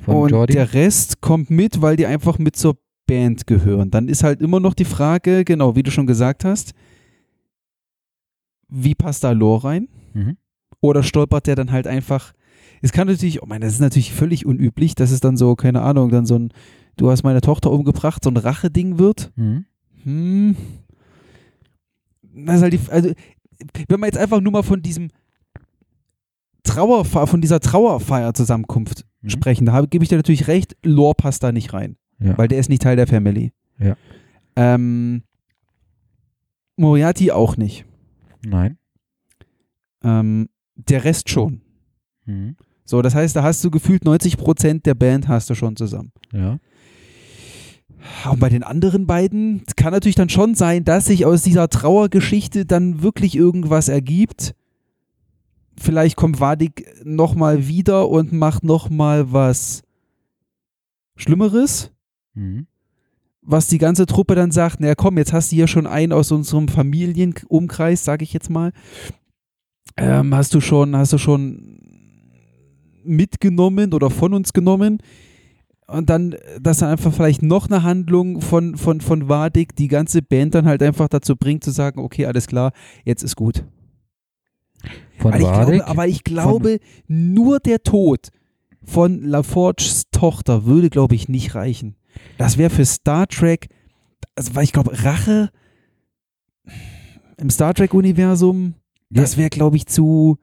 Und 0.07 0.31
Jordi? 0.31 0.53
der 0.53 0.73
Rest 0.73 1.21
kommt 1.21 1.51
mit, 1.51 1.83
weil 1.83 1.97
die 1.97 2.07
einfach 2.07 2.39
mit 2.39 2.57
zur 2.57 2.77
Band 3.07 3.47
gehören. 3.47 3.91
Dann 3.91 4.09
ist 4.09 4.23
halt 4.23 4.41
immer 4.41 4.61
noch 4.61 4.75
die 4.75 4.85
Frage, 4.85 5.45
genau, 5.45 5.77
wie 5.77 5.83
du 5.83 5.91
schon 5.91 6.07
gesagt 6.07 6.45
hast, 6.45 6.73
wie 8.69 8.95
passt 8.95 9.25
da 9.25 9.33
Lore 9.33 9.65
rein? 9.65 9.89
Mhm. 10.15 10.37
Oder 10.81 11.03
stolpert 11.03 11.47
der 11.47 11.55
dann 11.55 11.73
halt 11.73 11.87
einfach. 11.87 12.33
Es 12.83 12.93
kann 12.93 13.07
natürlich, 13.07 13.43
oh 13.43 13.47
mein, 13.47 13.61
das 13.61 13.75
ist 13.75 13.81
natürlich 13.81 14.13
völlig 14.13 14.45
unüblich, 14.45 14.95
dass 14.95 15.11
es 15.11 15.21
dann 15.21 15.37
so, 15.37 15.57
keine 15.57 15.83
Ahnung, 15.83 16.11
dann 16.11 16.27
so 16.27 16.39
ein, 16.39 16.53
du 16.97 17.11
hast 17.11 17.23
meine 17.23 17.41
Tochter 17.41 17.71
umgebracht, 17.71 18.23
so 18.23 18.31
ein 18.31 18.37
Rache-Ding 18.37 18.99
wird. 18.99 19.33
Mhm. 19.37 19.65
Hm. 20.03 20.57
Das 22.23 22.57
ist 22.57 22.63
halt 22.63 22.73
die, 22.75 22.81
also, 22.91 23.11
wenn 23.89 24.01
man 24.01 24.09
jetzt 24.09 24.19
einfach 24.19 24.41
nur 24.41 24.53
mal 24.53 24.63
von 24.63 24.83
diesem 24.83 25.09
Trauerfeier, 26.65 27.27
von 27.27 27.41
dieser 27.41 27.61
Trauerfeier-Zusammenkunft 27.61 29.07
Mhm. 29.27 29.31
sprechen, 29.31 29.67
da 29.67 29.73
habe- 29.73 29.89
gebe 29.89 30.03
ich 30.05 30.09
dir 30.09 30.17
natürlich 30.17 30.47
recht, 30.49 30.77
Lore 30.83 31.15
passt 31.15 31.43
da 31.43 31.53
nicht 31.53 31.73
rein, 31.73 31.97
Ja. 32.19 32.37
weil 32.39 32.49
der 32.49 32.59
ist 32.59 32.69
nicht 32.69 32.83
Teil 32.83 32.97
der 32.97 33.07
Family. 33.07 33.53
Ja. 33.79 33.97
Ähm, 34.57 35.23
Moriarty 36.77 37.31
auch 37.31 37.57
nicht. 37.57 37.85
Nein. 38.45 38.79
Ähm, 40.03 40.49
der 40.77 41.05
Rest 41.05 41.31
schon. 41.31 41.61
Mhm. 42.27 42.57
So, 42.85 43.03
das 43.03 43.15
heißt, 43.15 43.35
da 43.35 43.43
hast 43.43 43.65
du 43.65 43.71
gefühlt 43.71 44.05
90% 44.05 44.87
der 44.87 44.95
Band 44.95 45.27
hast 45.29 45.51
du 45.51 45.55
schon 45.55 45.75
zusammen. 45.77 46.13
Ja. 46.33 46.59
Und 48.31 48.39
bei 48.39 48.49
den 48.49 48.63
anderen 48.63 49.07
beiden 49.07 49.65
kann 49.75 49.93
natürlich 49.93 50.15
dann 50.15 50.29
schon 50.29 50.55
sein, 50.55 50.85
dass 50.85 51.07
sich 51.07 51.27
aus 51.27 51.43
dieser 51.43 51.69
Trauergeschichte 51.69 52.65
dann 52.65 53.03
wirklich 53.03 53.35
irgendwas 53.35 53.89
ergibt. 53.89 54.55
Vielleicht 55.79 56.17
kommt 56.17 56.41
Vadik 56.41 56.87
nochmal 57.05 57.67
wieder 57.69 58.09
und 58.09 58.33
macht 58.33 58.65
nochmal 58.65 59.33
was 59.33 59.83
Schlimmeres, 61.17 61.93
Mhm. 62.35 62.67
was 63.43 63.69
die 63.69 63.79
ganze 63.79 64.05
Truppe 64.07 64.35
dann 64.35 64.51
sagt, 64.51 64.81
naja 64.81 64.95
komm, 64.95 65.17
jetzt 65.19 65.33
hast 65.33 65.51
du 65.53 65.57
hier 65.57 65.67
schon 65.69 65.87
einen 65.87 66.13
aus 66.13 66.33
unserem 66.33 66.69
Familienumkreis, 66.69 68.05
sage 68.05 68.25
ich 68.25 68.33
jetzt 68.33 68.51
mal. 68.51 68.73
Ähm, 69.97 70.35
hast 70.35 70.53
du 70.55 70.61
schon, 70.61 70.95
hast 70.97 71.13
du 71.15 71.19
schon 71.19 71.81
mitgenommen 73.05 73.95
oder 73.95 74.11
von 74.11 74.35
uns 74.35 74.53
genommen? 74.53 74.99
Und 75.87 76.11
dann, 76.11 76.35
dass 76.61 76.79
dann 76.79 76.91
einfach 76.91 77.15
vielleicht 77.15 77.43
noch 77.43 77.69
eine 77.69 77.85
Handlung 77.85 78.41
von, 78.41 78.77
von, 78.77 79.01
von 79.01 79.29
Vadik 79.29 79.77
die 79.77 79.89
ganze 79.89 80.21
Band 80.21 80.55
dann 80.55 80.67
halt 80.67 80.83
einfach 80.83 81.09
dazu 81.09 81.37
bringt, 81.37 81.63
zu 81.63 81.71
sagen, 81.71 82.01
okay, 82.01 82.27
alles 82.27 82.49
klar, 82.49 82.73
jetzt 83.05 83.23
ist 83.23 83.37
gut. 83.37 83.65
Von 85.19 85.33
Weil 85.33 85.41
ich 85.41 85.47
glaube, 85.49 85.87
aber 85.87 86.09
ich 86.09 86.25
glaube, 86.25 86.79
nur 87.09 87.59
der 87.61 87.83
Tod 87.83 88.31
von 88.83 89.23
LaForges 89.23 90.11
Tochter 90.11 90.65
würde, 90.67 90.91
glaube 90.91 91.15
ich, 91.15 91.29
nicht 91.29 91.55
reichen. 91.55 91.97
Das 92.39 92.57
wäre 92.59 92.71
für 92.71 92.85
Star 92.85 93.27
Trek, 93.27 93.69
also 94.37 94.55
weil 94.55 94.65
ich 94.65 94.73
glaube, 94.73 95.03
Rache 95.05 95.51
im 97.39 97.51
Star 97.51 97.75
Trek-Universum, 97.75 98.75
Ja. 99.11 99.23
das 99.23 99.37
wäre, 99.37 99.51
glaube 99.51 99.77
ich, 99.77 99.87
zu, 99.87 100.39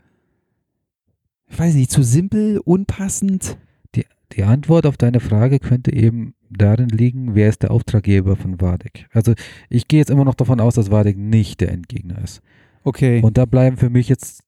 ich 1.47 1.57
weiß 1.57 1.73
nicht, 1.75 1.91
zu 1.91 2.03
simpel, 2.03 2.59
unpassend. 2.59 3.57
Die, 3.95 4.05
die 4.33 4.43
Antwort 4.43 4.85
auf 4.85 4.97
deine 4.97 5.19
Frage 5.19 5.59
könnte 5.59 5.93
eben 5.93 6.35
darin 6.49 6.89
liegen, 6.89 7.33
wer 7.35 7.49
ist 7.49 7.63
der 7.63 7.71
Auftraggeber 7.71 8.35
von 8.35 8.61
Vadik. 8.61 9.07
Also 9.11 9.33
ich 9.69 9.87
gehe 9.87 9.99
jetzt 9.99 10.11
immer 10.11 10.25
noch 10.25 10.35
davon 10.35 10.59
aus, 10.59 10.75
dass 10.75 10.91
Vadik 10.91 11.17
nicht 11.17 11.61
der 11.61 11.71
Endgegner 11.71 12.21
ist. 12.23 12.41
Okay. 12.83 13.21
Und 13.21 13.37
da 13.37 13.45
bleiben 13.45 13.77
für 13.77 13.89
mich 13.89 14.09
jetzt 14.09 14.43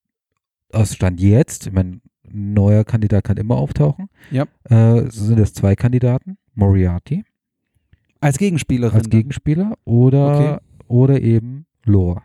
aus 0.72 0.96
Stand 0.96 1.20
jetzt, 1.22 1.68
ich 1.68 1.74
meine, 1.74 2.02
ein 2.28 2.54
neuer 2.54 2.84
Kandidat 2.84 3.24
kann 3.24 3.38
immer 3.38 3.56
auftauchen. 3.56 4.10
Ja. 4.32 4.46
Äh, 4.70 5.10
sind 5.10 5.40
es 5.40 5.54
zwei 5.54 5.76
Kandidaten, 5.76 6.38
Moriarty 6.54 7.24
als 8.20 8.38
Gegenspielerin. 8.38 8.98
als. 8.98 9.10
Gegenspieler 9.10 9.78
oder, 9.86 10.36
Okay. 10.36 10.58
oder 10.88 11.22
eben 11.22 11.66
Lore. 11.86 12.22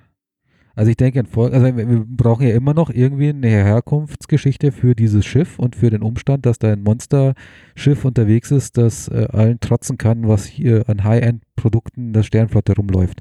Also 0.75 0.91
ich 0.91 0.97
denke, 0.97 1.21
also 1.21 1.77
wir 1.77 2.05
brauchen 2.07 2.47
ja 2.47 2.55
immer 2.55 2.73
noch 2.73 2.89
irgendwie 2.89 3.29
eine 3.29 3.49
Herkunftsgeschichte 3.49 4.73
für 4.73 4.95
dieses 4.95 5.27
Schiff 5.27 5.59
und 5.59 5.77
für 5.77 5.91
den 5.91 6.01
Umstand, 6.01 6.47
dass 6.47 6.59
da 6.59 6.73
ein 6.73 6.83
Monsterschiff 6.83 8.05
unterwegs 8.05 8.51
ist, 8.51 8.79
das 8.79 9.09
äh, 9.09 9.27
allen 9.31 9.61
trotzen 9.61 9.99
kann, 9.99 10.27
was 10.27 10.47
hier 10.47 10.89
an 10.89 11.05
High-End-Produkten 11.05 12.15
der 12.15 12.23
Sternflotte 12.23 12.77
rumläuft. 12.77 13.21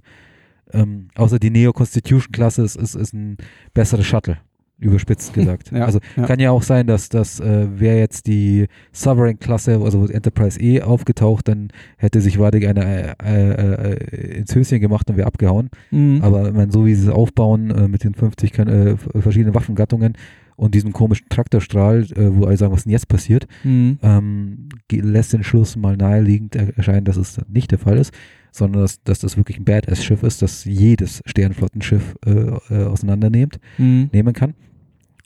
Ähm, 0.74 1.08
außer 1.16 1.40
die 1.40 1.50
Neo-Constitution-Klasse 1.50 2.64
ist, 2.64 2.76
ist, 2.76 2.96
ist 2.96 3.14
ein 3.14 3.38
besseres 3.74 4.06
Shuttle 4.06 4.38
überspitzt 4.82 5.34
gesagt. 5.34 5.72
Ja, 5.72 5.84
also 5.86 6.00
ja. 6.16 6.26
kann 6.26 6.40
ja 6.40 6.52
auch 6.52 6.64
sein, 6.64 6.88
dass 6.88 7.10
das 7.10 7.40
äh, 7.42 7.68
wäre 7.80 7.98
jetzt 7.98 8.28
die 8.28 8.68
Sovereign-Klasse, 8.94 9.78
also 9.84 10.08
Enterprise 10.08 10.60
E 10.60 10.82
aufgetaucht, 10.82 11.48
dann 11.50 11.70
hätte 11.98 12.22
sich 12.22 12.40
Wadig 12.40 12.66
eine 12.68 13.16
äh, 13.22 13.52
äh, 13.52 13.94
äh, 13.94 14.38
ins 14.38 14.56
Höschen 14.56 14.80
gemacht 14.80 15.10
und 15.10 15.18
wäre 15.18 15.28
abgehauen. 15.28 15.70
Mhm. 15.92 16.20
Aber 16.22 16.52
meine, 16.54 16.72
so 16.72 16.86
wie 16.86 16.96
sie 16.96 17.08
es 17.08 17.14
aufbauen 17.14 17.72
äh, 17.72 17.88
mit 17.90 18.04
den 18.06 18.14
50 18.14 18.54
kann, 18.54 18.68
äh, 18.68 18.96
verschiedenen 19.20 19.54
Waffengattungen 19.54 20.14
und 20.56 20.76
diesem 20.76 20.94
komischen 20.94 21.28
Traktorstrahl, 21.30 22.04
äh, 22.16 22.36
wo 22.36 22.46
alle 22.46 22.56
sagen, 22.58 22.72
was 22.74 22.84
denn 22.84 22.92
jetzt 22.92 23.08
passiert, 23.10 23.48
Mhm. 23.64 23.98
ähm, 24.02 24.70
lässt 24.92 25.34
den 25.34 25.44
Schluss 25.44 25.76
mal 25.76 25.98
naheliegend 25.98 26.56
er- 26.56 26.78
erscheinen, 26.78 27.04
dass 27.06 27.18
es 27.18 27.40
nicht 27.50 27.72
der 27.72 27.80
Fall 27.80 27.98
ist, 27.98 28.14
sondern 28.52 28.82
dass, 28.84 29.02
dass 29.04 29.20
das 29.20 29.38
wirklich 29.38 29.58
ein 29.58 29.66
Badass-Schiff 29.66 30.24
ist, 30.24 30.42
das 30.42 30.66
jedes 30.66 31.22
Sternflottenschiff 31.26 32.16
äh, 32.26 32.32
äh, 32.32 32.86
auseinandernimmt 32.86 33.60
Mhm. 33.78 34.10
nehmen 34.12 34.34
kann. 34.34 34.54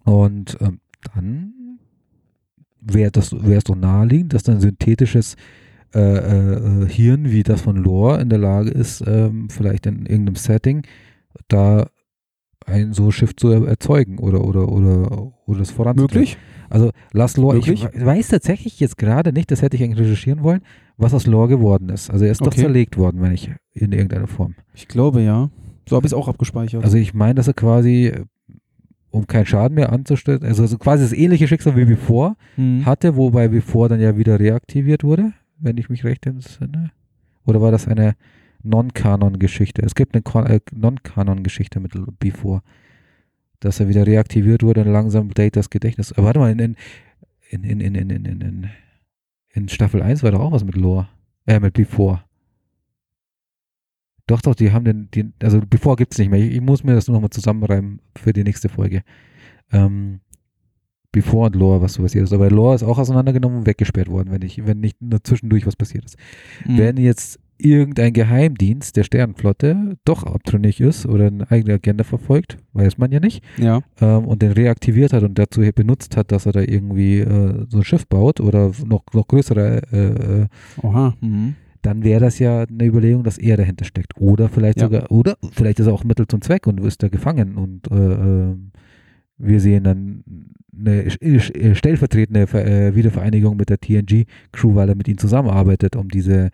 Und 0.04 0.58
ähm, 0.62 0.80
dann 1.14 1.54
wäre 2.82 3.12
das 3.12 3.32
wäre 3.32 3.58
es 3.58 3.64
doch 3.64 3.76
naheliegend, 3.76 4.34
dass 4.34 4.44
dann 4.44 4.60
synthetisches 4.60 5.36
äh, 5.96 6.00
äh, 6.00 6.88
Hirn 6.90 7.32
wie 7.32 7.44
das 7.44 7.62
von 7.62 7.78
Lore 7.78 8.20
in 8.22 8.30
der 8.30 8.40
Lage 8.40 8.72
ist, 8.72 9.04
ähm, 9.06 9.50
vielleicht 9.50 9.86
in 9.86 10.06
irgendeinem 10.06 10.36
Setting 10.36 10.84
da 11.48 11.88
ein 12.66 12.94
so 12.94 13.12
Schiff 13.12 13.36
zu 13.36 13.50
er 13.50 13.68
erzeugen 13.68 14.18
oder 14.20 14.44
oder 14.44 14.70
oder 14.70 15.32
oder 15.46 15.60
das 15.60 15.72
voranzutreiben. 15.72 16.22
Möglich? 16.22 16.38
Also 16.74 16.90
lass 17.12 17.38
Lore, 17.38 17.60
ich 17.60 17.68
weiß 17.70 18.30
tatsächlich 18.30 18.80
jetzt 18.80 18.98
gerade 18.98 19.32
nicht, 19.32 19.52
das 19.52 19.62
hätte 19.62 19.78
ich 19.78 19.84
eigentlich 19.84 20.00
recherchieren 20.08 20.42
wollen, 20.42 20.62
was 20.98 21.14
aus 21.14 21.28
Lore 21.28 21.48
geworden 21.50 21.90
ist. 21.90 22.10
Also 22.10 22.26
er 22.26 22.32
ist 22.32 22.42
doch 22.42 22.48
Okay. 22.48 22.62
zerlegt 22.62 22.98
worden, 22.98 23.22
wenn 23.22 23.32
ich 23.32 23.52
in 23.74 23.92
irgendeiner 23.92 24.26
Form. 24.26 24.56
Ich 24.74 24.88
glaube 24.88 25.22
ja. 25.22 25.52
So 25.88 25.96
habe 25.96 26.08
ich 26.08 26.12
es 26.12 26.18
auch 26.18 26.28
abgespeichert. 26.28 26.84
Also 26.84 26.98
ich 26.98 27.14
meine, 27.14 27.36
dass 27.36 27.48
er 27.48 27.54
quasi, 27.54 28.08
äh, 28.08 28.24
um 29.12 29.28
keinen 29.28 29.46
Schaden 29.46 29.76
mehr 29.76 29.92
anzustellen, 29.94 30.42
also, 30.44 30.64
quasi 30.80 31.04
das 31.04 31.14
ähnliche 31.14 31.48
Schicksal 31.48 31.76
wie 31.76 31.86
bevor 31.86 32.36
Mhm. 32.58 32.86
hatte, 32.88 33.16
wobei 33.18 33.48
bevor 33.50 33.88
dann 33.88 34.00
ja 34.02 34.18
wieder 34.18 34.40
reaktiviert 34.40 35.04
wurde, 35.04 35.34
wenn 35.60 35.78
ich 35.78 35.90
mich 35.90 36.04
recht 36.04 36.26
entsinne. 36.26 36.90
Oder 37.46 37.62
war 37.62 37.72
das 37.72 37.88
eine 37.88 38.16
Non-Kanon-Geschichte? 38.64 39.84
Es 39.84 39.96
gibt 39.96 40.16
eine 40.16 40.22
Kon- 40.24 40.46
äh, 40.48 40.60
Non-Kanon-Geschichte 40.76 41.80
mit 41.80 41.92
bevor, 42.20 42.64
dass 43.64 43.80
er 43.80 43.88
wieder 43.88 44.06
reaktiviert 44.06 44.64
wurde 44.64 44.82
und 44.82 44.92
langsam 44.92 45.34
Datas 45.34 45.70
Gedächtnis. 45.70 46.12
Aber 46.12 46.26
warte 46.26 46.40
mal, 46.40 46.52
in, 46.52 46.76
in, 47.50 47.64
in, 47.64 47.80
in, 47.80 47.96
in, 47.96 48.10
in, 48.10 48.26
in, 48.26 48.70
in, 49.54 49.70
Staffel 49.70 50.02
1 50.02 50.24
war 50.24 50.32
doch 50.32 50.42
auch 50.42 50.52
was 50.52 50.64
mit 50.64 50.76
Lore. 50.76 51.08
Äh, 51.46 51.60
mit 51.60 51.74
bevor. 51.74 52.24
Doch, 54.28 54.42
doch, 54.42 54.56
die 54.56 54.72
haben 54.72 54.86
den, 54.86 55.10
den 55.12 55.34
also 55.42 55.62
bevor 55.68 55.96
gibt 55.96 56.14
es 56.14 56.20
nicht 56.20 56.30
mehr. 56.30 56.40
Ich, 56.40 56.56
ich 56.56 56.62
muss 56.62 56.84
mir 56.84 56.94
das 56.94 57.08
nur 57.08 57.16
nochmal 57.16 57.30
zusammenreimen 57.30 58.00
für 58.18 58.34
die 58.34 58.44
nächste 58.44 58.70
Folge. 58.70 59.04
Ähm, 59.72 60.20
Before 61.14 61.46
und 61.46 61.56
Lore, 61.56 61.82
was 61.82 61.94
so 61.94 62.02
passiert 62.02 62.24
ist. 62.24 62.34
Aber 62.34 62.50
Lore 62.50 62.76
ist 62.76 62.84
auch 62.84 62.98
auseinandergenommen 62.98 63.60
und 63.60 63.68
weggesperrt 63.68 64.10
worden, 64.10 64.32
wenn, 64.32 64.42
ich, 64.42 64.66
wenn 64.66 64.80
nicht 64.80 65.00
nur 65.02 65.24
zwischendurch 65.24 65.68
was 65.68 65.76
passiert 65.76 66.06
ist. 66.06 66.18
Mhm. 66.66 66.78
Wenn 66.78 66.98
jetzt 66.98 67.40
irgendein 67.58 68.14
Geheimdienst 68.14 68.98
der 68.98 69.04
Sternenflotte 69.04 69.98
doch 70.06 70.24
abtrünnig 70.24 70.82
ist 70.82 71.06
oder 71.06 71.28
eine 71.28 71.50
eigene 71.50 71.76
Agenda 71.76 72.04
verfolgt, 72.04 72.58
weiß 72.74 72.98
man 72.98 73.12
ja 73.12 73.20
nicht, 73.20 73.44
ja. 73.58 73.82
ähm, 74.02 74.26
und 74.26 74.42
den 74.42 74.52
reaktiviert 74.52 75.14
hat 75.14 75.24
und 75.24 75.38
dazu 75.38 75.62
benutzt 75.74 76.18
hat, 76.18 76.32
dass 76.32 76.46
er 76.46 76.52
da 76.52 76.62
irgendwie 76.62 77.20
äh, 77.20 77.66
so 77.70 77.78
ein 77.78 77.84
Schiff 77.84 78.08
baut 78.08 78.40
oder 78.40 78.72
noch, 78.86 79.04
noch 79.14 79.28
größere 79.28 79.82
äh, 79.92 80.42
äh, 80.42 80.48
Oha. 80.82 81.16
Mhm. 81.22 81.56
dann 81.82 82.04
wäre 82.04 82.22
das 82.22 82.40
ja 82.40 82.64
eine 82.64 82.86
Überlegung, 82.86 83.24
dass 83.24 83.38
er 83.38 83.58
dahinter 83.58 83.86
steckt. 83.86 84.14
Oder 84.18 84.50
vielleicht 84.50 84.80
Ja. 84.80 84.86
sogar, 84.86 85.12
oder 85.12 85.38
vielleicht 85.52 85.80
ist 85.80 85.88
er 85.88 85.94
auch 85.94 86.04
Mittel 86.04 86.28
zum 86.28 86.42
Zweck 86.42 86.68
und 86.68 86.80
ist 86.80 87.04
da 87.04 87.10
gefangen 87.10 87.56
und 87.56 87.90
äh, 87.92 87.96
ähm, 87.96 88.72
wir 89.38 89.60
sehen 89.60 89.84
dann 89.84 90.24
eine 90.78 91.10
stellvertretende 91.76 92.48
Ver 92.48 92.66
äh, 92.66 92.96
Wiedervereinigung 92.96 93.58
mit 93.58 93.70
der 93.70 93.80
TNG-Crew, 93.80 94.76
weil 94.76 94.90
er 94.90 94.96
mit 94.96 95.08
ihnen 95.08 95.18
zusammenarbeitet, 95.18 95.96
um 95.96 96.08
diese 96.10 96.50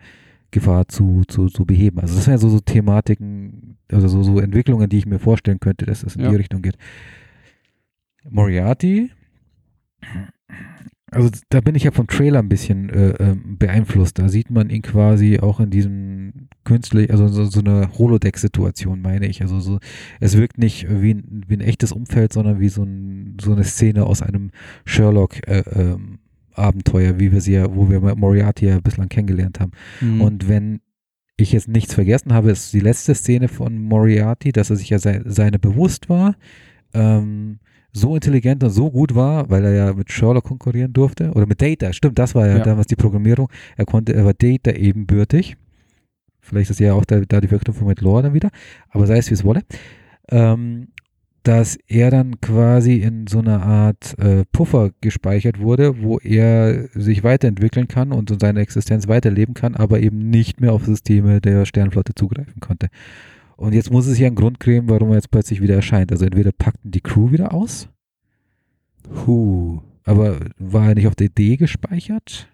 Gefahr 0.50 0.88
zu, 0.88 1.22
zu, 1.28 1.46
zu 1.48 1.64
beheben. 1.64 2.00
Also 2.00 2.14
das 2.14 2.26
wären 2.26 2.38
so, 2.38 2.48
so 2.48 2.60
Thematiken, 2.60 3.76
also 3.90 4.08
so, 4.08 4.22
so 4.22 4.40
Entwicklungen, 4.40 4.88
die 4.88 4.98
ich 4.98 5.06
mir 5.06 5.18
vorstellen 5.18 5.60
könnte, 5.60 5.86
dass 5.86 6.02
es 6.02 6.16
in 6.16 6.22
Ja. 6.22 6.30
die 6.30 6.36
Richtung 6.36 6.62
geht. 6.62 6.76
Moriarty, 8.28 9.10
also 11.12 11.28
da 11.48 11.60
bin 11.60 11.74
ich 11.74 11.82
ja 11.84 11.90
vom 11.90 12.06
Trailer 12.06 12.38
ein 12.38 12.48
bisschen 12.48 12.88
äh, 12.90 13.10
ähm, 13.18 13.56
beeinflusst. 13.58 14.18
Da 14.18 14.28
sieht 14.28 14.50
man 14.50 14.70
ihn 14.70 14.82
quasi 14.82 15.40
auch 15.40 15.58
in 15.58 15.70
diesem 15.70 16.48
künstlich, 16.64 17.10
also 17.10 17.26
so, 17.26 17.46
so 17.46 17.60
eine 17.60 17.90
Holodeck-Situation, 17.98 19.00
meine 19.02 19.26
ich. 19.26 19.42
Also 19.42 19.58
so, 19.60 19.80
es 20.20 20.36
wirkt 20.36 20.58
nicht 20.58 20.86
wie 20.88 21.14
ein, 21.14 21.44
wie 21.48 21.54
ein 21.54 21.60
echtes 21.62 21.90
Umfeld, 21.92 22.32
sondern 22.32 22.60
wie 22.60 22.68
so, 22.68 22.84
ein, 22.84 23.38
so 23.40 23.52
eine 23.52 23.64
Szene 23.64 24.06
aus 24.06 24.22
einem 24.22 24.50
Sherlock 24.84 25.46
äh, 25.48 25.64
ähm, 25.72 26.18
Abenteuer, 26.60 27.18
wie 27.18 27.32
wir 27.32 27.40
sie 27.40 27.54
ja, 27.54 27.74
wo 27.74 27.88
wir 27.90 28.00
Moriarty 28.14 28.66
ja 28.66 28.80
bislang 28.80 29.08
kennengelernt 29.08 29.60
haben. 29.60 29.72
Mhm. 30.00 30.20
Und 30.20 30.48
wenn 30.48 30.80
ich 31.36 31.52
jetzt 31.52 31.68
nichts 31.68 31.94
vergessen 31.94 32.32
habe, 32.32 32.50
ist 32.50 32.72
die 32.72 32.80
letzte 32.80 33.14
Szene 33.14 33.48
von 33.48 33.78
Moriarty, 33.82 34.52
dass 34.52 34.70
er 34.70 34.76
sich 34.76 34.90
ja 34.90 34.98
sei, 34.98 35.22
seine 35.24 35.58
bewusst 35.58 36.08
war, 36.08 36.36
ähm, 36.94 37.58
so 37.92 38.14
intelligent 38.14 38.62
und 38.62 38.70
so 38.70 38.90
gut 38.90 39.14
war, 39.14 39.50
weil 39.50 39.64
er 39.64 39.72
ja 39.72 39.92
mit 39.94 40.12
Sherlock 40.12 40.44
konkurrieren 40.44 40.92
durfte, 40.92 41.32
oder 41.32 41.46
mit 41.46 41.60
Data, 41.60 41.92
stimmt, 41.92 42.18
das 42.18 42.34
war 42.34 42.46
ja, 42.46 42.58
Ja. 42.58 42.62
damals 42.64 42.86
die 42.86 42.96
Programmierung, 42.96 43.48
er 43.76 43.84
konnte, 43.84 44.14
er 44.14 44.24
war 44.24 44.34
Data 44.34 44.70
ebenbürtig, 44.72 45.56
vielleicht 46.40 46.70
ist 46.70 46.78
ja 46.80 46.92
auch 46.92 47.04
da, 47.04 47.20
da 47.20 47.40
die 47.40 47.48
Verknüpfung 47.48 47.88
mit 47.88 48.00
Lore 48.00 48.22
dann 48.24 48.34
wieder, 48.34 48.50
aber 48.90 49.06
sei 49.06 49.18
es 49.18 49.30
wie 49.30 49.34
es 49.34 49.44
wolle, 49.44 49.62
ähm, 50.30 50.88
dass 51.42 51.76
er 51.86 52.10
dann 52.10 52.40
quasi 52.40 52.96
in 52.96 53.26
so 53.26 53.38
einer 53.38 53.62
Art 53.62 54.18
äh, 54.18 54.44
Puffer 54.52 54.90
gespeichert 55.00 55.60
wurde, 55.60 56.02
wo 56.02 56.18
er 56.18 56.88
sich 56.94 57.24
weiterentwickeln 57.24 57.88
kann 57.88 58.12
und 58.12 58.34
seine 58.40 58.60
Existenz 58.60 59.08
weiterleben 59.08 59.54
kann, 59.54 59.74
aber 59.74 60.00
eben 60.00 60.30
nicht 60.30 60.60
mehr 60.60 60.72
auf 60.72 60.84
Systeme 60.84 61.40
der 61.40 61.64
Sternflotte 61.64 62.14
zugreifen 62.14 62.60
konnte. 62.60 62.88
Und 63.56 63.74
jetzt 63.74 63.90
muss 63.90 64.06
es 64.06 64.18
ja 64.18 64.26
einen 64.26 64.36
Grund 64.36 64.60
geben, 64.60 64.88
warum 64.88 65.10
er 65.10 65.16
jetzt 65.16 65.30
plötzlich 65.30 65.60
wieder 65.60 65.74
erscheint. 65.74 66.12
Also 66.12 66.24
entweder 66.24 66.52
packten 66.52 66.90
die 66.90 67.00
Crew 67.00 67.30
wieder 67.30 67.54
aus, 67.54 67.88
Huh. 69.26 69.80
aber 70.04 70.38
war 70.58 70.88
er 70.88 70.94
nicht 70.94 71.06
auf 71.06 71.14
der 71.14 71.26
Idee 71.28 71.56
gespeichert? 71.56 72.49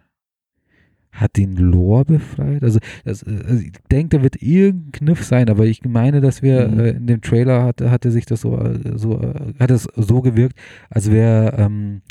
Hat 1.16 1.36
den 1.36 1.56
Lore 1.56 2.04
befreit? 2.04 2.62
Also, 2.62 2.78
das, 3.04 3.22
äh, 3.22 3.38
also 3.48 3.62
ich 3.62 3.72
denke, 3.90 4.18
da 4.18 4.22
wird 4.22 4.42
irgendein 4.42 4.92
Kniff 4.92 5.24
sein, 5.24 5.48
aber 5.48 5.64
ich 5.66 5.84
meine, 5.84 6.20
dass 6.20 6.42
wir 6.42 6.68
Mhm. 6.68 6.78
äh, 6.80 6.88
in 6.90 7.06
dem 7.06 7.20
Trailer 7.22 7.62
hatte, 7.64 7.90
hatte 7.90 8.10
sich 8.10 8.26
das 8.26 8.42
so, 8.42 8.56
äh, 8.58 8.78
so 8.96 9.20
äh, 9.20 9.54
hat 9.58 9.70
es 9.70 9.88
so 9.96 10.20
gewirkt, 10.22 10.56
als 10.90 11.10
wäre 11.10 11.54
ähm, 11.58 12.02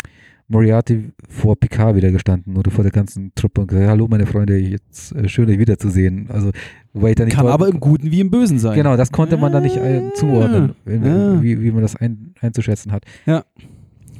Moriarty 0.47 1.11
vor 1.27 1.55
Picard 1.55 1.95
wieder 1.95 2.11
gestanden 2.11 2.55
oder 2.55 2.69
vor 2.69 2.83
der 2.83 2.91
ganzen 2.91 3.31
Truppe 3.33 3.61
und 3.61 3.67
gesagt, 3.67 3.87
hallo 3.87 4.07
meine 4.07 4.27
Freunde, 4.27 4.57
jetzt 4.57 5.11
äh, 5.15 5.27
schön 5.27 5.49
euch 5.49 5.57
wiederzusehen. 5.57 6.27
Also, 6.29 6.51
wobei 6.93 7.09
ich 7.11 7.15
da 7.15 7.25
nicht 7.25 7.35
Kann 7.35 7.45
war- 7.47 7.53
aber 7.53 7.67
im 7.67 7.79
Guten 7.79 8.11
wie 8.11 8.19
im 8.19 8.29
Bösen 8.29 8.59
sein. 8.59 8.75
Genau, 8.75 8.95
das 8.95 9.11
konnte 9.11 9.37
man 9.37 9.51
da 9.51 9.59
nicht 9.59 9.75
äh, 9.77 10.01
zuordnen, 10.13 10.73
wie, 10.85 11.61
wie 11.61 11.71
man 11.71 11.81
das 11.81 11.95
ein, 11.95 12.33
einzuschätzen 12.41 12.91
hat. 12.91 13.05
Ja. 13.25 13.43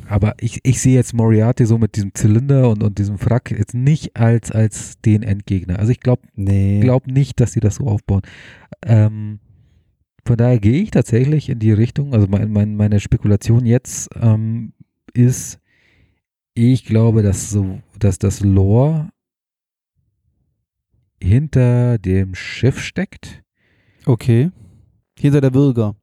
Aber 0.07 0.35
ich, 0.39 0.59
ich 0.63 0.79
sehe 0.81 0.93
jetzt 0.95 1.13
Moriarty 1.13 1.65
so 1.65 1.77
mit 1.77 1.95
diesem 1.95 2.13
Zylinder 2.13 2.69
und, 2.69 2.83
und 2.83 2.97
diesem 2.99 3.17
Frack 3.17 3.51
jetzt 3.51 3.73
nicht 3.73 4.15
als, 4.15 4.51
als 4.51 4.99
den 5.01 5.23
Endgegner. 5.23 5.79
Also 5.79 5.91
ich 5.91 5.99
glaube 5.99 6.23
Nee. 6.35 6.79
glaub 6.79 7.07
nicht, 7.07 7.39
dass 7.39 7.53
sie 7.53 7.59
das 7.59 7.75
so 7.75 7.85
aufbauen. 7.87 8.21
Ähm, 8.83 9.39
von 10.27 10.37
daher 10.37 10.59
gehe 10.59 10.81
ich 10.81 10.91
tatsächlich 10.91 11.49
in 11.49 11.59
die 11.59 11.71
Richtung, 11.71 12.13
also 12.13 12.27
mein, 12.27 12.51
mein, 12.51 12.75
meine 12.75 12.99
Spekulation 12.99 13.65
jetzt 13.65 14.09
ähm, 14.19 14.73
ist, 15.13 15.59
ich 16.53 16.85
glaube, 16.85 17.21
dass 17.21 17.49
so, 17.49 17.79
dass 17.99 18.17
das 18.19 18.41
Lore 18.41 19.09
hinter 21.21 21.97
dem 21.97 22.35
Schiff 22.35 22.79
steckt, 22.79 23.43
okay. 24.05 24.51
Hinter 25.17 25.41
der 25.41 25.49
Bürger. 25.51 25.95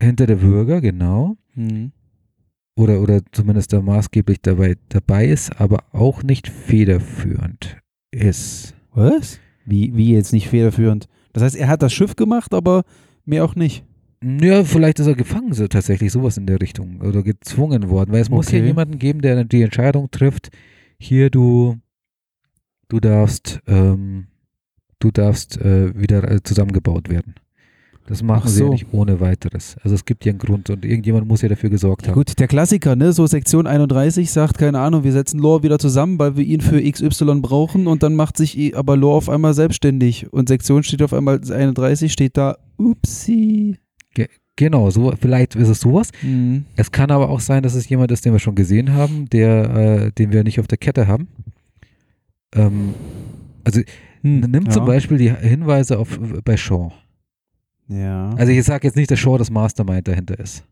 hinter 0.00 0.26
der 0.26 0.42
Würger, 0.42 0.80
genau. 0.80 1.36
Mhm. 1.54 1.92
Oder, 2.78 3.00
oder 3.00 3.20
zumindest 3.32 3.72
da 3.72 3.82
maßgeblich 3.82 4.40
dabei, 4.40 4.76
dabei 4.88 5.26
ist, 5.26 5.60
aber 5.60 5.84
auch 5.92 6.22
nicht 6.22 6.48
federführend 6.48 7.76
ist. 8.10 8.74
Was? 8.92 9.40
Wie, 9.64 9.94
wie 9.96 10.12
jetzt 10.14 10.32
nicht 10.32 10.48
federführend? 10.48 11.08
Das 11.32 11.42
heißt, 11.42 11.56
er 11.56 11.68
hat 11.68 11.82
das 11.82 11.92
Schiff 11.92 12.16
gemacht, 12.16 12.54
aber 12.54 12.84
mehr 13.24 13.44
auch 13.44 13.54
nicht. 13.54 13.84
Ja, 14.22 14.64
vielleicht 14.64 14.98
ist 14.98 15.06
er 15.06 15.14
gefangen, 15.14 15.52
so 15.52 15.68
tatsächlich 15.68 16.10
sowas 16.10 16.36
in 16.38 16.46
der 16.46 16.60
Richtung 16.60 17.00
oder 17.00 17.22
gezwungen 17.22 17.88
worden, 17.88 18.12
weil 18.12 18.22
es 18.22 18.30
muss 18.30 18.48
hier 18.48 18.60
Okay. 18.60 18.68
jemanden 18.68 18.98
geben, 18.98 19.20
der 19.20 19.44
die 19.44 19.62
Entscheidung 19.62 20.10
trifft, 20.10 20.50
hier 20.98 21.30
du, 21.30 21.76
du 22.88 22.98
darfst, 22.98 23.60
ähm, 23.68 24.26
du 24.98 25.12
darfst 25.12 25.60
äh, 25.60 25.96
wieder 25.96 26.28
äh, 26.28 26.42
zusammengebaut 26.42 27.08
werden. 27.08 27.34
Das 28.08 28.22
machen 28.22 28.44
Ach 28.46 28.48
sie 28.48 28.60
ja 28.60 28.66
so. 28.66 28.72
nicht 28.72 28.86
ohne 28.92 29.20
weiteres. 29.20 29.76
Also 29.82 29.94
es 29.94 30.04
gibt 30.06 30.24
ja 30.24 30.30
einen 30.30 30.38
Grund 30.38 30.70
und 30.70 30.82
irgendjemand 30.84 31.28
muss 31.28 31.42
ja 31.42 31.48
dafür 31.50 31.68
gesorgt 31.68 32.02
Ja, 32.06 32.08
haben. 32.08 32.14
gut, 32.14 32.38
der 32.38 32.48
Klassiker, 32.48 32.96
ne? 32.96 33.12
So 33.12 33.26
Sektion 33.26 33.66
31 33.66 34.30
sagt, 34.30 34.56
keine 34.56 34.78
Ahnung, 34.80 35.04
wir 35.04 35.12
setzen 35.12 35.38
Lore 35.38 35.62
wieder 35.62 35.78
zusammen, 35.78 36.18
weil 36.18 36.34
wir 36.36 36.44
ihn 36.44 36.62
für 36.62 36.80
XY 36.80 37.40
brauchen 37.42 37.86
und 37.86 38.02
dann 38.02 38.14
macht 38.16 38.38
sich 38.38 38.56
i- 38.56 38.74
aber 38.74 38.96
Lore 38.96 39.16
auf 39.18 39.28
einmal 39.28 39.52
selbstständig 39.52 40.32
und 40.32 40.48
Sektion 40.48 40.82
steht 40.84 41.02
auf 41.02 41.12
einmal 41.12 41.38
31, 41.50 42.10
steht 42.12 42.36
da, 42.38 42.56
upsi. 42.78 43.76
Genau, 44.56 44.90
so 44.90 45.12
vielleicht 45.20 45.54
ist 45.54 45.68
es 45.68 45.78
sowas. 45.80 46.08
Hm. 46.20 46.64
Es 46.74 46.90
kann 46.90 47.12
aber 47.12 47.28
auch 47.28 47.38
sein, 47.38 47.62
dass 47.62 47.74
es 47.74 47.88
jemand 47.88 48.10
ist, 48.10 48.24
den 48.24 48.32
wir 48.32 48.40
schon 48.40 48.56
gesehen 48.56 48.92
haben, 48.92 49.28
der, 49.30 49.70
äh, 50.06 50.12
den 50.12 50.32
wir 50.32 50.42
nicht 50.42 50.58
auf 50.58 50.66
der 50.66 50.78
Kette 50.78 51.06
haben. 51.06 51.28
Ähm, 52.54 52.94
also 53.62 53.80
Hm, 54.22 54.40
nimm 54.40 54.64
ja. 54.64 54.70
zum 54.70 54.84
Beispiel 54.84 55.16
die 55.18 55.30
Hinweise 55.30 55.96
auf 55.98 56.18
bei 56.44 56.56
Shaw. 56.56 56.90
Ja. 57.88 58.30
Also 58.36 58.52
ich 58.52 58.62
sage 58.64 58.86
jetzt 58.86 58.96
nicht, 58.96 59.10
dass 59.10 59.18
Shaw 59.18 59.38
das 59.38 59.50
Mastermind 59.50 60.06
dahinter 60.08 60.38
ist. 60.38 60.64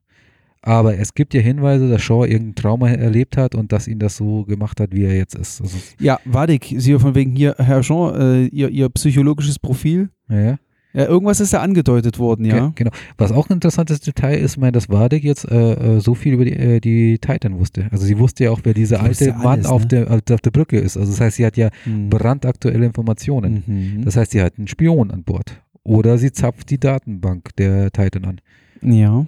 Aber 0.63 0.99
es 0.99 1.15
gibt 1.15 1.33
ja 1.33 1.41
Hinweise, 1.41 1.89
dass 1.89 2.03
Shaw 2.03 2.25
irgendein 2.27 2.57
Trauma 2.57 2.89
erlebt 2.91 3.37
hat 3.37 3.55
und 3.55 3.71
dass 3.71 3.87
ihn 3.87 3.99
das 4.01 4.17
so 4.17 4.45
gemacht 4.45 4.81
hat, 4.81 4.91
wie 4.93 5.05
er 5.05 5.15
jetzt 5.17 5.37
ist. 5.37 5.61
Also, 5.61 5.77
ja, 6.01 6.19
Wadik, 6.25 6.75
Sie 6.79 6.99
von 6.99 7.15
wegen 7.15 7.37
hier, 7.37 7.55
Herr 7.59 7.83
Jean, 7.83 8.15
äh, 8.21 8.47
ihr, 8.47 8.69
ihr 8.71 8.89
psychologisches 8.89 9.59
Profil. 9.59 10.11
ja, 10.29 10.41
ja. 10.41 10.59
Irgendwas 10.95 11.41
ist 11.41 11.53
da 11.53 11.61
angedeutet 11.61 12.19
worden, 12.19 12.47
ja. 12.47 12.59
Ge- 12.69 12.73
Genau. 12.77 12.91
Was 13.19 13.31
auch 13.31 13.51
ein 13.51 13.53
interessantes 13.55 14.01
Detail 14.01 14.39
ist, 14.39 14.57
mein, 14.57 14.73
dass 14.73 14.89
Wadig 14.89 15.25
jetzt 15.25 15.45
äh, 15.45 15.97
äh, 15.97 16.01
so 16.01 16.15
viel 16.15 16.33
über 16.33 16.47
die, 16.47 16.55
äh, 16.55 16.81
die 16.81 17.19
Titan 17.19 17.59
wusste. 17.59 17.87
Also 17.91 18.07
sie 18.07 18.19
wusste 18.19 18.45
ja 18.45 18.51
auch, 18.51 18.61
wer 18.65 18.73
dieser 18.73 19.03
alte 19.03 19.35
Mann 19.35 19.47
alles, 19.59 19.67
auf, 19.67 19.83
ne? 19.83 19.89
der, 19.89 20.11
auf 20.11 20.41
der 20.41 20.51
Brücke 20.51 20.79
ist. 20.79 20.97
Also 20.97 21.13
das 21.13 21.21
heißt, 21.21 21.37
sie 21.37 21.45
hat 21.45 21.59
ja 21.59 21.69
Hm. 21.85 22.09
brandaktuelle 22.09 22.87
Informationen. 22.87 23.63
Mhm. 23.67 24.05
Das 24.07 24.17
heißt, 24.17 24.31
sie 24.33 24.41
hat 24.41 24.55
einen 24.57 24.69
Spion 24.69 25.11
an 25.11 25.23
Bord. 25.23 25.61
Oder 25.87 26.19
sie 26.19 26.33
zapft 26.33 26.71
die 26.71 26.79
Datenbank 26.81 27.55
der 27.57 27.93
Titan 27.93 28.25
an. 28.25 28.41
ja, 28.83 29.25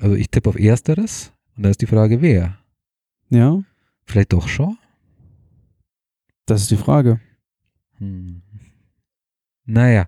Also 0.00 0.14
ich 0.14 0.30
tippe 0.30 0.48
auf 0.50 0.56
Ersteres 0.58 1.32
und 1.56 1.64
dann 1.64 1.70
ist 1.72 1.80
die 1.82 1.86
Frage, 1.86 2.22
wer? 2.22 2.56
ja, 3.28 3.60
Vielleicht 4.04 4.32
doch 4.32 4.46
Shaw? 4.46 4.76
das 6.46 6.62
ist 6.62 6.70
die 6.70 6.76
Frage. 6.76 7.18
Hm. 7.98 8.40
Naja. 9.64 10.06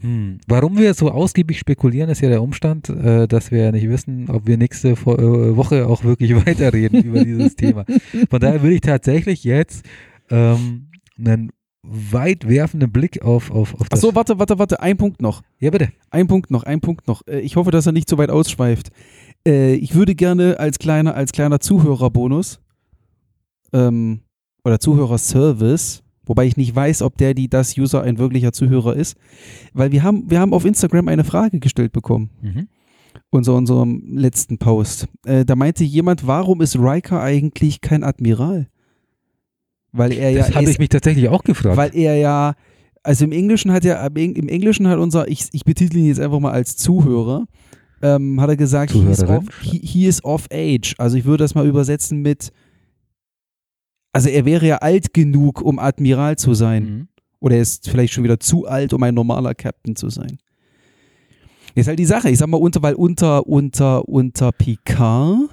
Hm. 0.00 0.38
Warum 0.46 0.78
wir 0.78 0.94
so 0.94 1.10
ausgiebig 1.10 1.58
spekulieren, 1.58 2.08
ist 2.08 2.22
ja 2.22 2.30
der 2.30 2.40
Umstand, 2.42 2.88
äh, 2.88 3.26
dass 3.28 3.50
wir 3.50 3.64
ja 3.64 3.72
nicht 3.72 3.88
wissen, 3.90 4.30
ob 4.30 4.46
wir 4.46 4.56
nächste 4.56 4.96
Fo 4.96 5.14
äh, 5.16 5.54
Woche 5.56 5.86
auch 5.86 6.02
wirklich 6.04 6.34
weiterreden 6.46 7.02
über 7.02 7.22
dieses 7.24 7.56
Thema. 7.56 7.84
Von 8.30 8.40
daher 8.40 8.62
würde 8.62 8.76
ich 8.76 8.80
tatsächlich 8.80 9.44
jetzt 9.44 9.84
ähm, 10.30 10.88
einen 11.18 11.50
weitwerfenden 11.82 12.90
Blick 12.90 13.22
auf, 13.22 13.50
auf, 13.50 13.74
auf 13.74 13.88
das. 13.88 14.00
Achso, 14.02 14.14
warte, 14.14 14.38
warte, 14.38 14.58
warte, 14.58 14.80
ein 14.80 14.96
Punkt 14.96 15.22
noch. 15.22 15.42
Ja, 15.58 15.70
bitte. 15.70 15.90
Ein 16.10 16.26
Punkt 16.26 16.50
noch, 16.50 16.64
ein 16.64 16.80
Punkt 16.80 17.06
noch. 17.08 17.22
Äh, 17.26 17.40
Ich 17.40 17.56
hoffe, 17.56 17.70
dass 17.70 17.86
er 17.86 17.92
nicht 17.92 18.08
so 18.08 18.18
weit 18.18 18.30
ausschweift. 18.30 18.90
Äh, 19.46 19.74
Ich 19.74 19.94
würde 19.94 20.14
gerne 20.14 20.58
als 20.58 20.78
kleiner, 20.78 21.14
als 21.14 21.32
kleiner 21.32 21.60
Zuhörerbonus 21.60 22.60
ähm, 23.72 24.20
oder 24.64 24.80
Zuhörerservice, 24.80 26.02
wobei 26.26 26.46
ich 26.46 26.56
nicht 26.56 26.74
weiß, 26.74 27.02
ob 27.02 27.16
der, 27.16 27.34
die, 27.34 27.48
das 27.48 27.76
User 27.78 28.02
ein 28.02 28.18
wirklicher 28.18 28.52
Zuhörer 28.52 28.94
ist, 28.96 29.16
weil 29.72 29.92
wir 29.92 30.02
haben, 30.02 30.30
wir 30.30 30.40
haben 30.40 30.52
auf 30.54 30.64
Instagram 30.64 31.08
eine 31.08 31.24
Frage 31.24 31.60
gestellt 31.60 31.92
bekommen, 31.92 32.30
Mhm. 32.42 32.68
unser 33.30 33.54
unserem 33.54 34.16
letzten 34.16 34.58
Post. 34.58 35.06
Äh, 35.24 35.44
da 35.44 35.54
meinte 35.56 35.84
jemand, 35.84 36.26
warum 36.26 36.60
ist 36.60 36.76
Riker 36.76 37.22
eigentlich 37.22 37.80
kein 37.80 38.02
Admiral? 38.04 38.68
Weil 39.92 40.12
er 40.12 40.30
ja 40.30 40.46
Das 40.46 40.54
habe 40.54 40.70
ich 40.70 40.78
mich 40.78 40.88
tatsächlich 40.88 41.28
auch 41.28 41.42
gefragt. 41.42 41.76
weil 41.76 41.94
er 41.94 42.16
ja, 42.16 42.54
also 43.02 43.24
im 43.24 43.32
Englischen 43.32 43.72
hat 43.72 43.84
er, 43.84 44.04
im 44.14 44.48
Englischen 44.48 44.86
hat 44.88 44.98
unser, 44.98 45.28
ich, 45.28 45.48
ich 45.52 45.64
betitel 45.64 45.96
ihn 45.96 46.06
jetzt 46.06 46.20
einfach 46.20 46.40
mal 46.40 46.52
als 46.52 46.76
Zuhörer, 46.76 47.46
ähm, 48.02 48.40
hat 48.40 48.50
er 48.50 48.56
gesagt, 48.56 48.92
he 48.92 49.04
is, 49.10 49.22
off, 49.24 49.44
he, 49.62 49.80
he 49.82 50.06
is 50.06 50.22
off 50.24 50.46
age. 50.52 50.94
Also 50.98 51.16
ich 51.16 51.24
würde 51.24 51.44
das 51.44 51.54
mal 51.54 51.66
übersetzen 51.66 52.20
mit, 52.20 52.50
also 54.12 54.28
er 54.28 54.44
wäre 54.44 54.66
ja 54.66 54.76
alt 54.78 55.14
genug, 55.14 55.62
um 55.62 55.78
Admiral 55.78 56.36
zu 56.36 56.54
sein. 56.54 56.84
Mhm. 56.84 57.08
Oder 57.40 57.56
er 57.56 57.62
ist 57.62 57.88
vielleicht 57.88 58.12
schon 58.12 58.24
wieder 58.24 58.40
zu 58.40 58.66
alt, 58.66 58.92
um 58.92 59.02
ein 59.02 59.14
normaler 59.14 59.54
Captain 59.54 59.94
zu 59.96 60.10
sein. 60.10 60.38
Ist 61.74 61.86
halt 61.86 61.98
die 61.98 62.04
Sache, 62.04 62.28
ich 62.28 62.38
sag 62.38 62.48
mal, 62.48 62.56
unter, 62.56 62.82
weil 62.82 62.94
unter, 62.94 63.46
unter, 63.46 64.08
unter 64.08 64.50
Picard 64.50 65.48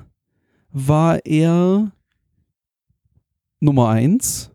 war 0.71 1.23
er 1.25 1.91
Nummer 3.65 3.89
eins. 3.89 4.51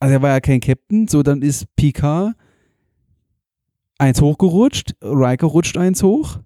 Also 0.00 0.14
er 0.14 0.22
war 0.22 0.30
ja 0.30 0.40
kein 0.40 0.60
Captain, 0.60 1.08
so 1.08 1.22
dann 1.22 1.40
ist 1.40 1.66
Picard 1.76 2.34
eins 3.98 4.20
hochgerutscht, 4.20 4.94
Riker 5.02 5.46
rutscht 5.46 5.76
eins 5.76 6.02
hoch. 6.02 6.40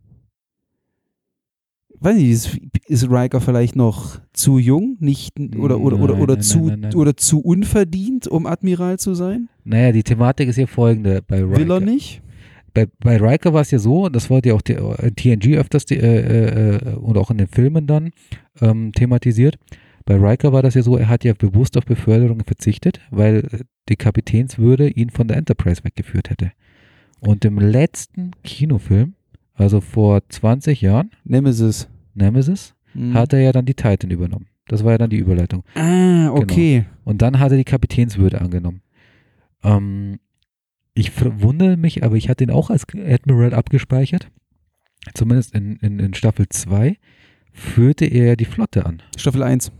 Weiß 2.01 2.17
nicht, 2.17 2.31
ist, 2.31 2.57
ist 2.87 3.11
Riker 3.11 3.41
vielleicht 3.41 3.75
noch 3.75 4.21
zu 4.33 4.59
jung, 4.59 4.97
nicht 5.01 5.41
oder 5.59 5.81
oder 5.81 5.99
oder 5.99 6.13
Nein, 6.15 6.23
oder 6.23 6.35
nein, 6.35 6.43
zu 6.43 6.67
nein, 6.67 6.95
oder 6.95 7.17
zu 7.17 7.41
unverdient, 7.41 8.29
um 8.29 8.47
Admiral 8.47 9.01
zu 9.01 9.15
sein? 9.15 9.49
Naja, 9.65 9.91
die 9.91 10.05
Thematik 10.05 10.49
ist 10.49 10.57
ja 10.57 10.67
folgende 10.67 11.23
bei 11.27 11.43
Riker. 11.43 11.57
Will 11.57 11.71
er 11.73 11.81
nicht? 11.81 12.23
Bei, 12.75 12.87
bei 13.01 13.17
Riker 13.17 13.53
war 13.53 13.63
es 13.63 13.71
ja 13.71 13.79
so, 13.79 14.05
und 14.07 14.15
das 14.17 14.31
wurde 14.31 14.51
ja 14.51 14.55
auch 14.55 14.63
die, 14.63 14.75
äh, 14.75 15.11
TNG 15.11 15.57
öfters 15.57 15.85
die, 15.87 15.97
äh, 15.97 16.77
äh, 16.77 16.95
und 16.97 17.17
auch 17.19 17.31
in 17.31 17.39
den 17.39 17.49
Filmen 17.49 17.87
dann 17.87 18.11
ähm, 18.61 18.93
thematisiert. 18.93 19.59
Bei 20.05 20.15
Riker 20.17 20.53
war 20.53 20.63
das 20.63 20.75
ja 20.75 20.83
so, 20.83 20.97
er 20.97 21.09
hat 21.09 21.25
ja 21.25 21.35
bewusst 21.35 21.77
auf 21.77 21.85
Beförderung 21.85 22.43
verzichtet, 22.45 23.01
weil 23.11 23.37
äh, 23.53 23.59
die 23.89 23.97
Kapitänswürde 23.97 24.89
ihn 24.89 25.11
von 25.11 25.29
der 25.29 25.37
Enterprise 25.37 25.85
weggeführt 25.85 26.31
hätte. 26.31 26.53
Und 27.21 27.45
im 27.45 27.59
letzten 27.59 28.31
Kinofilm, 28.45 29.15
also 29.55 29.81
vor 29.81 30.21
20 30.29 30.81
Jahren, 30.83 31.11
Nemesis. 31.25 31.89
Nemesis, 32.15 32.75
Hm. 32.93 33.13
hat 33.15 33.33
er 33.35 33.41
ja 33.41 33.53
dann 33.53 33.67
die 33.67 33.75
Titan 33.75 34.11
übernommen. 34.11 34.47
Das 34.67 34.83
war 34.85 34.93
ja 34.93 34.99
dann 34.99 35.11
die 35.11 35.19
Überleitung. 35.19 35.63
ah, 35.75 36.31
okay. 36.31 36.87
Und 37.05 37.21
dann 37.23 37.39
hat 37.39 37.51
er 37.53 37.59
die 37.59 37.65
Kapitänswürde 37.65 38.41
angenommen. 38.41 38.81
Ähm, 39.63 40.19
ich 40.99 41.13
wundere 41.43 41.77
mich, 41.77 42.03
aber 42.05 42.17
ich 42.17 42.29
hatte 42.29 42.45
ihn 42.45 42.51
auch 42.51 42.71
als 42.71 42.85
Admiral 42.95 43.55
abgespeichert. 43.55 44.31
Zumindest 45.15 45.55
in, 45.55 45.77
in, 45.77 45.99
in 45.99 46.15
Staffel 46.15 46.49
2 46.49 46.97
führte 47.53 48.05
er 48.05 48.37
die 48.37 48.45
Flotte 48.45 48.85
an. 48.87 49.03
Staffel 49.17 49.43
1. 49.43 49.73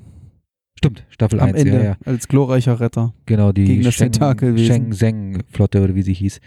Stimmt, 0.79 1.05
Staffel 1.11 1.41
Am 1.41 1.49
1, 1.49 1.59
Ende. 1.59 1.73
ja, 1.75 1.83
ja. 1.83 1.97
Als 2.05 2.29
glorreicher 2.29 2.79
Retter. 2.81 3.13
Genau, 3.27 3.51
die 3.53 3.65
Gegen 3.65 3.83
das 3.83 3.95
Sheng- 3.95 4.13
Tentakelwesen. 4.13 4.67
Sheng-Zeng-Flotte 4.93 5.83
oder 5.83 5.95
wie 5.97 6.03
sie 6.03 6.15
hieß. 6.15 6.41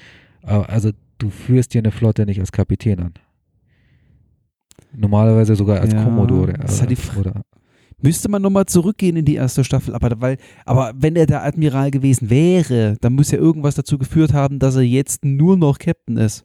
Aber 0.43 0.69
Also 0.69 0.91
du 1.17 1.29
führst 1.29 1.73
dir 1.73 1.79
eine 1.79 1.91
Flotte 1.91 2.25
nicht 2.25 2.39
als 2.39 2.51
Kapitän 2.53 2.99
an. 3.01 3.13
Normalerweise 4.93 5.55
sogar 5.55 5.81
als 5.81 5.93
Ja, 5.93 6.03
Commodore. 6.03 6.53
das 6.53 6.73
ist 6.75 6.79
halt 6.81 6.89
die 6.91 6.95
äh, 6.95 6.97
Fra- 6.97 7.19
oder, 7.19 7.41
Müsste 8.01 8.29
man 8.29 8.41
nochmal 8.41 8.65
zurückgehen 8.65 9.15
in 9.15 9.25
die 9.25 9.35
erste 9.35 9.63
Staffel, 9.63 9.93
aber 9.93 10.09
weil, 10.19 10.37
aber 10.65 10.93
wenn 10.95 11.15
er 11.15 11.27
der 11.27 11.43
Admiral 11.43 11.91
gewesen 11.91 12.29
wäre, 12.29 12.97
dann 13.01 13.13
muss 13.13 13.31
ja 13.31 13.37
irgendwas 13.37 13.75
dazu 13.75 13.97
geführt 13.97 14.33
haben, 14.33 14.59
dass 14.59 14.75
er 14.75 14.81
jetzt 14.81 15.23
nur 15.23 15.57
noch 15.57 15.77
Captain 15.77 16.17
ist. 16.17 16.43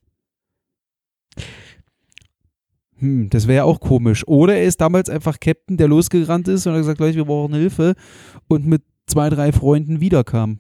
Hm, 2.99 3.28
das 3.31 3.47
wäre 3.47 3.57
ja 3.59 3.65
auch 3.65 3.81
komisch. 3.81 4.27
Oder 4.27 4.57
er 4.57 4.65
ist 4.65 4.81
damals 4.81 5.11
einfach 5.11 5.39
Captain, 5.41 5.77
der 5.77 5.89
losgerannt 5.89 6.49
ist 6.49 6.66
und 6.66 6.73
hat 6.73 6.81
gesagt, 6.81 7.01
Leute, 7.01 7.16
wir 7.16 7.24
brauchen 7.24 7.55
Hilfe 7.55 7.95
und 8.49 8.66
mit 8.66 8.83
zwei, 9.07 9.28
drei 9.31 9.53
Freunden 9.53 10.01
wiederkam. 10.01 10.59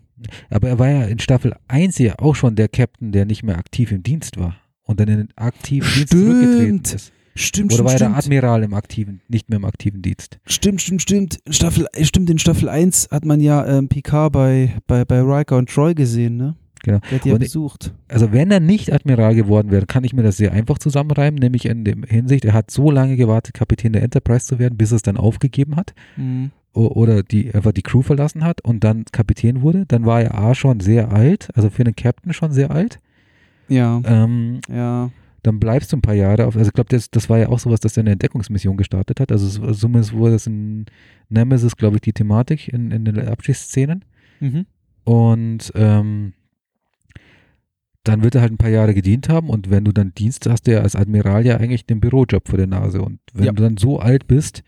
aber 0.50 0.68
er 0.68 0.78
war 0.78 0.88
ja 0.88 1.04
in 1.04 1.18
Staffel 1.18 1.54
1 1.68 1.98
ja 1.98 2.14
auch 2.18 2.34
schon 2.34 2.56
der 2.56 2.68
Captain, 2.68 3.12
der 3.12 3.24
nicht 3.24 3.42
mehr 3.42 3.58
aktiv 3.58 3.92
im 3.92 4.02
Dienst 4.02 4.38
war. 4.38 4.56
Und 4.82 5.00
dann 5.00 5.08
in 5.08 5.18
den 5.18 5.36
aktiven 5.36 5.88
Dienst 5.88 6.12
Stimmt. 6.12 6.22
zurückgetreten 6.22 6.96
ist. 6.96 7.12
Stimmt, 7.36 7.72
Oder 7.72 7.74
stimmt, 7.74 7.86
war 7.86 7.92
er 7.92 7.98
der. 8.10 8.16
Admiral 8.16 8.62
im 8.64 8.74
aktiven, 8.74 9.20
nicht 9.28 9.48
mehr 9.50 9.58
im 9.58 9.64
aktiven 9.64 10.02
Dienst? 10.02 10.38
Stimmt, 10.46 10.80
stimmt, 10.82 11.02
stimmt. 11.02 11.38
In 11.44 11.52
Staffel, 11.52 11.86
äh, 11.92 12.04
stimmt, 12.04 12.30
in 12.30 12.38
Staffel 12.38 12.68
1 12.68 13.08
hat 13.10 13.24
man 13.24 13.40
ja 13.40 13.64
ähm, 13.66 13.88
Picard 13.88 14.32
bei, 14.32 14.72
bei, 14.86 15.04
bei 15.04 15.20
Riker 15.20 15.56
und 15.58 15.68
Troy 15.70 15.94
gesehen, 15.94 16.36
ne? 16.36 16.56
Genau. 16.82 16.98
Der 17.10 17.16
hat 17.18 17.24
die 17.24 17.28
ja 17.30 17.38
besucht. 17.38 17.92
Also 18.08 18.32
wenn 18.32 18.50
er 18.50 18.60
nicht 18.60 18.92
Admiral 18.92 19.34
geworden 19.34 19.70
wäre, 19.70 19.86
kann 19.86 20.04
ich 20.04 20.12
mir 20.12 20.22
das 20.22 20.36
sehr 20.36 20.52
einfach 20.52 20.78
zusammenreimen, 20.78 21.38
nämlich 21.38 21.66
in 21.66 21.84
der 21.84 21.96
Hinsicht, 22.06 22.44
er 22.44 22.52
hat 22.54 22.70
so 22.70 22.90
lange 22.90 23.16
gewartet, 23.16 23.54
Kapitän 23.54 23.92
der 23.92 24.02
Enterprise 24.02 24.46
zu 24.46 24.58
werden, 24.58 24.76
bis 24.78 24.92
er 24.92 24.96
es 24.96 25.02
dann 25.02 25.16
aufgegeben 25.16 25.76
hat 25.76 25.94
Mhm. 26.16 26.50
oder 26.74 27.22
die, 27.22 27.52
einfach 27.52 27.72
die 27.72 27.82
Crew 27.82 28.02
verlassen 28.02 28.44
hat 28.44 28.60
und 28.62 28.84
dann 28.84 29.04
Kapitän 29.10 29.62
wurde. 29.62 29.84
Dann 29.88 30.04
war 30.06 30.22
er 30.22 30.38
A 30.38 30.54
schon 30.54 30.80
sehr 30.80 31.10
alt, 31.12 31.48
also 31.54 31.70
für 31.70 31.82
einen 31.82 31.96
Captain 31.96 32.32
schon 32.32 32.52
sehr 32.52 32.70
alt. 32.70 32.98
Ja, 33.68 34.00
Ähm, 34.04 34.60
ja. 34.72 35.10
Dann 35.46 35.60
bleibst 35.60 35.92
du 35.92 35.96
ein 35.96 36.02
paar 36.02 36.14
Jahre 36.14 36.46
auf, 36.46 36.56
also 36.56 36.68
ich 36.68 36.74
glaube, 36.74 36.88
das, 36.90 37.10
das 37.10 37.28
war 37.30 37.38
ja 37.38 37.48
auch 37.48 37.58
sowas, 37.58 37.80
dass 37.80 37.96
er 37.96 38.02
eine 38.02 38.10
Entdeckungsmission 38.12 38.76
gestartet 38.76 39.20
hat. 39.20 39.30
Also 39.32 39.72
zumindest 39.72 40.12
wurde 40.12 40.32
das 40.32 40.46
in 40.46 40.86
Nemesis, 41.28 41.76
glaube 41.76 41.96
ich, 41.96 42.00
die 42.02 42.12
Thematik 42.12 42.68
in, 42.68 42.90
in 42.90 43.04
den 43.04 43.18
Abschiedsszenen. 43.28 44.04
Mhm. 44.40 44.66
Und 45.04 45.72
ähm, 45.76 46.32
dann 48.04 48.22
wird 48.22 48.34
er 48.36 48.40
halt 48.42 48.52
ein 48.52 48.58
paar 48.58 48.70
Jahre 48.70 48.94
gedient 48.94 49.28
haben 49.28 49.48
und 49.50 49.68
wenn 49.70 49.84
du 49.84 49.92
dann 49.92 50.14
Dienst 50.14 50.46
hast, 50.48 50.66
du 50.66 50.72
ja 50.72 50.80
als 50.80 50.94
Admiral 50.94 51.44
ja 51.44 51.56
eigentlich 51.56 51.86
den 51.86 52.00
Bürojob 52.00 52.48
vor 52.48 52.56
der 52.56 52.68
Nase. 52.68 53.02
Und 53.02 53.18
wenn 53.32 53.46
Ja. 53.46 53.52
du 53.52 53.62
dann 53.62 53.76
so 53.76 53.98
alt 53.98 54.26
bist, 54.28 54.62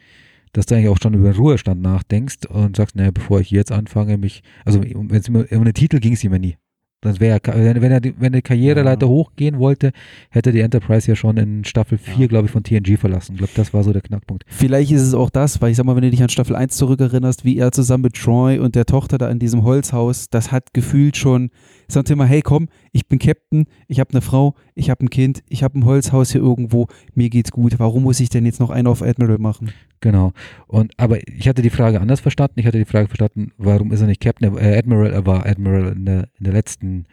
dass 0.52 0.66
du 0.66 0.74
eigentlich 0.74 0.88
auch 0.88 0.98
schon 1.00 1.14
über 1.14 1.30
den 1.32 1.36
Ruhestand 1.36 1.80
nachdenkst 1.80 2.46
und 2.48 2.76
sagst, 2.76 2.96
naja, 2.96 3.10
bevor 3.12 3.40
ich 3.40 3.50
jetzt 3.50 3.70
anfange, 3.70 4.16
mich, 4.18 4.42
also 4.64 4.82
wenn 4.82 5.10
es 5.20 5.28
um 5.28 5.36
um 5.36 5.64
den 5.64 5.74
Titel 5.74 6.00
ging 6.00 6.14
es 6.14 6.22
ja 6.22 6.30
nie. 6.38 6.56
Das 7.00 7.20
wäre, 7.20 7.38
wenn, 7.44 7.80
wenn 7.80 7.92
er 7.92 8.00
wenn 8.18 8.32
die 8.32 8.42
Karriereleiter 8.42 9.06
Ja. 9.06 9.12
hochgehen 9.12 9.58
wollte, 9.60 9.92
hätte 10.30 10.50
die 10.50 10.60
Enterprise 10.60 11.06
ja 11.08 11.14
schon 11.14 11.36
in 11.36 11.64
Staffel 11.64 11.96
4, 11.96 12.22
Ja. 12.22 12.26
glaube 12.26 12.46
ich, 12.46 12.50
von 12.50 12.64
TNG 12.64 12.96
verlassen. 12.98 13.32
Ich 13.34 13.38
glaube, 13.38 13.52
das 13.54 13.72
war 13.72 13.84
so 13.84 13.92
der 13.92 14.02
Knackpunkt. 14.02 14.44
Vielleicht 14.48 14.90
ist 14.90 15.02
es 15.02 15.14
auch 15.14 15.30
das, 15.30 15.62
weil 15.62 15.70
ich 15.70 15.76
sag 15.76 15.86
mal, 15.86 15.94
wenn 15.94 16.02
du 16.02 16.10
dich 16.10 16.22
an 16.24 16.28
Staffel 16.28 16.56
1 16.56 16.76
zurückerinnerst, 16.76 17.44
wie 17.44 17.56
er 17.56 17.70
zusammen 17.70 18.02
mit 18.02 18.14
Troy 18.14 18.58
und 18.58 18.74
der 18.74 18.84
Tochter 18.84 19.16
da 19.16 19.30
in 19.30 19.38
diesem 19.38 19.62
Holzhaus, 19.62 20.28
das 20.28 20.50
hat 20.50 20.74
gefühlt 20.74 21.16
schon, 21.16 21.50
sagt 21.90 22.10
immer, 22.10 22.26
hey 22.26 22.42
komm, 22.42 22.68
ich 22.92 23.08
bin 23.08 23.18
Captain, 23.18 23.64
ich 23.86 23.98
habe 24.00 24.10
eine 24.10 24.20
Frau, 24.20 24.54
ich 24.74 24.90
habe 24.90 25.04
ein 25.04 25.10
Kind, 25.10 25.42
ich 25.48 25.62
habe 25.62 25.78
ein 25.78 25.84
Holzhaus 25.84 26.32
hier 26.32 26.40
irgendwo, 26.42 26.86
mir 27.14 27.30
geht's 27.30 27.50
gut, 27.50 27.78
warum 27.78 28.02
muss 28.02 28.20
ich 28.20 28.28
denn 28.28 28.44
jetzt 28.46 28.60
noch 28.60 28.70
einen 28.70 28.86
auf 28.86 29.02
Admiral 29.02 29.38
machen? 29.38 29.72
Genau. 30.00 30.32
Und 30.66 30.92
aber 30.98 31.18
ich 31.26 31.48
hatte 31.48 31.62
die 31.62 31.70
Frage 31.70 32.00
anders 32.00 32.20
verstanden. 32.20 32.60
Ich 32.60 32.66
hatte 32.66 32.78
die 32.78 32.84
Frage 32.84 33.08
verstanden, 33.08 33.52
warum 33.58 33.90
ist 33.92 34.00
er 34.00 34.06
nicht 34.06 34.20
Captain, 34.20 34.56
äh, 34.56 34.76
Admiral, 34.78 35.10
er 35.12 35.26
war 35.26 35.46
Admiral 35.46 35.92
in 35.92 36.04
der, 36.04 36.28
in 36.38 36.44
der 36.44 36.52
letzten, 36.52 37.06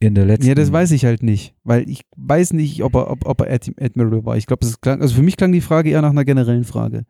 in 0.00 0.14
der 0.14 0.24
letzten. 0.24 0.48
Ja, 0.48 0.54
das 0.54 0.72
weiß 0.72 0.90
ich 0.92 1.04
halt 1.04 1.22
nicht, 1.22 1.54
weil 1.62 1.88
ich 1.88 2.02
weiß 2.16 2.54
nicht, 2.54 2.82
ob 2.82 2.96
er, 2.96 3.10
ob, 3.10 3.26
ob 3.26 3.40
er 3.42 3.52
Ad- 3.52 3.74
Admiral 3.80 4.24
war. 4.24 4.36
Ich 4.36 4.46
glaube, 4.46 4.66
also 4.84 5.14
für 5.14 5.22
mich 5.22 5.36
klang 5.36 5.52
die 5.52 5.60
Frage 5.60 5.90
eher 5.90 6.02
nach 6.02 6.10
einer 6.10 6.24
generellen 6.24 6.64
Frage. 6.64 7.04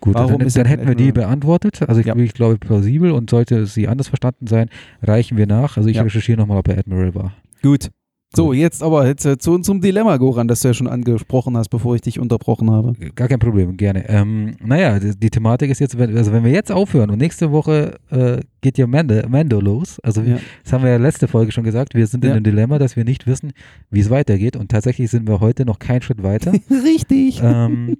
Gut, 0.00 0.14
warum 0.14 0.38
dann, 0.38 0.48
dann 0.48 0.66
hätten 0.66 0.88
wir 0.88 0.94
die 0.94 1.12
beantwortet. 1.12 1.82
Also 1.86 2.00
ich, 2.00 2.06
Ja. 2.06 2.16
ich 2.16 2.32
glaube 2.32 2.56
plausibel 2.58 3.10
und 3.12 3.28
sollte 3.30 3.66
sie 3.66 3.86
anders 3.88 4.08
verstanden 4.08 4.46
sein, 4.46 4.68
reichen 5.02 5.36
wir 5.36 5.46
nach. 5.46 5.76
Also 5.76 5.88
ich 5.88 5.96
Ja. 5.96 6.02
recherchiere 6.02 6.38
nochmal, 6.38 6.58
ob 6.58 6.68
er 6.68 6.78
Admiral 6.78 7.14
war. 7.14 7.32
Gut. 7.62 7.90
So, 8.32 8.52
jetzt 8.52 8.80
aber 8.84 9.08
jetzt 9.08 9.26
äh, 9.26 9.38
zu 9.38 9.50
unserem 9.52 9.80
Dilemma, 9.80 10.16
Goran, 10.16 10.46
das 10.46 10.60
du 10.60 10.68
ja 10.68 10.74
schon 10.74 10.86
angesprochen 10.86 11.56
hast, 11.56 11.68
bevor 11.68 11.96
ich 11.96 12.00
dich 12.00 12.20
unterbrochen 12.20 12.70
habe. 12.70 12.92
Gar 13.16 13.26
kein 13.26 13.40
Problem, 13.40 13.76
gerne. 13.76 14.08
Ähm, 14.08 14.54
naja, 14.64 15.00
die, 15.00 15.18
die 15.18 15.30
Thematik 15.30 15.68
ist 15.68 15.80
jetzt, 15.80 15.98
also 15.98 16.32
wenn 16.32 16.44
wir 16.44 16.52
jetzt 16.52 16.70
aufhören 16.70 17.10
und 17.10 17.18
nächste 17.18 17.50
Woche 17.50 17.96
äh, 18.10 18.38
geht 18.60 18.78
ja 18.78 18.86
Mando, 18.86 19.20
Mando 19.28 19.60
los, 19.60 19.98
also 20.04 20.22
Ja. 20.22 20.38
das 20.62 20.72
haben 20.72 20.84
wir 20.84 20.90
ja 20.92 20.96
letzte 20.98 21.26
Folge 21.26 21.50
schon 21.50 21.64
gesagt, 21.64 21.94
wir 21.96 22.06
sind 22.06 22.22
in 22.24 22.28
Ja. 22.30 22.36
einem 22.36 22.44
Dilemma, 22.44 22.78
dass 22.78 22.94
wir 22.94 23.02
nicht 23.04 23.26
wissen, 23.26 23.50
wie 23.90 23.98
es 23.98 24.10
weitergeht 24.10 24.54
und 24.56 24.70
tatsächlich 24.70 25.10
sind 25.10 25.26
wir 25.28 25.40
heute 25.40 25.64
noch 25.64 25.80
keinen 25.80 26.02
Schritt 26.02 26.22
weiter. 26.22 26.52
Richtig. 26.70 27.40
ähm, 27.42 27.96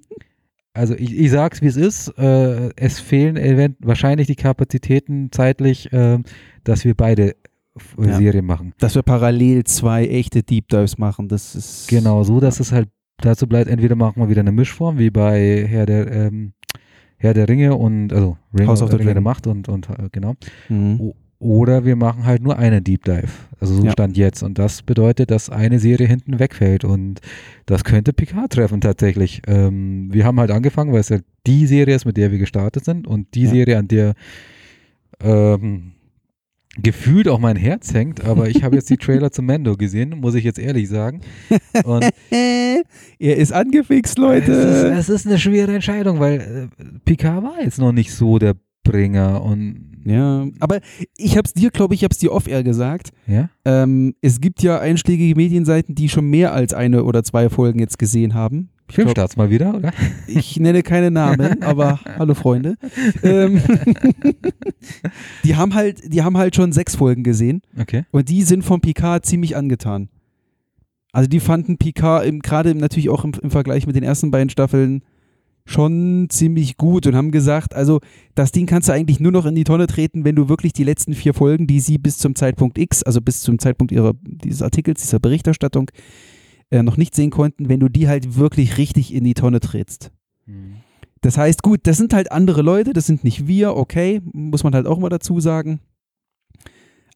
also 0.73 0.93
ich, 0.95 1.17
ich 1.17 1.31
sag's, 1.31 1.61
wie 1.61 1.67
es 1.67 1.77
ist, 1.77 2.09
äh, 2.17 2.69
es 2.75 2.99
fehlen 2.99 3.37
event 3.37 3.77
wahrscheinlich 3.81 4.27
die 4.27 4.35
Kapazitäten 4.35 5.29
zeitlich, 5.31 5.89
ähm, 5.91 6.23
dass 6.63 6.85
wir 6.85 6.95
beide 6.95 7.35
F- 7.75 7.95
Ja. 7.99 8.17
Serien 8.17 8.45
machen. 8.45 8.73
Dass 8.79 8.95
wir 8.95 9.01
parallel 9.03 9.63
zwei 9.63 10.05
echte 10.05 10.43
Deep 10.43 10.67
Dives 10.69 10.97
machen, 10.97 11.27
das 11.27 11.55
ist. 11.55 11.87
Genau, 11.87 12.23
so 12.23 12.39
dass 12.39 12.59
es 12.59 12.71
halt 12.71 12.89
dazu 13.17 13.47
bleibt, 13.47 13.69
entweder 13.69 13.95
machen 13.95 14.21
wir 14.21 14.29
wieder 14.29 14.41
eine 14.41 14.51
Mischform, 14.51 14.97
wie 14.97 15.09
bei 15.09 15.65
Herr 15.67 15.85
der, 15.85 16.11
ähm, 16.11 16.53
Herr 17.17 17.33
der 17.33 17.47
Ringe 17.47 17.75
und, 17.75 18.11
also 18.11 18.37
Ring 18.57 18.67
House 18.67 18.81
of 18.81 18.89
the 18.91 18.97
Ringe 18.97 19.13
der. 19.13 19.21
Macht 19.21 19.47
und, 19.47 19.69
und 19.69 19.89
äh, 19.89 20.09
genau. 20.11 20.33
Mhm. 20.69 21.13
Oder 21.41 21.85
wir 21.85 21.95
machen 21.95 22.25
halt 22.27 22.43
nur 22.43 22.59
einen 22.59 22.83
Deep 22.83 23.03
Dive. 23.03 23.27
Also 23.59 23.73
so 23.73 23.83
Ja. 23.83 23.91
stand 23.91 24.15
jetzt. 24.15 24.43
Und 24.43 24.59
das 24.59 24.83
bedeutet, 24.83 25.31
dass 25.31 25.49
eine 25.49 25.79
Serie 25.79 26.05
hinten 26.07 26.37
wegfällt. 26.37 26.83
Und 26.85 27.19
das 27.65 27.83
könnte 27.83 28.13
Picard 28.13 28.53
treffen 28.53 28.79
tatsächlich. 28.79 29.41
Ähm, 29.47 30.09
wir 30.13 30.23
haben 30.23 30.39
halt 30.39 30.51
angefangen, 30.51 30.93
weil 30.93 30.99
es 30.99 31.09
halt 31.09 31.23
die 31.47 31.65
Serie 31.65 31.95
ist, 31.95 32.05
mit 32.05 32.15
der 32.17 32.31
wir 32.31 32.37
gestartet 32.37 32.85
sind. 32.85 33.07
Und 33.07 33.33
die 33.33 33.45
Ja. 33.45 33.49
Serie, 33.49 33.77
an 33.79 33.87
der 33.87 34.13
ähm, 35.19 35.93
gefühlt 36.81 37.27
auch 37.27 37.39
mein 37.39 37.55
Herz 37.55 37.91
hängt. 37.93 38.23
Aber 38.23 38.47
ich 38.47 38.63
habe 38.63 38.75
jetzt 38.75 38.89
die 38.91 38.97
Trailer 38.97 39.31
zu 39.31 39.41
Mando 39.41 39.75
gesehen, 39.77 40.11
muss 40.19 40.35
ich 40.35 40.43
jetzt 40.43 40.59
ehrlich 40.59 40.89
sagen. 40.89 41.21
Und 41.83 42.05
er 42.29 43.37
ist 43.37 43.51
angefixt, 43.51 44.05
es 44.05 44.11
ist, 44.11 44.17
Leute. 44.19 44.51
es 44.95 45.09
ist 45.09 45.25
eine 45.25 45.39
schwere 45.39 45.73
Entscheidung, 45.73 46.19
weil 46.19 46.69
äh, 46.79 46.83
Picard 47.03 47.43
war 47.43 47.63
jetzt 47.63 47.79
noch 47.79 47.91
nicht 47.91 48.13
so 48.13 48.37
der 48.37 48.55
Bringer. 48.83 49.43
Und 49.43 49.90
Ja, 50.03 50.47
aber 50.59 50.79
ich 51.17 51.37
hab's 51.37 51.53
dir, 51.53 51.69
glaube 51.69 51.93
ich, 51.93 52.01
ich 52.01 52.03
hab's 52.03 52.17
dir 52.17 52.31
off-air 52.31 52.63
gesagt. 52.63 53.11
ja, 53.27 53.49
Ähm, 53.65 54.15
es 54.21 54.41
gibt 54.41 54.63
ja 54.63 54.79
einschlägige 54.79 55.35
Medienseiten, 55.35 55.95
die 55.95 56.09
schon 56.09 56.25
mehr 56.25 56.53
als 56.53 56.73
eine 56.73 57.03
oder 57.03 57.23
zwei 57.23 57.49
Folgen 57.49 57.79
jetzt 57.79 57.99
gesehen 57.99 58.33
haben. 58.33 58.69
Ich, 58.89 58.95
Filmstarts 58.95 59.37
mal 59.37 59.49
wieder, 59.49 59.73
oder? 59.73 59.93
ich 60.27 60.59
nenne 60.59 60.83
keine 60.83 61.11
Namen, 61.11 61.61
aber 61.63 61.99
hallo 62.17 62.33
Freunde. 62.33 62.75
Ähm, 63.23 63.61
die 65.45 65.55
haben 65.55 65.73
halt, 65.73 66.13
die 66.13 66.23
haben 66.23 66.37
halt 66.37 66.55
schon 66.55 66.73
sechs 66.73 66.95
Folgen 66.95 67.23
gesehen. 67.23 67.61
Okay. 67.79 68.03
Und 68.11 68.27
die 68.29 68.43
sind 68.43 68.63
von 68.63 68.81
Picard 68.81 69.25
ziemlich 69.25 69.55
angetan. 69.55 70.09
Also 71.13 71.29
die 71.29 71.39
fanden 71.39 71.77
Picard 71.77 72.25
gerade 72.43 72.73
natürlich 72.75 73.09
auch 73.09 73.23
im, 73.23 73.33
im 73.41 73.51
Vergleich 73.51 73.85
mit 73.87 73.95
den 73.95 74.03
ersten 74.03 74.31
beiden 74.31 74.49
Staffeln 74.49 75.03
schon 75.65 76.27
ziemlich 76.29 76.77
gut 76.77 77.07
und 77.07 77.15
haben 77.15 77.31
gesagt, 77.31 77.75
also 77.75 77.99
das 78.35 78.51
Ding 78.51 78.65
kannst 78.65 78.89
du 78.89 78.93
eigentlich 78.93 79.19
nur 79.19 79.31
noch 79.31 79.45
in 79.45 79.55
die 79.55 79.63
Tonne 79.63 79.87
treten, 79.87 80.23
wenn 80.25 80.35
du 80.35 80.49
wirklich 80.49 80.73
die 80.73 80.83
letzten 80.83 81.13
vier 81.13 81.33
Folgen, 81.33 81.67
die 81.67 81.79
sie 81.79 81.97
bis 81.97 82.17
zum 82.17 82.35
Zeitpunkt 82.35 82.77
X, 82.77 83.03
also 83.03 83.21
bis 83.21 83.41
zum 83.41 83.59
Zeitpunkt 83.59 83.91
ihrer, 83.91 84.13
dieses 84.23 84.61
Artikels, 84.61 85.01
dieser 85.01 85.19
Berichterstattung, 85.19 85.91
äh, 86.71 86.83
noch 86.83 86.97
nicht 86.97 87.15
sehen 87.15 87.29
konnten, 87.29 87.69
wenn 87.69 87.79
du 87.79 87.89
die 87.89 88.07
halt 88.07 88.35
wirklich 88.37 88.77
richtig 88.77 89.13
in 89.13 89.23
die 89.23 89.33
Tonne 89.33 89.59
trittst. 89.59 90.11
Das 91.21 91.37
heißt, 91.37 91.61
gut, 91.61 91.81
das 91.83 91.97
sind 91.97 92.13
halt 92.13 92.31
andere 92.31 92.61
Leute, 92.61 92.93
das 92.93 93.05
sind 93.05 93.23
nicht 93.23 93.47
wir, 93.47 93.75
okay, 93.75 94.21
muss 94.33 94.63
man 94.63 94.73
halt 94.73 94.87
auch 94.87 94.97
mal 94.97 95.09
dazu 95.09 95.39
sagen. 95.39 95.79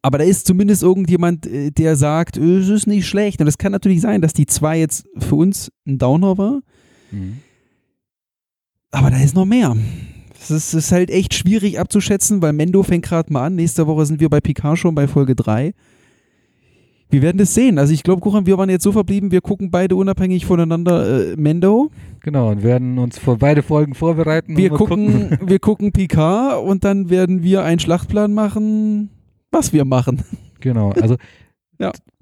Aber 0.04 0.20
da 0.20 0.24
ist 0.24 0.46
zumindest 0.46 0.84
irgendjemand, 0.84 1.48
äh, 1.48 1.72
der 1.72 1.96
sagt, 1.96 2.38
äh, 2.38 2.58
es 2.58 2.70
ist 2.70 2.86
nicht 2.86 3.08
schlecht. 3.08 3.42
Und 3.42 3.48
es 3.48 3.58
kann 3.58 3.72
natürlich 3.72 4.02
sein, 4.02 4.22
dass 4.22 4.34
die 4.34 4.46
zwei 4.46 4.78
jetzt 4.78 5.08
für 5.18 5.34
uns 5.36 5.72
ein 5.88 5.98
Downer 5.98 6.38
war, 6.38 6.62
Mhm. 7.12 7.38
Aber 8.96 9.12
da 9.12 9.18
ist 9.18 9.36
noch 9.36 9.46
mehr. 9.46 9.76
Es 10.40 10.52
ist, 10.52 10.74
ist 10.74 10.92
halt 10.92 11.10
echt 11.10 11.34
schwierig 11.34 11.80
abzuschätzen, 11.80 12.42
weil 12.42 12.54
Mendo 12.54 12.84
fängt 12.84 13.06
gerade 13.06 13.32
mal 13.34 13.48
an. 13.48 13.56
Nächste 13.56 13.88
Woche 13.88 14.06
sind 14.06 14.20
wir 14.20 14.30
bei 14.30 14.42
Picard 14.42 14.78
schon 14.78 14.96
bei 14.96 15.08
Folge 15.08 15.36
3. 15.36 15.74
Wir 17.10 17.22
werden 17.22 17.38
das 17.38 17.54
sehen. 17.54 17.78
Also 17.78 17.94
ich 17.94 18.04
glaube, 18.04 18.22
Kuchen, 18.22 18.46
wir 18.46 18.58
waren 18.58 18.70
jetzt 18.70 18.84
so 18.84 18.92
verblieben, 18.92 19.32
wir 19.32 19.42
gucken 19.42 19.72
beide 19.72 19.96
unabhängig 19.96 20.46
voneinander 20.46 21.32
äh, 21.32 21.36
Mendo. 21.36 21.92
Genau, 22.22 22.50
und 22.52 22.64
werden 22.64 22.98
uns 22.98 23.20
vor 23.20 23.38
beide 23.38 23.64
Folgen 23.64 23.94
vorbereiten. 23.94 24.58
Wir 24.58 24.72
mal 24.72 24.78
gucken, 24.78 25.38
wir 25.46 25.60
gucken 25.60 25.92
Picard 25.92 26.64
und 26.64 26.84
dann 26.84 27.10
werden 27.10 27.44
wir 27.44 27.64
einen 27.64 27.80
Schlachtplan 27.80 28.34
machen, 28.34 29.10
was 29.52 29.74
wir 29.74 29.86
machen. 29.86 30.24
Genau, 30.60 30.92
also 30.92 31.18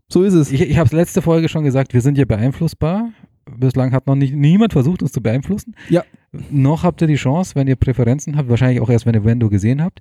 So 0.09 0.23
ist 0.23 0.33
es. 0.33 0.51
ich, 0.51 0.61
ich 0.61 0.77
habe 0.77 0.85
es 0.85 0.91
letzte 0.91 1.21
Folge 1.21 1.49
schon 1.49 1.63
gesagt, 1.63 1.93
wir 1.93 2.01
sind 2.01 2.17
ja 2.17 2.25
beeinflussbar. 2.25 3.09
Bislang 3.57 3.91
hat 3.93 4.05
noch 4.05 4.15
nicht, 4.15 4.33
niemand 4.35 4.73
versucht, 4.73 5.01
uns 5.01 5.11
zu 5.11 5.21
beeinflussen. 5.21 5.75
Ja. 5.89 6.03
Noch 6.49 6.83
habt 6.83 7.01
ihr 7.01 7.07
die 7.07 7.15
Chance, 7.15 7.55
wenn 7.55 7.67
ihr 7.67 7.75
Präferenzen 7.75 8.35
habt, 8.37 8.49
wahrscheinlich 8.49 8.81
auch 8.81 8.89
erst, 8.89 9.05
wenn 9.05 9.13
ihr 9.13 9.23
Wendo 9.23 9.49
gesehen 9.49 9.81
habt. 9.81 9.99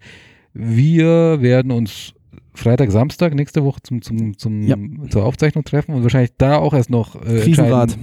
Wir 0.55 1.41
werden 1.41 1.71
uns 1.71 2.15
Freitag, 2.55 2.91
Samstag 2.91 3.35
nächste 3.35 3.65
Woche 3.65 3.81
zum, 3.83 4.03
zum, 4.03 4.37
zum, 4.37 4.63
Ja. 4.63 4.77
zur 5.09 5.25
Aufzeichnung 5.25 5.65
treffen 5.65 5.95
und 5.95 6.03
wahrscheinlich 6.03 6.33
da 6.37 6.57
auch 6.59 6.75
erst 6.75 6.91
noch 6.91 7.15
äh, 7.23 7.43
entscheiden, 7.43 7.97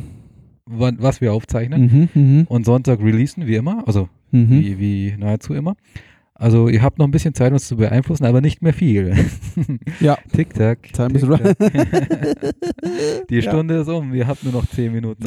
wann, 0.66 0.98
was 1.00 1.22
wir 1.22 1.34
aufzeichnen. 1.34 2.10
Mhm, 2.14 2.22
mhm, 2.22 2.46
Und 2.48 2.66
Sonntag 2.66 3.00
releasen, 3.00 3.46
wie 3.48 3.56
immer, 3.56 3.88
also 3.88 4.10
mhm. 4.32 4.50
wie, 4.50 4.80
wie 4.80 5.16
nahezu 5.18 5.54
immer. 5.54 5.76
Also 6.40 6.70
ihr 6.70 6.82
habt 6.82 6.98
noch 6.98 7.06
ein 7.06 7.12
bisschen 7.12 7.34
Zeit, 7.34 7.52
uns 7.52 7.68
zu 7.68 7.76
beeinflussen, 7.76 8.26
aber 8.26 8.40
nicht 8.42 8.62
mehr 8.62 8.74
viel. 8.74 9.14
Ja. 10.00 10.18
Tick-Tack. 10.34 10.94
Time 10.94 11.14
is 11.14 11.22
tick-tack. 11.22 11.58
Die 13.30 13.36
Ja. 13.36 13.42
Stunde 13.42 13.80
ist 13.82 13.90
um, 13.90 14.14
wir 14.14 14.26
hatten 14.28 14.50
nur 14.50 14.62
noch 14.62 14.68
zehn 14.70 14.94
Minuten. 14.94 15.26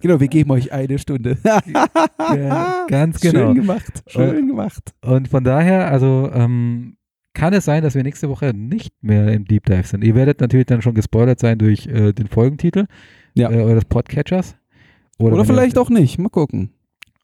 Genau, 0.00 0.20
wir 0.20 0.28
geben 0.28 0.50
euch 0.52 0.72
eine 0.72 0.98
Stunde. 0.98 1.36
Ja, 1.44 2.86
ganz 2.88 3.20
genau. 3.20 3.46
Schön 3.48 3.54
gemacht. 3.54 4.02
Schön 4.06 4.46
gemacht. 4.46 4.92
Und 5.04 5.26
von 5.28 5.42
daher, 5.42 5.90
also 5.90 6.30
ähm, 6.32 6.96
kann 7.34 7.52
es 7.52 7.64
sein, 7.64 7.82
dass 7.82 7.94
wir 7.94 8.02
nächste 8.04 8.28
Woche 8.28 8.52
nicht 8.54 8.92
mehr 9.02 9.32
im 9.32 9.44
Deep 9.44 9.64
Dive 9.66 9.86
sind. 9.86 10.04
Ihr 10.04 10.14
werdet 10.14 10.40
natürlich 10.40 10.66
dann 10.66 10.82
schon 10.82 10.94
gespoilert 10.94 11.40
sein 11.40 11.58
durch 11.58 11.86
äh, 11.86 12.12
den 12.12 12.28
Folgentitel 12.28 12.86
Ja. 13.34 13.50
äh, 13.50 13.56
eures 13.62 13.84
Podcatchers. 13.86 14.56
Oder, 15.18 15.36
wenn 15.36 15.44
vielleicht 15.44 15.76
ihr, 15.76 15.82
auch 15.82 15.90
nicht. 15.90 16.18
Mal 16.18 16.28
gucken. 16.28 16.70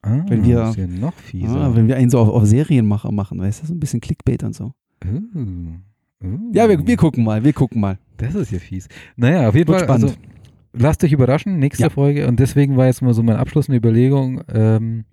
Ah, 0.07 0.25
wenn 0.29 0.45
wir- 0.45 0.57
das 0.57 0.71
ist 0.71 0.77
ja 0.77 0.87
noch 0.87 1.15
fieser. 1.15 1.57
Ah, 1.61 1.75
wenn 1.75 1.89
wir 1.89 1.97
einen 1.97 2.11
so 2.11 2.19
auf, 2.19 2.29
auf 2.29 2.45
Serienmacher 2.47 3.13
machen, 3.13 3.39
weißt 3.39 3.63
du, 3.63 3.67
so 3.67 3.75
ein 3.75 3.81
bisschen 3.81 4.01
Clickbait 4.01 4.43
und 4.43 4.55
so. 4.55 4.73
Uh, 5.05 5.39
uh. 5.39 6.51
Ja, 6.53 6.69
wir, 6.69 6.87
wir 6.87 6.97
gucken 6.97 7.25
mal, 7.25 7.45
wir 7.45 7.53
gucken 7.53 7.81
mal. 7.81 7.99
Das 8.17 8.35
ist 8.35 8.51
ja 8.51 8.59
fies. 8.59 8.89
Naja, 9.17 9.49
auf 9.49 9.55
jeden 9.55 9.69
Wird 9.69 9.81
Fall. 9.81 9.87
spannend. 9.89 10.05
Also, 10.05 10.17
lasst 10.73 11.05
euch 11.05 11.13
überraschen, 11.13 11.59
nächste 11.59 11.83
Ja. 11.85 11.91
Folge. 11.91 12.27
Und 12.27 12.41
deswegen 12.41 12.77
war 12.77 12.87
jetzt 12.87 13.03
mal 13.03 13.13
so 13.13 13.23
meine 13.23 13.39
abschließende 13.39 13.77
Überlegung. 13.77 14.41
Ähm, 14.49 15.05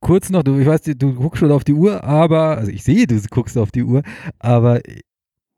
kurz 0.00 0.30
noch, 0.30 0.42
du, 0.44 0.58
ich 0.58 0.66
weiß, 0.66 0.82
du 0.82 1.14
guckst 1.14 1.40
schon 1.40 1.50
auf 1.50 1.64
die 1.64 1.74
Uhr, 1.74 2.04
aber, 2.04 2.56
also 2.58 2.70
ich 2.70 2.84
sehe, 2.84 3.06
du 3.08 3.20
guckst 3.30 3.58
auf 3.58 3.72
die 3.72 3.82
Uhr, 3.82 4.02
aber 4.38 4.80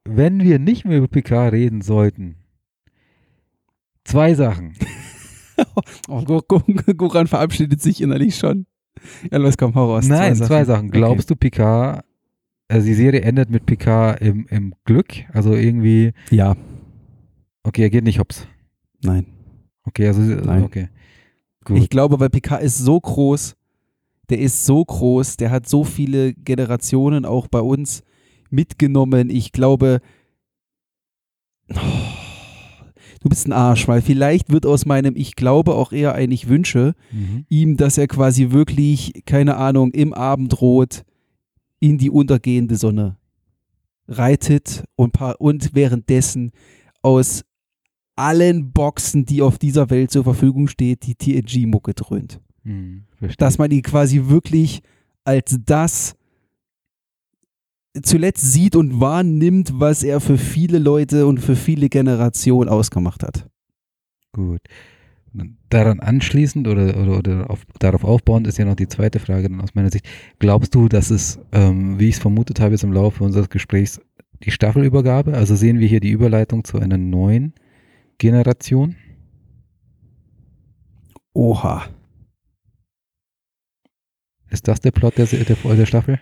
wenn 0.07 0.41
wir 0.43 0.59
nicht 0.59 0.85
mehr 0.85 0.99
über 0.99 1.09
PK 1.09 1.49
reden 1.49 1.81
sollten, 1.83 2.37
zwei 4.05 4.35
Sachen. 4.35 4.73
Oh, 6.09 6.23
Goran 6.23 7.27
verabschiedet 7.27 7.81
sich 7.81 8.01
innerlich 8.01 8.37
schon. 8.37 8.67
Ja, 9.31 9.39
los, 9.39 9.57
komm, 9.57 9.75
hau 9.75 9.93
raus. 9.93 10.07
Nein, 10.07 10.35
zwei 10.37 10.65
Sachen. 10.65 10.89
Okay. 10.89 10.99
Glaubst 10.99 11.31
du, 11.31 11.37
Picard, 11.37 12.05
also 12.69 12.87
die 12.87 12.95
Serie 12.95 13.21
endet 13.23 13.51
mit 13.51 13.67
Picard 13.67 14.21
im, 14.21 14.47
im 14.49 14.75
Glück? 14.85 15.13
Also 15.33 15.55
irgendwie, 15.55 16.13
Ja, 16.31 16.57
okay, 17.63 17.83
er 17.83 17.91
geht 17.91 18.05
nicht 18.05 18.19
hops. 18.19 18.47
nein. 19.03 19.27
Okay, 19.87 20.07
also, 20.07 20.23
Nein. 20.23 20.63
okay. 20.63 20.89
Gut. 21.65 21.77
Ich 21.77 21.91
glaube, 21.91 22.19
weil 22.19 22.31
Picard 22.31 22.63
ist 22.63 22.79
so 22.79 22.99
groß, 22.99 23.55
der 24.31 24.39
ist 24.39 24.65
so 24.65 24.83
groß, 24.83 25.37
der 25.37 25.51
hat 25.51 25.69
so 25.69 25.85
viele 25.85 26.33
Generationen 26.33 27.27
auch 27.27 27.49
bei 27.49 27.61
uns, 27.61 28.03
mitgenommen. 28.49 29.29
Ich 29.29 29.53
glaube, 29.53 30.01
oh, 31.75 31.77
du 33.25 33.31
bist 33.31 33.49
ein 33.49 33.53
Arsch, 33.53 33.89
weil 33.89 34.03
vielleicht 34.03 34.53
wird 34.53 34.67
aus 34.67 34.85
meinem 34.87 35.17
Ich 35.17 35.35
glaube 35.35 35.75
auch 35.75 35.93
eher 35.93 36.15
ein 36.15 36.31
Ich 36.31 36.49
wünsche 36.49 36.95
Mhm. 37.11 37.47
ihm, 37.49 37.77
dass 37.77 37.99
er 37.99 38.07
quasi 38.07 38.51
wirklich, 38.51 39.23
keine 39.25 39.57
Ahnung, 39.57 39.91
im 39.93 40.13
Abendrot 40.13 41.05
in 41.81 41.99
die 41.99 42.11
untergehende 42.11 42.77
Sonne 42.77 43.17
reitet 44.07 44.85
und, 44.97 45.19
und 45.39 45.75
währenddessen 45.75 46.53
aus 47.03 47.45
allen 48.17 48.73
Boxen, 48.73 49.25
die 49.25 49.43
auf 49.43 49.59
dieser 49.59 49.91
Welt 49.91 50.11
zur 50.11 50.25
Verfügung 50.25 50.69
steht, 50.69 51.07
die 51.07 51.15
TNG-Mucke 51.15 51.95
dröhnt. 51.95 52.41
Mhm. 52.63 53.05
Dass 53.39 53.59
man 53.59 53.71
ihn 53.71 53.83
quasi 53.83 54.27
wirklich 54.27 54.83
als 55.25 55.59
das 55.65 56.15
zuletzt 58.03 58.53
sieht 58.53 58.77
und 58.77 59.01
wahrnimmt, 59.01 59.73
was 59.75 60.03
er 60.03 60.21
für 60.21 60.39
viele 60.39 60.79
Leute 60.79 61.27
und 61.27 61.39
für 61.39 61.57
viele 61.57 61.89
Generationen 61.89 62.69
ausgemacht 62.69 63.23
hat. 63.23 63.49
Gut. 64.33 64.61
Daran 65.69 65.99
anschließend 66.01 66.69
oder, 66.69 66.97
oder, 66.97 67.19
oder 67.19 67.51
auf, 67.51 67.65
darauf 67.81 68.05
aufbauend 68.05 68.47
ist 68.47 68.59
ja 68.59 68.65
noch 68.65 68.77
die 68.77 68.87
zweite 68.87 69.19
Frage 69.19 69.49
dann 69.49 69.61
aus 69.61 69.75
meiner 69.75 69.91
Sicht. 69.91 70.07
Glaubst 70.39 70.75
du, 70.75 70.89
dass 70.89 71.11
es, 71.11 71.41
ähm, 71.53 71.99
wie 71.99 72.09
ich 72.09 72.17
es 72.17 72.21
vermutet 72.21 72.61
habe 72.61 72.73
jetzt 72.73 72.85
im 72.85 72.93
Laufe 72.93 73.25
unseres 73.25 73.49
Gesprächs, 73.49 74.01
die 74.45 74.53
Staffelübergabe, 74.53 75.35
also 75.35 75.57
sehen 75.57 75.81
wir 75.81 75.89
hier 75.89 76.01
die 76.01 76.11
Überleitung 76.11 76.65
zu 76.65 76.79
einer 76.79 76.99
neuen 76.99 77.55
Generation? 78.19 78.95
Oha. 81.33 81.87
Ist 84.51 84.69
das 84.69 84.81
der 84.81 84.93
Plot 84.93 85.19
der, 85.19 85.27
der, 85.27 85.57
der 85.57 85.87
Staffel? 85.87 86.21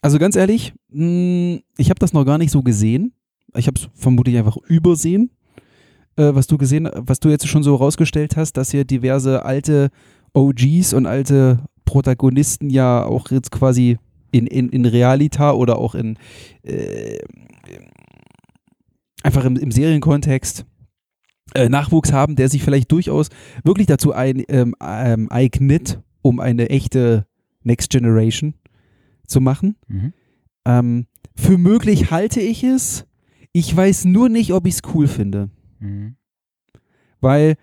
Also 0.00 0.18
ganz 0.18 0.36
ehrlich, 0.36 0.74
mh, 0.90 1.60
ich 1.76 1.90
habe 1.90 1.98
das 1.98 2.12
noch 2.12 2.24
gar 2.24 2.38
nicht 2.38 2.50
so 2.50 2.62
gesehen. 2.62 3.12
Ich 3.56 3.66
habe 3.66 3.78
es 3.78 3.88
vermutlich 3.94 4.36
einfach 4.36 4.56
übersehen, 4.56 5.30
äh, 6.16 6.34
was 6.34 6.46
du 6.46 6.58
gesehen, 6.58 6.88
was 6.94 7.20
du 7.20 7.28
jetzt 7.30 7.48
schon 7.48 7.62
so 7.62 7.74
rausgestellt 7.74 8.36
hast, 8.36 8.56
dass 8.56 8.70
hier 8.70 8.84
diverse 8.84 9.44
alte 9.44 9.90
OGs 10.34 10.92
und 10.92 11.06
alte 11.06 11.60
Protagonisten 11.84 12.70
ja 12.70 13.04
auch 13.04 13.30
jetzt 13.30 13.50
quasi 13.50 13.98
in, 14.30 14.46
in, 14.46 14.68
in 14.68 14.84
Realita 14.84 15.52
oder 15.52 15.78
auch 15.78 15.94
in 15.94 16.18
äh, 16.62 17.18
einfach 19.22 19.44
im, 19.44 19.56
im 19.56 19.70
Serienkontext 19.70 20.66
äh, 21.54 21.68
Nachwuchs 21.68 22.12
haben, 22.12 22.36
der 22.36 22.48
sich 22.48 22.62
vielleicht 22.62 22.92
durchaus 22.92 23.30
wirklich 23.64 23.86
dazu 23.86 24.12
ein, 24.12 24.44
ähm, 24.48 24.74
ähm, 24.80 25.30
eignet, 25.30 26.00
um 26.22 26.40
eine 26.40 26.68
echte 26.68 27.26
Next 27.62 27.90
Generation 27.90 28.54
zu 29.28 29.40
machen. 29.40 29.76
Mhm. 29.86 30.12
Ähm, 30.64 31.06
für 31.36 31.56
möglich 31.58 32.10
halte 32.10 32.40
ich 32.40 32.64
es. 32.64 33.06
Ich 33.52 33.74
weiß 33.74 34.04
nur 34.06 34.28
nicht, 34.28 34.52
ob 34.52 34.66
ich 34.66 34.74
es 34.74 34.82
cool 34.94 35.06
finde. 35.06 35.50
Mhm. 35.78 36.16
Weil, 37.20 37.56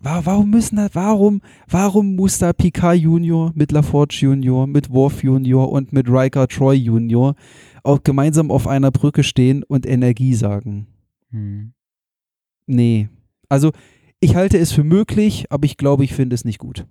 wa- 0.00 0.20
warum 0.24 0.50
müssen 0.50 0.76
da, 0.76 0.88
warum, 0.92 1.40
warum 1.68 2.14
muss 2.16 2.38
da 2.38 2.52
Picard 2.52 2.96
Junior 2.98 3.52
mit 3.54 3.72
LaForge 3.72 4.16
Junior, 4.20 4.66
mit 4.66 4.90
Worf 4.90 5.22
Junior 5.22 5.70
und 5.70 5.92
mit 5.92 6.08
Riker 6.08 6.48
Troy 6.48 6.74
Junior 6.76 7.34
auch 7.84 8.02
gemeinsam 8.02 8.50
auf 8.50 8.66
einer 8.68 8.90
Brücke 8.90 9.22
stehen 9.24 9.62
und 9.64 9.86
Energie 9.86 10.34
sagen? 10.34 10.86
Mhm. 11.30 11.72
Nee. 12.66 13.08
Also, 13.48 13.72
ich 14.20 14.34
halte 14.36 14.56
es 14.58 14.72
für 14.72 14.84
möglich, 14.84 15.46
aber 15.50 15.64
ich 15.64 15.76
glaube, 15.76 16.04
ich 16.04 16.14
finde 16.14 16.34
es 16.34 16.44
nicht 16.44 16.58
gut. 16.58 16.86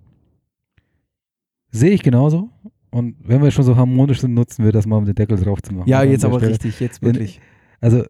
Sehe 1.70 1.90
ich 1.92 2.02
genauso. 2.02 2.50
Und 2.92 3.16
wenn 3.24 3.42
wir 3.42 3.50
schon 3.50 3.64
so 3.64 3.74
harmonisch 3.76 4.20
sind, 4.20 4.34
nutzen 4.34 4.64
wir 4.64 4.70
das 4.70 4.86
mal, 4.86 4.98
um 4.98 5.06
den 5.06 5.14
Deckel 5.14 5.38
drauf 5.38 5.62
zu 5.62 5.74
machen. 5.74 5.88
Ja, 5.88 6.02
jetzt 6.02 6.24
aber 6.24 6.38
Stelle. 6.38 6.52
richtig, 6.52 6.78
jetzt 6.78 7.02
wirklich. 7.02 7.40
Also 7.80 8.04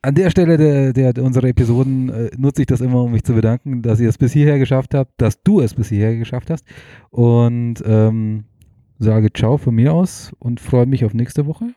an 0.00 0.14
der 0.14 0.30
Stelle 0.30 0.56
der, 0.56 0.92
der, 0.94 1.12
der 1.12 1.22
unserer 1.22 1.46
Episoden 1.46 2.08
äh, 2.08 2.30
nutze 2.36 2.62
ich 2.62 2.66
das 2.66 2.80
immer, 2.80 3.04
um 3.04 3.12
mich 3.12 3.22
zu 3.22 3.34
bedanken, 3.34 3.82
dass 3.82 4.00
ihr 4.00 4.08
es 4.08 4.16
bis 4.16 4.32
hierher 4.32 4.58
geschafft 4.58 4.94
habt, 4.94 5.12
dass 5.20 5.42
du 5.42 5.60
es 5.60 5.74
bis 5.74 5.90
hierher 5.90 6.16
geschafft 6.16 6.48
hast. 6.48 6.64
Und 7.10 7.82
ähm, 7.86 8.44
sage 8.98 9.30
Ciao 9.32 9.58
von 9.58 9.74
mir 9.74 9.92
aus 9.92 10.32
und 10.38 10.58
freue 10.58 10.86
mich 10.86 11.04
auf 11.04 11.12
nächste 11.12 11.46
Woche. 11.46 11.74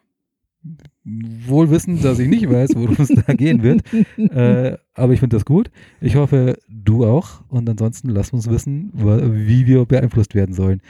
Wohl 1.04 1.70
wissend, 1.70 2.04
dass 2.04 2.18
ich 2.18 2.30
nicht 2.30 2.50
weiß, 2.50 2.72
worum 2.76 2.96
es 2.98 3.10
da 3.10 3.34
gehen 3.34 3.62
wird. 3.62 3.82
Äh, 4.18 4.78
aber 4.94 5.14
ich 5.14 5.20
finde 5.20 5.36
das 5.36 5.46
gut. 5.46 5.70
Ich 6.02 6.16
hoffe, 6.16 6.58
du 6.68 7.06
auch. 7.06 7.42
Und 7.50 7.70
ansonsten 7.70 8.10
lass 8.10 8.32
uns 8.32 8.50
wissen, 8.50 8.92
wie 8.94 9.68
wir 9.68 9.86
beeinflusst 9.86 10.34
werden 10.34 10.56
sollen. 10.56 10.82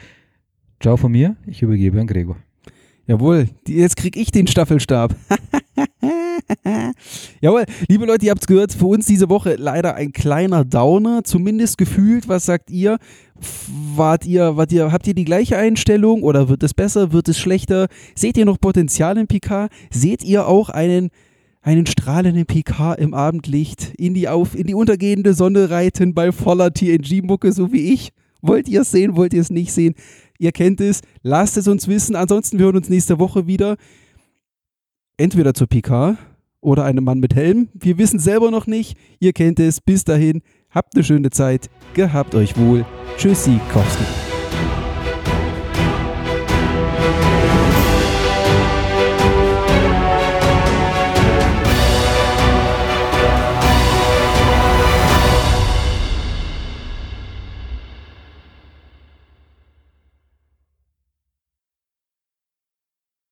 Ciao 0.80 0.98
von 0.98 1.12
mir. 1.12 1.36
Ich 1.48 1.62
übergebe 1.62 2.00
an 2.00 2.08
Gregor. 2.08 2.38
Jawohl, 3.08 3.48
jetzt 3.68 3.98
krieg 3.98 4.18
ich 4.18 4.32
den 4.32 4.48
Staffelstab. 4.48 5.16
Jawohl, 7.42 7.66
liebe 7.88 8.06
Leute, 8.06 8.26
ihr 8.26 8.32
habt's 8.32 8.48
gehört, 8.48 8.74
für 8.74 8.88
uns 8.88 9.06
diese 9.06 9.30
Woche 9.30 9.56
leider 9.58 9.96
ein 9.96 10.12
kleiner 10.12 10.66
Downer, 10.66 11.24
zumindest 11.24 11.78
gefühlt. 11.78 12.28
Was 12.28 12.46
sagt 12.46 12.72
ihr? 12.72 12.98
Wart 13.96 14.26
ihr, 14.26 14.58
wart 14.58 14.72
ihr, 14.72 14.92
habt 14.92 15.08
ihr 15.08 15.14
die 15.14 15.26
gleiche 15.26 15.58
Einstellung 15.58 16.24
oder 16.24 16.50
wird 16.50 16.64
es 16.64 16.74
besser, 16.74 17.12
wird 17.12 17.28
es 17.28 17.38
schlechter? 17.38 17.88
Seht 18.16 18.38
ihr 18.38 18.46
noch 18.46 18.60
Potenzial 18.60 19.18
in 19.18 19.28
Picard? 19.28 19.72
Seht 19.92 20.24
ihr 20.24 20.48
auch 20.48 20.70
einen, 20.70 21.10
einen 21.62 21.86
strahlenden 21.86 22.46
Picard 22.46 23.00
im 23.00 23.14
Abendlicht 23.14 23.94
in 23.98 24.14
die, 24.14 24.28
auf, 24.30 24.56
in 24.56 24.68
die 24.68 24.74
untergehende 24.76 25.34
Sonne 25.34 25.70
reiten 25.70 26.14
bei 26.14 26.32
voller 26.32 26.74
TNG-Mucke, 26.74 27.52
so 27.52 27.72
wie 27.72 27.94
ich? 27.94 28.12
Wollt 28.42 28.68
ihr 28.68 28.82
es 28.82 28.92
sehen? 28.92 29.16
Wollt 29.16 29.34
ihr 29.34 29.42
es 29.42 29.50
nicht 29.50 29.74
sehen? 29.74 29.96
Ihr 30.38 30.52
kennt 30.52 30.82
es. 30.82 31.02
Lasst 31.22 31.58
es 31.58 31.68
uns 31.68 31.88
wissen. 31.88 32.16
Ansonsten 32.16 32.58
wir 32.60 32.66
hören 32.66 32.78
uns 32.78 32.90
nächste 32.90 33.20
Woche 33.20 33.48
wieder. 33.48 33.78
Entweder 35.18 35.54
zu 35.54 35.68
Picard 35.68 36.18
oder 36.62 36.84
einem 36.84 37.04
Mann 37.04 37.20
mit 37.20 37.36
Helm. 37.36 37.70
Wir 37.74 37.98
wissen 37.98 38.20
selber 38.20 38.52
noch 38.52 38.68
nicht. 38.68 38.98
Ihr 39.20 39.34
kennt 39.34 39.60
es. 39.60 39.82
Bis 39.82 40.04
dahin. 40.04 40.42
Habt 40.70 40.96
eine 40.96 41.04
schöne 41.04 41.30
Zeit. 41.30 41.70
Gehabt 41.94 42.36
euch 42.36 42.58
wohl. 42.58 42.86
Tschüssi, 43.18 43.60
Kowski. 43.72 44.25